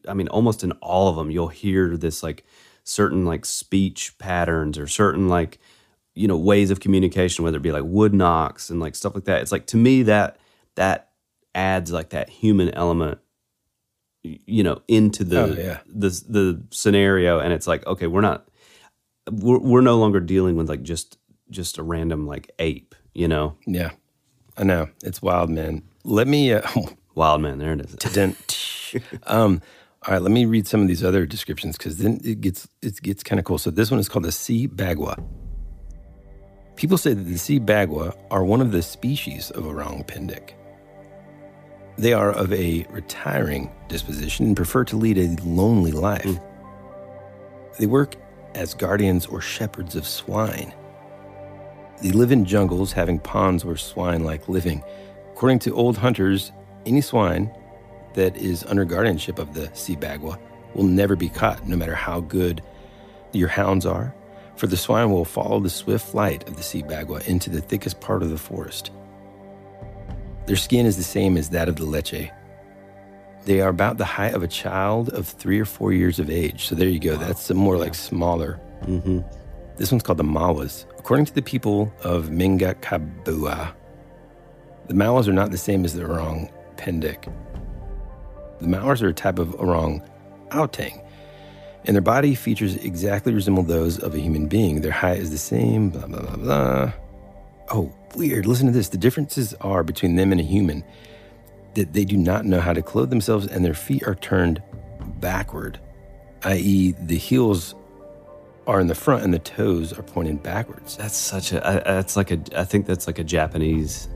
I 0.06 0.14
mean, 0.14 0.28
almost 0.28 0.62
in 0.62 0.72
all 0.72 1.08
of 1.08 1.16
them, 1.16 1.30
you'll 1.30 1.48
hear 1.48 1.96
this 1.96 2.22
like 2.22 2.44
certain 2.84 3.24
like 3.24 3.46
speech 3.46 4.16
patterns 4.18 4.76
or 4.76 4.86
certain 4.86 5.28
like 5.28 5.58
you 6.14 6.28
know 6.28 6.36
ways 6.36 6.70
of 6.70 6.80
communication, 6.80 7.44
whether 7.44 7.56
it 7.56 7.62
be 7.62 7.72
like 7.72 7.84
wood 7.84 8.14
knocks 8.14 8.70
and 8.70 8.80
like 8.80 8.94
stuff 8.94 9.14
like 9.14 9.24
that. 9.24 9.42
It's 9.42 9.52
like 9.52 9.66
to 9.68 9.76
me 9.76 10.02
that 10.04 10.38
that 10.76 11.10
adds 11.54 11.92
like 11.92 12.10
that 12.10 12.28
human 12.28 12.70
element 12.70 13.18
you 14.22 14.62
know 14.62 14.80
into 14.88 15.22
the 15.24 15.42
Oh, 15.42 15.46
yeah. 15.54 15.80
the 15.86 16.08
the 16.28 16.62
scenario 16.70 17.38
and 17.40 17.52
it's 17.52 17.66
like 17.66 17.86
okay 17.86 18.06
we're 18.06 18.22
not 18.22 18.48
we're, 19.30 19.58
we're 19.58 19.80
no 19.82 19.98
longer 19.98 20.18
dealing 20.18 20.56
with 20.56 20.68
like 20.68 20.82
just 20.82 21.18
just 21.50 21.76
a 21.78 21.82
random 21.82 22.26
like 22.26 22.50
ape 22.58 22.94
you 23.12 23.28
know 23.28 23.54
Yeah, 23.66 23.90
I 24.56 24.64
know 24.64 24.88
it's 25.04 25.20
wild, 25.22 25.50
man. 25.50 25.82
Let 26.04 26.26
me. 26.26 26.52
Uh, 26.52 26.62
wild 27.14 27.40
man 27.42 27.58
there 27.58 27.72
it 27.74 27.80
is 27.86 29.02
um 29.28 29.62
all 30.04 30.12
right 30.14 30.22
let 30.22 30.32
me 30.32 30.44
read 30.46 30.66
some 30.66 30.82
of 30.82 30.88
these 30.88 31.04
other 31.04 31.26
descriptions 31.26 31.76
because 31.78 31.98
then 31.98 32.20
it 32.24 32.40
gets 32.40 32.66
it 32.82 33.00
gets 33.02 33.22
kind 33.22 33.38
of 33.38 33.44
cool. 33.44 33.58
So 33.58 33.70
this 33.70 33.88
one 33.90 34.00
is 34.00 34.08
called 34.08 34.24
the 34.24 34.32
sea 34.32 34.66
bagua. 34.66 35.22
People 36.76 36.98
say 36.98 37.14
that 37.14 37.22
the 37.22 37.36
sea 37.36 37.60
bagua 37.60 38.16
are 38.30 38.44
one 38.44 38.60
of 38.60 38.72
the 38.72 38.82
species 38.82 39.50
of 39.50 39.66
orang 39.66 40.04
pendek. 40.04 40.54
They 41.96 42.12
are 42.12 42.32
of 42.32 42.52
a 42.52 42.84
retiring 42.90 43.70
disposition 43.88 44.46
and 44.46 44.56
prefer 44.56 44.84
to 44.84 44.96
lead 44.96 45.16
a 45.16 45.36
lonely 45.44 45.92
life. 45.92 46.24
Hmm. 46.24 46.36
They 47.78 47.86
work 47.86 48.16
as 48.54 48.74
guardians 48.74 49.26
or 49.26 49.40
shepherds 49.40 49.94
of 49.94 50.06
swine. 50.06 50.74
They 52.02 52.10
live 52.10 52.32
in 52.32 52.44
jungles, 52.44 52.92
having 52.92 53.20
ponds 53.20 53.64
where 53.64 53.76
swine 53.76 54.24
like 54.24 54.48
living. 54.48 54.82
According 55.32 55.60
to 55.60 55.74
old 55.74 55.96
hunters, 55.96 56.52
any 56.86 57.00
swine 57.00 57.50
that 58.14 58.36
is 58.36 58.64
under 58.64 58.84
guardianship 58.84 59.38
of 59.38 59.54
the 59.54 59.70
sea 59.74 59.96
bagua 59.96 60.38
will 60.74 60.84
never 60.84 61.14
be 61.14 61.28
caught, 61.28 61.66
no 61.68 61.76
matter 61.76 61.94
how 61.94 62.20
good 62.20 62.62
your 63.32 63.48
hounds 63.48 63.86
are, 63.86 64.14
for 64.56 64.66
the 64.66 64.76
swine 64.76 65.10
will 65.10 65.24
follow 65.24 65.60
the 65.60 65.70
swift 65.70 66.06
flight 66.06 66.48
of 66.48 66.56
the 66.56 66.62
sea 66.62 66.82
bagua 66.82 67.26
into 67.26 67.50
the 67.50 67.60
thickest 67.60 68.00
part 68.00 68.22
of 68.22 68.30
the 68.30 68.38
forest. 68.38 68.90
Their 70.46 70.56
skin 70.56 70.86
is 70.86 70.96
the 70.96 71.02
same 71.02 71.36
as 71.36 71.50
that 71.50 71.68
of 71.68 71.76
the 71.76 71.84
leche. 71.84 72.30
They 73.44 73.60
are 73.60 73.68
about 73.68 73.98
the 73.98 74.04
height 74.04 74.34
of 74.34 74.42
a 74.42 74.48
child 74.48 75.10
of 75.10 75.26
three 75.26 75.60
or 75.60 75.64
four 75.64 75.92
years 75.92 76.18
of 76.18 76.30
age. 76.30 76.66
So 76.66 76.74
there 76.74 76.88
you 76.88 76.98
go. 76.98 77.16
That's 77.16 77.42
some 77.42 77.56
more 77.56 77.76
like 77.76 77.94
smaller. 77.94 78.60
Mm-hmm. 78.82 79.20
This 79.76 79.90
one's 79.90 80.02
called 80.02 80.18
the 80.18 80.24
Mawas. 80.24 80.86
According 80.98 81.26
to 81.26 81.34
the 81.34 81.42
people 81.42 81.92
of 82.02 82.28
Mingakabua, 82.28 83.74
the 84.86 84.94
Mawas 84.94 85.28
are 85.28 85.32
not 85.32 85.50
the 85.50 85.58
same 85.58 85.84
as 85.84 85.94
the 85.94 86.04
Orang 86.04 86.50
Pendek. 86.76 87.30
The 88.60 88.66
Mawas 88.66 89.02
are 89.02 89.08
a 89.08 89.14
type 89.14 89.38
of 89.38 89.54
Orang 89.60 90.02
Outang, 90.50 91.03
and 91.84 91.94
their 91.94 92.02
body 92.02 92.34
features 92.34 92.76
exactly 92.76 93.32
resemble 93.32 93.62
those 93.62 93.98
of 93.98 94.14
a 94.14 94.18
human 94.18 94.46
being. 94.46 94.80
Their 94.80 94.92
height 94.92 95.18
is 95.18 95.30
the 95.30 95.38
same, 95.38 95.90
blah, 95.90 96.06
blah, 96.06 96.20
blah, 96.20 96.36
blah. 96.36 96.92
Oh, 97.70 97.92
weird. 98.14 98.46
Listen 98.46 98.66
to 98.66 98.72
this. 98.72 98.88
The 98.88 98.98
differences 98.98 99.54
are 99.60 99.82
between 99.82 100.16
them 100.16 100.32
and 100.32 100.40
a 100.40 100.44
human 100.44 100.84
that 101.74 101.92
they 101.92 102.04
do 102.04 102.16
not 102.16 102.44
know 102.44 102.60
how 102.60 102.72
to 102.72 102.82
clothe 102.82 103.10
themselves 103.10 103.46
and 103.46 103.64
their 103.64 103.74
feet 103.74 104.06
are 104.06 104.14
turned 104.14 104.62
backward, 105.20 105.80
i.e., 106.44 106.92
the 106.92 107.16
heels 107.16 107.74
are 108.66 108.80
in 108.80 108.86
the 108.86 108.94
front 108.94 109.22
and 109.22 109.34
the 109.34 109.38
toes 109.38 109.92
are 109.92 110.02
pointed 110.02 110.42
backwards. 110.42 110.96
That's 110.96 111.16
such 111.16 111.52
a. 111.52 111.66
I, 111.66 111.72
that's 111.80 112.16
like 112.16 112.30
a. 112.30 112.40
I 112.56 112.64
think 112.64 112.86
that's 112.86 113.06
like 113.06 113.18
a 113.18 113.24
Japanese. 113.24 114.08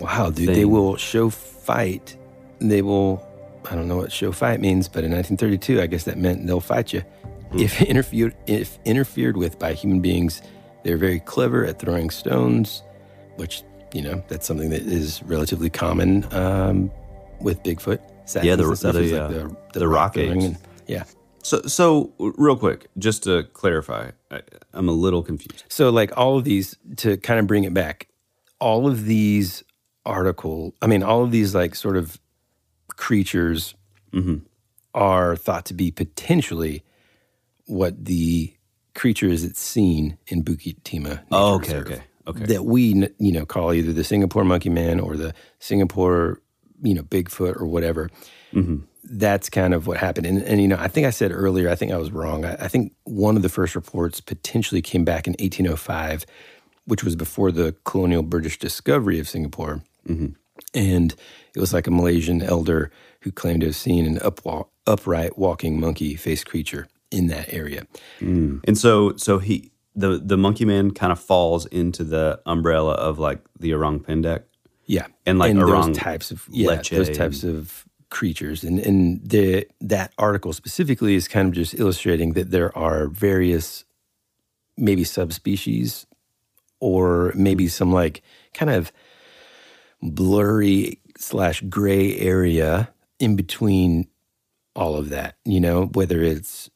Wow, 0.00 0.30
dude. 0.30 0.48
They 0.48 0.64
will 0.64 0.96
show 0.96 1.30
fight. 1.30 2.16
They 2.58 2.82
will, 2.82 3.24
I 3.70 3.74
don't 3.74 3.88
know 3.88 3.96
what 3.96 4.12
show 4.12 4.32
fight 4.32 4.60
means, 4.60 4.88
but 4.88 5.04
in 5.04 5.12
1932, 5.12 5.80
I 5.80 5.86
guess 5.86 6.04
that 6.04 6.18
meant 6.18 6.46
they'll 6.46 6.60
fight 6.60 6.92
you. 6.92 7.02
If 7.54 7.80
interfered, 7.90 8.36
if 8.46 8.78
interfered 8.84 9.36
with 9.36 9.58
by 9.58 9.74
human 9.74 10.00
beings, 10.00 10.42
they're 10.84 10.96
very 10.96 11.20
clever 11.20 11.64
at 11.66 11.78
throwing 11.78 12.10
stones, 12.10 12.82
which, 13.36 13.62
you 13.92 14.02
know, 14.02 14.22
that's 14.28 14.46
something 14.46 14.70
that 14.70 14.82
is 14.82 15.22
relatively 15.24 15.68
common 15.70 16.26
um, 16.32 16.90
with 17.40 17.62
Bigfoot. 17.62 18.00
Yeah, 18.42 18.56
the- 18.56 18.64
Sightings 18.64 18.68
and 18.68 18.78
stuff 18.78 18.94
the, 18.94 19.00
is 19.00 19.12
like 19.12 19.20
uh, 19.22 19.28
the, 19.72 19.78
the 19.80 19.88
rock 19.88 20.14
throwing 20.14 20.36
apes. 20.36 20.44
and- 20.46 20.58
yeah. 20.86 21.04
So 21.42 21.62
so 21.62 22.12
real 22.18 22.56
quick, 22.56 22.88
just 22.98 23.22
to 23.22 23.44
clarify, 23.54 24.10
I, 24.30 24.42
I'm 24.74 24.88
a 24.90 24.92
little 24.92 25.22
confused. 25.22 25.64
So, 25.68 25.88
like 25.88 26.14
all 26.16 26.36
of 26.36 26.44
these, 26.44 26.76
to 26.98 27.16
kind 27.16 27.40
of 27.40 27.46
bring 27.46 27.64
it 27.64 27.72
back, 27.72 28.08
all 28.60 28.86
of 28.86 29.06
these 29.06 29.64
article, 30.04 30.74
I 30.82 30.86
mean, 30.86 31.02
all 31.02 31.24
of 31.24 31.30
these 31.30 31.54
like 31.54 31.74
sort 31.74 31.96
of 31.96 32.20
creatures 33.00 33.74
mm-hmm. 34.12 34.36
are 34.94 35.34
thought 35.34 35.64
to 35.64 35.74
be 35.74 35.90
potentially 35.90 36.84
what 37.64 38.04
the 38.04 38.52
creature 38.94 39.26
is 39.26 39.42
that's 39.42 39.58
seen 39.58 40.18
in 40.26 40.44
Bukit 40.44 40.82
Timah. 40.82 41.22
Oh, 41.32 41.54
okay, 41.54 41.78
Reserve. 41.78 41.86
okay, 41.86 42.02
okay. 42.26 42.44
That 42.44 42.66
we, 42.66 43.08
you 43.18 43.32
know, 43.32 43.46
call 43.46 43.72
either 43.72 43.94
the 43.94 44.04
Singapore 44.04 44.44
Monkey 44.44 44.68
Man 44.68 45.00
or 45.00 45.16
the 45.16 45.32
Singapore, 45.60 46.42
you 46.82 46.92
know, 46.92 47.02
Bigfoot 47.02 47.58
or 47.58 47.66
whatever. 47.66 48.10
Mm-hmm. 48.52 48.80
That's 49.04 49.48
kind 49.48 49.72
of 49.72 49.86
what 49.86 49.96
happened. 49.96 50.26
And, 50.26 50.42
and, 50.42 50.60
you 50.60 50.68
know, 50.68 50.76
I 50.78 50.88
think 50.88 51.06
I 51.06 51.10
said 51.10 51.32
earlier, 51.32 51.70
I 51.70 51.76
think 51.76 51.92
I 51.92 51.96
was 51.96 52.12
wrong. 52.12 52.44
I, 52.44 52.54
I 52.64 52.68
think 52.68 52.92
one 53.04 53.34
of 53.34 53.42
the 53.42 53.48
first 53.48 53.74
reports 53.74 54.20
potentially 54.20 54.82
came 54.82 55.06
back 55.06 55.26
in 55.26 55.32
1805, 55.40 56.26
which 56.84 57.02
was 57.02 57.16
before 57.16 57.50
the 57.50 57.74
colonial 57.84 58.22
British 58.22 58.58
discovery 58.58 59.18
of 59.18 59.26
Singapore. 59.26 59.82
Mm-hmm. 60.06 60.34
And 60.74 61.14
it 61.54 61.60
was 61.60 61.72
like 61.72 61.86
a 61.86 61.90
Malaysian 61.90 62.42
elder 62.42 62.90
who 63.20 63.32
claimed 63.32 63.60
to 63.60 63.66
have 63.66 63.76
seen 63.76 64.06
an 64.06 64.18
upwa- 64.18 64.68
upright 64.86 65.38
walking 65.38 65.80
monkey 65.80 66.16
faced 66.16 66.46
creature 66.46 66.88
in 67.10 67.26
that 67.28 67.52
area. 67.52 67.86
Mm. 68.20 68.60
And 68.64 68.78
so 68.78 69.16
so 69.16 69.38
he 69.38 69.70
the 69.94 70.18
the 70.18 70.36
monkey 70.36 70.64
man 70.64 70.92
kind 70.92 71.12
of 71.12 71.20
falls 71.20 71.66
into 71.66 72.04
the 72.04 72.40
umbrella 72.46 72.94
of 72.94 73.18
like 73.18 73.40
the 73.58 73.74
orang 73.74 74.00
pendek. 74.00 74.44
Yeah, 74.86 75.06
And, 75.24 75.38
like, 75.38 75.54
those 75.54 75.70
orang 75.70 75.92
types 75.92 76.32
of 76.32 76.48
yeah, 76.50 76.82
those 76.90 77.16
types 77.16 77.44
of 77.44 77.86
creatures, 78.10 78.64
and 78.64 78.80
and 78.80 79.20
the 79.22 79.68
that 79.80 80.12
article 80.18 80.52
specifically 80.52 81.14
is 81.14 81.28
kind 81.28 81.46
of 81.46 81.54
just 81.54 81.74
illustrating 81.74 82.32
that 82.32 82.50
there 82.50 82.76
are 82.76 83.06
various 83.06 83.84
maybe 84.76 85.04
subspecies 85.04 86.06
or 86.80 87.32
maybe 87.36 87.68
some 87.68 87.92
like 87.92 88.22
kind 88.52 88.70
of 88.70 88.90
blurry 90.02 91.00
slash 91.18 91.62
gray 91.68 92.16
area 92.18 92.90
in 93.18 93.36
between 93.36 94.08
all 94.74 94.96
of 94.96 95.08
that. 95.10 95.36
You 95.44 95.60
know, 95.60 95.86
whether 95.86 96.22
it's 96.22 96.70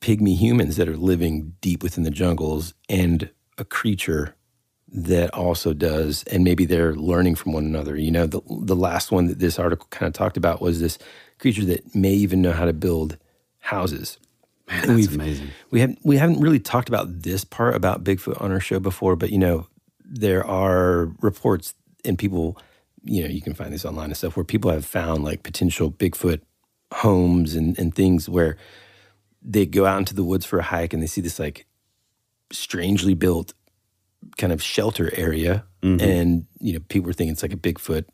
pygmy 0.00 0.36
humans 0.36 0.76
that 0.76 0.88
are 0.88 0.96
living 0.96 1.54
deep 1.60 1.82
within 1.82 2.04
the 2.04 2.10
jungles 2.10 2.74
and 2.88 3.30
a 3.58 3.64
creature 3.64 4.34
that 4.90 5.28
also 5.34 5.74
does 5.74 6.22
and 6.24 6.44
maybe 6.44 6.64
they're 6.64 6.94
learning 6.94 7.34
from 7.34 7.52
one 7.52 7.64
another 7.66 7.94
you 7.96 8.10
know 8.10 8.24
the, 8.26 8.40
the 8.62 8.76
last 8.76 9.10
one 9.10 9.26
that 9.26 9.38
this 9.40 9.58
article 9.58 9.86
kind 9.90 10.06
of 10.06 10.14
talked 10.14 10.36
about 10.38 10.62
was 10.62 10.80
this 10.80 10.96
creature 11.38 11.64
that 11.64 11.94
may 11.96 12.12
even 12.12 12.40
know 12.40 12.52
how 12.52 12.64
to 12.64 12.72
build 12.72 13.18
houses 13.58 14.18
Man, 14.68 14.78
that's 14.86 14.92
we've- 14.94 15.14
amazing. 15.16 15.48
we 15.72 15.80
haven't 15.80 15.98
we 16.04 16.16
haven't 16.16 16.40
really 16.40 16.60
talked 16.60 16.88
about 16.88 17.22
this 17.22 17.44
part 17.44 17.74
about 17.74 18.04
Bigfoot 18.04 18.40
on 18.40 18.50
our 18.52 18.60
show 18.60 18.78
before, 18.80 19.16
but 19.16 19.30
you 19.30 19.38
know, 19.38 19.66
there 20.04 20.46
are 20.46 21.10
reports 21.20 21.74
and 22.08 22.18
people, 22.18 22.58
you 23.04 23.22
know, 23.22 23.28
you 23.28 23.40
can 23.40 23.54
find 23.54 23.72
this 23.72 23.84
online 23.84 24.06
and 24.06 24.16
stuff 24.16 24.36
where 24.36 24.44
people 24.44 24.70
have 24.70 24.84
found 24.84 25.22
like 25.22 25.42
potential 25.42 25.90
Bigfoot 25.92 26.40
homes 26.92 27.54
and, 27.54 27.78
and 27.78 27.94
things 27.94 28.28
where 28.28 28.56
they 29.42 29.66
go 29.66 29.86
out 29.86 29.98
into 29.98 30.14
the 30.14 30.24
woods 30.24 30.44
for 30.46 30.58
a 30.58 30.62
hike 30.62 30.92
and 30.92 31.02
they 31.02 31.06
see 31.06 31.20
this 31.20 31.38
like 31.38 31.66
strangely 32.52 33.14
built 33.14 33.52
kind 34.36 34.52
of 34.52 34.62
shelter 34.62 35.12
area. 35.14 35.64
And, 36.00 36.46
you 36.58 36.72
know, 36.72 36.80
people 36.88 37.08
are 37.10 37.12
thinking 37.12 37.32
it's 37.32 37.42
like 37.42 37.52
a 37.52 37.56
Bigfoot 37.56 38.04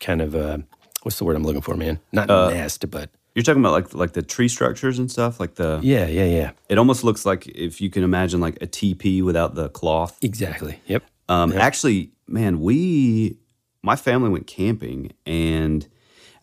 kind 0.00 0.20
of 0.20 0.34
uh 0.34 0.58
what's 1.02 1.18
the 1.18 1.24
word 1.24 1.36
I'm 1.36 1.44
looking 1.44 1.62
for, 1.62 1.76
man? 1.76 2.00
Not 2.10 2.28
nest, 2.28 2.90
but 2.90 3.10
You're 3.34 3.44
talking 3.44 3.62
about 3.62 3.72
like 3.72 3.94
like 3.94 4.12
the 4.12 4.22
tree 4.22 4.48
structures 4.48 4.98
and 4.98 5.10
stuff, 5.10 5.38
like 5.38 5.54
the 5.54 5.78
yeah, 5.82 6.06
yeah, 6.06 6.24
yeah. 6.24 6.50
It 6.68 6.78
almost 6.78 7.04
looks 7.04 7.24
like 7.24 7.46
if 7.46 7.80
you 7.80 7.90
can 7.90 8.02
imagine 8.02 8.40
like 8.40 8.58
a 8.60 8.66
teepee 8.66 9.22
without 9.22 9.54
the 9.54 9.68
cloth. 9.68 10.18
Exactly. 10.22 10.80
Yep. 10.86 11.04
Um, 11.28 11.52
Actually, 11.52 12.10
man, 12.26 12.60
we, 12.60 13.36
my 13.82 13.96
family 13.96 14.30
went 14.30 14.46
camping, 14.46 15.12
and 15.26 15.86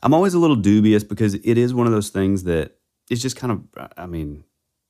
I'm 0.03 0.13
always 0.13 0.33
a 0.33 0.39
little 0.39 0.55
dubious 0.55 1.03
because 1.03 1.35
it 1.35 1.57
is 1.57 1.73
one 1.73 1.87
of 1.87 1.93
those 1.93 2.09
things 2.09 2.43
that 2.43 2.77
it's 3.09 3.21
just 3.21 3.35
kind 3.35 3.51
of, 3.51 3.89
I 3.97 4.05
mean, 4.05 4.43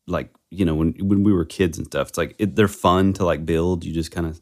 like 0.08 0.34
you 0.50 0.66
know, 0.66 0.76
when 0.76 0.94
when 1.00 1.24
we 1.24 1.32
were 1.32 1.46
kids 1.46 1.78
and 1.78 1.88
stuff, 1.88 2.10
it's 2.10 2.18
like 2.18 2.36
it, 2.40 2.56
they're 2.56 2.68
fun 2.68 3.14
to 3.14 3.26
like 3.26 3.46
build. 3.46 3.86
You 3.86 3.94
just 3.94 4.12
kind 4.12 4.28
of 4.28 4.42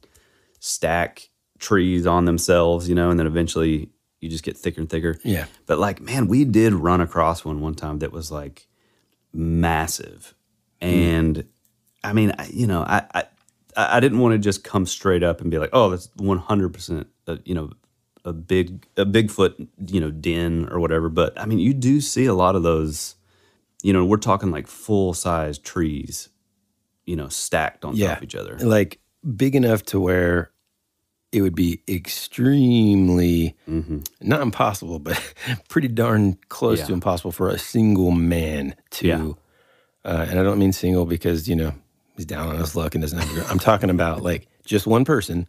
stack 0.60 1.30
trees 1.60 2.08
on 2.08 2.26
themselves, 2.26 2.88
you 2.88 2.96
know, 2.96 3.10
and 3.10 3.20
then 3.20 3.28
eventually 3.28 3.90
you 4.22 4.30
just 4.30 4.44
get 4.44 4.58
thicker 4.58 4.82
and 4.82 4.90
thicker. 4.90 5.18
Yeah. 5.24 5.46
But 5.66 5.80
like, 5.80 6.02
man, 6.02 6.28
we 6.28 6.46
did 6.46 6.74
run 6.74 7.02
across 7.02 7.44
one 7.44 7.60
one 7.60 7.76
time 7.76 8.00
that 8.00 8.12
was 8.12 8.32
like 8.32 8.68
massive, 9.34 10.34
hmm. 10.82 10.88
and 10.88 11.48
I 12.04 12.14
mean, 12.14 12.34
I, 12.38 12.48
you 12.48 12.68
know, 12.68 12.82
I, 12.82 13.06
I 13.14 13.24
I 13.76 14.00
didn't 14.00 14.20
want 14.20 14.34
to 14.34 14.40
just 14.40 14.64
come 14.64 14.86
straight 14.86 15.24
up 15.24 15.42
and 15.42 15.52
be 15.52 15.60
like, 15.60 15.70
oh, 15.74 15.90
that's 15.90 16.10
one 16.16 16.40
hundred 16.40 16.74
percent, 16.74 17.08
uh, 17.28 17.38
you 17.46 17.54
know, 17.54 17.72
a 18.28 18.34
big 18.34 18.86
a 18.98 19.06
Bigfoot, 19.06 19.68
you 19.88 20.00
know, 20.02 20.12
den 20.12 20.68
or 20.72 20.80
whatever. 20.80 21.10
But 21.10 21.40
I 21.40 21.46
mean, 21.46 21.60
you 21.60 21.74
do 21.74 22.02
see 22.02 22.26
a 22.26 22.34
lot 22.34 22.56
of 22.56 22.64
those. 22.64 23.16
You 23.84 23.94
know, 23.94 24.04
we're 24.06 24.18
talking 24.18 24.52
like 24.52 24.68
full 24.68 25.14
size 25.14 25.58
trees, 25.60 26.30
you 27.06 27.16
know, 27.16 27.30
stacked 27.30 27.86
on 27.86 27.96
top 27.96 28.18
of 28.18 28.24
each 28.24 28.36
other. 28.36 28.58
Like 28.60 29.00
big 29.36 29.56
enough 29.56 29.84
to 29.86 30.00
where 30.00 30.52
it 31.32 31.42
would 31.42 31.56
be 31.56 31.82
extremely 31.88 33.56
not 34.22 34.42
impossible, 34.42 35.00
but 35.00 35.22
pretty 35.70 35.88
darn 35.88 36.38
close 36.50 36.80
Yeah. 36.80 36.86
to 36.88 36.94
impossible 36.94 37.32
for 37.32 37.50
a 37.50 37.58
single 37.58 38.12
man 38.12 38.76
to. 38.92 39.08
Yeah. 39.08 39.32
Uh, 40.06 40.26
and 40.30 40.40
I 40.40 40.44
don't 40.44 40.58
mean 40.60 40.72
single 40.74 41.06
because 41.06 41.48
you 41.50 41.56
know 41.56 41.74
he's 42.16 42.26
down 42.26 42.48
on 42.50 42.58
his 42.58 42.76
luck 42.76 42.96
and 42.96 43.02
doesn't 43.02 43.20
have. 43.20 43.32
A 43.32 43.36
girl. 43.36 43.46
I'm 43.50 43.60
talking 43.60 43.90
about 43.90 44.24
like 44.24 44.48
just 44.66 44.88
one 44.88 45.06
person 45.06 45.48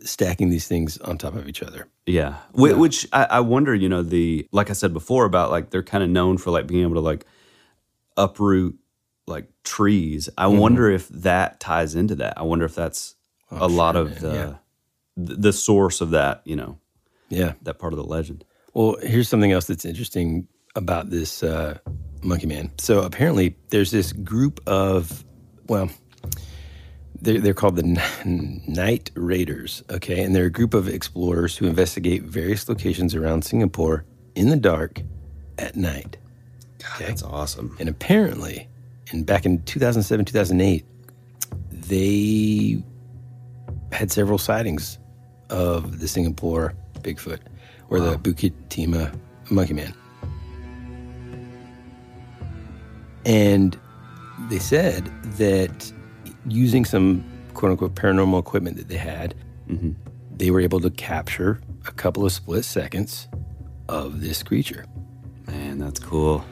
stacking 0.00 0.50
these 0.50 0.66
things 0.68 0.98
on 0.98 1.18
top 1.18 1.34
of 1.34 1.48
each 1.48 1.62
other. 1.62 1.88
Yeah. 2.06 2.34
Wh- 2.52 2.78
Which 2.78 3.06
I, 3.12 3.24
I 3.24 3.40
wonder, 3.40 3.74
you 3.74 3.88
know, 3.88 4.02
the 4.02 4.46
like 4.52 4.70
I 4.70 4.72
said 4.74 4.92
before 4.92 5.24
about 5.24 5.50
like 5.50 5.70
they're 5.70 5.82
kind 5.82 6.02
of 6.04 6.10
known 6.10 6.38
for 6.38 6.50
like 6.50 6.66
being 6.66 6.82
able 6.82 6.94
to 6.94 7.00
like 7.00 7.24
uproot 8.16 8.76
like 9.26 9.48
trees. 9.64 10.28
I 10.38 10.46
Mm-hmm. 10.46 10.58
wonder 10.58 10.90
if 10.90 11.08
that 11.08 11.60
ties 11.60 11.94
into 11.94 12.14
that. 12.16 12.38
I 12.38 12.42
wonder 12.42 12.64
if 12.64 12.74
that's 12.74 13.14
a 13.50 13.68
lot 13.68 13.96
of 13.96 14.10
man, 14.22 14.32
the 14.32 14.34
yeah. 14.34 14.54
the 15.16 15.52
source 15.52 16.00
of 16.00 16.10
that, 16.10 16.42
you 16.44 16.56
know, 16.56 16.78
Yeah. 17.28 17.52
that 17.62 17.78
part 17.78 17.92
of 17.92 17.96
the 17.98 18.04
legend. 18.04 18.44
Well, 18.74 18.96
here's 19.02 19.28
something 19.28 19.52
else 19.52 19.66
that's 19.66 19.84
interesting 19.84 20.48
about 20.74 21.10
this 21.10 21.42
uh, 21.42 21.78
monkey 22.22 22.46
man. 22.46 22.70
So 22.78 23.02
apparently, 23.02 23.56
there's 23.70 23.90
this 23.90 24.12
group 24.12 24.60
of, 24.66 25.24
well, 25.68 25.88
they're, 27.20 27.40
they're 27.40 27.54
called 27.54 27.76
the 27.76 28.02
Night 28.24 29.10
Raiders, 29.14 29.82
okay? 29.90 30.22
And 30.22 30.34
they're 30.34 30.46
a 30.46 30.50
group 30.50 30.74
of 30.74 30.88
explorers 30.88 31.56
who 31.56 31.66
investigate 31.66 32.22
various 32.22 32.68
locations 32.68 33.14
around 33.14 33.44
Singapore 33.44 34.04
in 34.34 34.50
the 34.50 34.56
dark 34.56 35.02
at 35.58 35.76
night. 35.76 36.16
Okay? 36.94 37.06
That's 37.06 37.22
awesome. 37.22 37.76
And 37.78 37.88
apparently, 37.88 38.68
and 39.10 39.24
back 39.24 39.46
in 39.46 39.62
2007, 39.62 40.24
2008, 40.26 40.84
they 41.70 42.82
had 43.92 44.10
several 44.10 44.38
sightings 44.38 44.98
of 45.48 46.00
the 46.00 46.08
Singapore 46.08 46.74
Bigfoot 47.00 47.38
or 47.88 48.00
the 48.00 48.16
Bukit 48.16 48.52
Timah 48.68 49.16
Monkey 49.50 49.74
Man. 49.74 49.94
And 53.24 53.78
they 54.48 54.58
said 54.58 55.06
that 55.36 55.92
using 56.48 56.84
some 56.84 57.24
quote 57.54 57.72
unquote 57.72 57.94
paranormal 57.94 58.38
equipment 58.38 58.76
that 58.76 58.88
they 58.88 58.96
had, 58.96 59.34
mm-hmm. 59.68 59.92
they 60.36 60.50
were 60.50 60.60
able 60.60 60.80
to 60.80 60.90
capture 60.90 61.60
a 61.86 61.92
couple 61.92 62.24
of 62.24 62.32
split 62.32 62.64
seconds 62.64 63.28
of 63.88 64.20
this 64.20 64.42
creature. 64.42 64.84
Man, 65.46 65.78
that's 65.78 66.00
cool. 66.00 66.44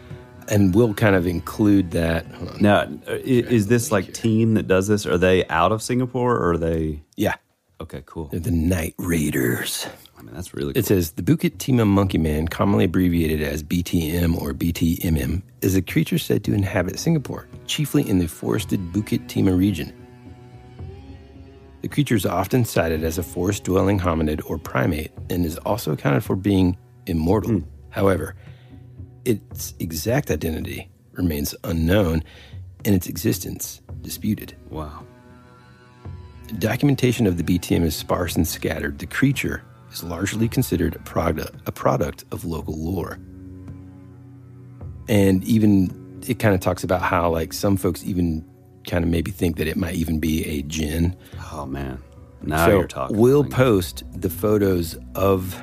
And 0.49 0.75
we'll 0.75 0.95
kind 0.95 1.17
of 1.17 1.27
include 1.27 1.93
that. 1.93 2.27
Now, 2.61 2.83
i- 3.09 3.13
is 3.25 3.67
this 3.69 3.91
like 3.91 4.13
team 4.13 4.55
that 4.55 4.69
does 4.69 4.87
this? 4.89 5.07
Are 5.07 5.19
they 5.19 5.47
out 5.49 5.73
of 5.73 5.83
Singapore 5.83 6.37
or 6.37 6.53
are 6.53 6.59
they? 6.59 7.03
Yeah, 7.17 7.35
Okay, 7.81 8.03
cool. 8.07 8.27
they're 8.27 8.41
the 8.41 8.51
Night 8.51 8.95
Raiders. 8.99 9.87
I 10.19 10.23
mean, 10.23 10.35
that's 10.35 10.55
really 10.55 10.73
cool. 10.75 10.79
It 10.79 10.87
says 10.87 11.13
the 11.13 11.23
Bukit 11.23 11.57
Timah 11.57 11.87
monkey 11.87 12.19
man, 12.19 12.47
commonly 12.49 12.85
abbreviated 12.85 13.43
as 13.43 13.63
BTM 13.63 14.41
or 14.41 14.53
BTMM, 14.53 15.43
is 15.63 15.75
a 15.77 15.83
creature 15.83 16.19
said 16.19 16.45
to 16.45 16.53
inhabit 16.55 16.99
Singapore, 16.99 17.49
chiefly 17.67 18.09
in 18.09 18.19
the 18.19 18.27
forested 18.27 18.93
Bukit 18.93 19.27
Timah 19.27 19.57
region. 19.57 19.93
The 21.83 21.89
creature 21.89 22.15
is 22.15 22.25
often 22.25 22.65
cited 22.65 23.05
as 23.05 23.19
a 23.19 23.23
forest 23.23 23.65
dwelling 23.65 24.01
hominid 24.01 24.41
or 24.49 24.57
primate 24.57 25.13
and 25.29 25.45
is 25.45 25.59
also 25.59 25.93
accounted 25.93 26.25
for 26.25 26.35
being 26.35 26.79
immortal. 27.07 27.51
Hmm. 27.51 27.69
However, 27.91 28.35
its 29.25 29.75
exact 29.79 30.31
identity 30.31 30.91
remains 31.13 31.55
unknown 31.65 32.25
and 32.85 32.95
its 32.95 33.07
existence 33.07 33.81
disputed. 34.03 34.57
wow. 34.71 35.05
Documentation 36.59 37.27
of 37.27 37.39
the 37.39 37.43
BTM 37.43 37.83
is 37.83 37.97
sparse 37.97 38.37
and 38.37 38.47
scattered. 38.47 38.99
The 38.99 39.07
creature 39.07 39.63
is 39.91 40.05
largely 40.05 40.49
considered 40.49 40.95
a 40.95 40.99
product, 40.99 41.57
a 41.67 41.73
product 41.73 42.25
of 42.31 42.45
local 42.45 42.77
lore. 42.77 43.19
And 45.09 45.43
even 45.45 46.04
it 46.29 46.39
kind 46.39 46.55
of 46.55 46.61
talks 46.61 46.85
about 46.85 47.03
how, 47.03 47.31
like, 47.31 47.53
some 47.53 47.77
folks 47.77 48.05
even 48.05 48.45
kind 48.87 49.05
of 49.05 49.11
maybe 49.11 49.31
think 49.31 49.57
that 49.57 49.67
it 49.67 49.77
might 49.77 49.95
even 49.95 50.21
be 50.21 50.45
a 50.47 50.63
jinn. 50.63 51.17
Oh 51.53 51.65
man. 51.67 52.03
Now 52.43 52.67
so 52.67 52.79
you're 52.79 52.87
talking. 52.89 53.17
we'll 53.17 53.43
Like, 53.43 53.51
post 53.53 54.03
the 54.15 54.29
photos 54.29 54.99
of 55.15 55.61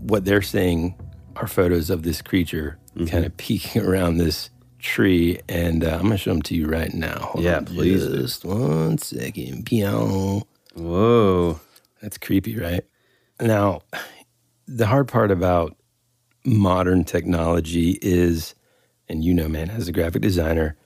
what 0.00 0.24
they're 0.24 0.42
saying 0.42 0.94
are 1.36 1.46
photos 1.46 1.90
of 1.90 2.02
this 2.02 2.22
creature 2.22 2.78
Mm-hmm. 2.96 3.06
kind 3.08 3.26
of 3.26 3.36
peeking 3.36 3.82
around 3.82 4.16
this 4.16 4.48
tree. 4.78 5.38
And 5.50 5.84
uh, 5.84 5.96
I'm 5.96 6.00
going 6.00 6.12
to 6.12 6.16
show 6.16 6.30
them 6.30 6.40
to 6.42 6.54
you 6.54 6.66
right 6.66 6.94
now. 6.94 7.18
Hold 7.18 7.44
Yeah, 7.44 7.58
on 7.58 7.66
please. 7.66 8.06
Just 8.06 8.42
one 8.42 8.96
second. 8.96 9.68
Whoa. 10.74 11.60
That's 12.00 12.16
creepy, 12.16 12.56
right? 12.58 12.82
Now, 13.38 13.82
the 14.66 14.86
hard 14.86 15.08
part 15.08 15.30
about 15.30 15.76
modern 16.46 17.04
technology 17.04 17.98
is, 18.00 18.54
and 19.08 19.24
you 19.24 19.34
know, 19.34 19.48
man, 19.48 19.70
as 19.70 19.88
a 19.88 19.92
graphic 19.92 20.22
designer, 20.22 20.76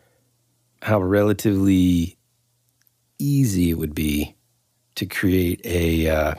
how 0.83 1.01
relatively 1.01 2.18
easy 3.18 3.71
it 3.71 3.79
would 3.79 3.95
be 3.95 4.37
to 4.97 5.07
create 5.07 5.61
a, 5.64 6.09
uh, 6.09 6.35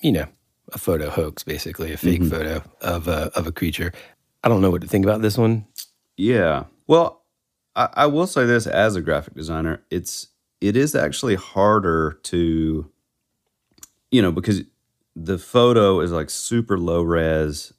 you 0.00 0.12
know, 0.12 0.26
a 0.72 0.78
photo 0.78 1.10
hoax, 1.10 1.44
basically 1.44 1.92
a 1.92 1.96
fake 1.96 2.24
photo 2.24 2.62
of 2.80 3.08
a 3.08 3.30
of 3.36 3.46
a 3.46 3.52
creature. 3.52 3.92
I 4.44 4.48
don't 4.48 4.60
know 4.60 4.70
what 4.70 4.82
to 4.82 4.88
think 4.88 5.04
about 5.04 5.22
this 5.22 5.38
one. 5.38 5.66
Yeah. 6.16 6.64
Well, 6.86 7.24
I, 7.74 7.88
I 7.94 8.06
will 8.06 8.26
say 8.26 8.44
this 8.44 8.66
as 8.66 8.96
a 8.96 9.00
graphic 9.00 9.34
designer, 9.34 9.82
it's 9.90 10.28
it 10.60 10.76
is 10.76 10.94
actually 10.94 11.36
harder 11.36 12.18
to, 12.24 12.90
you 14.10 14.22
know, 14.22 14.32
because 14.32 14.62
the 15.14 15.38
photo 15.38 16.00
is 16.00 16.12
like 16.12 16.30
super 16.30 16.78
low 16.78 17.02
res. 17.02 17.72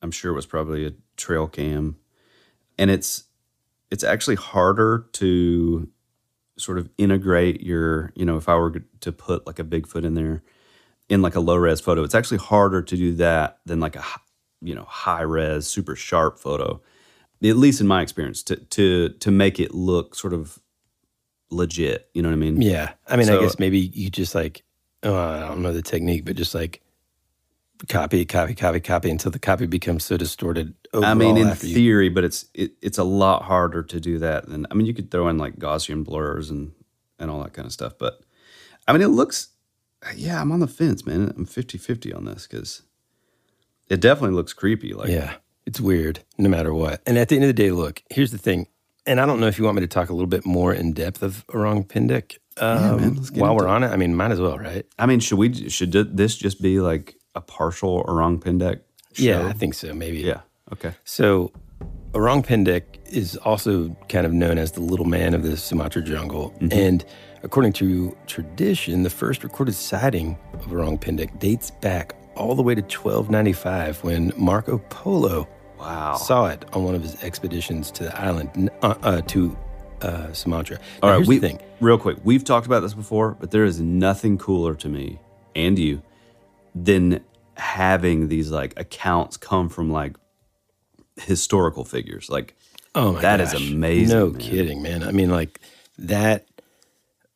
I'm 0.00 0.10
sure 0.10 0.32
it 0.32 0.36
was 0.36 0.46
probably 0.46 0.86
a 0.86 0.92
trail 1.22 1.46
cam, 1.46 1.96
and 2.78 2.90
it's 2.90 3.24
it's 3.90 4.04
actually 4.04 4.36
harder 4.36 5.06
to 5.12 5.88
sort 6.58 6.78
of 6.78 6.88
integrate 6.98 7.62
your, 7.62 8.12
you 8.14 8.24
know, 8.24 8.36
if 8.36 8.48
I 8.48 8.54
were 8.56 8.82
to 9.00 9.12
put 9.12 9.46
like 9.46 9.58
a 9.58 9.64
Bigfoot 9.64 10.04
in 10.04 10.14
there 10.14 10.42
in 11.08 11.22
like 11.22 11.34
a 11.34 11.40
low 11.40 11.56
res 11.56 11.80
photo, 11.80 12.02
it's 12.02 12.14
actually 12.14 12.38
harder 12.38 12.82
to 12.82 12.96
do 12.96 13.14
that 13.14 13.58
than 13.66 13.80
like 13.80 13.96
a 13.96 14.04
you 14.60 14.74
know 14.74 14.84
high 14.84 15.22
res 15.22 15.66
super 15.66 15.96
sharp 15.96 16.38
photo 16.38 16.80
at 17.50 17.56
least 17.56 17.80
in 17.80 17.86
my 17.86 18.02
experience 18.02 18.42
to 18.42 18.56
to 18.56 19.08
to 19.20 19.30
make 19.30 19.58
it 19.58 19.74
look 19.74 20.14
sort 20.14 20.32
of 20.32 20.58
legit 21.50 22.08
you 22.14 22.22
know 22.22 22.28
what 22.28 22.34
i 22.34 22.36
mean? 22.36 22.62
Yeah, 22.62 22.92
I 23.06 23.16
mean, 23.16 23.28
I 23.28 23.38
guess 23.38 23.58
maybe 23.58 23.78
you 23.78 24.10
just 24.10 24.34
like, 24.34 24.62
oh, 25.02 25.14
I 25.14 25.40
don't 25.40 25.62
know 25.62 25.72
the 25.72 25.82
technique, 25.82 26.24
but 26.24 26.36
just 26.36 26.54
like 26.54 26.81
copy, 27.88 28.24
copy, 28.24 28.54
copy, 28.54 28.80
copy 28.80 29.10
until 29.10 29.30
the 29.30 29.38
copy 29.38 29.66
becomes 29.66 30.04
so 30.04 30.16
distorted. 30.16 30.74
Overall 30.92 31.10
i 31.10 31.14
mean 31.14 31.36
in 31.38 31.48
after 31.48 31.66
you- 31.66 31.74
theory 31.74 32.08
but 32.10 32.22
it's 32.24 32.46
it, 32.54 32.72
it's 32.82 32.98
a 32.98 33.04
lot 33.04 33.42
harder 33.44 33.82
to 33.82 33.98
do 33.98 34.18
that 34.18 34.46
than 34.48 34.66
i 34.70 34.74
mean 34.74 34.86
you 34.86 34.92
could 34.92 35.10
throw 35.10 35.26
in 35.28 35.38
like 35.38 35.56
gaussian 35.56 36.04
blurs 36.04 36.50
and 36.50 36.72
and 37.18 37.30
all 37.30 37.42
that 37.42 37.54
kind 37.54 37.64
of 37.64 37.72
stuff 37.72 37.94
but 37.98 38.20
i 38.86 38.92
mean 38.92 39.00
it 39.00 39.08
looks 39.08 39.48
yeah 40.14 40.38
i'm 40.38 40.52
on 40.52 40.60
the 40.60 40.66
fence 40.66 41.06
man 41.06 41.32
i'm 41.34 41.46
50-50 41.46 42.14
on 42.14 42.26
this 42.26 42.46
because 42.46 42.82
it 43.88 44.00
definitely 44.00 44.36
looks 44.36 44.52
creepy 44.52 44.92
like 44.92 45.08
Yeah, 45.08 45.34
it's 45.66 45.80
weird 45.80 46.20
no 46.38 46.48
matter 46.48 46.72
what. 46.74 47.00
And 47.06 47.16
at 47.18 47.28
the 47.28 47.36
end 47.36 47.44
of 47.44 47.48
the 47.48 47.52
day, 47.54 47.70
look, 47.70 48.02
here's 48.10 48.32
the 48.32 48.38
thing. 48.38 48.66
And 49.06 49.20
I 49.20 49.26
don't 49.26 49.38
know 49.40 49.46
if 49.48 49.58
you 49.58 49.64
want 49.64 49.76
me 49.76 49.80
to 49.82 49.86
talk 49.88 50.08
a 50.08 50.12
little 50.12 50.28
bit 50.28 50.44
more 50.46 50.72
in 50.74 50.92
depth 50.92 51.22
of 51.22 51.44
Orang 51.48 51.84
Pendek 51.84 52.38
um, 52.58 52.96
man, 53.00 53.16
while 53.34 53.54
we're 53.56 53.66
on 53.68 53.82
it. 53.82 53.88
I 53.88 53.96
mean, 53.96 54.14
might 54.14 54.30
as 54.30 54.40
well, 54.40 54.58
right? 54.58 54.84
i 54.98 55.06
mean 55.06 55.20
should 55.20 55.38
we 55.38 55.68
should 55.70 55.92
this 55.92 56.36
just 56.36 56.60
be 56.62 56.80
like 56.80 57.16
a 57.34 57.40
partial 57.40 58.04
orang 58.08 58.38
pendek 58.38 58.80
Yeah. 59.16 59.46
I 59.46 59.52
think 59.52 59.74
so. 59.74 59.92
Maybe. 59.94 60.18
yeah 60.20 60.40
okay 60.72 60.92
So, 61.04 61.52
Orang 62.14 62.42
Pendek 62.42 62.82
is 63.10 63.36
also 63.38 63.96
kind 64.10 64.26
of 64.26 64.32
known 64.34 64.58
as 64.58 64.72
the 64.72 64.80
little 64.80 65.06
man 65.06 65.32
of 65.32 65.42
the 65.42 65.56
Sumatra 65.56 66.02
jungle. 66.02 66.52
And 66.70 67.02
according 67.42 67.72
to 67.80 68.14
tradition, 68.26 69.02
the 69.02 69.08
first 69.10 69.42
recorded 69.42 69.74
sighting 69.74 70.36
of 70.52 70.70
Orang 70.72 70.98
Pendek 70.98 71.38
dates 71.38 71.70
back 71.70 72.14
all 72.36 72.54
the 72.54 72.62
way 72.62 72.74
to 72.74 72.82
1295 72.82 74.04
when 74.04 74.30
Marco 74.36 74.76
Polo 74.90 75.48
wow 75.80 76.14
saw 76.16 76.46
it 76.48 76.64
on 76.74 76.84
one 76.84 76.94
of 76.94 77.02
his 77.02 77.16
expeditions 77.24 77.90
to 77.92 78.04
the 78.04 78.20
island, 78.20 78.68
uh, 78.82 78.94
uh, 79.02 79.20
to 79.22 79.56
uh, 80.02 80.32
Sumatra. 80.32 80.76
All 81.02 81.08
Now, 81.08 81.16
right, 81.16 81.26
here's 81.26 81.42
we, 81.42 81.58
real 81.80 81.96
quick, 81.98 82.18
we've 82.24 82.44
talked 82.44 82.66
about 82.66 82.80
this 82.80 82.92
before, 82.94 83.36
but 83.40 83.50
there 83.52 83.64
is 83.64 83.80
nothing 83.80 84.36
cooler 84.38 84.74
to 84.74 84.88
me 84.88 85.18
and 85.56 85.78
you 85.78 86.02
than 86.74 87.20
having 87.56 88.28
these 88.28 88.50
like 88.50 88.78
accounts 88.78 89.36
come 89.36 89.68
from 89.68 89.90
like 89.90 90.16
historical 91.16 91.84
figures. 91.84 92.30
Like 92.30 92.56
Oh 92.94 93.12
my 93.12 93.20
that 93.22 93.40
is 93.40 93.52
gosh. 93.52 93.70
amazing. 93.70 94.16
No 94.18 94.30
man. 94.30 94.40
kidding, 94.40 94.82
man. 94.82 95.02
I 95.02 95.12
mean, 95.12 95.30
like 95.30 95.60
that. 95.98 96.46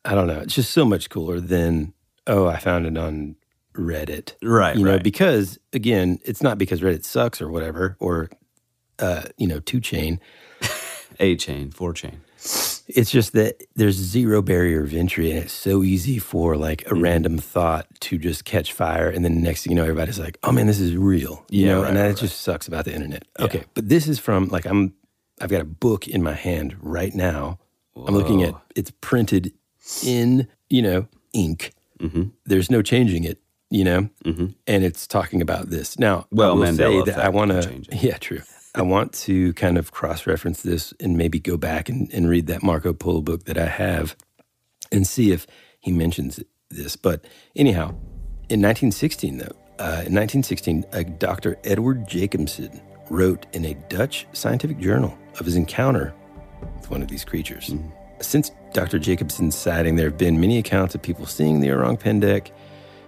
I 0.05 0.15
don't 0.15 0.27
know. 0.27 0.39
It's 0.39 0.55
just 0.55 0.71
so 0.71 0.85
much 0.85 1.09
cooler 1.09 1.39
than 1.39 1.93
oh, 2.27 2.47
I 2.47 2.57
found 2.59 2.85
it 2.85 2.97
on 2.97 3.35
Reddit, 3.73 4.33
Right, 4.41 4.75
You 4.75 4.83
know, 4.85 4.99
because 4.99 5.59
again, 5.73 6.19
it's 6.23 6.41
not 6.41 6.57
because 6.57 6.81
Reddit 6.81 7.03
sucks 7.03 7.41
or 7.41 7.49
whatever, 7.49 7.95
or 7.99 8.29
uh, 8.99 9.23
you 9.37 9.47
know, 9.47 9.59
two 9.59 9.79
chain. 9.79 10.19
A 11.19 11.35
chain, 11.35 11.71
4chan. 11.71 12.15
It's 12.87 13.11
just 13.11 13.33
that 13.33 13.61
there's 13.75 13.95
zero 13.95 14.41
barrier 14.41 14.81
of 14.83 14.93
entry, 14.93 15.29
and 15.29 15.39
it's 15.39 15.51
so 15.53 15.83
easy 15.83 16.19
for 16.19 16.55
like 16.55 16.83
Mm-hmm. 16.85 16.95
a 16.95 16.99
random 17.01 17.37
thought 17.37 17.85
to 18.01 18.17
just 18.17 18.45
catch 18.45 18.71
fire, 18.71 19.09
and 19.09 19.25
then 19.25 19.41
next 19.41 19.63
thing 19.63 19.71
you 19.71 19.75
know, 19.75 19.83
everybody's 19.83 20.19
like, 20.19 20.37
"Oh 20.43 20.51
man, 20.53 20.67
this 20.67 20.79
is 20.79 20.95
real," 20.95 21.45
you 21.49 21.65
Yeah, 21.65 21.71
know, 21.73 21.81
right, 21.81 21.87
and 21.89 21.97
that 21.97 22.07
right, 22.07 22.15
just 22.17 22.41
sucks 22.41 22.67
about 22.67 22.85
the 22.85 22.93
internet. 22.93 23.23
Okay, 23.39 23.63
but 23.73 23.89
this 23.89 24.07
is 24.07 24.19
from 24.19 24.47
like 24.47 24.65
I'm, 24.65 24.93
I've 25.41 25.49
got 25.49 25.61
a 25.61 25.65
book 25.65 26.07
in 26.07 26.23
my 26.23 26.33
hand 26.33 26.77
right 26.81 27.13
now. 27.13 27.59
I'm 27.95 28.13
looking 28.15 28.43
at 28.43 28.53
it's 28.75 28.91
printed 29.01 29.51
in 30.03 30.47
you 30.69 30.81
know 30.81 31.07
ink. 31.33 31.73
Mm-hmm. 31.99 32.23
There's 32.45 32.69
no 32.71 32.81
changing 32.81 33.23
it, 33.25 33.39
you 33.69 33.83
know, 33.83 34.09
and 34.23 34.83
it's 34.85 35.07
talking 35.07 35.41
about 35.41 35.69
this 35.71 35.97
now. 35.99 36.27
Well, 36.31 36.51
I 36.51 36.53
will 36.53 36.63
Mandela 36.63 37.05
say 37.05 37.11
that 37.11 37.19
I 37.25 37.29
want 37.29 37.51
to, 37.51 37.83
yeah, 37.91 38.17
true. 38.17 38.41
I 38.77 38.83
want 38.83 39.11
to 39.13 39.53
kind 39.53 39.75
of 39.75 39.91
cross 39.91 40.27
reference 40.27 40.61
this 40.61 40.93
and 40.99 41.17
maybe 41.17 41.39
go 41.39 41.57
back 41.57 41.89
and, 41.89 42.13
and 42.13 42.29
read 42.29 42.45
that 42.45 42.61
Marco 42.61 42.93
Polo 42.93 43.21
book 43.21 43.45
that 43.45 43.57
I 43.57 43.65
have 43.65 44.15
and 44.91 45.07
see 45.07 45.31
if 45.31 45.47
he 45.79 45.91
mentions 45.91 46.39
this. 46.69 46.95
But 46.95 47.25
anyhow, 47.55 47.89
in 48.49 48.61
1916, 48.61 49.39
though, 49.39 49.45
uh, 49.79 50.05
in 50.05 50.13
1916, 50.13 50.85
uh, 50.93 51.03
Dr. 51.17 51.57
Edward 51.63 52.07
Jacobson 52.07 52.79
wrote 53.09 53.47
in 53.51 53.65
a 53.65 53.73
Dutch 53.89 54.27
scientific 54.33 54.77
journal 54.77 55.17
of 55.39 55.47
his 55.47 55.55
encounter 55.55 56.13
with 56.75 56.91
one 56.91 57.01
of 57.01 57.07
these 57.07 57.25
creatures. 57.25 57.73
Since 58.21 58.51
Dr. 58.73 58.99
Jacobson's 58.99 59.55
sighting, 59.55 59.95
there 59.95 60.09
have 60.09 60.19
been 60.19 60.39
many 60.39 60.59
accounts 60.59 60.93
of 60.93 61.01
people 61.01 61.25
seeing 61.25 61.61
the 61.61 61.71
Orang 61.71 61.97
Pendek. 61.97 62.51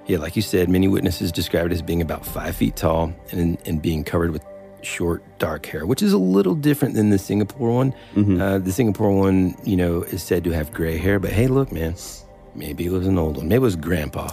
Yeah, 0.07 0.17
like 0.17 0.35
you 0.35 0.41
said, 0.41 0.67
many 0.67 0.87
witnesses 0.87 1.31
describe 1.31 1.67
it 1.67 1.71
as 1.71 1.83
being 1.83 2.01
about 2.01 2.25
five 2.25 2.55
feet 2.55 2.75
tall 2.75 3.13
and, 3.31 3.59
and 3.67 3.79
being 3.79 4.03
covered 4.03 4.31
with 4.31 4.43
short, 4.81 5.23
dark 5.39 5.65
hair, 5.65 5.85
which 5.85 6.01
is 6.01 6.13
a 6.13 6.17
little 6.17 6.55
different 6.55 6.95
than 6.95 7.09
the 7.09 7.17
Singapore 7.17 7.73
one. 7.73 7.93
Uh, 8.41 8.57
the 8.59 8.71
Singapore 8.71 9.11
one, 9.11 9.55
you 9.63 9.75
know, 9.77 10.03
is 10.03 10.23
said 10.23 10.43
to 10.45 10.51
have 10.51 10.71
gray 10.73 10.97
hair, 10.97 11.19
but 11.19 11.31
hey, 11.31 11.47
look, 11.47 11.71
man, 11.71 11.95
maybe 12.55 12.85
it 12.85 12.91
was 12.91 13.07
an 13.07 13.17
old 13.17 13.37
one. 13.37 13.47
Maybe 13.47 13.57
it 13.57 13.61
was 13.61 13.75
grandpa. 13.75 14.29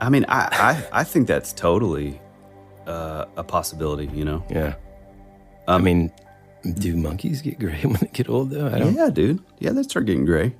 I 0.00 0.08
mean, 0.10 0.24
I 0.28 0.48
I, 0.92 1.00
I 1.00 1.04
think 1.04 1.26
that's 1.26 1.52
totally 1.52 2.20
uh, 2.86 3.26
a 3.36 3.44
possibility. 3.44 4.06
You 4.12 4.24
know, 4.24 4.44
Yeah. 4.50 4.74
I 5.66 5.78
mean, 5.78 6.12
Do 6.78 6.94
monkeys 6.96 7.40
get 7.42 7.58
gray 7.58 7.80
when 7.82 7.94
they 8.00 8.08
get 8.12 8.28
old 8.28 8.50
though? 8.50 8.66
I 8.66 8.78
don't. 8.78 8.94
Yeah, 8.94 9.10
dude. 9.10 9.42
Yeah, 9.60 9.70
they 9.70 9.82
start 9.82 10.06
getting 10.06 10.24
gray. 10.26 10.54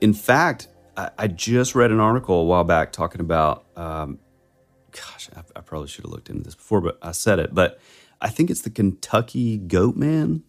In 0.00 0.12
fact, 0.14 0.68
I, 0.96 1.10
I 1.18 1.26
just 1.28 1.74
read 1.74 1.90
an 1.90 2.00
article 2.00 2.34
a 2.40 2.44
while 2.44 2.64
back 2.64 2.92
talking 2.92 3.20
about. 3.20 3.64
Um, 3.76 4.18
gosh, 4.92 5.30
I, 5.36 5.40
I 5.56 5.60
probably 5.60 5.88
should 5.88 6.04
have 6.04 6.12
looked 6.12 6.28
into 6.30 6.42
this 6.42 6.54
before, 6.54 6.80
but 6.80 6.98
I 7.00 7.12
said 7.12 7.38
it. 7.38 7.54
But 7.54 7.78
I 8.20 8.28
think 8.28 8.50
it's 8.50 8.62
the 8.62 8.70
Kentucky 8.70 9.58
goat 9.58 9.96
man. 9.96 10.42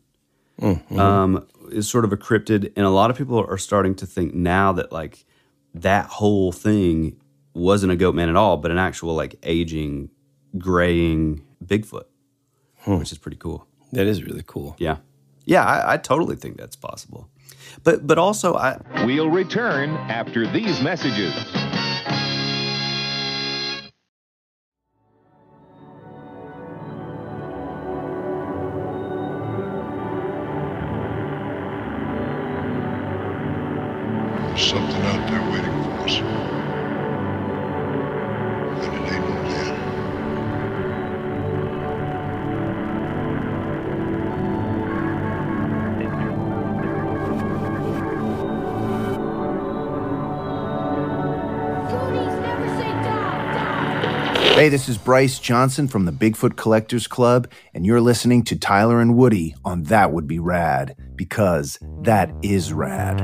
Um, 0.99 1.47
is 1.71 1.89
sort 1.89 2.05
of 2.05 2.13
a 2.13 2.17
cryptid, 2.17 2.71
and 2.75 2.85
a 2.85 2.89
lot 2.89 3.09
of 3.09 3.17
people 3.17 3.39
are 3.39 3.57
starting 3.57 3.95
to 3.95 4.05
think 4.05 4.33
now 4.33 4.71
that 4.73 4.91
like 4.91 5.25
that 5.73 6.05
whole 6.05 6.51
thing 6.51 7.19
wasn't 7.53 7.91
a 7.91 7.95
goat 7.95 8.13
man 8.13 8.29
at 8.29 8.35
all, 8.35 8.57
but 8.57 8.71
an 8.71 8.77
actual 8.77 9.15
like 9.15 9.35
aging, 9.43 10.09
graying 10.57 11.43
Bigfoot, 11.63 12.05
which 12.85 13.11
is 13.11 13.17
pretty 13.17 13.37
cool. 13.37 13.65
That 13.91 14.07
is 14.07 14.23
really 14.23 14.43
cool. 14.45 14.75
Yeah, 14.77 14.97
yeah, 15.45 15.63
I, 15.63 15.93
I 15.93 15.97
totally 15.97 16.35
think 16.35 16.57
that's 16.57 16.75
possible. 16.75 17.29
But 17.83 18.05
but 18.05 18.17
also 18.17 18.55
I 18.55 18.79
We'll 19.05 19.29
return 19.29 19.91
after 19.91 20.45
these 20.45 20.81
messages. 20.81 21.33
This 54.71 54.87
is 54.87 54.97
Bryce 54.97 55.37
Johnson 55.37 55.89
from 55.89 56.05
the 56.05 56.13
Bigfoot 56.13 56.55
Collectors 56.55 57.05
Club, 57.05 57.51
and 57.73 57.85
you're 57.85 57.99
listening 57.99 58.41
to 58.45 58.55
Tyler 58.57 59.01
and 59.01 59.17
Woody 59.17 59.53
on 59.65 59.83
That 59.83 60.13
Would 60.13 60.27
Be 60.27 60.39
Rad, 60.39 60.95
because 61.17 61.77
that 62.03 62.33
is 62.41 62.71
rad. 62.71 63.19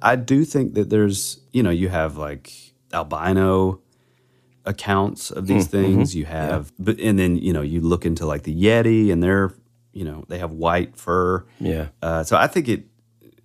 I 0.00 0.16
do 0.16 0.46
think 0.46 0.72
that 0.72 0.88
there's, 0.88 1.38
you 1.52 1.62
know, 1.62 1.68
you 1.70 1.90
have 1.90 2.16
like 2.16 2.50
albino 2.94 3.80
accounts 4.64 5.30
of 5.30 5.46
these 5.46 5.66
Mm, 5.68 5.70
things. 5.70 6.12
mhm, 6.12 6.14
You 6.16 6.24
have, 6.24 6.72
but 6.78 6.98
and 6.98 7.18
then 7.18 7.36
you 7.36 7.52
know 7.52 7.60
you 7.60 7.82
look 7.82 8.06
into 8.06 8.24
like 8.24 8.44
the 8.44 8.54
Yeti, 8.54 9.12
and 9.12 9.22
they're, 9.22 9.52
you 9.92 10.06
know, 10.06 10.24
they 10.28 10.38
have 10.38 10.52
white 10.52 10.96
fur. 10.96 11.44
Yeah. 11.60 11.88
Uh, 12.00 12.24
so 12.24 12.38
I 12.38 12.46
think 12.46 12.68
it, 12.70 12.86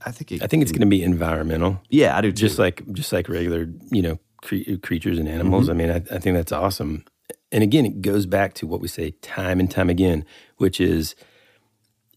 I 0.05 0.11
think 0.11 0.31
it, 0.31 0.43
I 0.43 0.47
think 0.47 0.61
it's 0.63 0.71
going 0.71 0.81
to 0.81 0.87
be 0.87 1.03
environmental. 1.03 1.81
Yeah, 1.89 2.17
I 2.17 2.21
do 2.21 2.31
Just 2.31 2.57
like 2.59 2.83
just 2.93 3.11
like 3.11 3.27
regular, 3.29 3.67
you 3.91 4.01
know, 4.01 4.19
cre- 4.41 4.75
creatures 4.81 5.19
and 5.19 5.27
animals. 5.27 5.67
Mhm. 5.67 5.71
I 5.71 5.73
mean, 5.73 5.89
I, 5.91 5.95
I 6.15 6.19
think 6.19 6.35
that's 6.35 6.51
awesome. 6.51 7.03
And 7.51 7.63
again, 7.63 7.85
it 7.85 8.01
goes 8.01 8.25
back 8.25 8.53
to 8.55 8.67
what 8.67 8.79
we 8.81 8.87
say 8.87 9.11
time 9.21 9.59
and 9.59 9.69
time 9.69 9.89
again, 9.89 10.23
which 10.57 10.79
is 10.79 11.15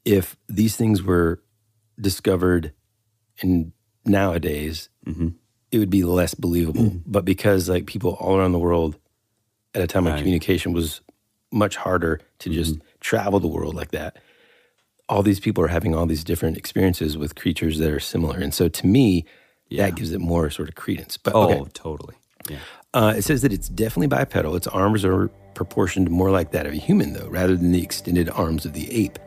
if 0.04 0.36
these 0.48 0.76
things 0.76 1.02
were 1.02 1.40
discovered 2.00 2.72
in 3.42 3.72
nowadays, 4.04 4.88
Mm-hmm. 5.06 5.28
it 5.72 5.78
would 5.78 5.90
be 5.90 6.04
less 6.04 6.32
believable. 6.34 6.92
But 7.04 7.24
because 7.24 7.68
like 7.68 7.86
people 7.86 8.12
all 8.20 8.36
around 8.38 8.52
the 8.52 8.58
world 8.60 8.96
at 9.74 9.82
a 9.82 9.86
time 9.88 10.04
when 10.04 10.16
communication 10.16 10.72
was 10.72 11.00
much 11.50 11.74
harder 11.76 12.20
to 12.38 12.50
just 12.50 12.76
travel 13.00 13.40
the 13.40 13.48
world 13.48 13.74
like 13.74 13.90
that, 13.90 14.18
all 15.12 15.22
these 15.22 15.40
people 15.40 15.62
are 15.62 15.68
having 15.68 15.94
all 15.94 16.06
these 16.06 16.24
different 16.24 16.56
experiences 16.56 17.18
with 17.18 17.34
creatures 17.34 17.78
that 17.78 17.90
are 17.90 18.00
similar. 18.00 18.38
And 18.38 18.54
so 18.54 18.68
to 18.68 18.86
me, 18.86 19.26
that 19.70 19.94
gives 19.94 20.10
it 20.12 20.20
more 20.20 20.48
sort 20.48 20.68
of 20.70 20.74
credence. 20.74 21.18
But 21.18 21.34
oh, 21.34 21.50
okay. 21.50 21.70
totally. 21.74 22.14
Yeah. 22.48 22.58
Uh, 22.94 23.14
it 23.16 23.22
says 23.22 23.42
that 23.42 23.52
it's 23.52 23.68
definitely 23.68 24.06
bipedal. 24.06 24.56
Its 24.56 24.66
arms 24.66 25.04
are 25.04 25.28
proportioned 25.54 26.10
more 26.10 26.30
like 26.30 26.52
that 26.52 26.66
of 26.66 26.72
a 26.72 26.76
human, 26.76 27.12
though, 27.12 27.28
rather 27.28 27.56
than 27.56 27.72
the 27.72 27.82
extended 27.82 28.30
arms 28.30 28.64
of 28.64 28.72
the 28.72 28.90
ape. 28.90 29.18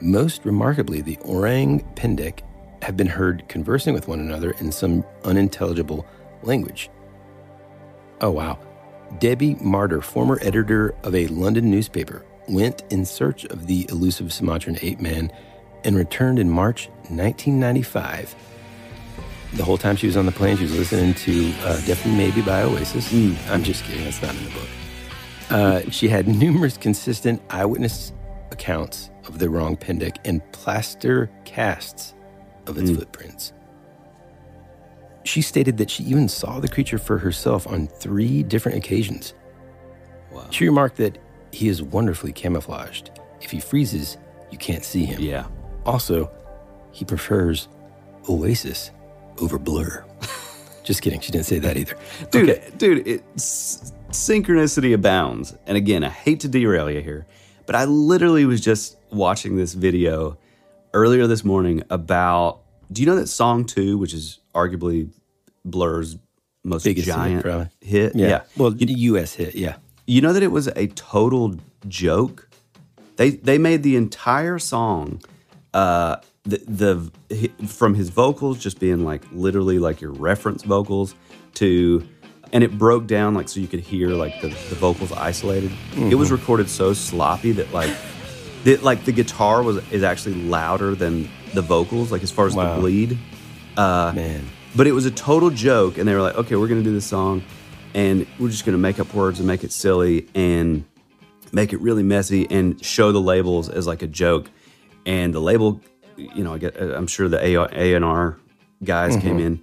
Most 0.00 0.44
remarkably, 0.44 1.00
the 1.00 1.16
orang 1.24 1.80
pendek 1.94 2.42
have 2.82 2.96
been 2.96 3.06
heard 3.06 3.48
conversing 3.48 3.94
with 3.94 4.06
one 4.08 4.20
another 4.20 4.52
in 4.60 4.70
some 4.70 5.04
unintelligible 5.24 6.06
language. 6.42 6.90
Oh, 8.20 8.30
wow. 8.30 8.58
Debbie 9.18 9.54
Martyr, 9.56 10.00
former 10.00 10.38
editor 10.42 10.94
of 11.02 11.14
a 11.14 11.28
London 11.28 11.70
newspaper, 11.70 12.24
went 12.48 12.82
in 12.90 13.04
search 13.04 13.44
of 13.46 13.66
the 13.66 13.86
elusive 13.90 14.32
Sumatran 14.32 14.78
ape 14.82 15.00
man 15.00 15.32
and 15.84 15.96
returned 15.96 16.38
in 16.38 16.50
March 16.50 16.88
1995 17.08 18.34
the 19.56 19.64
whole 19.64 19.78
time 19.78 19.96
she 19.96 20.06
was 20.06 20.16
on 20.16 20.26
the 20.26 20.32
plane, 20.32 20.56
she 20.56 20.64
was 20.64 20.76
listening 20.76 21.14
to 21.14 21.52
uh, 21.62 21.76
Definitely 21.86 22.16
Maybe 22.16 22.42
by 22.42 22.62
Oasis. 22.62 23.12
I'm 23.48 23.62
just 23.62 23.84
kidding, 23.84 24.04
that's 24.04 24.20
not 24.20 24.34
in 24.34 24.44
the 24.44 24.50
book. 24.50 24.68
Uh, 25.48 25.90
she 25.90 26.08
had 26.08 26.28
numerous 26.38 26.76
consistent 26.76 27.40
eyewitness 27.50 28.12
accounts 28.50 29.10
of 29.26 29.38
the 29.38 29.46
orang 29.46 29.76
pendek 29.76 30.18
and 30.24 30.42
plaster 30.52 31.30
casts 31.44 32.14
of 32.66 32.78
its 32.78 32.90
footprints. 32.90 33.52
She 35.24 35.42
stated 35.42 35.78
that 35.78 35.90
she 35.90 36.04
even 36.04 36.28
saw 36.28 36.60
the 36.60 36.68
creature 36.68 36.98
for 36.98 37.18
herself 37.18 37.66
on 37.66 37.86
three 37.86 38.42
different 38.42 38.78
occasions. 38.78 39.34
Wow. 40.30 40.46
She 40.50 40.66
remarked 40.66 40.96
that 40.98 41.18
he 41.56 41.68
is 41.68 41.82
wonderfully 41.82 42.32
camouflaged. 42.32 43.10
If 43.40 43.50
he 43.50 43.60
freezes, 43.60 44.18
you 44.50 44.58
can't 44.58 44.84
see 44.84 45.06
him. 45.06 45.20
Yeah. 45.20 45.46
Also, 45.86 46.30
he 46.92 47.02
prefers 47.04 47.68
Oasis 48.28 48.90
over 49.38 49.58
Blur. 49.58 50.04
Just 50.84 51.00
kidding. 51.00 51.20
She 51.20 51.32
didn't 51.32 51.46
say 51.46 51.58
that 51.60 51.78
either. 51.78 51.96
dude, 52.30 52.60
dude, 52.76 53.08
it's 53.08 53.90
synchronicity 54.10 54.92
abounds. 54.92 55.56
And 55.66 55.78
again, 55.78 56.04
I 56.04 56.10
hate 56.10 56.40
to 56.40 56.48
derail 56.48 56.90
you 56.90 57.00
here, 57.00 57.26
but 57.64 57.74
I 57.74 57.86
literally 57.86 58.44
was 58.44 58.60
just 58.60 58.96
watching 59.10 59.56
this 59.56 59.72
video 59.74 60.38
earlier 60.92 61.26
this 61.26 61.42
morning 61.42 61.82
about. 61.90 62.60
Do 62.92 63.02
you 63.02 63.06
know 63.06 63.16
that 63.16 63.26
song 63.28 63.64
two, 63.64 63.98
which 63.98 64.14
is 64.14 64.38
arguably 64.54 65.08
Blur's 65.64 66.18
most 66.62 66.84
Biggest 66.84 67.08
hit, 67.08 67.14
giant 67.14 67.42
probably. 67.42 67.68
hit? 67.80 68.14
Yeah. 68.14 68.42
Well, 68.56 68.70
the 68.70 68.86
U.S. 68.86 69.34
hit. 69.34 69.56
Yeah. 69.56 69.76
You 70.06 70.20
know 70.20 70.32
that 70.32 70.42
it 70.42 70.52
was 70.52 70.68
a 70.68 70.86
total 70.88 71.56
joke. 71.88 72.48
They 73.16 73.30
they 73.30 73.58
made 73.58 73.82
the 73.82 73.96
entire 73.96 74.58
song, 74.58 75.20
uh, 75.74 76.16
the 76.44 76.58
the 76.68 77.66
from 77.66 77.94
his 77.94 78.10
vocals 78.10 78.58
just 78.58 78.78
being 78.78 79.04
like 79.04 79.22
literally 79.32 79.78
like 79.78 80.00
your 80.00 80.12
reference 80.12 80.62
vocals 80.62 81.14
to, 81.54 82.06
and 82.52 82.62
it 82.62 82.78
broke 82.78 83.06
down 83.06 83.34
like 83.34 83.48
so 83.48 83.58
you 83.58 83.66
could 83.66 83.80
hear 83.80 84.08
like 84.10 84.40
the, 84.42 84.48
the 84.48 84.76
vocals 84.76 85.10
isolated. 85.12 85.72
It 85.96 86.14
was 86.14 86.28
Mhm. 86.28 86.32
recorded 86.32 86.68
so 86.70 86.92
sloppy 86.92 87.52
that 87.52 87.72
like, 87.72 87.94
that 88.64 88.82
like 88.84 89.04
the 89.06 89.12
guitar 89.12 89.62
was 89.62 89.78
is 89.90 90.02
actually 90.04 90.34
louder 90.44 90.94
than 90.94 91.28
the 91.54 91.62
vocals 91.62 92.12
like 92.12 92.22
as 92.22 92.30
far 92.30 92.46
as 92.46 92.54
Wow. 92.54 92.74
the 92.76 92.80
bleed. 92.80 93.18
Uh, 93.76 94.12
Man. 94.14 94.44
but 94.76 94.86
it 94.86 94.92
was 94.92 95.04
a 95.06 95.10
total 95.10 95.50
joke, 95.50 95.98
and 95.98 96.06
they 96.08 96.14
were 96.14 96.22
like, 96.22 96.36
"Okay, 96.36 96.54
we're 96.56 96.68
to 96.68 96.82
do 96.82 96.92
this 96.94 97.04
song, 97.06 97.42
and 97.96 98.26
we're 98.38 98.50
just 98.50 98.64
going 98.64 98.74
to 98.76 98.80
make 98.80 99.00
up 99.00 99.12
words 99.14 99.40
and 99.40 99.48
make 99.48 99.64
it 99.64 99.72
silly 99.72 100.28
and 100.34 100.84
make 101.52 101.72
it 101.72 101.80
really 101.80 102.02
messy 102.04 102.46
and 102.50 102.84
show 102.84 103.10
the 103.10 103.20
labels 103.20 103.68
as 103.68 103.86
like 103.88 104.02
a 104.02 104.06
joke." 104.06 104.48
And 105.04 105.32
the 105.34 105.40
label, 105.40 105.80
you 106.16 106.44
know, 106.44 106.54
I 106.54 106.58
get, 106.58 106.76
I'm 106.80 107.06
sure 107.08 107.28
the 107.28 107.42
A 107.44 107.94
and 107.94 108.04
R 108.04 108.36
guys 108.84 109.16
came 109.16 109.38
Mhm. 109.38 109.46
in, 109.46 109.60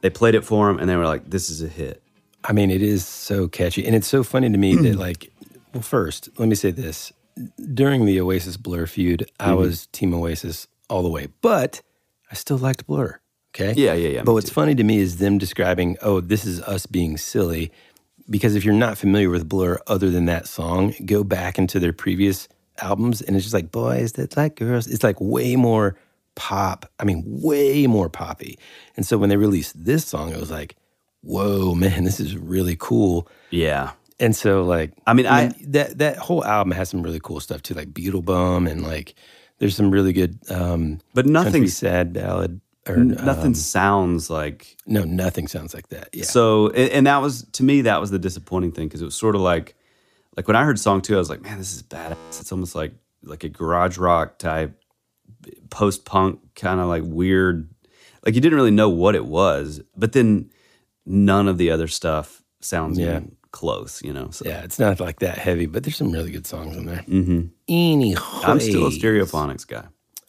they 0.00 0.10
played 0.10 0.34
it 0.34 0.44
for 0.44 0.66
them, 0.68 0.78
and 0.78 0.88
they 0.88 0.96
were 0.96 1.06
like, 1.06 1.28
"This 1.28 1.50
is 1.50 1.62
a 1.62 1.68
hit." 1.68 2.02
I 2.44 2.52
mean, 2.52 2.70
it 2.70 2.82
is 2.82 3.06
so 3.06 3.48
catchy. 3.48 3.86
And 3.86 3.94
it's 3.94 4.06
so 4.08 4.22
funny 4.22 4.50
to 4.50 4.58
me 4.58 4.74
that, 4.76 4.96
like, 4.96 5.30
well, 5.72 5.82
first, 5.82 6.28
let 6.38 6.48
me 6.48 6.54
say 6.54 6.70
this. 6.72 7.12
During 7.72 8.04
the 8.04 8.20
Oasis 8.20 8.56
Blur 8.56 8.86
feud, 8.86 9.30
I 9.40 9.50
Mhm. 9.50 9.56
was 9.58 9.86
Team 9.92 10.12
Oasis 10.12 10.66
all 10.90 11.02
the 11.02 11.08
way, 11.08 11.28
but 11.40 11.80
I 12.30 12.34
still 12.34 12.58
liked 12.58 12.86
Blur. 12.86 13.20
Okay. 13.54 13.74
Yeah, 13.76 13.92
yeah, 13.92 14.08
yeah, 14.08 14.22
But 14.22 14.32
what's 14.32 14.48
funny 14.50 14.74
to 14.74 14.82
me 14.84 14.98
is 14.98 15.18
them 15.18 15.36
describing, 15.38 15.98
oh, 16.00 16.20
this 16.20 16.44
is 16.46 16.60
us 16.62 16.86
being 16.86 17.18
silly. 17.18 17.70
Because 18.30 18.54
if 18.54 18.64
you're 18.64 18.72
not 18.72 18.96
familiar 18.96 19.28
with 19.28 19.48
Blur 19.48 19.78
other 19.88 20.10
than 20.10 20.24
that 20.26 20.46
song, 20.48 20.94
go 21.04 21.22
back 21.22 21.58
into 21.58 21.78
their 21.78 21.92
previous 21.92 22.48
albums 22.80 23.20
and 23.20 23.36
it's 23.36 23.44
just 23.44 23.52
like, 23.52 23.70
boys, 23.70 24.12
that's 24.12 24.36
like 24.38 24.56
girls. 24.56 24.86
It's 24.86 25.02
like 25.04 25.20
way 25.20 25.56
more 25.56 25.96
pop. 26.34 26.90
I 26.98 27.04
mean, 27.04 27.22
way 27.26 27.86
more 27.86 28.08
poppy. 28.08 28.58
And 28.96 29.04
so 29.04 29.18
when 29.18 29.28
they 29.28 29.36
released 29.36 29.84
this 29.84 30.06
song, 30.06 30.32
it 30.32 30.40
was 30.40 30.50
like, 30.50 30.76
whoa, 31.20 31.74
man, 31.84 32.04
this 32.04 32.20
is 32.20 32.36
really 32.36 32.76
cool. 32.78 33.28
Yeah. 33.50 33.90
And 34.18 34.34
so 34.34 34.62
like 34.62 34.92
I 35.06 35.12
mean, 35.12 35.26
I- 35.26 35.52
that 35.66 35.98
that 35.98 36.16
whole 36.16 36.42
album 36.44 36.70
has 36.72 36.88
some 36.88 37.02
really 37.02 37.20
cool 37.20 37.40
stuff 37.40 37.60
too, 37.62 37.74
like 37.74 37.92
Beetlebum 37.92 38.70
and 38.70 38.82
like 38.82 39.14
there's 39.58 39.76
some 39.76 39.90
really 39.90 40.12
good 40.14 40.38
um 40.48 41.00
But 41.12 41.26
nothing- 41.26 41.66
sad 41.66 42.14
ballad 42.14 42.60
or 42.88 42.96
nothing 42.96 43.46
um, 43.48 43.54
sounds 43.54 44.28
like 44.28 44.76
no, 44.86 45.04
nothing 45.04 45.46
sounds 45.46 45.72
like 45.74 45.88
that. 45.88 46.08
Yeah. 46.12 46.24
So, 46.24 46.68
and, 46.70 46.90
and 46.90 47.06
that 47.06 47.18
was 47.18 47.44
to 47.52 47.62
me 47.62 47.82
that 47.82 48.00
was 48.00 48.10
the 48.10 48.18
disappointing 48.18 48.72
thing 48.72 48.88
because 48.88 49.02
it 49.02 49.04
was 49.04 49.14
sort 49.14 49.34
of 49.34 49.40
like, 49.40 49.74
like 50.36 50.48
when 50.48 50.56
I 50.56 50.64
heard 50.64 50.78
song 50.78 51.00
two, 51.00 51.14
I 51.14 51.18
was 51.18 51.30
like, 51.30 51.42
man, 51.42 51.58
this 51.58 51.72
is 51.74 51.82
badass. 51.82 52.40
It's 52.40 52.50
almost 52.50 52.74
like 52.74 52.94
like 53.22 53.44
a 53.44 53.48
garage 53.48 53.98
rock 53.98 54.38
type, 54.38 54.82
post 55.70 56.04
punk 56.04 56.40
kind 56.54 56.80
of 56.80 56.88
like 56.88 57.02
weird. 57.04 57.68
Like 58.24 58.34
you 58.34 58.40
didn't 58.40 58.56
really 58.56 58.70
know 58.70 58.88
what 58.88 59.14
it 59.14 59.26
was, 59.26 59.80
but 59.96 60.12
then 60.12 60.50
none 61.06 61.48
of 61.48 61.58
the 61.58 61.70
other 61.70 61.88
stuff 61.88 62.42
sounds 62.60 62.98
Yeah. 62.98 63.10
even 63.16 63.36
close. 63.52 64.02
You 64.02 64.12
know. 64.12 64.30
So. 64.30 64.44
yeah, 64.44 64.62
it's 64.62 64.78
not 64.80 64.98
like 64.98 65.20
that 65.20 65.38
heavy, 65.38 65.66
but 65.66 65.84
there's 65.84 65.96
some 65.96 66.10
really 66.10 66.32
good 66.32 66.46
songs 66.48 66.76
in 66.76 66.86
there. 66.86 67.04
Mm-hmm. 67.08 67.46
Anyways. 67.68 68.18
I'm 68.44 68.58
still 68.58 68.86
a 68.86 68.90
stereophonics 68.90 69.66
guy. 69.66 69.84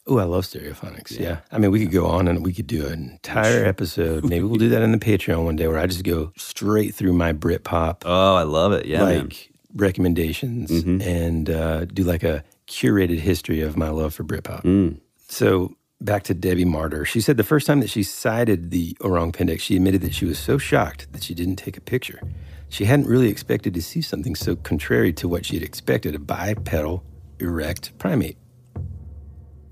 Oh, 0.06 0.18
I 0.18 0.24
love 0.26 0.44
stereophonics. 0.44 1.18
Yeah. 1.18 1.40
I 1.52 1.58
mean, 1.60 1.72
we 1.72 1.80
could 1.80 1.92
go 1.94 2.06
on 2.08 2.28
and 2.28 2.44
we 2.46 2.52
could 2.54 2.68
do 2.68 2.86
an 2.88 3.10
entire 3.12 3.64
episode. 3.64 4.26
Maybe 4.30 4.44
we'll 4.44 4.58
do 4.58 4.70
that 4.70 4.82
in 4.82 4.92
the 4.92 4.98
Patreon 4.98 5.46
one 5.46 5.56
day 5.56 5.68
where 5.68 5.78
I 5.78 5.88
just 5.88 6.04
go 6.04 6.34
straight 6.38 6.94
through 6.94 7.14
my 7.14 7.32
Britpop 7.32 8.02
Oh, 8.06 8.36
I 8.36 8.44
love 8.44 8.74
it. 8.74 8.86
Yeah, 8.86 9.04
like 9.04 9.18
man. 9.18 9.32
recommendations 9.76 10.72
Mhm. 10.72 11.02
and 11.06 11.50
uh, 11.50 11.86
do 11.86 12.04
like 12.04 12.24
a 12.24 12.44
curated 12.68 13.20
history 13.20 13.62
of 13.62 13.78
my 13.78 13.90
love 13.90 14.14
for 14.14 14.24
Britpop. 14.24 14.64
Mm. 14.64 15.00
So 15.30 15.76
back 16.02 16.24
to 16.24 16.34
Debbie 16.34 16.66
Martyr. 16.66 17.06
She 17.06 17.22
said 17.22 17.38
the 17.38 17.44
first 17.44 17.66
time 17.68 17.80
that 17.80 17.90
she 17.90 18.04
sighted 18.04 18.72
the 18.72 18.98
Orang 19.02 19.32
Pendek, 19.32 19.60
she 19.62 19.76
admitted 19.78 20.02
that 20.02 20.14
she 20.14 20.26
was 20.26 20.38
so 20.38 20.58
shocked 20.58 21.08
that 21.14 21.24
she 21.24 21.34
didn't 21.34 21.56
take 21.56 21.78
a 21.78 21.82
picture. 21.82 22.20
She 22.68 22.86
hadn't 22.86 23.08
really 23.08 23.30
expected 23.30 23.74
to 23.76 23.82
see 23.82 24.02
something 24.02 24.36
so 24.36 24.56
contrary 24.58 25.14
to 25.14 25.28
what 25.30 25.46
she 25.46 25.56
had 25.56 25.64
expected 25.64 26.14
a 26.16 26.20
bipedal, 26.20 27.04
erect 27.40 27.98
primate. 28.00 28.38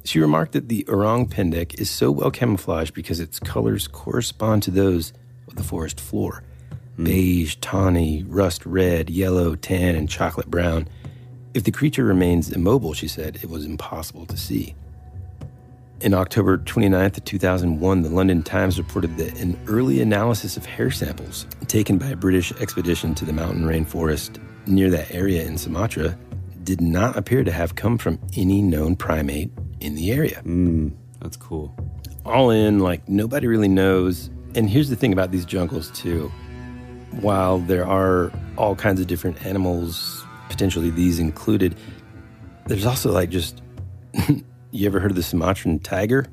She 0.03 0.19
remarked 0.19 0.53
that 0.53 0.67
the 0.67 0.85
Orang 0.87 1.27
Pendek 1.27 1.79
is 1.79 1.89
so 1.89 2.11
well 2.11 2.31
camouflaged 2.31 2.93
because 2.93 3.19
its 3.19 3.39
colors 3.39 3.87
correspond 3.87 4.63
to 4.63 4.71
those 4.71 5.13
of 5.47 5.55
the 5.55 5.63
forest 5.63 5.99
floor 5.99 6.43
hmm. 6.95 7.03
beige, 7.03 7.55
tawny, 7.61 8.23
rust 8.23 8.65
red, 8.65 9.09
yellow, 9.09 9.55
tan, 9.55 9.95
and 9.95 10.09
chocolate 10.09 10.49
brown. 10.49 10.87
If 11.53 11.65
the 11.65 11.71
creature 11.71 12.05
remains 12.05 12.51
immobile, 12.51 12.93
she 12.93 13.07
said, 13.07 13.39
it 13.41 13.49
was 13.49 13.65
impossible 13.65 14.25
to 14.27 14.37
see. 14.37 14.73
In 15.99 16.15
October 16.15 16.57
29th 16.57 17.17
of 17.17 17.25
2001, 17.25 18.01
the 18.01 18.09
London 18.09 18.41
Times 18.41 18.79
reported 18.79 19.17
that 19.17 19.39
an 19.39 19.59
early 19.67 20.01
analysis 20.01 20.57
of 20.57 20.65
hair 20.65 20.89
samples 20.89 21.45
taken 21.67 21.99
by 21.99 22.07
a 22.07 22.15
British 22.15 22.51
expedition 22.53 23.13
to 23.15 23.25
the 23.25 23.33
mountain 23.33 23.65
rainforest 23.65 24.41
near 24.65 24.89
that 24.89 25.13
area 25.13 25.45
in 25.45 25.57
Sumatra 25.57 26.17
did 26.63 26.81
not 26.81 27.17
appear 27.17 27.43
to 27.43 27.51
have 27.51 27.75
come 27.75 27.97
from 27.97 28.19
any 28.35 28.61
known 28.61 28.95
primate 28.95 29.51
in 29.79 29.95
the 29.95 30.11
area. 30.11 30.41
Mm, 30.45 30.93
that's 31.19 31.37
cool. 31.37 31.75
All 32.25 32.49
in, 32.49 32.79
like 32.79 33.07
nobody 33.09 33.47
really 33.47 33.67
knows. 33.67 34.29
And 34.55 34.69
here's 34.69 34.89
the 34.89 34.95
thing 34.95 35.13
about 35.13 35.31
these 35.31 35.45
jungles, 35.45 35.89
too. 35.91 36.31
While 37.21 37.59
there 37.59 37.85
are 37.85 38.31
all 38.57 38.75
kinds 38.75 38.99
of 39.01 39.07
different 39.07 39.45
animals, 39.45 40.25
potentially 40.49 40.89
these 40.89 41.19
included, 41.19 41.75
there's 42.67 42.85
also 42.85 43.11
like 43.11 43.29
just 43.29 43.61
you 44.71 44.87
ever 44.87 44.99
heard 44.99 45.11
of 45.11 45.17
the 45.17 45.23
Sumatran 45.23 45.79
tiger? 45.79 46.25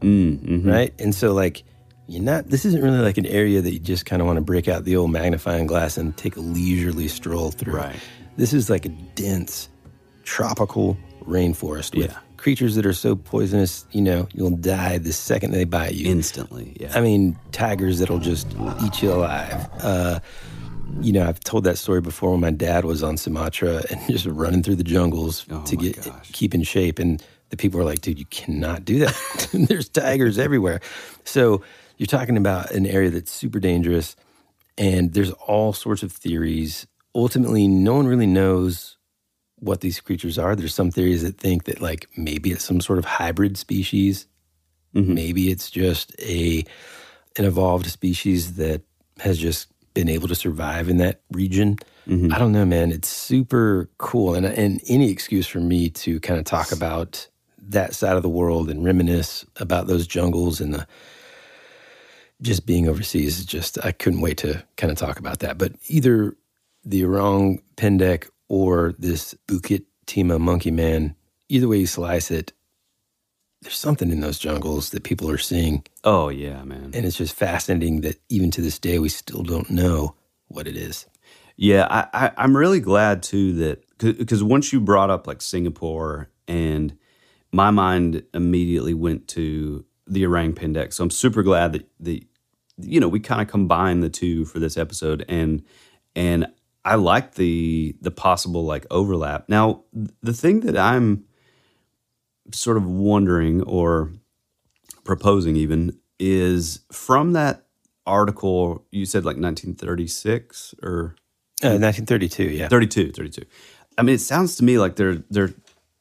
Mm, 0.00 0.38
mhm. 0.38 0.66
Right? 0.70 0.94
And 0.98 1.14
so 1.14 1.32
like 1.32 1.64
you're 2.06 2.22
not 2.22 2.48
this 2.48 2.64
isn't 2.64 2.82
really 2.82 2.98
like 2.98 3.18
an 3.18 3.26
area 3.26 3.60
that 3.60 3.72
you 3.72 3.78
just 3.78 4.06
kind 4.06 4.22
of 4.22 4.26
want 4.26 4.38
to 4.38 4.42
break 4.42 4.68
out 4.68 4.84
the 4.84 4.96
old 4.96 5.10
magnifying 5.10 5.66
glass 5.66 5.98
and 5.98 6.16
take 6.16 6.36
a 6.36 6.40
leisurely 6.40 7.08
stroll 7.08 7.50
through. 7.50 7.74
Right. 7.74 7.96
This 8.38 8.52
is 8.54 8.70
like 8.70 8.86
a 8.86 8.88
dense 8.88 9.68
tropical 10.24 10.96
rainforest 11.24 11.94
with 11.96 12.10
Yeah. 12.10 12.18
creatures 12.36 12.74
that 12.76 12.86
are 12.86 12.92
so 12.92 13.16
poisonous, 13.16 13.84
you 13.92 14.00
know, 14.00 14.28
you'll 14.32 14.50
die 14.56 14.98
the 14.98 15.12
second 15.12 15.50
they 15.52 15.64
bite 15.64 15.94
you. 15.94 16.10
Instantly. 16.10 16.76
Yeah. 16.80 16.92
I 16.94 17.00
mean, 17.00 17.36
tigers 17.52 17.98
that'll 17.98 18.20
just 18.20 18.46
eat 18.84 19.02
you 19.02 19.12
alive. 19.12 19.68
Uh, 19.82 20.20
you 21.00 21.12
know, 21.12 21.26
I've 21.28 21.40
told 21.40 21.64
that 21.64 21.78
story 21.78 22.00
before 22.00 22.30
when 22.30 22.40
my 22.40 22.50
dad 22.50 22.84
was 22.84 23.02
on 23.02 23.16
Sumatra 23.16 23.82
and 23.90 24.00
just 24.08 24.24
running 24.26 24.62
through 24.62 24.76
the 24.76 24.84
jungles 24.84 25.44
Oh 25.50 25.62
to 25.64 25.76
get 25.76 25.98
keep 26.32 26.54
in 26.54 26.62
shape, 26.62 26.98
and 26.98 27.22
the 27.50 27.56
people 27.56 27.78
were 27.78 27.84
like, 27.84 28.00
"Dude, 28.00 28.18
you 28.18 28.24
cannot 28.26 28.84
do 28.84 29.00
that. 29.00 29.48
There's 29.68 29.88
tigers 29.88 30.38
everywhere." 30.38 30.80
So 31.24 31.62
you're 31.98 32.06
talking 32.06 32.36
about 32.36 32.70
an 32.70 32.86
area 32.86 33.10
that's 33.10 33.30
super 33.30 33.60
dangerous, 33.60 34.16
and 34.78 35.12
there's 35.12 35.30
all 35.32 35.72
sorts 35.72 36.02
of 36.02 36.10
theories. 36.12 36.86
Ultimately, 37.14 37.66
no 37.66 37.94
one 37.94 38.06
really 38.06 38.26
knows 38.26 38.96
what 39.60 39.80
these 39.80 40.00
creatures 40.00 40.38
are. 40.38 40.54
There's 40.54 40.74
some 40.74 40.90
theories 40.90 41.22
that 41.22 41.38
think 41.38 41.64
that 41.64 41.80
like 41.80 42.06
maybe 42.16 42.52
it's 42.52 42.64
some 42.64 42.80
sort 42.80 42.98
of 42.98 43.04
hybrid 43.04 43.56
species. 43.56 44.26
Mm-hmm. 44.94 45.14
Maybe 45.14 45.50
it's 45.50 45.70
just 45.70 46.14
a 46.20 46.64
an 47.36 47.44
evolved 47.44 47.86
species 47.86 48.54
that 48.54 48.82
has 49.20 49.38
just 49.38 49.68
been 49.94 50.08
able 50.08 50.28
to 50.28 50.34
survive 50.34 50.88
in 50.88 50.98
that 50.98 51.20
region. 51.32 51.76
Mm-hmm. 52.06 52.32
I 52.32 52.38
don't 52.38 52.52
know, 52.52 52.64
man. 52.64 52.92
It's 52.92 53.08
super 53.08 53.90
cool, 53.98 54.34
and 54.34 54.46
and 54.46 54.80
any 54.88 55.10
excuse 55.10 55.46
for 55.46 55.60
me 55.60 55.90
to 55.90 56.20
kind 56.20 56.38
of 56.38 56.44
talk 56.44 56.72
about 56.72 57.28
that 57.60 57.94
side 57.94 58.16
of 58.16 58.22
the 58.22 58.28
world 58.28 58.70
and 58.70 58.84
reminisce 58.84 59.44
about 59.56 59.86
those 59.88 60.06
jungles 60.06 60.60
and 60.60 60.72
the 60.72 60.86
just 62.40 62.64
being 62.64 62.88
overseas 62.88 63.40
is 63.40 63.44
just 63.44 63.84
I 63.84 63.92
couldn't 63.92 64.20
wait 64.20 64.38
to 64.38 64.64
kind 64.76 64.90
of 64.90 64.96
talk 64.96 65.18
about 65.18 65.40
that. 65.40 65.58
But 65.58 65.72
either 65.88 66.36
the 66.88 67.04
Orang 67.04 67.62
Pendek 67.76 68.28
or 68.48 68.94
this 68.98 69.34
Bukit 69.46 69.84
Timah 70.06 70.40
Monkey 70.40 70.70
Man, 70.70 71.14
either 71.48 71.68
way 71.68 71.78
you 71.78 71.86
slice 71.86 72.30
it, 72.30 72.52
there's 73.60 73.76
something 73.76 74.10
in 74.10 74.20
those 74.20 74.38
jungles 74.38 74.90
that 74.90 75.02
people 75.02 75.30
are 75.30 75.38
seeing. 75.38 75.84
Oh 76.02 76.28
yeah, 76.28 76.62
man. 76.64 76.92
And 76.94 77.04
it's 77.04 77.16
just 77.16 77.34
fascinating 77.34 78.00
that 78.02 78.18
even 78.28 78.50
to 78.52 78.62
this 78.62 78.78
day 78.78 78.98
we 78.98 79.08
still 79.08 79.42
don't 79.42 79.68
know 79.68 80.14
what 80.46 80.66
it 80.66 80.76
is. 80.76 81.06
Yeah, 81.56 81.86
I, 81.90 82.06
I, 82.26 82.30
I'm 82.36 82.56
really 82.56 82.80
glad 82.80 83.22
too 83.22 83.52
that 83.54 83.84
because 83.98 84.42
once 84.42 84.72
you 84.72 84.80
brought 84.80 85.10
up 85.10 85.26
like 85.26 85.42
Singapore, 85.42 86.30
and 86.46 86.96
my 87.52 87.70
mind 87.70 88.22
immediately 88.32 88.94
went 88.94 89.28
to 89.28 89.84
the 90.06 90.24
Orang 90.24 90.54
Pendek. 90.54 90.92
So 90.92 91.02
I'm 91.04 91.10
super 91.10 91.42
glad 91.42 91.72
that 91.72 91.88
the 91.98 92.24
you 92.78 93.00
know 93.00 93.08
we 93.08 93.20
kind 93.20 93.42
of 93.42 93.48
combined 93.48 94.02
the 94.04 94.08
two 94.08 94.44
for 94.44 94.60
this 94.60 94.76
episode, 94.78 95.24
and 95.28 95.64
and 96.14 96.46
I 96.92 96.94
like 96.96 97.34
the 97.34 97.94
the 98.00 98.10
possible 98.10 98.64
like 98.64 98.86
overlap. 98.90 99.48
Now 99.48 99.82
the 100.22 100.32
thing 100.32 100.60
that 100.60 100.76
I'm 100.76 101.24
sort 102.52 102.76
of 102.76 102.84
wondering 102.86 103.62
or 103.62 104.10
proposing 105.04 105.56
even 105.56 105.98
is 106.18 106.80
from 106.90 107.32
that 107.34 107.66
article 108.06 108.86
you 108.90 109.04
said 109.04 109.24
like 109.24 109.36
1936 109.36 110.74
or 110.82 111.14
Uh, 111.62 111.76
1932, 111.76 112.44
yeah. 112.44 112.68
32 112.68 113.12
32 113.12 113.42
i 113.98 114.02
mean 114.02 114.14
it 114.14 114.20
sounds 114.20 114.56
to 114.56 114.64
me 114.64 114.78
like 114.78 114.96
they're 114.96 115.22
they're 115.30 115.52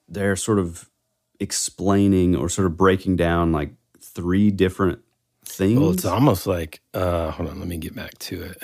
they're 0.07 0.35
sort 0.37 0.59
of 0.59 0.89
explaining 1.39 2.35
or 2.35 2.47
sort 2.49 2.65
of 2.65 2.77
breaking 2.77 3.15
down 3.17 3.51
like 3.51 3.71
three 3.99 4.51
different 4.51 4.99
things 5.43 5.79
Well, 5.79 5.91
it's 5.91 6.05
almost 6.05 6.47
like 6.47 6.81
uh, 6.93 7.31
hold 7.31 7.49
on, 7.49 7.59
let 7.59 7.67
me 7.67 7.77
get 7.77 7.95
back 7.95 8.17
to 8.19 8.41
it. 8.43 8.63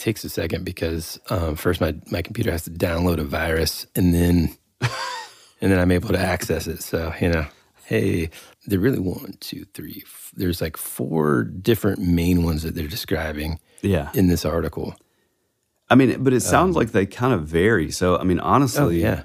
Takes 0.00 0.24
a 0.24 0.30
second 0.30 0.64
because 0.64 1.20
um, 1.28 1.56
first 1.56 1.78
my 1.80 1.94
my 2.10 2.22
computer 2.22 2.50
has 2.50 2.64
to 2.64 2.70
download 2.70 3.18
a 3.20 3.24
virus 3.24 3.86
and 3.94 4.14
then 4.14 4.56
and 5.60 5.70
then 5.70 5.78
I'm 5.78 5.92
able 5.92 6.08
to 6.08 6.18
access 6.18 6.66
it. 6.66 6.82
So 6.82 7.12
you 7.20 7.28
know, 7.28 7.46
hey, 7.84 8.30
they're 8.66 8.78
really 8.80 8.98
one, 8.98 9.34
two, 9.40 9.66
three. 9.74 10.02
f- 10.06 10.32
There's 10.34 10.62
like 10.62 10.78
four 10.78 11.44
different 11.44 11.98
main 12.00 12.44
ones 12.44 12.62
that 12.62 12.74
they're 12.74 12.88
describing. 12.88 13.58
Yeah. 13.82 14.10
in 14.14 14.28
this 14.28 14.44
article. 14.44 14.94
i 15.90 15.94
mean 15.94 16.22
but 16.24 16.32
it 16.34 16.40
sounds 16.42 16.76
like 16.76 16.92
they 16.92 17.06
kind 17.06 17.32
of 17.34 17.46
vary 17.46 17.90
so 17.90 18.16
i 18.18 18.24
mean 18.24 18.38
honestly 18.40 18.82
Oh, 18.84 18.88
yeah. 19.08 19.24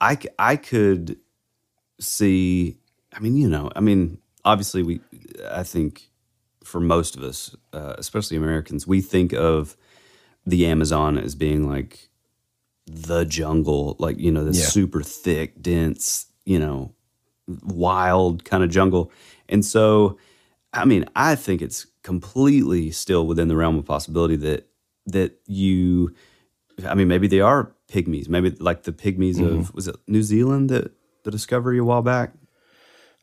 I, 0.00 0.16
I 0.38 0.56
could 0.56 1.18
see 2.00 2.78
i 3.14 3.20
mean 3.20 3.36
you 3.36 3.48
know 3.48 3.70
i 3.76 3.80
mean 3.80 4.18
obviously 4.44 4.82
we 4.82 5.00
i 5.50 5.62
think 5.62 6.10
for 6.64 6.80
most 6.80 7.16
of 7.16 7.22
us 7.22 7.54
uh, 7.72 7.94
especially 7.98 8.36
americans 8.38 8.86
we 8.86 9.00
think 9.02 9.32
of 9.34 9.76
the 10.46 10.66
amazon 10.66 11.18
as 11.18 11.34
being 11.34 11.68
like 11.68 12.08
the 12.86 13.24
jungle 13.24 13.96
like 13.98 14.18
you 14.18 14.30
know 14.30 14.44
this 14.44 14.58
Yeah. 14.58 14.66
super 14.66 15.02
thick 15.02 15.62
dense 15.62 16.26
you 16.44 16.58
know 16.58 16.94
wild 17.64 18.44
kind 18.44 18.62
of 18.64 18.70
jungle 18.70 19.10
and 19.48 19.64
so 19.64 20.18
i 20.72 20.84
mean 20.84 21.04
i 21.14 21.34
think 21.34 21.62
it's 21.62 21.86
completely 22.02 22.90
still 22.90 23.26
within 23.26 23.48
the 23.48 23.56
realm 23.56 23.78
of 23.78 23.84
possibility 23.84 24.36
that 24.36 24.68
that 25.06 25.38
you 25.46 26.14
i 26.86 26.94
mean 26.94 27.08
maybe 27.08 27.26
they 27.28 27.40
are 27.40 27.72
pygmies 27.88 28.28
maybe 28.28 28.50
like 28.58 28.82
the 28.84 28.92
pygmies 28.92 29.40
of 29.40 29.72
was 29.74 29.86
it 29.88 29.96
new 30.08 30.22
zealand 30.22 30.70
that 30.70 30.90
the 31.24 31.30
discovery 31.30 31.78
a 31.78 31.84
while 31.84 32.02
back 32.02 32.32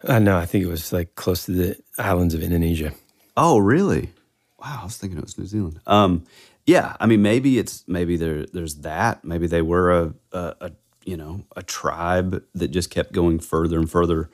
Uh, 0.02 0.18
no, 0.20 0.38
I 0.38 0.46
think 0.46 0.64
it 0.64 0.70
was 0.72 0.94
like 0.94 1.16
close 1.16 1.44
to 1.46 1.52
the 1.52 1.76
islands 1.98 2.34
of 2.34 2.40
Indonesia. 2.42 2.94
Oh, 3.36 3.58
really? 3.60 4.16
Wow, 4.56 4.80
I 4.80 4.84
was 4.88 4.96
thinking 4.96 5.20
it 5.20 5.26
was 5.28 5.38
New 5.38 5.46
Zealand. 5.46 5.82
Um, 5.86 6.24
yeah, 6.74 6.96
I 7.00 7.06
mean, 7.08 7.22
maybe 7.22 7.52
it's 7.62 7.84
maybe 7.88 8.16
there 8.18 8.46
there's 8.56 8.76
that. 8.92 9.24
Maybe 9.24 9.48
they 9.48 9.62
were 9.72 9.88
a, 10.02 10.14
a, 10.32 10.44
a 10.68 10.72
you 11.06 11.18
know 11.18 11.34
a 11.56 11.64
tribe 11.64 12.44
that 12.60 12.70
just 12.78 12.90
kept 12.90 13.12
going 13.14 13.40
further 13.40 13.78
and 13.80 13.90
further 13.90 14.30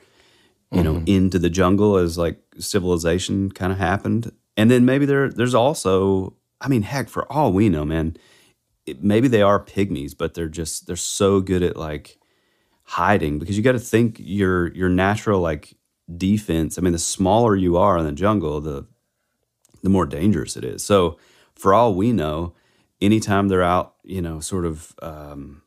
you 0.72 0.82
know, 0.82 0.94
Mhm. 0.94 1.08
into 1.08 1.38
the 1.38 1.48
jungle 1.48 1.96
as 1.96 2.18
like 2.18 2.38
civilization 2.58 3.52
kind 3.52 3.72
of 3.72 3.78
happened. 3.78 4.32
And 4.56 4.68
then 4.70 4.84
maybe 4.84 5.06
there 5.06 5.30
there's 5.30 5.54
also, 5.54 6.34
I 6.60 6.66
mean, 6.68 6.82
heck, 6.82 7.08
for 7.08 7.22
all 7.32 7.52
we 7.52 7.68
know, 7.68 7.84
man, 7.84 8.16
it, 8.84 9.02
maybe 9.02 9.28
they 9.28 9.42
are 9.42 9.64
pygmies, 9.64 10.12
but 10.18 10.34
they're 10.34 10.48
just 10.60 10.86
they're 10.86 10.96
so 11.20 11.40
good 11.40 11.62
at 11.62 11.76
like 11.76 12.18
hiding 12.98 13.38
because 13.38 13.56
you 13.56 13.62
got 13.62 13.78
to 13.78 13.88
think 13.92 14.16
your 14.18 14.74
your 14.74 14.88
natural 14.88 15.40
like 15.40 15.76
defense. 16.16 16.78
I 16.78 16.82
mean, 16.82 16.92
the 16.92 16.98
smaller 17.16 17.54
you 17.56 17.76
are 17.76 17.96
in 17.98 18.04
the 18.04 18.12
jungle, 18.24 18.60
the 18.60 18.86
the 19.84 19.88
more 19.90 20.06
dangerous 20.06 20.56
it 20.56 20.64
is. 20.64 20.82
So, 20.84 21.16
for 21.56 21.74
all 21.74 21.94
we 21.94 22.12
know, 22.12 22.54
anytime 23.00 23.48
they're 23.48 23.62
out, 23.62 23.94
you 24.04 24.22
know, 24.22 24.40
sort 24.40 24.64
of 24.64 24.94
um, 25.02 25.62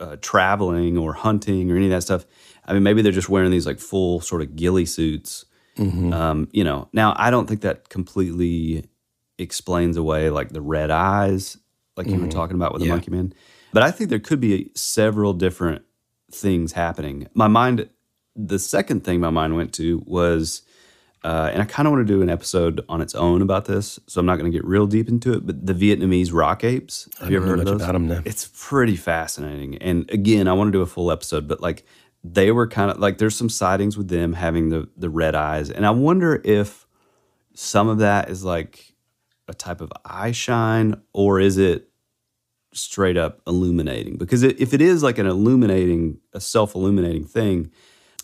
uh, 0.00 0.16
traveling 0.20 0.98
or 0.98 1.12
hunting 1.14 1.70
or 1.70 1.76
any 1.76 1.86
of 1.86 1.90
that 1.92 2.02
stuff, 2.02 2.26
I 2.66 2.72
mean, 2.72 2.82
maybe 2.82 3.02
they're 3.02 3.12
just 3.12 3.28
wearing 3.28 3.50
these 3.50 3.66
like 3.66 3.78
full 3.80 4.20
sort 4.20 4.42
of 4.42 4.56
ghillie 4.56 4.86
suits. 4.86 5.44
Mhm. 5.76 6.12
Um, 6.12 6.48
you 6.52 6.64
know, 6.64 6.88
now 6.92 7.14
I 7.16 7.30
don't 7.30 7.46
think 7.48 7.62
that 7.62 7.88
completely 7.88 8.84
explains 9.38 9.96
away 9.96 10.28
like 10.30 10.50
the 10.50 10.60
red 10.60 10.90
eyes, 10.90 11.56
like 11.96 12.06
you 12.08 12.18
were 12.18 12.26
Mhm. 12.26 12.30
talking 12.30 12.56
about 12.56 12.72
with 12.72 12.82
the 12.82 12.88
monkey 12.88 13.10
man. 13.10 13.32
But 13.72 13.82
I 13.82 13.90
think 13.90 14.10
there 14.10 14.18
could 14.18 14.40
be 14.40 14.70
several 14.74 15.32
different 15.32 15.82
things 16.30 16.72
happening. 16.72 17.26
My 17.34 17.48
mind, 17.48 17.88
the 18.36 18.58
second 18.58 19.02
thing 19.04 19.20
my 19.20 19.30
mind 19.30 19.56
went 19.56 19.72
to 19.74 20.02
was, 20.06 20.62
uh, 21.24 21.50
and 21.52 21.62
I 21.62 21.64
kind 21.64 21.86
of 21.86 21.92
want 21.92 22.06
to 22.06 22.12
do 22.12 22.22
an 22.22 22.28
episode 22.28 22.84
on 22.88 23.00
its 23.00 23.14
own 23.14 23.42
about 23.42 23.66
this, 23.66 24.00
so 24.06 24.20
I'm 24.20 24.26
not 24.26 24.38
going 24.38 24.50
to 24.50 24.56
get 24.56 24.64
real 24.64 24.86
deep 24.86 25.08
into 25.08 25.32
it. 25.34 25.46
But 25.46 25.64
the 25.66 25.74
Vietnamese 25.74 26.32
rock 26.32 26.64
apes, 26.64 27.08
have 27.20 27.30
you 27.30 27.36
ever 27.36 27.46
heard 27.46 27.60
of 27.60 27.66
much 27.66 27.74
About 27.76 27.92
them, 27.92 28.08
no. 28.08 28.22
It's 28.24 28.50
pretty 28.58 28.96
fascinating. 28.96 29.76
And 29.78 30.10
again, 30.10 30.48
I 30.48 30.52
want 30.52 30.68
to 30.68 30.72
do 30.72 30.82
a 30.82 30.86
full 30.86 31.12
episode, 31.12 31.46
but 31.46 31.60
like 31.60 31.86
they 32.24 32.50
were 32.50 32.66
kind 32.66 32.90
of 32.90 32.98
like 32.98 33.18
there's 33.18 33.36
some 33.36 33.48
sightings 33.48 33.96
with 33.96 34.08
them 34.08 34.32
having 34.32 34.70
the 34.70 34.88
the 34.96 35.10
red 35.10 35.34
eyes, 35.34 35.70
and 35.70 35.86
I 35.86 35.90
wonder 35.90 36.40
if 36.44 36.86
some 37.54 37.88
of 37.88 37.98
that 37.98 38.30
is 38.30 38.44
like 38.44 38.94
a 39.48 39.54
type 39.54 39.80
of 39.80 39.92
eye 40.04 40.32
shine, 40.32 41.00
or 41.12 41.40
is 41.40 41.58
it 41.58 41.88
straight 42.72 43.16
up 43.16 43.40
illuminating? 43.46 44.16
Because 44.16 44.42
if 44.42 44.74
it 44.74 44.80
is 44.80 45.02
like 45.02 45.18
an 45.18 45.26
illuminating, 45.26 46.18
a 46.32 46.40
self 46.40 46.74
illuminating 46.74 47.24
thing, 47.24 47.70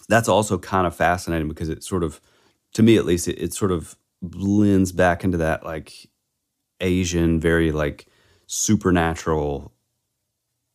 that's 0.09 0.29
also 0.29 0.59
kind 0.59 0.87
of 0.87 0.97
fascinating 0.97 1.49
because 1.49 1.69
it 1.69 1.85
sort 1.85 2.03
of, 2.03 2.21
to 2.75 2.83
me 2.83 2.97
at 2.97 3.05
least, 3.07 3.29
it, 3.29 3.39
it 3.41 3.53
sort 3.55 3.73
of 3.73 3.97
blends 4.23 4.93
back 4.93 5.25
into 5.25 5.39
that 5.39 5.65
like 5.65 6.09
Asian, 6.81 7.41
very 7.41 7.73
like 7.73 8.07
supernatural, 8.47 9.73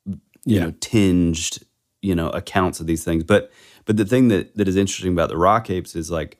you 0.05 0.17
Yeah. 0.45 0.59
know, 0.65 0.71
tinged, 0.79 1.59
you 2.01 2.15
know, 2.15 2.29
accounts 2.29 2.79
of 2.79 2.87
these 2.87 3.03
things. 3.03 3.23
But 3.23 3.51
but 3.85 3.97
the 3.97 4.05
thing 4.05 4.29
that 4.29 4.55
that 4.55 4.67
is 4.67 4.75
interesting 4.75 5.11
about 5.13 5.29
the 5.29 5.37
rock 5.37 5.69
apes 5.69 5.95
is 5.95 6.11
like 6.11 6.37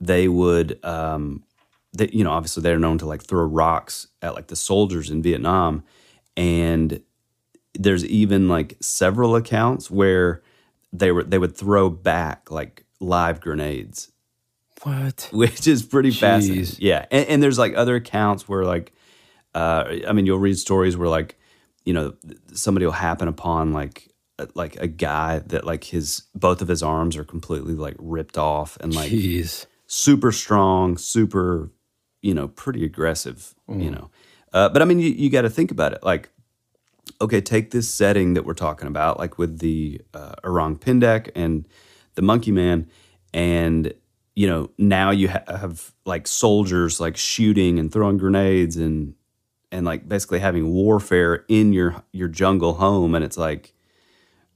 they 0.00 0.28
would, 0.28 0.82
um, 0.84 1.42
they, 1.96 2.08
you 2.12 2.24
know, 2.24 2.30
obviously 2.30 2.62
they're 2.62 2.78
known 2.78 2.98
to 2.98 3.06
like 3.06 3.22
throw 3.22 3.44
rocks 3.44 4.08
at 4.22 4.34
like 4.34 4.48
the 4.48 4.56
soldiers 4.56 5.10
in 5.10 5.22
Vietnam, 5.22 5.82
and 6.36 7.00
there's 7.74 8.04
even 8.06 8.48
like 8.48 8.76
several 8.80 9.36
accounts 9.36 9.90
where 9.90 10.42
they 10.92 11.12
were 11.12 11.24
they 11.24 11.38
would 11.38 11.56
throw 11.56 11.90
back 11.90 12.50
like 12.50 12.84
live 13.00 13.40
grenades 13.40 14.12
What? 14.86 15.28
which 15.32 15.66
is 15.66 15.82
pretty 15.82 16.12
fascinating. 16.12 16.76
Yeah, 16.78 17.06
and, 17.10 17.26
and 17.28 17.42
there's 17.42 17.58
like 17.58 17.74
other 17.74 17.96
accounts 17.96 18.48
where 18.48 18.64
like, 18.64 18.92
uh, 19.54 19.84
I 20.06 20.12
mean, 20.12 20.26
you'll 20.26 20.38
read 20.38 20.58
stories 20.58 20.96
where 20.96 21.08
like, 21.08 21.38
you 21.84 21.92
know, 21.92 22.14
somebody 22.52 22.86
will 22.86 22.92
happen 22.92 23.26
upon 23.26 23.72
like 23.72 24.12
a- 24.38 24.48
like 24.54 24.76
a 24.76 24.86
guy 24.86 25.40
that 25.40 25.64
like 25.64 25.84
his 25.84 26.22
both 26.34 26.62
of 26.62 26.68
his 26.68 26.82
arms 26.82 27.16
are 27.16 27.24
completely 27.24 27.74
like 27.74 27.96
ripped 27.98 28.38
off 28.38 28.76
and 28.80 28.94
like 28.94 29.10
Jeez. 29.10 29.66
super 29.86 30.30
strong, 30.30 30.96
super, 30.98 31.72
you 32.22 32.34
know, 32.34 32.46
pretty 32.48 32.84
aggressive, 32.84 33.54
you 33.68 33.90
Mm. 33.90 33.92
know. 33.92 34.10
Uh, 34.52 34.68
but 34.68 34.82
I 34.82 34.84
mean, 34.84 35.00
you, 35.00 35.10
you 35.10 35.30
got 35.30 35.42
to 35.42 35.50
think 35.50 35.70
about 35.70 35.92
it. 35.94 36.02
Like, 36.02 36.30
okay, 37.20 37.40
take 37.40 37.72
this 37.72 37.88
setting 37.88 38.34
that 38.34 38.44
we're 38.44 38.54
talking 38.54 38.88
about, 38.88 39.18
like 39.18 39.36
with 39.38 39.58
the 39.58 40.00
uh, 40.14 40.34
Orang 40.44 40.76
Pendek 40.78 41.30
and 41.34 41.66
the 42.14 42.22
Monkey 42.22 42.52
Man, 42.52 42.88
and 43.34 43.92
you 44.36 44.46
know, 44.46 44.70
now 44.78 45.10
you 45.10 45.30
ha- 45.30 45.44
have 45.48 45.92
like 46.06 46.28
soldiers 46.28 47.00
like 47.00 47.16
shooting 47.16 47.80
and 47.80 47.92
throwing 47.92 48.18
grenades 48.18 48.76
and 48.76 49.14
and 49.72 49.84
like 49.86 50.08
basically 50.08 50.38
having 50.40 50.68
warfare 50.72 51.44
in 51.48 51.72
your 51.72 52.04
your 52.12 52.28
jungle 52.28 52.74
home, 52.74 53.16
and 53.16 53.24
it's 53.24 53.38
like. 53.38 53.72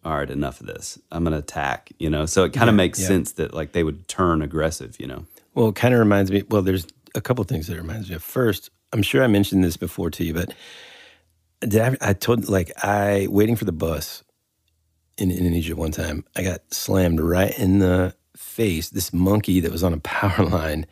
All 0.02 0.16
right, 0.16 0.30
enough 0.30 0.62
of 0.62 0.66
this. 0.66 0.98
I'm 1.12 1.24
going 1.24 1.32
to 1.32 1.40
attack, 1.40 1.92
you 1.98 2.08
know? 2.08 2.24
So 2.26 2.44
it 2.44 2.54
kind 2.54 2.70
of 2.70 2.74
Yeah, 2.74 2.78
makes 2.78 3.00
yeah. 3.00 3.06
sense 3.08 3.32
that 3.32 3.52
like 3.52 3.72
they 3.72 3.84
would 3.84 4.08
turn 4.08 4.40
aggressive, 4.40 4.96
you 4.98 5.06
know? 5.06 5.26
Well, 5.54 5.68
it 5.68 5.74
kind 5.74 5.92
of 5.92 6.00
reminds 6.00 6.32
me. 6.32 6.42
Well, 6.48 6.62
there's 6.62 6.86
a 7.14 7.20
couple 7.20 7.44
things 7.44 7.66
that 7.66 7.74
it 7.76 7.82
reminds 7.82 8.08
me 8.08 8.14
of. 8.16 8.22
First, 8.22 8.70
I'm 8.94 9.02
sure 9.02 9.22
I 9.22 9.26
mentioned 9.26 9.62
this 9.62 9.76
before 9.76 10.10
to 10.12 10.24
you, 10.24 10.32
but 10.32 10.54
did 11.60 11.82
I, 11.82 11.96
I 12.00 12.12
told 12.14 12.48
like 12.48 12.72
I 12.82 13.26
waiting 13.30 13.56
for 13.56 13.66
the 13.66 13.72
bus 13.72 14.24
in 15.18 15.30
Indonesia 15.30 15.76
one 15.76 15.92
time. 15.92 16.24
I 16.34 16.44
got 16.44 16.72
slammed 16.72 17.20
right 17.20 17.56
in 17.58 17.80
the 17.80 18.14
face. 18.50 18.90
This 18.90 19.12
monkey 19.12 19.60
that 19.60 19.70
was 19.72 19.82
on 19.84 19.92
a 19.94 19.98
power 20.00 20.44
line, 20.58 20.86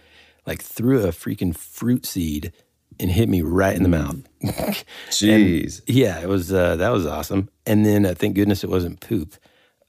like 0.47 0.63
threw 0.63 1.05
a 1.05 1.09
freaking 1.09 1.57
fruit 1.57 2.07
seed 2.07 2.53
and 3.01 3.11
hit 3.11 3.29
me 3.29 3.43
right 3.43 3.77
in 3.77 3.83
the 3.83 3.89
mouth. 3.89 4.17
Jeez. 5.11 5.81
And, 5.87 5.97
yeah, 5.97 6.21
it 6.21 6.29
was 6.29 6.53
uh, 6.53 6.77
that 6.77 6.91
was 6.91 7.07
awesome. 7.07 7.49
And 7.67 7.85
then 7.85 8.07
uh, 8.07 8.15
thank 8.15 8.35
goodness 8.35 8.65
it 8.65 8.71
wasn't 8.71 9.01
poop. 9.01 9.35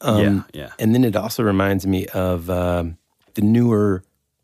Yeah, 0.04 0.44
yeah. 0.54 0.70
And 0.80 0.94
then 0.96 1.04
it 1.04 1.16
also 1.16 1.44
reminds 1.44 1.86
me 1.86 2.08
of 2.08 2.50
um, 2.50 2.98
the 3.34 3.42
newer 3.42 4.04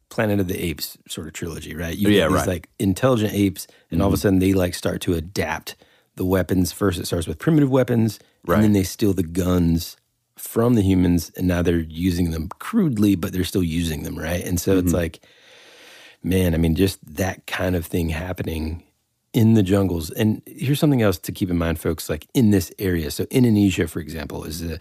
Planet 0.10 0.40
of 0.40 0.48
the 0.48 0.62
Apes 0.64 0.98
sort 1.08 1.28
of 1.28 1.34
trilogy, 1.34 1.76
right? 1.76 1.96
You 1.96 2.10
Yeah, 2.10 2.28
these 2.28 2.34
right. 2.34 2.42
Mm-hmm. 2.42 2.50
like 2.50 2.70
intelligent 2.80 3.34
apes, 3.34 3.68
and 3.92 4.02
all 4.02 4.08
of 4.08 4.14
a 4.14 4.18
sudden 4.18 4.40
they 4.40 4.54
like 4.54 4.74
start 4.74 5.02
to 5.02 5.14
adapt 5.14 5.76
the 6.16 6.26
weapons. 6.26 6.72
First, 6.72 7.00
it 7.00 7.06
starts 7.06 7.28
with 7.28 7.40
primitive 7.40 7.70
weapons, 7.70 8.20
Right. 8.46 8.56
and 8.56 8.64
then 8.66 8.74
they 8.74 8.84
steal 8.84 9.14
the 9.14 9.24
guns 9.24 9.98
from 10.38 10.76
the 10.76 10.82
humans, 10.82 11.32
and 11.38 11.48
now 11.48 11.62
they're 11.62 11.80
using 11.80 12.32
them 12.32 12.50
crudely, 12.60 13.16
but 13.16 13.32
they're 13.32 13.44
still 13.44 13.64
using 13.64 14.04
them, 14.04 14.18
right? 14.18 14.44
And 14.44 14.60
so 14.60 14.78
it's 14.78 14.88
Mm-hmm. 14.88 14.96
like, 14.96 15.20
man, 16.24 16.54
I 16.54 16.58
mean, 16.58 16.76
just 16.76 17.00
that 17.16 17.46
kind 17.48 17.76
of 17.76 17.86
thing 17.86 18.10
happening 18.10 18.84
in 19.34 19.54
the 19.54 19.64
jungles. 19.64 20.12
And 20.12 20.42
here's 20.46 20.80
something 20.80 21.02
else 21.02 21.18
to 21.20 21.32
keep 21.32 21.50
in 21.50 21.58
mind, 21.58 21.80
folks. 21.80 22.10
Like 22.10 22.28
in 22.34 22.52
this 22.52 22.72
area, 22.80 23.12
so 23.12 23.26
Indonesia, 23.32 23.88
for 23.88 24.00
example, 24.00 24.44
is 24.44 24.62
a 24.64 24.80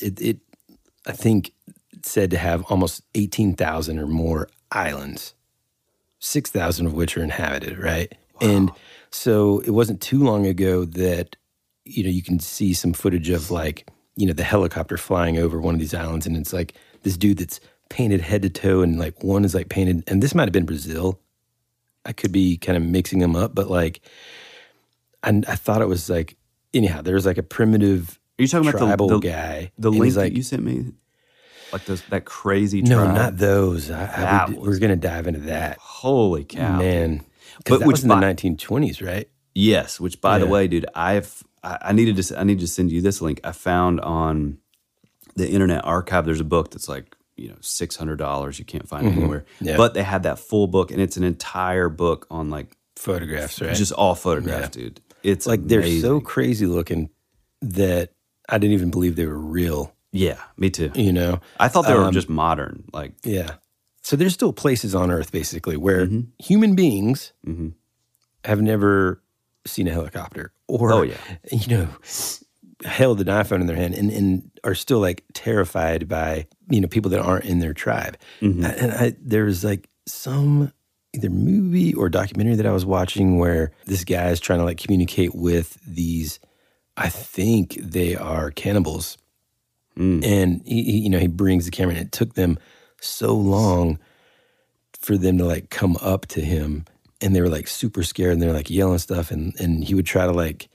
it, 0.00 0.20
it 0.20 0.38
I 1.06 1.12
think 1.12 1.52
said 2.02 2.30
to 2.30 2.38
have 2.38 2.62
almost 2.64 3.02
eighteen 3.14 3.54
thousand 3.54 3.98
or 3.98 4.06
more 4.06 4.48
islands, 4.70 5.34
six 6.18 6.50
thousand 6.50 6.86
of 6.86 6.94
which 6.94 7.16
are 7.16 7.22
inhabited, 7.22 7.78
right? 7.78 8.12
And 8.40 8.72
so 9.10 9.60
it 9.60 9.70
wasn't 9.70 10.00
too 10.00 10.22
long 10.22 10.46
ago 10.46 10.84
that 10.84 11.36
you 11.84 12.02
know 12.04 12.10
you 12.10 12.22
can 12.22 12.40
see 12.40 12.72
some 12.74 12.92
footage 12.92 13.30
of 13.30 13.50
like 13.50 13.88
you 14.16 14.26
know 14.26 14.32
the 14.32 14.44
helicopter 14.44 14.96
flying 14.96 15.38
over 15.38 15.60
one 15.60 15.74
of 15.74 15.80
these 15.80 15.94
islands, 15.94 16.26
and 16.26 16.36
it's 16.36 16.52
like 16.52 16.74
this 17.02 17.16
dude 17.16 17.38
that's 17.38 17.60
painted 17.88 18.20
head 18.20 18.42
to 18.42 18.50
toe, 18.50 18.82
and 18.82 18.98
like 18.98 19.22
one 19.22 19.44
is 19.44 19.54
like 19.54 19.68
painted, 19.68 20.04
and 20.06 20.22
this 20.22 20.34
might 20.34 20.44
have 20.44 20.52
been 20.52 20.66
Brazil. 20.66 21.18
I 22.04 22.12
could 22.12 22.32
be 22.32 22.56
kind 22.56 22.76
of 22.76 22.82
mixing 22.82 23.20
them 23.20 23.36
up, 23.36 23.54
but 23.54 23.70
like, 23.70 24.00
and 25.22 25.46
I 25.46 25.54
thought 25.54 25.82
it 25.82 25.88
was 25.88 26.10
like 26.10 26.36
anyhow. 26.74 27.02
There 27.02 27.14
was 27.14 27.26
like 27.26 27.38
a 27.38 27.42
primitive. 27.42 28.18
Are 28.38 28.42
you 28.42 28.48
talking 28.48 28.68
about 28.68 28.98
the- 28.98 29.06
the- 29.06 29.18
guy? 29.20 29.72
The 29.78 29.90
link 29.90 30.04
he's 30.04 30.14
that 30.16 30.32
you 30.32 30.42
sent 30.42 30.64
me? 30.64 30.92
Like 31.72 31.86
those, 31.86 32.02
that 32.10 32.26
crazy 32.26 32.82
no, 32.82 33.02
tribe? 33.02 33.14
not 33.14 33.36
those. 33.38 33.90
I, 33.90 34.04
I 34.04 34.44
would, 34.46 34.58
was- 34.58 34.68
we're 34.68 34.78
going 34.78 34.90
to 34.90 35.08
dive 35.08 35.26
into 35.26 35.40
that. 35.40 35.78
Holy 35.78 36.44
cow. 36.44 36.78
man! 36.78 37.24
But 37.64 37.80
which 37.80 38.02
was 38.02 38.02
in 38.02 38.08
the 38.08 38.14
1920s, 38.16 39.06
right? 39.06 39.28
Yes, 39.54 40.00
which 40.00 40.20
by 40.20 40.38
the 40.38 40.46
way, 40.46 40.66
dude, 40.66 40.86
I've 40.94 41.42
I, 41.62 41.78
I 41.82 41.92
needed 41.92 42.16
to 42.22 42.38
I 42.38 42.44
need 42.44 42.60
to 42.60 42.66
send 42.66 42.90
you 42.92 43.00
this 43.00 43.20
link. 43.22 43.40
I 43.44 43.52
found 43.52 44.00
on 44.00 44.58
the 45.36 45.48
Internet 45.48 45.84
Archive. 45.84 46.24
There's 46.24 46.40
a 46.40 46.44
book 46.44 46.70
that's 46.70 46.88
like 46.88 47.16
you 47.36 47.48
know 47.48 47.56
six 47.60 47.96
hundred 47.96 48.16
dollars. 48.16 48.58
You 48.58 48.64
can't 48.64 48.88
find 48.88 49.06
it 49.06 49.10
Mhm. 49.14 49.16
anywhere. 49.18 49.44
Yeah. 49.60 49.76
But 49.76 49.94
they 49.94 50.02
had 50.02 50.24
that 50.24 50.38
full 50.38 50.66
book, 50.66 50.90
and 50.90 51.00
it's 51.00 51.16
an 51.16 51.24
entire 51.24 51.88
book 51.88 52.26
on 52.30 52.50
like 52.50 52.76
Photographs, 52.96 53.60
right? 53.60 53.74
just 53.74 53.92
all 53.92 54.14
photographs, 54.14 54.70
dude. 54.76 55.00
It's 55.22 55.46
like 55.46 55.66
they're 55.66 55.86
so 56.00 56.20
crazy 56.20 56.66
looking 56.66 57.10
that 57.62 58.12
I 58.48 58.58
didn't 58.58 58.74
even 58.74 58.90
believe 58.90 59.16
they 59.16 59.26
were 59.26 59.38
real. 59.38 59.94
yeah, 60.12 60.38
me 60.56 60.68
too. 60.68 60.90
You 60.94 61.12
know, 61.12 61.40
I 61.58 61.68
thought 61.68 61.86
they 61.86 61.94
were 61.94 62.04
Um, 62.04 62.12
just 62.12 62.28
modern, 62.28 62.84
like 62.92 63.12
Yeah. 63.24 63.54
So 64.02 64.16
there's 64.16 64.34
still 64.34 64.52
places 64.52 64.94
on 64.96 65.10
Earth, 65.12 65.30
basically, 65.32 65.76
where 65.76 66.06
Mm-hmm. 66.06 66.20
human 66.42 66.74
beings 66.74 67.32
have 68.44 68.60
never 68.60 69.22
seen 69.66 69.86
a 69.88 69.92
helicopter 69.92 70.52
or, 70.68 70.92
Oh, 70.92 71.02
yeah. 71.02 71.16
you 71.50 71.66
know, 71.76 71.88
held 72.84 73.20
an 73.20 73.26
iPhone 73.28 73.60
in 73.60 73.66
their 73.66 73.76
hand 73.76 73.94
and, 73.94 74.10
and 74.10 74.50
are 74.64 74.74
still 74.74 74.98
like 74.98 75.24
terrified 75.34 76.08
by, 76.08 76.46
you 76.68 76.80
know, 76.80 76.88
people 76.88 77.10
that 77.10 77.20
aren't 77.20 77.44
in 77.44 77.60
their 77.60 77.72
tribe. 77.74 78.16
Mm-hmm. 78.40 78.64
And 78.64 78.92
I, 78.92 79.16
there 79.20 79.44
was 79.44 79.62
like 79.64 79.88
some 80.06 80.72
either 81.14 81.30
movie 81.30 81.94
or 81.94 82.08
documentary 82.08 82.56
that 82.56 82.66
I 82.66 82.72
was 82.72 82.84
watching 82.86 83.38
where 83.38 83.70
this 83.86 84.02
guy 84.04 84.30
is 84.30 84.40
trying 84.40 84.58
to 84.58 84.64
like 84.64 84.78
communicate 84.78 85.34
with 85.34 85.78
these, 85.86 86.40
I 86.96 87.08
think 87.08 87.74
they 87.80 88.16
are 88.16 88.50
cannibals 88.50 89.16
Mm. 89.98 90.24
and 90.24 90.62
he, 90.64 90.84
he- 90.84 90.98
you 91.00 91.10
know 91.10 91.18
he 91.18 91.26
brings 91.26 91.66
the 91.66 91.70
camera 91.70 91.94
and 91.94 92.06
it 92.06 92.12
took 92.12 92.32
them 92.32 92.58
so 92.98 93.34
long 93.36 93.98
for 94.98 95.18
them 95.18 95.36
to 95.36 95.44
like 95.44 95.68
come 95.68 95.98
up 96.00 96.24
to 96.28 96.40
him 96.40 96.86
and 97.22 97.34
they 97.34 97.40
were 97.40 97.48
like 97.48 97.68
super 97.68 98.02
scared 98.02 98.32
and 98.32 98.42
they're 98.42 98.52
like 98.52 98.68
yelling 98.68 98.98
stuff 98.98 99.30
and 99.30 99.58
and 99.58 99.84
he 99.84 99.94
would 99.94 100.06
try 100.06 100.26
to 100.26 100.32
like 100.32 100.68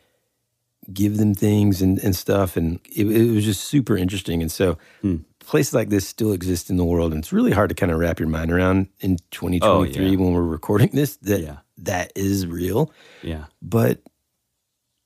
give 0.94 1.18
them 1.18 1.36
things 1.36 1.82
and, 1.82 2.00
and 2.00 2.16
stuff 2.16 2.56
and 2.56 2.80
it, 2.96 3.06
it 3.06 3.32
was 3.32 3.44
just 3.44 3.66
super 3.66 3.98
interesting 3.98 4.42
and 4.42 4.52
so 4.52 4.78
hmm. 5.02 5.18
places 5.40 5.74
like 5.74 5.90
this 5.90 6.08
still 6.08 6.32
exist 6.32 6.70
in 6.70 6.78
the 6.78 6.86
world 6.86 7.12
and 7.12 7.22
it's 7.22 7.34
really 7.34 7.52
hard 7.52 7.68
to 7.70 7.76
kind 7.76 7.92
of 7.92 8.00
wrap 8.00 8.20
your 8.20 8.30
mind 8.30 8.52
around 8.52 8.88
in 9.02 9.18
2023 9.32 10.16
when 10.16 10.34
we're 10.34 10.42
recording 10.42 10.90
this 10.94 11.18
that 11.18 11.62
that 11.78 12.12
is 12.16 12.48
real. 12.48 12.92
Yeah. 13.22 13.46
but 13.62 14.02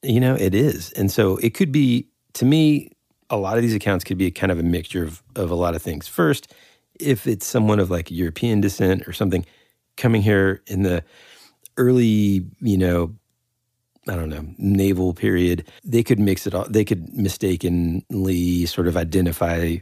you 0.03 0.19
know 0.19 0.35
it 0.35 0.55
is 0.55 0.91
and 0.93 1.11
so 1.11 1.37
it 1.37 1.53
could 1.53 1.71
be 1.71 2.07
to 2.33 2.45
me 2.45 2.91
a 3.29 3.37
lot 3.37 3.57
of 3.57 3.63
these 3.63 3.75
accounts 3.75 4.03
could 4.03 4.17
be 4.17 4.29
kind 4.29 4.51
of 4.51 4.59
a 4.59 4.63
mixture 4.63 5.03
of, 5.03 5.23
of 5.35 5.51
a 5.51 5.55
lot 5.55 5.73
of 5.75 5.81
things. 5.81 6.07
First 6.07 6.53
if 6.99 7.25
it's 7.25 7.47
someone 7.47 7.79
of 7.79 7.89
like 7.89 8.11
european 8.11 8.61
descent 8.61 9.07
or 9.07 9.13
something 9.13 9.43
coming 9.97 10.21
here 10.21 10.61
in 10.67 10.83
the 10.83 11.03
early 11.77 12.45
you 12.59 12.77
know 12.77 13.13
i 14.07 14.15
don't 14.15 14.29
know 14.29 14.45
naval 14.57 15.13
period 15.13 15.67
they 15.83 16.03
could 16.03 16.19
mix 16.19 16.47
it 16.47 16.53
all 16.53 16.65
they 16.69 16.85
could 16.85 17.13
mistakenly 17.13 18.65
sort 18.65 18.87
of 18.87 18.97
identify 18.97 19.77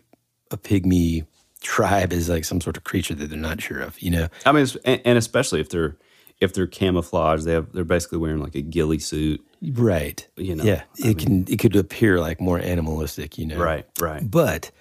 a 0.52 0.58
pygmy 0.58 1.26
tribe 1.62 2.14
as 2.14 2.30
like 2.30 2.46
some 2.46 2.62
sort 2.62 2.78
of 2.78 2.84
creature 2.84 3.14
that 3.14 3.30
they're 3.30 3.38
not 3.38 3.62
sure 3.62 3.80
of 3.80 4.00
you 4.02 4.10
know? 4.10 4.28
I 4.46 4.52
mean, 4.52 4.68
and, 4.86 5.18
especially 5.18 5.60
if 5.60 5.70
they're 5.70 5.98
if 6.40 6.54
they're 6.54 6.68
camouflaged, 6.68 7.44
they 7.44 7.52
have 7.54 7.72
they're 7.74 7.84
basically 7.84 8.18
wearing 8.18 8.40
like 8.40 8.56
a 8.56 8.62
ghillie 8.62 9.00
suit, 9.00 9.46
right. 9.74 10.26
You 10.38 10.56
know, 10.56 10.64
yeah. 10.64 10.84
It 10.98 11.18
can 11.18 11.46
it 11.50 11.60
could 11.60 11.76
appear 11.76 12.20
like 12.20 12.40
more 12.40 12.60
animalistic 12.60 13.38
you 13.38 13.46
know? 13.46 13.58
Right, 13.58 13.86
right. 14.00 14.30
but 14.30 14.72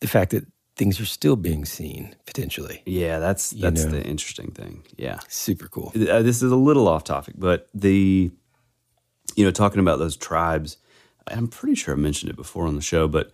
the 0.00 0.08
fact 0.08 0.30
that 0.30 0.46
things 0.80 0.98
are 0.98 1.04
still 1.18 1.36
being 1.36 1.64
seen 1.66 2.16
potentially 2.24 2.80
Yeah, 2.86 3.18
that's 3.18 3.52
You 3.52 3.60
that's 3.64 3.84
know. 3.84 3.90
the 3.90 4.02
interesting 4.02 4.50
thing. 4.50 4.74
Yeah, 4.96 5.18
super 5.28 5.68
cool 5.68 5.92
Uh, 5.94 6.22
this 6.22 6.42
is 6.42 6.50
a 6.50 6.56
little 6.68 6.88
off 6.88 7.04
topic, 7.04 7.34
but 7.36 7.68
the 7.74 8.30
you 9.36 9.44
know 9.44 9.50
talking 9.62 9.80
about 9.80 9.98
those 9.98 10.16
tribes, 10.16 10.78
I'm 11.28 11.48
pretty 11.48 11.76
sure 11.80 11.94
I 11.94 11.98
mentioned 11.98 12.30
it 12.32 12.36
before 12.44 12.66
on 12.66 12.76
the 12.76 12.86
show, 12.92 13.06
but 13.08 13.26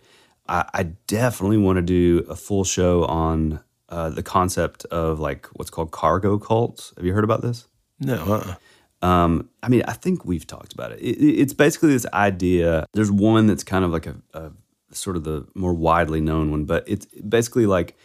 I, 0.47 0.59
I 0.79 0.83
definitely 1.07 1.57
want 1.57 1.77
to 1.77 1.81
do 1.81 2.25
a 2.29 2.35
full 2.35 2.65
show 2.65 3.05
on 3.05 3.61
uh, 3.89 4.09
the 4.09 4.23
concept 4.23 4.83
of 5.03 5.19
like 5.19 5.47
what's 5.53 5.71
called 5.71 5.91
cargo 5.91 6.37
cults. 6.37 6.93
Have 6.97 7.05
you 7.05 7.13
heard 7.13 7.23
about 7.23 7.41
this? 7.41 7.67
no 7.99 8.15
uh-uh. 8.15 8.55
Um, 9.01 9.49
I 9.61 9.69
mean, 9.69 9.83
I 9.87 9.93
think 9.93 10.25
we've 10.25 10.47
talked 10.47 10.73
about 10.73 10.91
it. 10.91 10.99
it. 10.99 11.17
It's 11.41 11.53
basically 11.53 11.89
this 11.89 12.07
idea. 12.13 12.85
There's 12.93 13.11
one 13.11 13.47
that's 13.47 13.63
kind 13.63 13.85
of 13.85 13.91
like 13.91 14.07
a, 14.07 14.15
a 14.33 14.51
sort 14.91 15.15
of 15.15 15.23
the 15.23 15.47
more 15.53 15.73
widely 15.73 16.21
known 16.21 16.51
one, 16.51 16.65
but 16.65 16.83
it's 16.87 17.05
basically 17.05 17.65
like, 17.65 17.97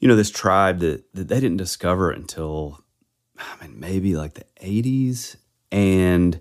you 0.00 0.08
know, 0.08 0.16
this 0.16 0.30
tribe 0.30 0.80
that, 0.80 1.12
that 1.14 1.28
they 1.28 1.40
didn't 1.40 1.56
discover 1.56 2.10
until, 2.10 2.80
I 3.38 3.66
mean, 3.66 3.80
maybe 3.80 4.16
like 4.16 4.34
the 4.34 4.44
80s. 4.62 5.36
And 5.72 6.40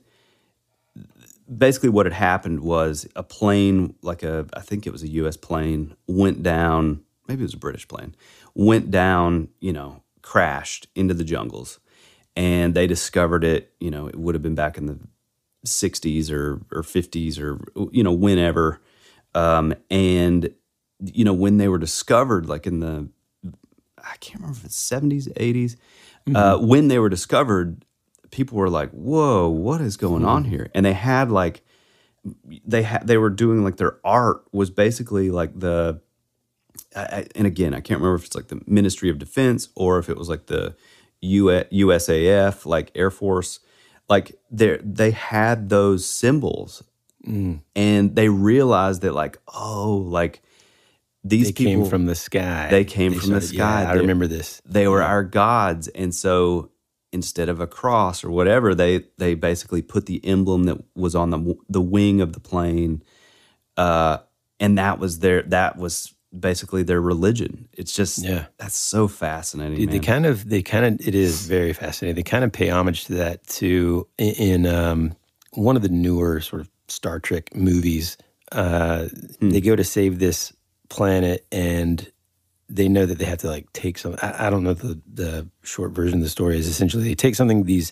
basically 1.56 1.90
what 1.90 2.06
had 2.06 2.14
happened 2.14 2.62
was 2.62 3.08
a 3.16 3.24
plane, 3.24 3.96
like 4.02 4.24
a, 4.24 4.46
I 4.54 4.62
think 4.62 4.86
it 4.86 4.92
was 4.92 5.04
a 5.04 5.08
US 5.08 5.38
plane, 5.38 5.96
went 6.08 6.44
down, 6.44 7.04
maybe 7.28 7.42
it 7.42 7.46
was 7.46 7.54
a 7.54 7.58
British 7.58 7.88
plane, 7.88 8.16
went 8.54 8.92
down, 8.92 9.50
you 9.60 9.74
know, 9.74 10.04
crashed 10.22 10.88
into 10.96 11.14
the 11.14 11.24
jungles. 11.24 11.80
And 12.36 12.76
they 12.76 12.86
discovered 12.86 13.44
it, 13.44 13.74
you 13.80 13.90
know, 13.90 14.08
it 14.08 14.16
would 14.16 14.36
have 14.36 14.44
been 14.44 14.56
back 14.56 14.78
in 14.78 14.86
the 14.86 15.00
60s 15.66 16.32
or, 16.32 16.62
or 16.72 16.84
50s 16.84 17.40
or, 17.40 17.60
you 17.92 18.04
know, 18.04 18.12
whenever. 18.12 18.80
Um, 19.38 19.74
and, 19.92 20.50
you 21.00 21.24
know, 21.24 21.34
when 21.34 21.58
they 21.58 21.68
were 21.68 21.78
discovered, 21.78 22.48
like 22.48 22.66
in 22.66 22.80
the, 22.80 23.08
I 24.00 24.16
can't 24.20 24.42
remember 24.42 24.58
if 24.58 24.66
it's 24.66 24.90
70s, 24.90 25.32
80s, 25.34 25.76
uh, 26.36 26.58
when 26.58 26.88
they 26.88 27.00
were 27.00 27.10
discovered, 27.10 27.86
people 28.32 28.58
were 28.58 28.70
like, 28.70 28.90
"Whoa, 28.92 29.48
what 29.48 29.80
is 29.80 29.96
going 29.96 30.26
on 30.26 30.44
here?" 30.46 30.70
And 30.74 30.86
they 30.86 30.94
had 30.94 31.32
like, 31.32 31.64
they 32.66 32.84
had 32.84 33.08
they 33.08 33.18
were 33.18 33.30
doing 33.30 33.64
like 33.64 33.78
their 33.78 34.00
art 34.04 34.44
was 34.52 34.70
basically 34.70 35.30
like 35.30 35.58
the, 35.58 36.02
I, 36.96 37.28
and 37.36 37.48
again, 37.48 37.74
I 37.74 37.80
can't 37.80 38.02
remember 38.02 38.16
if 38.16 38.26
it's 38.26 38.36
like 38.36 38.48
the 38.48 38.62
Ministry 38.66 39.10
of 39.10 39.20
Defense 39.20 39.70
or 39.76 40.00
if 40.00 40.10
it 40.10 40.18
was 40.18 40.28
like 40.28 40.48
the 40.48 40.76
USAF, 41.24 42.66
like 42.66 42.92
Air 42.96 43.12
Force, 43.12 43.60
like 44.10 44.36
they 44.52 44.78
they 44.84 45.12
had 45.12 45.70
those 45.70 46.06
symbols, 46.06 46.84
Mm. 47.28 47.60
and 47.76 48.16
they 48.16 48.30
realized 48.30 49.02
that 49.02 49.14
like, 49.14 49.38
oh, 49.54 49.98
like 49.98 50.42
these 51.24 51.48
they 51.48 51.52
people 51.54 51.82
came 51.84 51.90
from 51.90 52.06
the 52.06 52.16
sky 52.16 52.68
they 52.72 52.86
came 52.86 53.12
They 53.12 53.18
from 53.20 53.32
the 53.32 53.42
started- 53.42 53.58
yeah, 53.58 53.84
sky. 53.84 53.92
i 53.92 53.94
remember 53.96 54.28
this 54.28 54.62
They 54.66 54.88
were 54.88 55.04
our 55.04 55.24
gods, 55.24 55.88
and 55.90 56.16
so 56.16 56.72
instead 57.12 57.50
of 57.50 57.60
a 57.60 57.68
cross 57.68 58.24
or 58.24 58.30
whatever, 58.32 58.74
they 58.76 59.04
they 59.18 59.34
basically 59.36 59.82
put 59.82 60.06
the 60.06 60.24
emblem 60.26 60.64
that 60.66 60.78
was 60.96 61.16
on 61.16 61.30
the 61.32 61.56
the 61.70 61.82
wing 61.82 62.22
of 62.22 62.32
the 62.34 62.40
plane, 62.40 63.02
uh, 63.76 64.18
and 64.60 64.78
that 64.78 65.00
was 65.00 65.20
their 65.20 65.42
that 65.44 65.78
was 65.78 66.14
basically 66.38 66.84
their 66.84 67.02
religion. 67.02 67.68
It's 67.74 67.94
just 67.94 68.24
Yeah. 68.24 68.46
that's 68.58 68.78
so 68.78 69.08
fascinating. 69.08 69.78
Dude, 69.78 69.92
they 69.92 70.00
kind 70.00 70.26
of 70.26 70.48
they 70.50 70.62
kind 70.62 70.86
of 70.86 71.08
it 71.08 71.16
is 71.16 71.48
very 71.48 71.74
fascinating. 71.74 72.16
They 72.16 72.24
kind 72.30 72.44
of 72.44 72.52
pay 72.52 72.70
homage 72.70 73.06
to 73.06 73.14
that 73.16 73.46
too 73.48 74.08
in, 74.18 74.34
in 74.34 74.66
um, 74.66 75.16
one 75.54 75.76
of 75.76 75.82
the 75.82 75.90
newer 75.90 76.40
sort 76.42 76.62
of 76.62 76.70
Star 76.88 77.20
Trek 77.20 77.56
movies. 77.56 78.18
Uh, 78.52 79.08
Hmm. 79.40 79.50
They 79.50 79.62
go 79.62 79.76
to 79.76 79.84
save 79.84 80.20
this 80.20 80.54
planet 80.90 81.46
and 81.52 82.10
they 82.70 82.88
know 82.90 83.06
that 83.06 83.18
they 83.18 83.26
have 83.26 83.40
to 83.40 83.48
like 83.48 83.72
take 83.74 83.98
some. 83.98 84.16
I, 84.22 84.48
I 84.48 84.50
don't 84.50 84.64
know 84.64 84.74
the 84.74 85.00
the 85.14 85.48
short 85.64 85.92
version 85.92 86.20
of 86.20 86.24
the 86.24 86.30
story 86.30 86.58
is 86.58 86.68
essentially 86.68 87.04
they 87.04 87.16
take 87.16 87.36
something 87.36 87.64
these 87.66 87.92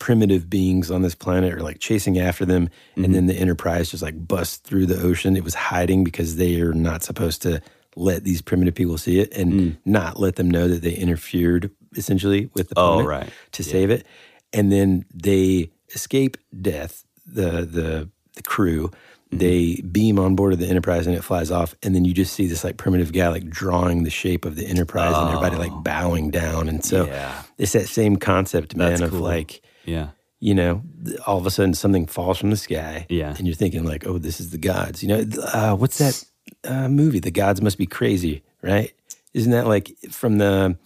primitive 0.00 0.50
beings 0.50 0.90
on 0.90 1.02
this 1.02 1.14
planet 1.14 1.52
are 1.54 1.62
like 1.62 1.78
chasing 1.78 2.18
after 2.18 2.44
them 2.44 2.68
Mm-hmm. 2.92 3.04
and 3.04 3.14
then 3.14 3.26
the 3.26 3.34
enterprise 3.34 3.90
just 3.90 4.02
like 4.02 4.26
busts 4.28 4.56
through 4.58 4.86
the 4.86 5.00
ocean 5.00 5.36
it 5.36 5.44
was 5.44 5.54
hiding 5.54 6.04
because 6.04 6.36
they 6.36 6.60
are 6.60 6.72
not 6.74 7.02
supposed 7.04 7.42
to 7.42 7.60
let 7.96 8.24
these 8.24 8.42
primitive 8.42 8.74
people 8.74 8.98
see 8.98 9.20
it 9.20 9.32
and 9.36 9.52
Mm. 9.52 9.76
not 9.84 10.18
let 10.20 10.34
them 10.36 10.50
know 10.50 10.66
that 10.68 10.82
they 10.82 10.92
interfered 10.94 11.70
essentially 11.96 12.50
with 12.54 12.68
the 12.68 12.74
Oh, 12.78 12.94
planet 12.96 13.06
right. 13.08 13.30
to 13.52 13.62
save 13.64 13.90
it 13.90 14.04
and 14.52 14.70
then 14.72 15.04
they 15.14 15.70
escape 15.94 16.36
death 16.60 17.04
the 17.24 17.64
the 17.64 18.08
the 18.34 18.42
crew 18.42 18.90
Mm-hmm. 19.30 19.38
they 19.38 19.80
beam 19.90 20.18
on 20.18 20.36
board 20.36 20.52
of 20.52 20.58
the 20.58 20.66
enterprise 20.68 21.06
and 21.06 21.16
it 21.16 21.24
flies 21.24 21.50
off 21.50 21.74
and 21.82 21.94
then 21.94 22.04
you 22.04 22.12
just 22.12 22.34
see 22.34 22.46
this 22.46 22.62
like 22.62 22.76
primitive 22.76 23.10
guy 23.10 23.26
like 23.28 23.48
drawing 23.48 24.04
the 24.04 24.10
shape 24.10 24.44
of 24.44 24.54
the 24.54 24.66
enterprise 24.66 25.14
and 25.16 25.28
everybody 25.28 25.56
like 25.56 25.72
bowing 25.82 26.30
down 26.30 26.68
and 26.68 26.84
so 26.84 27.04
Oh. 27.04 27.06
Yeah. 27.06 27.42
it's 27.56 27.72
that 27.72 27.88
same 27.88 28.16
concept 28.16 28.76
man 28.76 28.90
That's 28.90 29.00
of 29.02 29.10
cool. 29.12 29.20
like 29.20 29.62
yeah. 29.86 30.08
you 30.40 30.54
know, 30.54 30.82
all 31.26 31.38
of 31.38 31.46
a 31.46 31.50
sudden 31.50 31.72
something 31.72 32.06
falls 32.06 32.36
from 32.38 32.50
the 32.50 32.56
sky. 32.58 33.06
Yeah. 33.08 33.34
And 33.36 33.46
you're 33.46 33.56
thinking, 33.56 33.84
like, 33.84 34.06
oh, 34.06 34.18
this 34.18 34.40
is 34.40 34.50
the 34.50 34.58
gods. 34.58 35.02
You 35.02 35.08
know, 35.08 35.24
uh, 35.54 35.74
what's 35.74 35.98
that 35.98 36.22
uh, 36.64 36.88
movie? 36.88 37.18
The 37.18 37.30
gods 37.30 37.62
must 37.62 37.78
be 37.78 37.86
crazy, 37.86 38.42
right? 38.62 38.92
Isn't 39.32 39.52
that 39.52 39.66
like 39.66 39.96
from 40.10 40.36
the, 40.38 40.76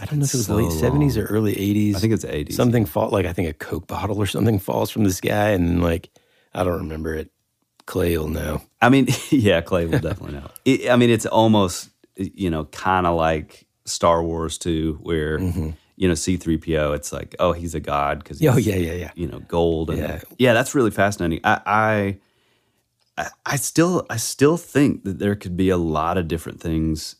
I 0.00 0.04
don't 0.06 0.18
know 0.18 0.24
if 0.24 0.34
it 0.34 0.38
was 0.38 0.46
so 0.46 0.56
late 0.56 0.70
70s 0.72 1.16
or 1.16 1.26
early 1.26 1.54
80s? 1.54 1.94
I 1.96 1.98
think 2.00 2.12
it's 2.14 2.24
80s, 2.24 2.52
Something 2.54 2.84
fall, 2.84 3.10
like, 3.10 3.26
I 3.26 3.32
think 3.32 3.48
a 3.48 3.52
Coke 3.52 3.86
bottle 3.86 4.18
or 4.20 4.26
something 4.26 4.58
falls 4.58 4.90
from 4.90 5.04
the 5.04 5.12
sky. 5.12 5.50
And 5.50 5.82
like, 5.82 6.10
I 6.56 6.64
don't 6.64 6.78
remember 6.78 7.14
it. 7.14 7.30
Clay 7.86 8.18
will 8.18 8.28
know. 8.28 8.62
I 8.82 8.88
mean, 8.88 9.06
yeah, 9.30 9.60
Clay 9.60 9.86
will 9.86 10.00
definitely 10.00 10.32
know. 10.32 10.50
It, 10.64 10.90
I 10.90 10.96
mean, 10.96 11.10
it's 11.10 11.26
almost 11.26 11.90
you 12.16 12.50
know 12.50 12.64
kind 12.66 13.06
of 13.06 13.16
like 13.16 13.66
Star 13.84 14.22
Wars 14.22 14.58
too, 14.58 14.98
where 15.02 15.38
you 15.38 16.08
know 16.08 16.14
C 16.14 16.36
three 16.36 16.58
PO. 16.58 16.92
It's 16.94 17.12
like 17.12 17.36
oh, 17.38 17.52
he's 17.52 17.74
a 17.74 17.80
god 17.80 18.18
because 18.18 18.40
Mm-hmm. 18.40 18.54
Oh, 18.54 18.58
yeah, 18.58 18.74
yeah, 18.76 18.92
yeah. 18.94 19.10
You 19.14 19.28
know, 19.28 19.38
gold. 19.40 19.90
And, 19.90 19.98
Yeah. 19.98 20.20
yeah, 20.38 20.52
that's 20.54 20.74
really 20.74 20.90
fascinating. 20.90 21.40
I, 21.44 22.18
I 23.18 23.28
I 23.46 23.56
still 23.56 24.04
I 24.10 24.16
still 24.16 24.56
think 24.56 25.04
that 25.04 25.18
there 25.18 25.34
could 25.36 25.56
be 25.56 25.70
a 25.70 25.76
lot 25.78 26.18
of 26.18 26.26
different 26.28 26.60
things 26.60 27.16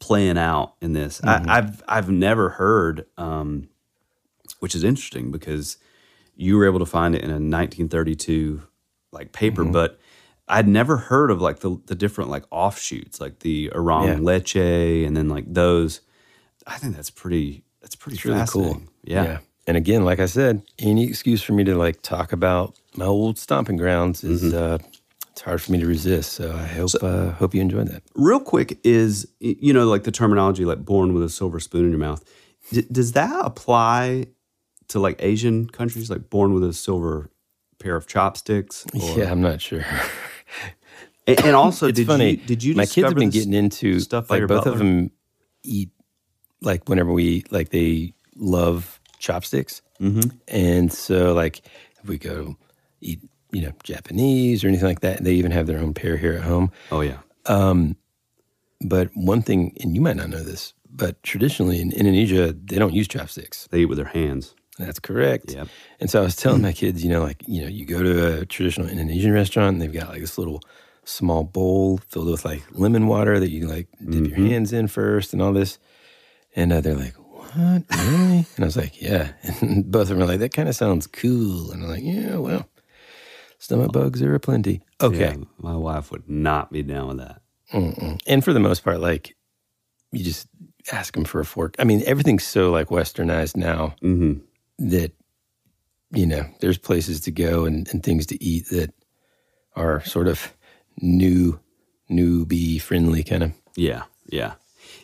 playing 0.00 0.36
out 0.38 0.74
in 0.80 0.92
this. 0.92 1.20
Mm-hmm. 1.20 1.48
I, 1.48 1.58
I've 1.58 1.82
I've 1.88 2.10
never 2.10 2.50
heard, 2.50 3.06
um, 3.16 3.68
which 4.58 4.74
is 4.74 4.84
interesting 4.84 5.30
because 5.30 5.76
you 6.38 6.56
were 6.56 6.64
able 6.64 6.78
to 6.78 6.86
find 6.86 7.14
it 7.14 7.22
in 7.22 7.30
a 7.30 7.40
1932 7.40 8.62
like 9.12 9.32
paper, 9.32 9.62
Mm-hmm. 9.62 9.72
but 9.72 9.98
I'd 10.48 10.68
never 10.68 10.96
heard 10.96 11.30
of 11.30 11.40
like 11.42 11.58
the 11.60 11.78
the 11.86 11.94
different 11.94 12.30
like 12.30 12.44
offshoots, 12.50 13.20
like 13.20 13.40
the 13.40 13.70
Orang 13.74 14.06
Yeah. 14.08 14.14
Leche, 14.18 14.56
and 15.06 15.14
then 15.16 15.28
like 15.28 15.44
those. 15.52 16.00
I 16.66 16.76
think 16.78 16.96
that's 16.96 17.10
pretty. 17.10 17.64
That's 17.82 17.96
pretty 17.96 18.16
It's 18.16 18.24
really 18.24 18.38
cool. 18.46 18.62
fascinating. 18.74 18.88
Yeah. 19.04 19.38
And 19.66 19.76
again, 19.76 20.04
like 20.04 20.18
I 20.20 20.26
said, 20.26 20.62
any 20.78 21.04
excuse 21.06 21.42
for 21.42 21.52
me 21.52 21.64
to 21.64 21.74
like 21.76 22.00
talk 22.02 22.32
about 22.32 22.74
my 22.96 23.04
old 23.04 23.36
stomping 23.38 23.76
grounds 23.76 24.24
is 24.24 24.42
Mm-hmm. 24.42 24.56
uh, 24.56 24.78
it's 25.32 25.42
hard 25.42 25.60
for 25.62 25.70
me 25.72 25.78
to 25.80 25.86
resist. 25.86 26.32
So 26.32 26.52
I 26.54 26.66
hope 26.66 26.90
uh, 27.02 27.30
hope 27.32 27.54
you 27.54 27.60
enjoyed 27.60 27.88
that. 27.88 28.02
Real 28.14 28.40
quick 28.40 28.78
is 28.84 29.28
you 29.40 29.72
know 29.72 29.86
like 29.86 30.04
the 30.04 30.10
terminology 30.12 30.64
like 30.64 30.84
born 30.84 31.12
with 31.14 31.22
a 31.22 31.28
silver 31.28 31.60
spoon 31.60 31.84
in 31.84 31.90
your 31.90 32.00
mouth. 32.00 32.24
D- 32.72 32.86
does 32.90 33.12
that 33.12 33.44
apply 33.44 34.26
to 34.88 34.98
like 35.00 35.16
Asian 35.22 35.68
countries 35.68 36.10
like 36.10 36.30
born 36.30 36.54
with 36.54 36.64
a 36.64 36.72
silver 36.72 37.30
pair 37.78 37.96
of 37.96 38.06
chopsticks? 38.06 38.84
Or- 38.94 39.18
Yeah, 39.18 39.30
I'm 39.30 39.40
not 39.42 39.60
sure. 39.60 39.84
And, 41.26 41.40
and 41.44 41.54
also, 41.56 41.88
it's 41.88 41.96
did 41.96 42.06
funny. 42.06 42.30
you 42.30 42.36
did 42.38 42.64
you 42.64 42.74
My 42.74 42.86
kids 42.86 43.06
have 43.06 43.14
been 43.14 43.28
getting 43.30 43.52
into 43.52 44.00
stuff 44.00 44.30
like 44.30 44.46
both 44.46 44.64
of 44.66 44.78
them 44.78 45.10
eat 45.62 45.90
like 46.62 46.88
whenever 46.88 47.12
we 47.12 47.24
eat, 47.24 47.52
like 47.52 47.68
they 47.68 48.14
love 48.36 48.98
chopsticks, 49.18 49.82
Mhm. 50.00 50.32
and 50.48 50.90
so 50.92 51.34
like 51.34 51.60
if 52.02 52.08
we 52.08 52.16
go 52.18 52.56
eat, 53.02 53.20
you 53.52 53.60
know, 53.60 53.72
Japanese 53.84 54.64
or 54.64 54.68
anything 54.68 54.86
like 54.88 55.00
that, 55.00 55.22
they 55.22 55.34
even 55.34 55.50
have 55.52 55.66
their 55.66 55.78
own 55.78 55.92
pair 55.92 56.16
here 56.16 56.32
at 56.32 56.42
home. 56.42 56.70
Oh 56.90 57.02
yeah. 57.02 57.18
Um, 57.44 57.96
but 58.80 59.10
one 59.14 59.42
thing, 59.42 59.76
and 59.80 59.94
you 59.94 60.00
might 60.00 60.16
not 60.16 60.30
know 60.30 60.42
this, 60.42 60.72
but 60.90 61.22
traditionally 61.22 61.78
in 61.80 61.92
Indonesia, 61.92 62.54
they 62.64 62.78
don't 62.78 62.94
use 62.94 63.06
chopsticks. 63.08 63.68
They 63.70 63.80
eat 63.80 63.86
with 63.86 63.98
their 63.98 64.06
hands. 64.06 64.54
That's 64.78 65.00
correct. 65.00 65.52
Yep. 65.52 65.68
And 66.00 66.08
so 66.10 66.20
I 66.20 66.22
was 66.24 66.36
telling 66.36 66.62
my 66.62 66.72
kids, 66.72 67.02
you 67.02 67.10
know, 67.10 67.22
like, 67.22 67.42
you 67.46 67.62
know, 67.62 67.68
you 67.68 67.84
go 67.84 68.02
to 68.02 68.40
a 68.40 68.46
traditional 68.46 68.88
Indonesian 68.88 69.32
restaurant 69.32 69.74
and 69.74 69.82
they've 69.82 69.92
got 69.92 70.08
like 70.10 70.20
this 70.20 70.38
little 70.38 70.60
small 71.04 71.42
bowl 71.44 71.98
filled 72.08 72.28
with 72.30 72.44
like 72.44 72.62
lemon 72.72 73.06
water 73.06 73.40
that 73.40 73.50
you 73.50 73.66
like 73.66 73.88
dip 73.98 74.24
Mhm. 74.24 74.28
your 74.28 74.46
hands 74.48 74.72
in 74.72 74.86
first 74.86 75.32
and 75.32 75.42
all 75.42 75.52
this. 75.52 75.78
And 76.54 76.72
uh, 76.72 76.80
they're 76.80 76.94
like, 76.96 77.14
what? 77.16 77.82
Really? 77.90 78.46
and 78.56 78.60
I 78.60 78.64
was 78.64 78.76
like, 78.76 79.00
yeah. 79.00 79.32
And 79.60 79.90
both 79.90 80.02
of 80.02 80.08
them 80.10 80.22
are 80.22 80.26
like, 80.26 80.40
that 80.40 80.54
kind 80.54 80.68
of 80.68 80.74
sounds 80.76 81.06
cool. 81.06 81.72
And 81.72 81.82
I'm 81.82 81.88
like, 81.88 82.02
yeah, 82.04 82.36
well, 82.36 82.68
stomach 83.58 83.92
bugs 83.92 84.22
are 84.22 84.34
aplenty. 84.34 84.82
Okay. 85.00 85.18
Yeah, 85.18 85.36
my 85.58 85.74
wife 85.76 86.10
would 86.10 86.28
not 86.28 86.70
be 86.72 86.82
down 86.82 87.08
with 87.08 87.18
that. 87.18 87.40
Mm-mm. 87.72 88.20
And 88.26 88.44
for 88.44 88.52
the 88.52 88.60
most 88.60 88.84
part, 88.84 89.00
like 89.00 89.34
you 90.12 90.22
just 90.24 90.46
ask 90.92 91.14
them 91.14 91.24
for 91.24 91.40
a 91.40 91.44
fork. 91.44 91.74
I 91.78 91.84
mean, 91.84 92.02
everything's 92.06 92.44
so 92.44 92.70
like 92.70 92.88
westernized 92.88 93.56
now 93.56 93.94
Mm-hmm. 94.02 94.40
That 94.78 95.12
you 96.10 96.26
know 96.26 96.46
there's 96.60 96.78
places 96.78 97.20
to 97.22 97.30
go 97.30 97.64
and, 97.64 97.88
and 97.92 98.02
things 98.02 98.26
to 98.26 98.42
eat 98.42 98.68
that 98.70 98.92
are 99.76 100.02
sort 100.04 100.28
of 100.28 100.54
new, 101.00 101.60
newbie 102.10 102.80
friendly 102.80 103.22
kind 103.22 103.42
of. 103.42 103.52
Yeah, 103.76 104.04
yeah, 104.26 104.54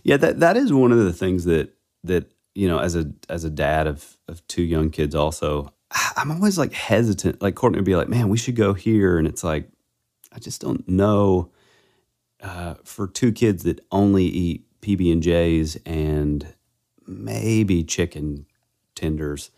yeah. 0.03 0.17
That 0.17 0.41
that 0.41 0.57
is 0.57 0.73
one 0.73 0.93
of 0.93 0.99
the 0.99 1.13
things 1.13 1.45
that 1.45 1.75
that 2.03 2.31
you 2.55 2.69
know, 2.69 2.79
as 2.79 2.97
a 2.97 3.11
as 3.29 3.45
a 3.45 3.51
dad 3.51 3.87
of 3.87 4.17
of 4.29 4.47
two 4.49 4.63
young 4.63 4.91
kids, 4.91 5.15
also, 5.15 5.73
I'm 6.17 6.31
always 6.31 6.59
like 6.59 6.73
hesitant. 6.73 7.43
Like 7.43 7.55
Courtney 7.55 7.79
would 7.79 7.85
be 7.85 7.97
like, 7.97 8.09
"Man, 8.09 8.29
we 8.29 8.39
should 8.39 8.57
go 8.57 8.75
here," 8.75 9.19
and 9.19 9.27
it's 9.27 9.45
like, 9.45 9.69
I 10.33 10.39
just 10.39 10.61
don't 10.61 10.87
know. 10.89 11.51
Uh, 12.43 12.75
for 12.85 13.07
two 13.07 13.33
kids 13.33 13.63
that 13.63 13.81
only 13.91 14.25
eat 14.25 14.67
PB 14.83 15.11
and 15.11 15.23
J's 15.23 15.77
and 15.87 16.47
maybe 17.07 17.83
chicken 17.83 18.45
tenders 18.95 19.51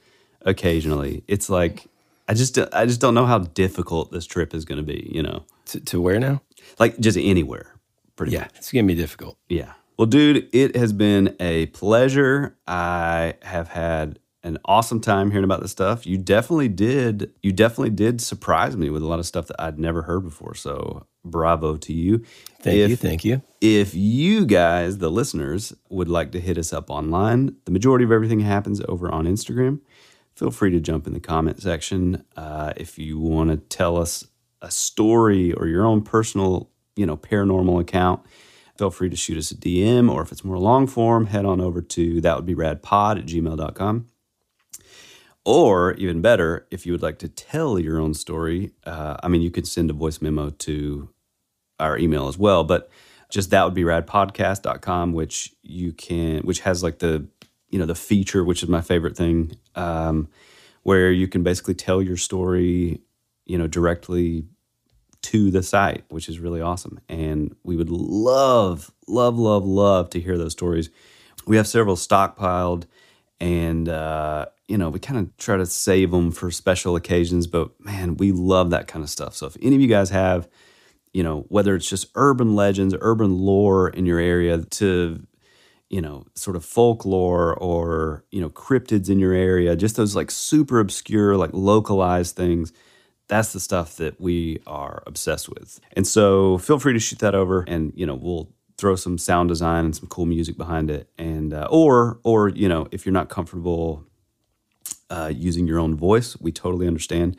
occasionally, 0.47 1.23
it's 1.29 1.51
like 1.51 1.87
I 2.29 2.35
just 2.35 2.59
I 2.73 2.87
just 2.87 3.01
don't 3.01 3.15
know 3.15 3.27
how 3.27 3.39
difficult 3.41 4.11
this 4.13 4.25
trip 4.27 4.55
is 4.55 4.65
going 4.65 4.79
to 4.79 4.83
be. 4.85 5.11
You 5.13 5.23
know, 5.23 5.45
To, 5.67 5.81
to 5.81 6.01
where 6.01 6.19
now? 6.19 6.41
like 6.79 6.99
just 6.99 7.19
anywhere. 7.19 7.75
Pretty 8.17 8.33
Yeah, 8.33 8.41
much. 8.41 8.53
it's 8.57 8.73
gonna 8.73 8.87
be 8.87 8.95
difficult. 8.95 9.37
Yeah. 9.49 9.73
Well, 9.99 10.07
dude, 10.07 10.49
it 10.55 10.75
has 10.77 10.93
been 10.93 11.37
a 11.41 11.67
pleasure. 11.67 12.57
I 12.67 13.35
have 13.43 13.69
had 13.69 14.19
an 14.43 14.59
awesome 14.65 15.01
time 15.01 15.31
hearing 15.31 15.45
about 15.45 15.61
this 15.61 15.71
stuff. 15.73 16.07
You 16.07 16.17
definitely 16.19 16.69
did. 16.69 17.33
You 17.43 17.53
definitely 17.53 17.91
did 17.91 18.21
surprise 18.21 18.77
me 18.77 18.89
with 18.91 19.03
a 19.03 19.07
lot 19.07 19.19
of 19.19 19.27
stuff 19.27 19.47
that 19.49 19.61
I'd 19.61 19.79
never 19.79 20.03
heard 20.03 20.21
before. 20.23 20.55
So, 20.55 21.07
bravo 21.25 21.77
to 21.79 21.93
you. 21.93 22.23
Thank 22.63 22.77
If- 22.79 22.91
you, 22.91 22.97
thank 22.97 23.25
you. 23.25 23.43
If 23.61 23.95
you 23.95 24.47
guys, 24.47 24.99
the 24.99 25.11
listeners, 25.11 25.75
would 25.89 26.09
like 26.09 26.31
to 26.33 26.41
hit 26.41 26.57
us 26.59 26.73
up 26.73 26.89
online, 26.91 27.57
the 27.65 27.73
majority 27.73 28.05
of 28.05 28.13
everything 28.13 28.41
happens 28.41 28.81
over 28.89 29.11
on 29.11 29.25
Instagram. 29.27 29.81
Feel 30.37 30.51
free 30.51 30.71
to 30.71 30.81
jump 30.81 31.07
in 31.07 31.15
the 31.15 31.21
comment 31.21 31.63
section 31.63 32.25
uh, 32.37 32.75
if 32.77 32.99
you 32.99 33.19
want 33.19 33.51
to 33.51 33.57
tell 33.57 33.97
us 33.97 34.27
a 34.61 34.71
story 34.71 35.55
or 35.55 35.67
your 35.67 35.87
own 35.87 36.03
personal, 36.03 36.71
you 36.95 37.07
know, 37.07 37.17
paranormal 37.17 37.81
account. 37.81 38.21
Feel 38.77 38.91
free 38.91 39.09
to 39.09 39.17
shoot 39.17 39.39
us 39.39 39.51
a 39.51 39.55
DM, 39.55 40.11
or 40.13 40.21
if 40.21 40.31
it's 40.31 40.45
more 40.45 40.59
long 40.59 40.87
form, 40.87 41.27
head 41.27 41.47
on 41.47 41.63
over 41.63 41.81
to 41.81 42.21
that 42.21 42.37
would 42.37 42.45
be 42.45 42.55
radpod 42.55 43.19
at 43.19 43.25
gmail.com. 43.25 44.09
Or 45.47 45.95
even 45.95 46.21
better, 46.21 46.67
if 46.71 46.85
you 46.85 46.93
would 46.93 47.03
like 47.03 47.19
to 47.21 47.29
tell 47.29 47.79
your 47.79 47.99
own 47.99 48.13
story, 48.13 48.73
uh, 48.85 49.17
I 49.23 49.29
mean, 49.29 49.41
you 49.41 49.51
could 49.51 49.67
send 49.67 49.89
a 49.89 49.95
voice 49.95 50.21
memo 50.21 50.51
to 50.51 51.09
our 51.81 51.97
email 51.97 52.29
as 52.29 52.37
well, 52.37 52.63
but 52.63 52.91
just 53.31 53.51
that 53.51 53.65
would 53.65 53.75
be 53.75 53.85
radpodcast.com, 53.85 55.13
which 55.15 55.55
you 55.63 55.93
can, 55.93 56.41
which 56.41 56.61
has 56.61 56.83
like 56.83 56.99
the, 56.99 57.27
you 57.77 57.81
know, 57.81 57.85
the 57.85 57.95
feature, 57.95 58.43
which 58.43 58.63
is 58.63 58.71
my 58.71 58.81
favorite 58.81 59.19
thing, 59.19 59.55
um, 59.75 60.29
where 60.83 61.13
you 61.13 61.29
can 61.29 61.43
basically 61.43 61.75
tell 61.75 62.01
your 62.01 62.17
story, 62.17 63.03
you 63.45 63.59
know, 63.59 63.67
directly 63.67 64.47
to 65.21 65.51
the 65.51 65.63
site, 65.63 66.03
which 66.09 66.31
is 66.31 66.39
really 66.39 66.63
awesome. 66.63 66.99
And 67.07 67.55
we 67.65 67.77
would 67.77 67.91
love, 67.91 68.91
love, 69.07 69.39
love, 69.39 69.67
love 69.67 70.09
to 70.09 70.21
hear 70.21 70.39
those 70.39 70.53
stories. 70.53 70.89
We 71.47 71.59
have 71.59 71.67
several 71.67 71.97
stockpiled, 71.97 72.85
and 73.41 73.91
uh, 73.91 74.47
you 74.69 74.79
know, 74.79 74.89
we 74.89 74.99
kind 74.99 75.21
of 75.21 75.37
try 75.37 75.59
to 75.59 75.67
save 75.67 76.13
them 76.13 76.31
for 76.33 76.51
special 76.51 76.97
occasions. 76.97 77.47
But 77.47 77.79
man, 77.79 78.17
we 78.17 78.33
love 78.33 78.71
that 78.71 78.89
kind 78.89 79.03
of 79.03 79.11
stuff. 79.11 79.35
So 79.37 79.45
if 79.49 79.59
any 79.61 79.77
of 79.77 79.83
you 79.83 79.89
guys 79.89 80.09
have, 80.09 80.49
you 81.13 81.23
know, 81.23 81.45
whether 81.49 81.77
it's 81.77 81.91
just 81.91 82.07
urban 82.15 82.57
legends, 82.57 82.95
urban 82.99 83.37
lore 83.37 83.91
in 83.91 84.07
your 84.07 84.19
area, 84.19 84.63
to 84.63 85.27
you 85.89 86.01
know, 86.01 86.27
sort 86.35 86.57
of 86.57 86.65
folklore 86.65 87.55
or 87.55 88.25
you 88.31 88.41
know, 88.41 88.51
cryptids 88.51 89.09
in 89.09 89.19
your 89.19 89.33
area, 89.33 89.77
just 89.77 89.97
those 89.97 90.17
like 90.17 90.31
super 90.31 90.81
obscure, 90.81 91.37
like 91.37 91.51
localized 91.53 92.37
things 92.37 92.73
that's 93.29 93.53
the 93.53 93.61
stuff 93.61 93.97
that 93.97 94.21
we 94.21 94.61
are 94.67 95.03
obsessed 95.07 95.49
with. 95.49 95.81
And 95.95 96.07
so 96.07 96.59
feel 96.59 96.79
free 96.79 96.93
to 96.93 96.99
shoot 96.99 97.19
that 97.21 97.35
over 97.35 97.63
and, 97.63 97.93
you 97.97 98.07
know, 98.07 98.15
we'll 98.15 98.53
throw 98.79 98.95
some 98.95 99.19
sound 99.19 99.49
design 99.49 99.85
and 99.85 99.97
some 99.97 100.09
cool 100.09 100.27
music 100.27 100.57
behind 100.57 100.91
it. 100.91 101.09
And, 101.19 101.53
uh, 101.53 101.67
or, 101.71 102.21
or, 102.23 102.51
you 102.51 102.69
know, 102.69 102.87
if 102.91 103.05
you're 103.05 103.13
not 103.13 103.29
comfortable 103.29 104.05
uh, 105.11 105.33
using 105.35 105.67
your 105.67 105.79
own 105.79 105.97
voice, 105.97 106.37
we 106.41 106.53
totally 106.53 106.87
understand. 106.87 107.37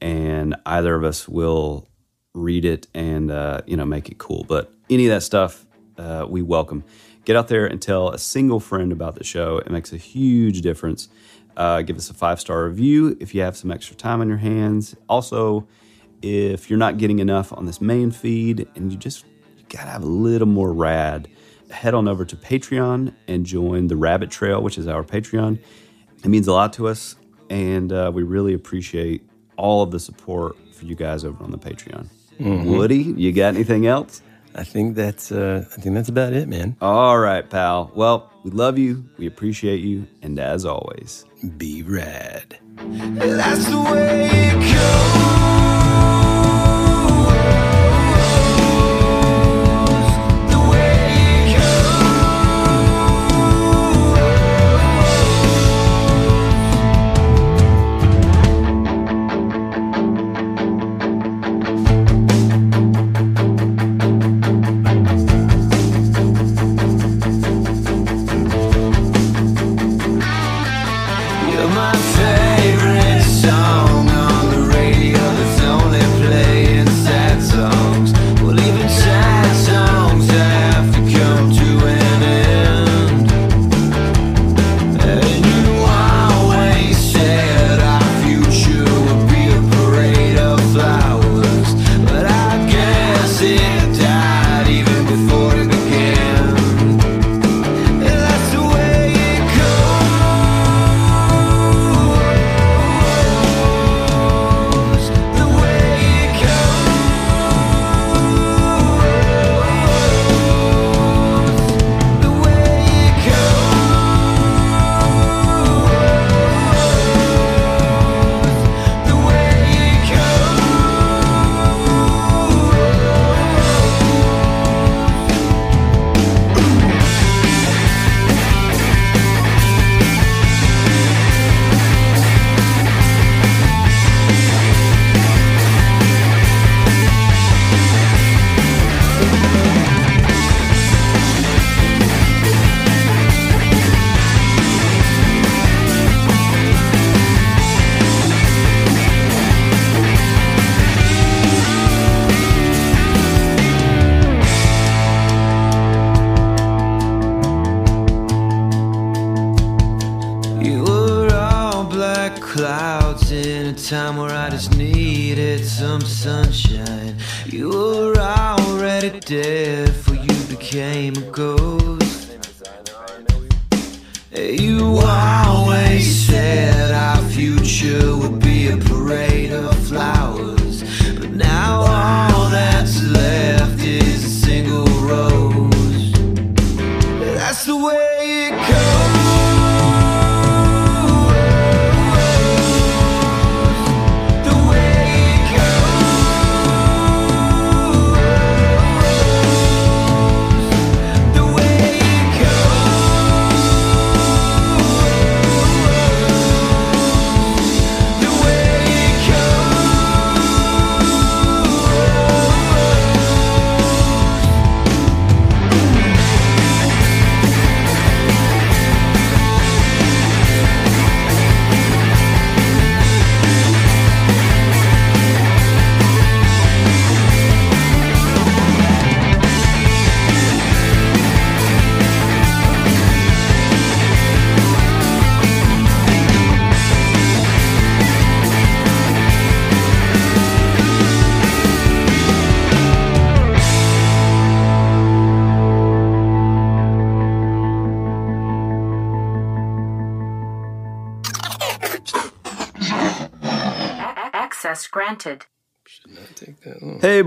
And 0.00 0.56
either 0.64 0.94
of 0.94 1.04
us 1.04 1.28
will 1.28 1.86
read 2.34 2.64
it 2.64 2.86
and, 2.94 3.30
uh, 3.30 3.60
you 3.66 3.76
know, 3.76 3.84
make 3.84 4.08
it 4.08 4.18
cool. 4.18 4.44
But 4.48 4.72
any 4.88 5.06
of 5.06 5.10
that 5.10 5.22
stuff, 5.22 5.64
uh, 5.98 6.26
we 6.28 6.42
welcome. 6.42 6.82
Get 7.30 7.36
out 7.36 7.46
there 7.46 7.64
and 7.64 7.80
tell 7.80 8.08
a 8.08 8.18
single 8.18 8.58
friend 8.58 8.90
about 8.90 9.14
the 9.14 9.22
show. 9.22 9.58
It 9.58 9.70
makes 9.70 9.92
a 9.92 9.96
huge 9.96 10.62
difference. 10.62 11.08
Uh, 11.56 11.80
give 11.82 11.96
us 11.96 12.10
a 12.10 12.14
five 12.14 12.40
star 12.40 12.64
review 12.64 13.16
if 13.20 13.36
you 13.36 13.42
have 13.42 13.56
some 13.56 13.70
extra 13.70 13.94
time 13.94 14.20
on 14.20 14.26
your 14.28 14.38
hands. 14.38 14.96
Also, 15.08 15.68
if 16.22 16.68
you're 16.68 16.76
not 16.80 16.98
getting 16.98 17.20
enough 17.20 17.52
on 17.52 17.66
this 17.66 17.80
main 17.80 18.10
feed 18.10 18.66
and 18.74 18.90
you 18.90 18.98
just 18.98 19.24
you 19.56 19.62
gotta 19.68 19.90
have 19.90 20.02
a 20.02 20.06
little 20.06 20.48
more 20.48 20.72
rad, 20.72 21.28
head 21.70 21.94
on 21.94 22.08
over 22.08 22.24
to 22.24 22.34
Patreon 22.34 23.14
and 23.28 23.46
join 23.46 23.86
the 23.86 23.96
Rabbit 23.96 24.32
Trail, 24.32 24.60
which 24.60 24.76
is 24.76 24.88
our 24.88 25.04
Patreon. 25.04 25.60
It 26.24 26.28
means 26.28 26.48
a 26.48 26.52
lot 26.52 26.72
to 26.72 26.88
us, 26.88 27.14
and 27.48 27.92
uh, 27.92 28.10
we 28.12 28.24
really 28.24 28.54
appreciate 28.54 29.22
all 29.56 29.84
of 29.84 29.92
the 29.92 30.00
support 30.00 30.56
for 30.74 30.84
you 30.84 30.96
guys 30.96 31.24
over 31.24 31.44
on 31.44 31.52
the 31.52 31.58
Patreon. 31.58 32.08
Mhm. 32.40 32.76
Woody, 32.76 33.02
you 33.16 33.30
got 33.30 33.54
anything 33.54 33.86
else? 33.86 34.20
I 34.54 34.64
think 34.64 34.96
that's 34.96 35.30
uh, 35.32 35.64
I 35.76 35.80
think 35.80 35.94
that's 35.94 36.08
about 36.08 36.32
it, 36.32 36.48
man. 36.48 36.76
All 36.80 37.18
right, 37.18 37.48
pal. 37.48 37.90
Well, 37.94 38.30
we 38.44 38.50
love 38.50 38.78
you, 38.78 39.04
we 39.16 39.26
appreciate 39.26 39.80
you, 39.80 40.06
and 40.22 40.38
as 40.38 40.64
always, 40.64 41.24
be 41.56 41.82
rad. 41.82 42.58
That's 42.76 43.66
the 43.66 43.80
way 43.80 44.28
it 44.32 44.54
goes. 44.74 45.59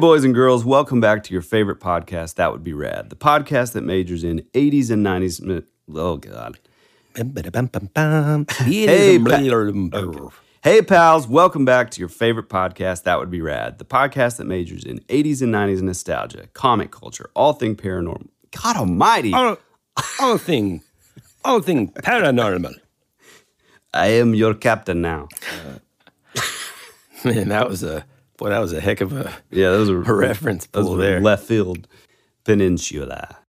Boys 0.04 0.26
and 0.26 0.36
girls, 0.36 0.66
welcome 0.66 1.00
back 1.00 1.24
to 1.24 1.32
your 1.32 1.42
favorite 1.42 1.80
podcast. 1.80 2.36
That 2.36 2.52
would 2.52 2.62
be 2.62 2.74
rad. 2.74 3.10
The 3.10 3.16
podcast 3.16 3.72
that 3.72 3.84
majors 3.84 4.22
in 4.26 4.42
80s 4.54 4.92
and 4.92 5.06
90s. 5.06 5.64
Oh, 5.96 6.18
God. 6.18 6.60
Hey, 8.66 9.18
pa- 9.18 9.38
Hey, 10.62 10.82
pals, 10.82 11.26
welcome 11.26 11.64
back 11.64 11.90
to 11.92 12.02
your 12.02 12.10
favorite 12.10 12.50
podcast. 12.50 13.04
That 13.04 13.18
would 13.18 13.32
be 13.32 13.40
rad. 13.40 13.78
The 13.78 13.86
podcast 13.86 14.36
that 14.40 14.44
majors 14.44 14.84
in 14.84 15.00
80s 15.08 15.42
and 15.42 15.54
90s 15.56 15.82
nostalgia, 15.82 16.48
comic 16.48 16.92
culture, 16.92 17.30
all 17.34 17.54
thing 17.54 17.78
paranormal. 17.78 18.28
God 18.62 18.76
almighty. 18.76 19.34
All, 19.34 19.56
all 20.20 20.38
thing, 20.38 20.82
all 21.46 21.62
thing 21.62 21.94
paranormal. 21.94 22.74
I 23.94 24.08
am 24.08 24.34
your 24.34 24.54
captain 24.54 25.02
now. 25.02 25.30
Man, 27.24 27.48
that 27.48 27.70
was 27.70 27.84
a 27.84 28.04
boy. 28.44 28.50
That 28.50 28.60
was 28.60 28.74
a 28.74 28.82
heck 28.82 29.02
of 29.02 29.14
a 29.14 29.34
Yeah, 29.52 29.72
that 29.72 29.78
was 29.80 29.90
a, 29.90 29.96
a 29.98 30.14
reference 30.14 30.68
pool 30.68 30.96
there. 30.96 31.20
Left 31.20 31.44
field 31.44 31.88
peninsula. 32.44 33.38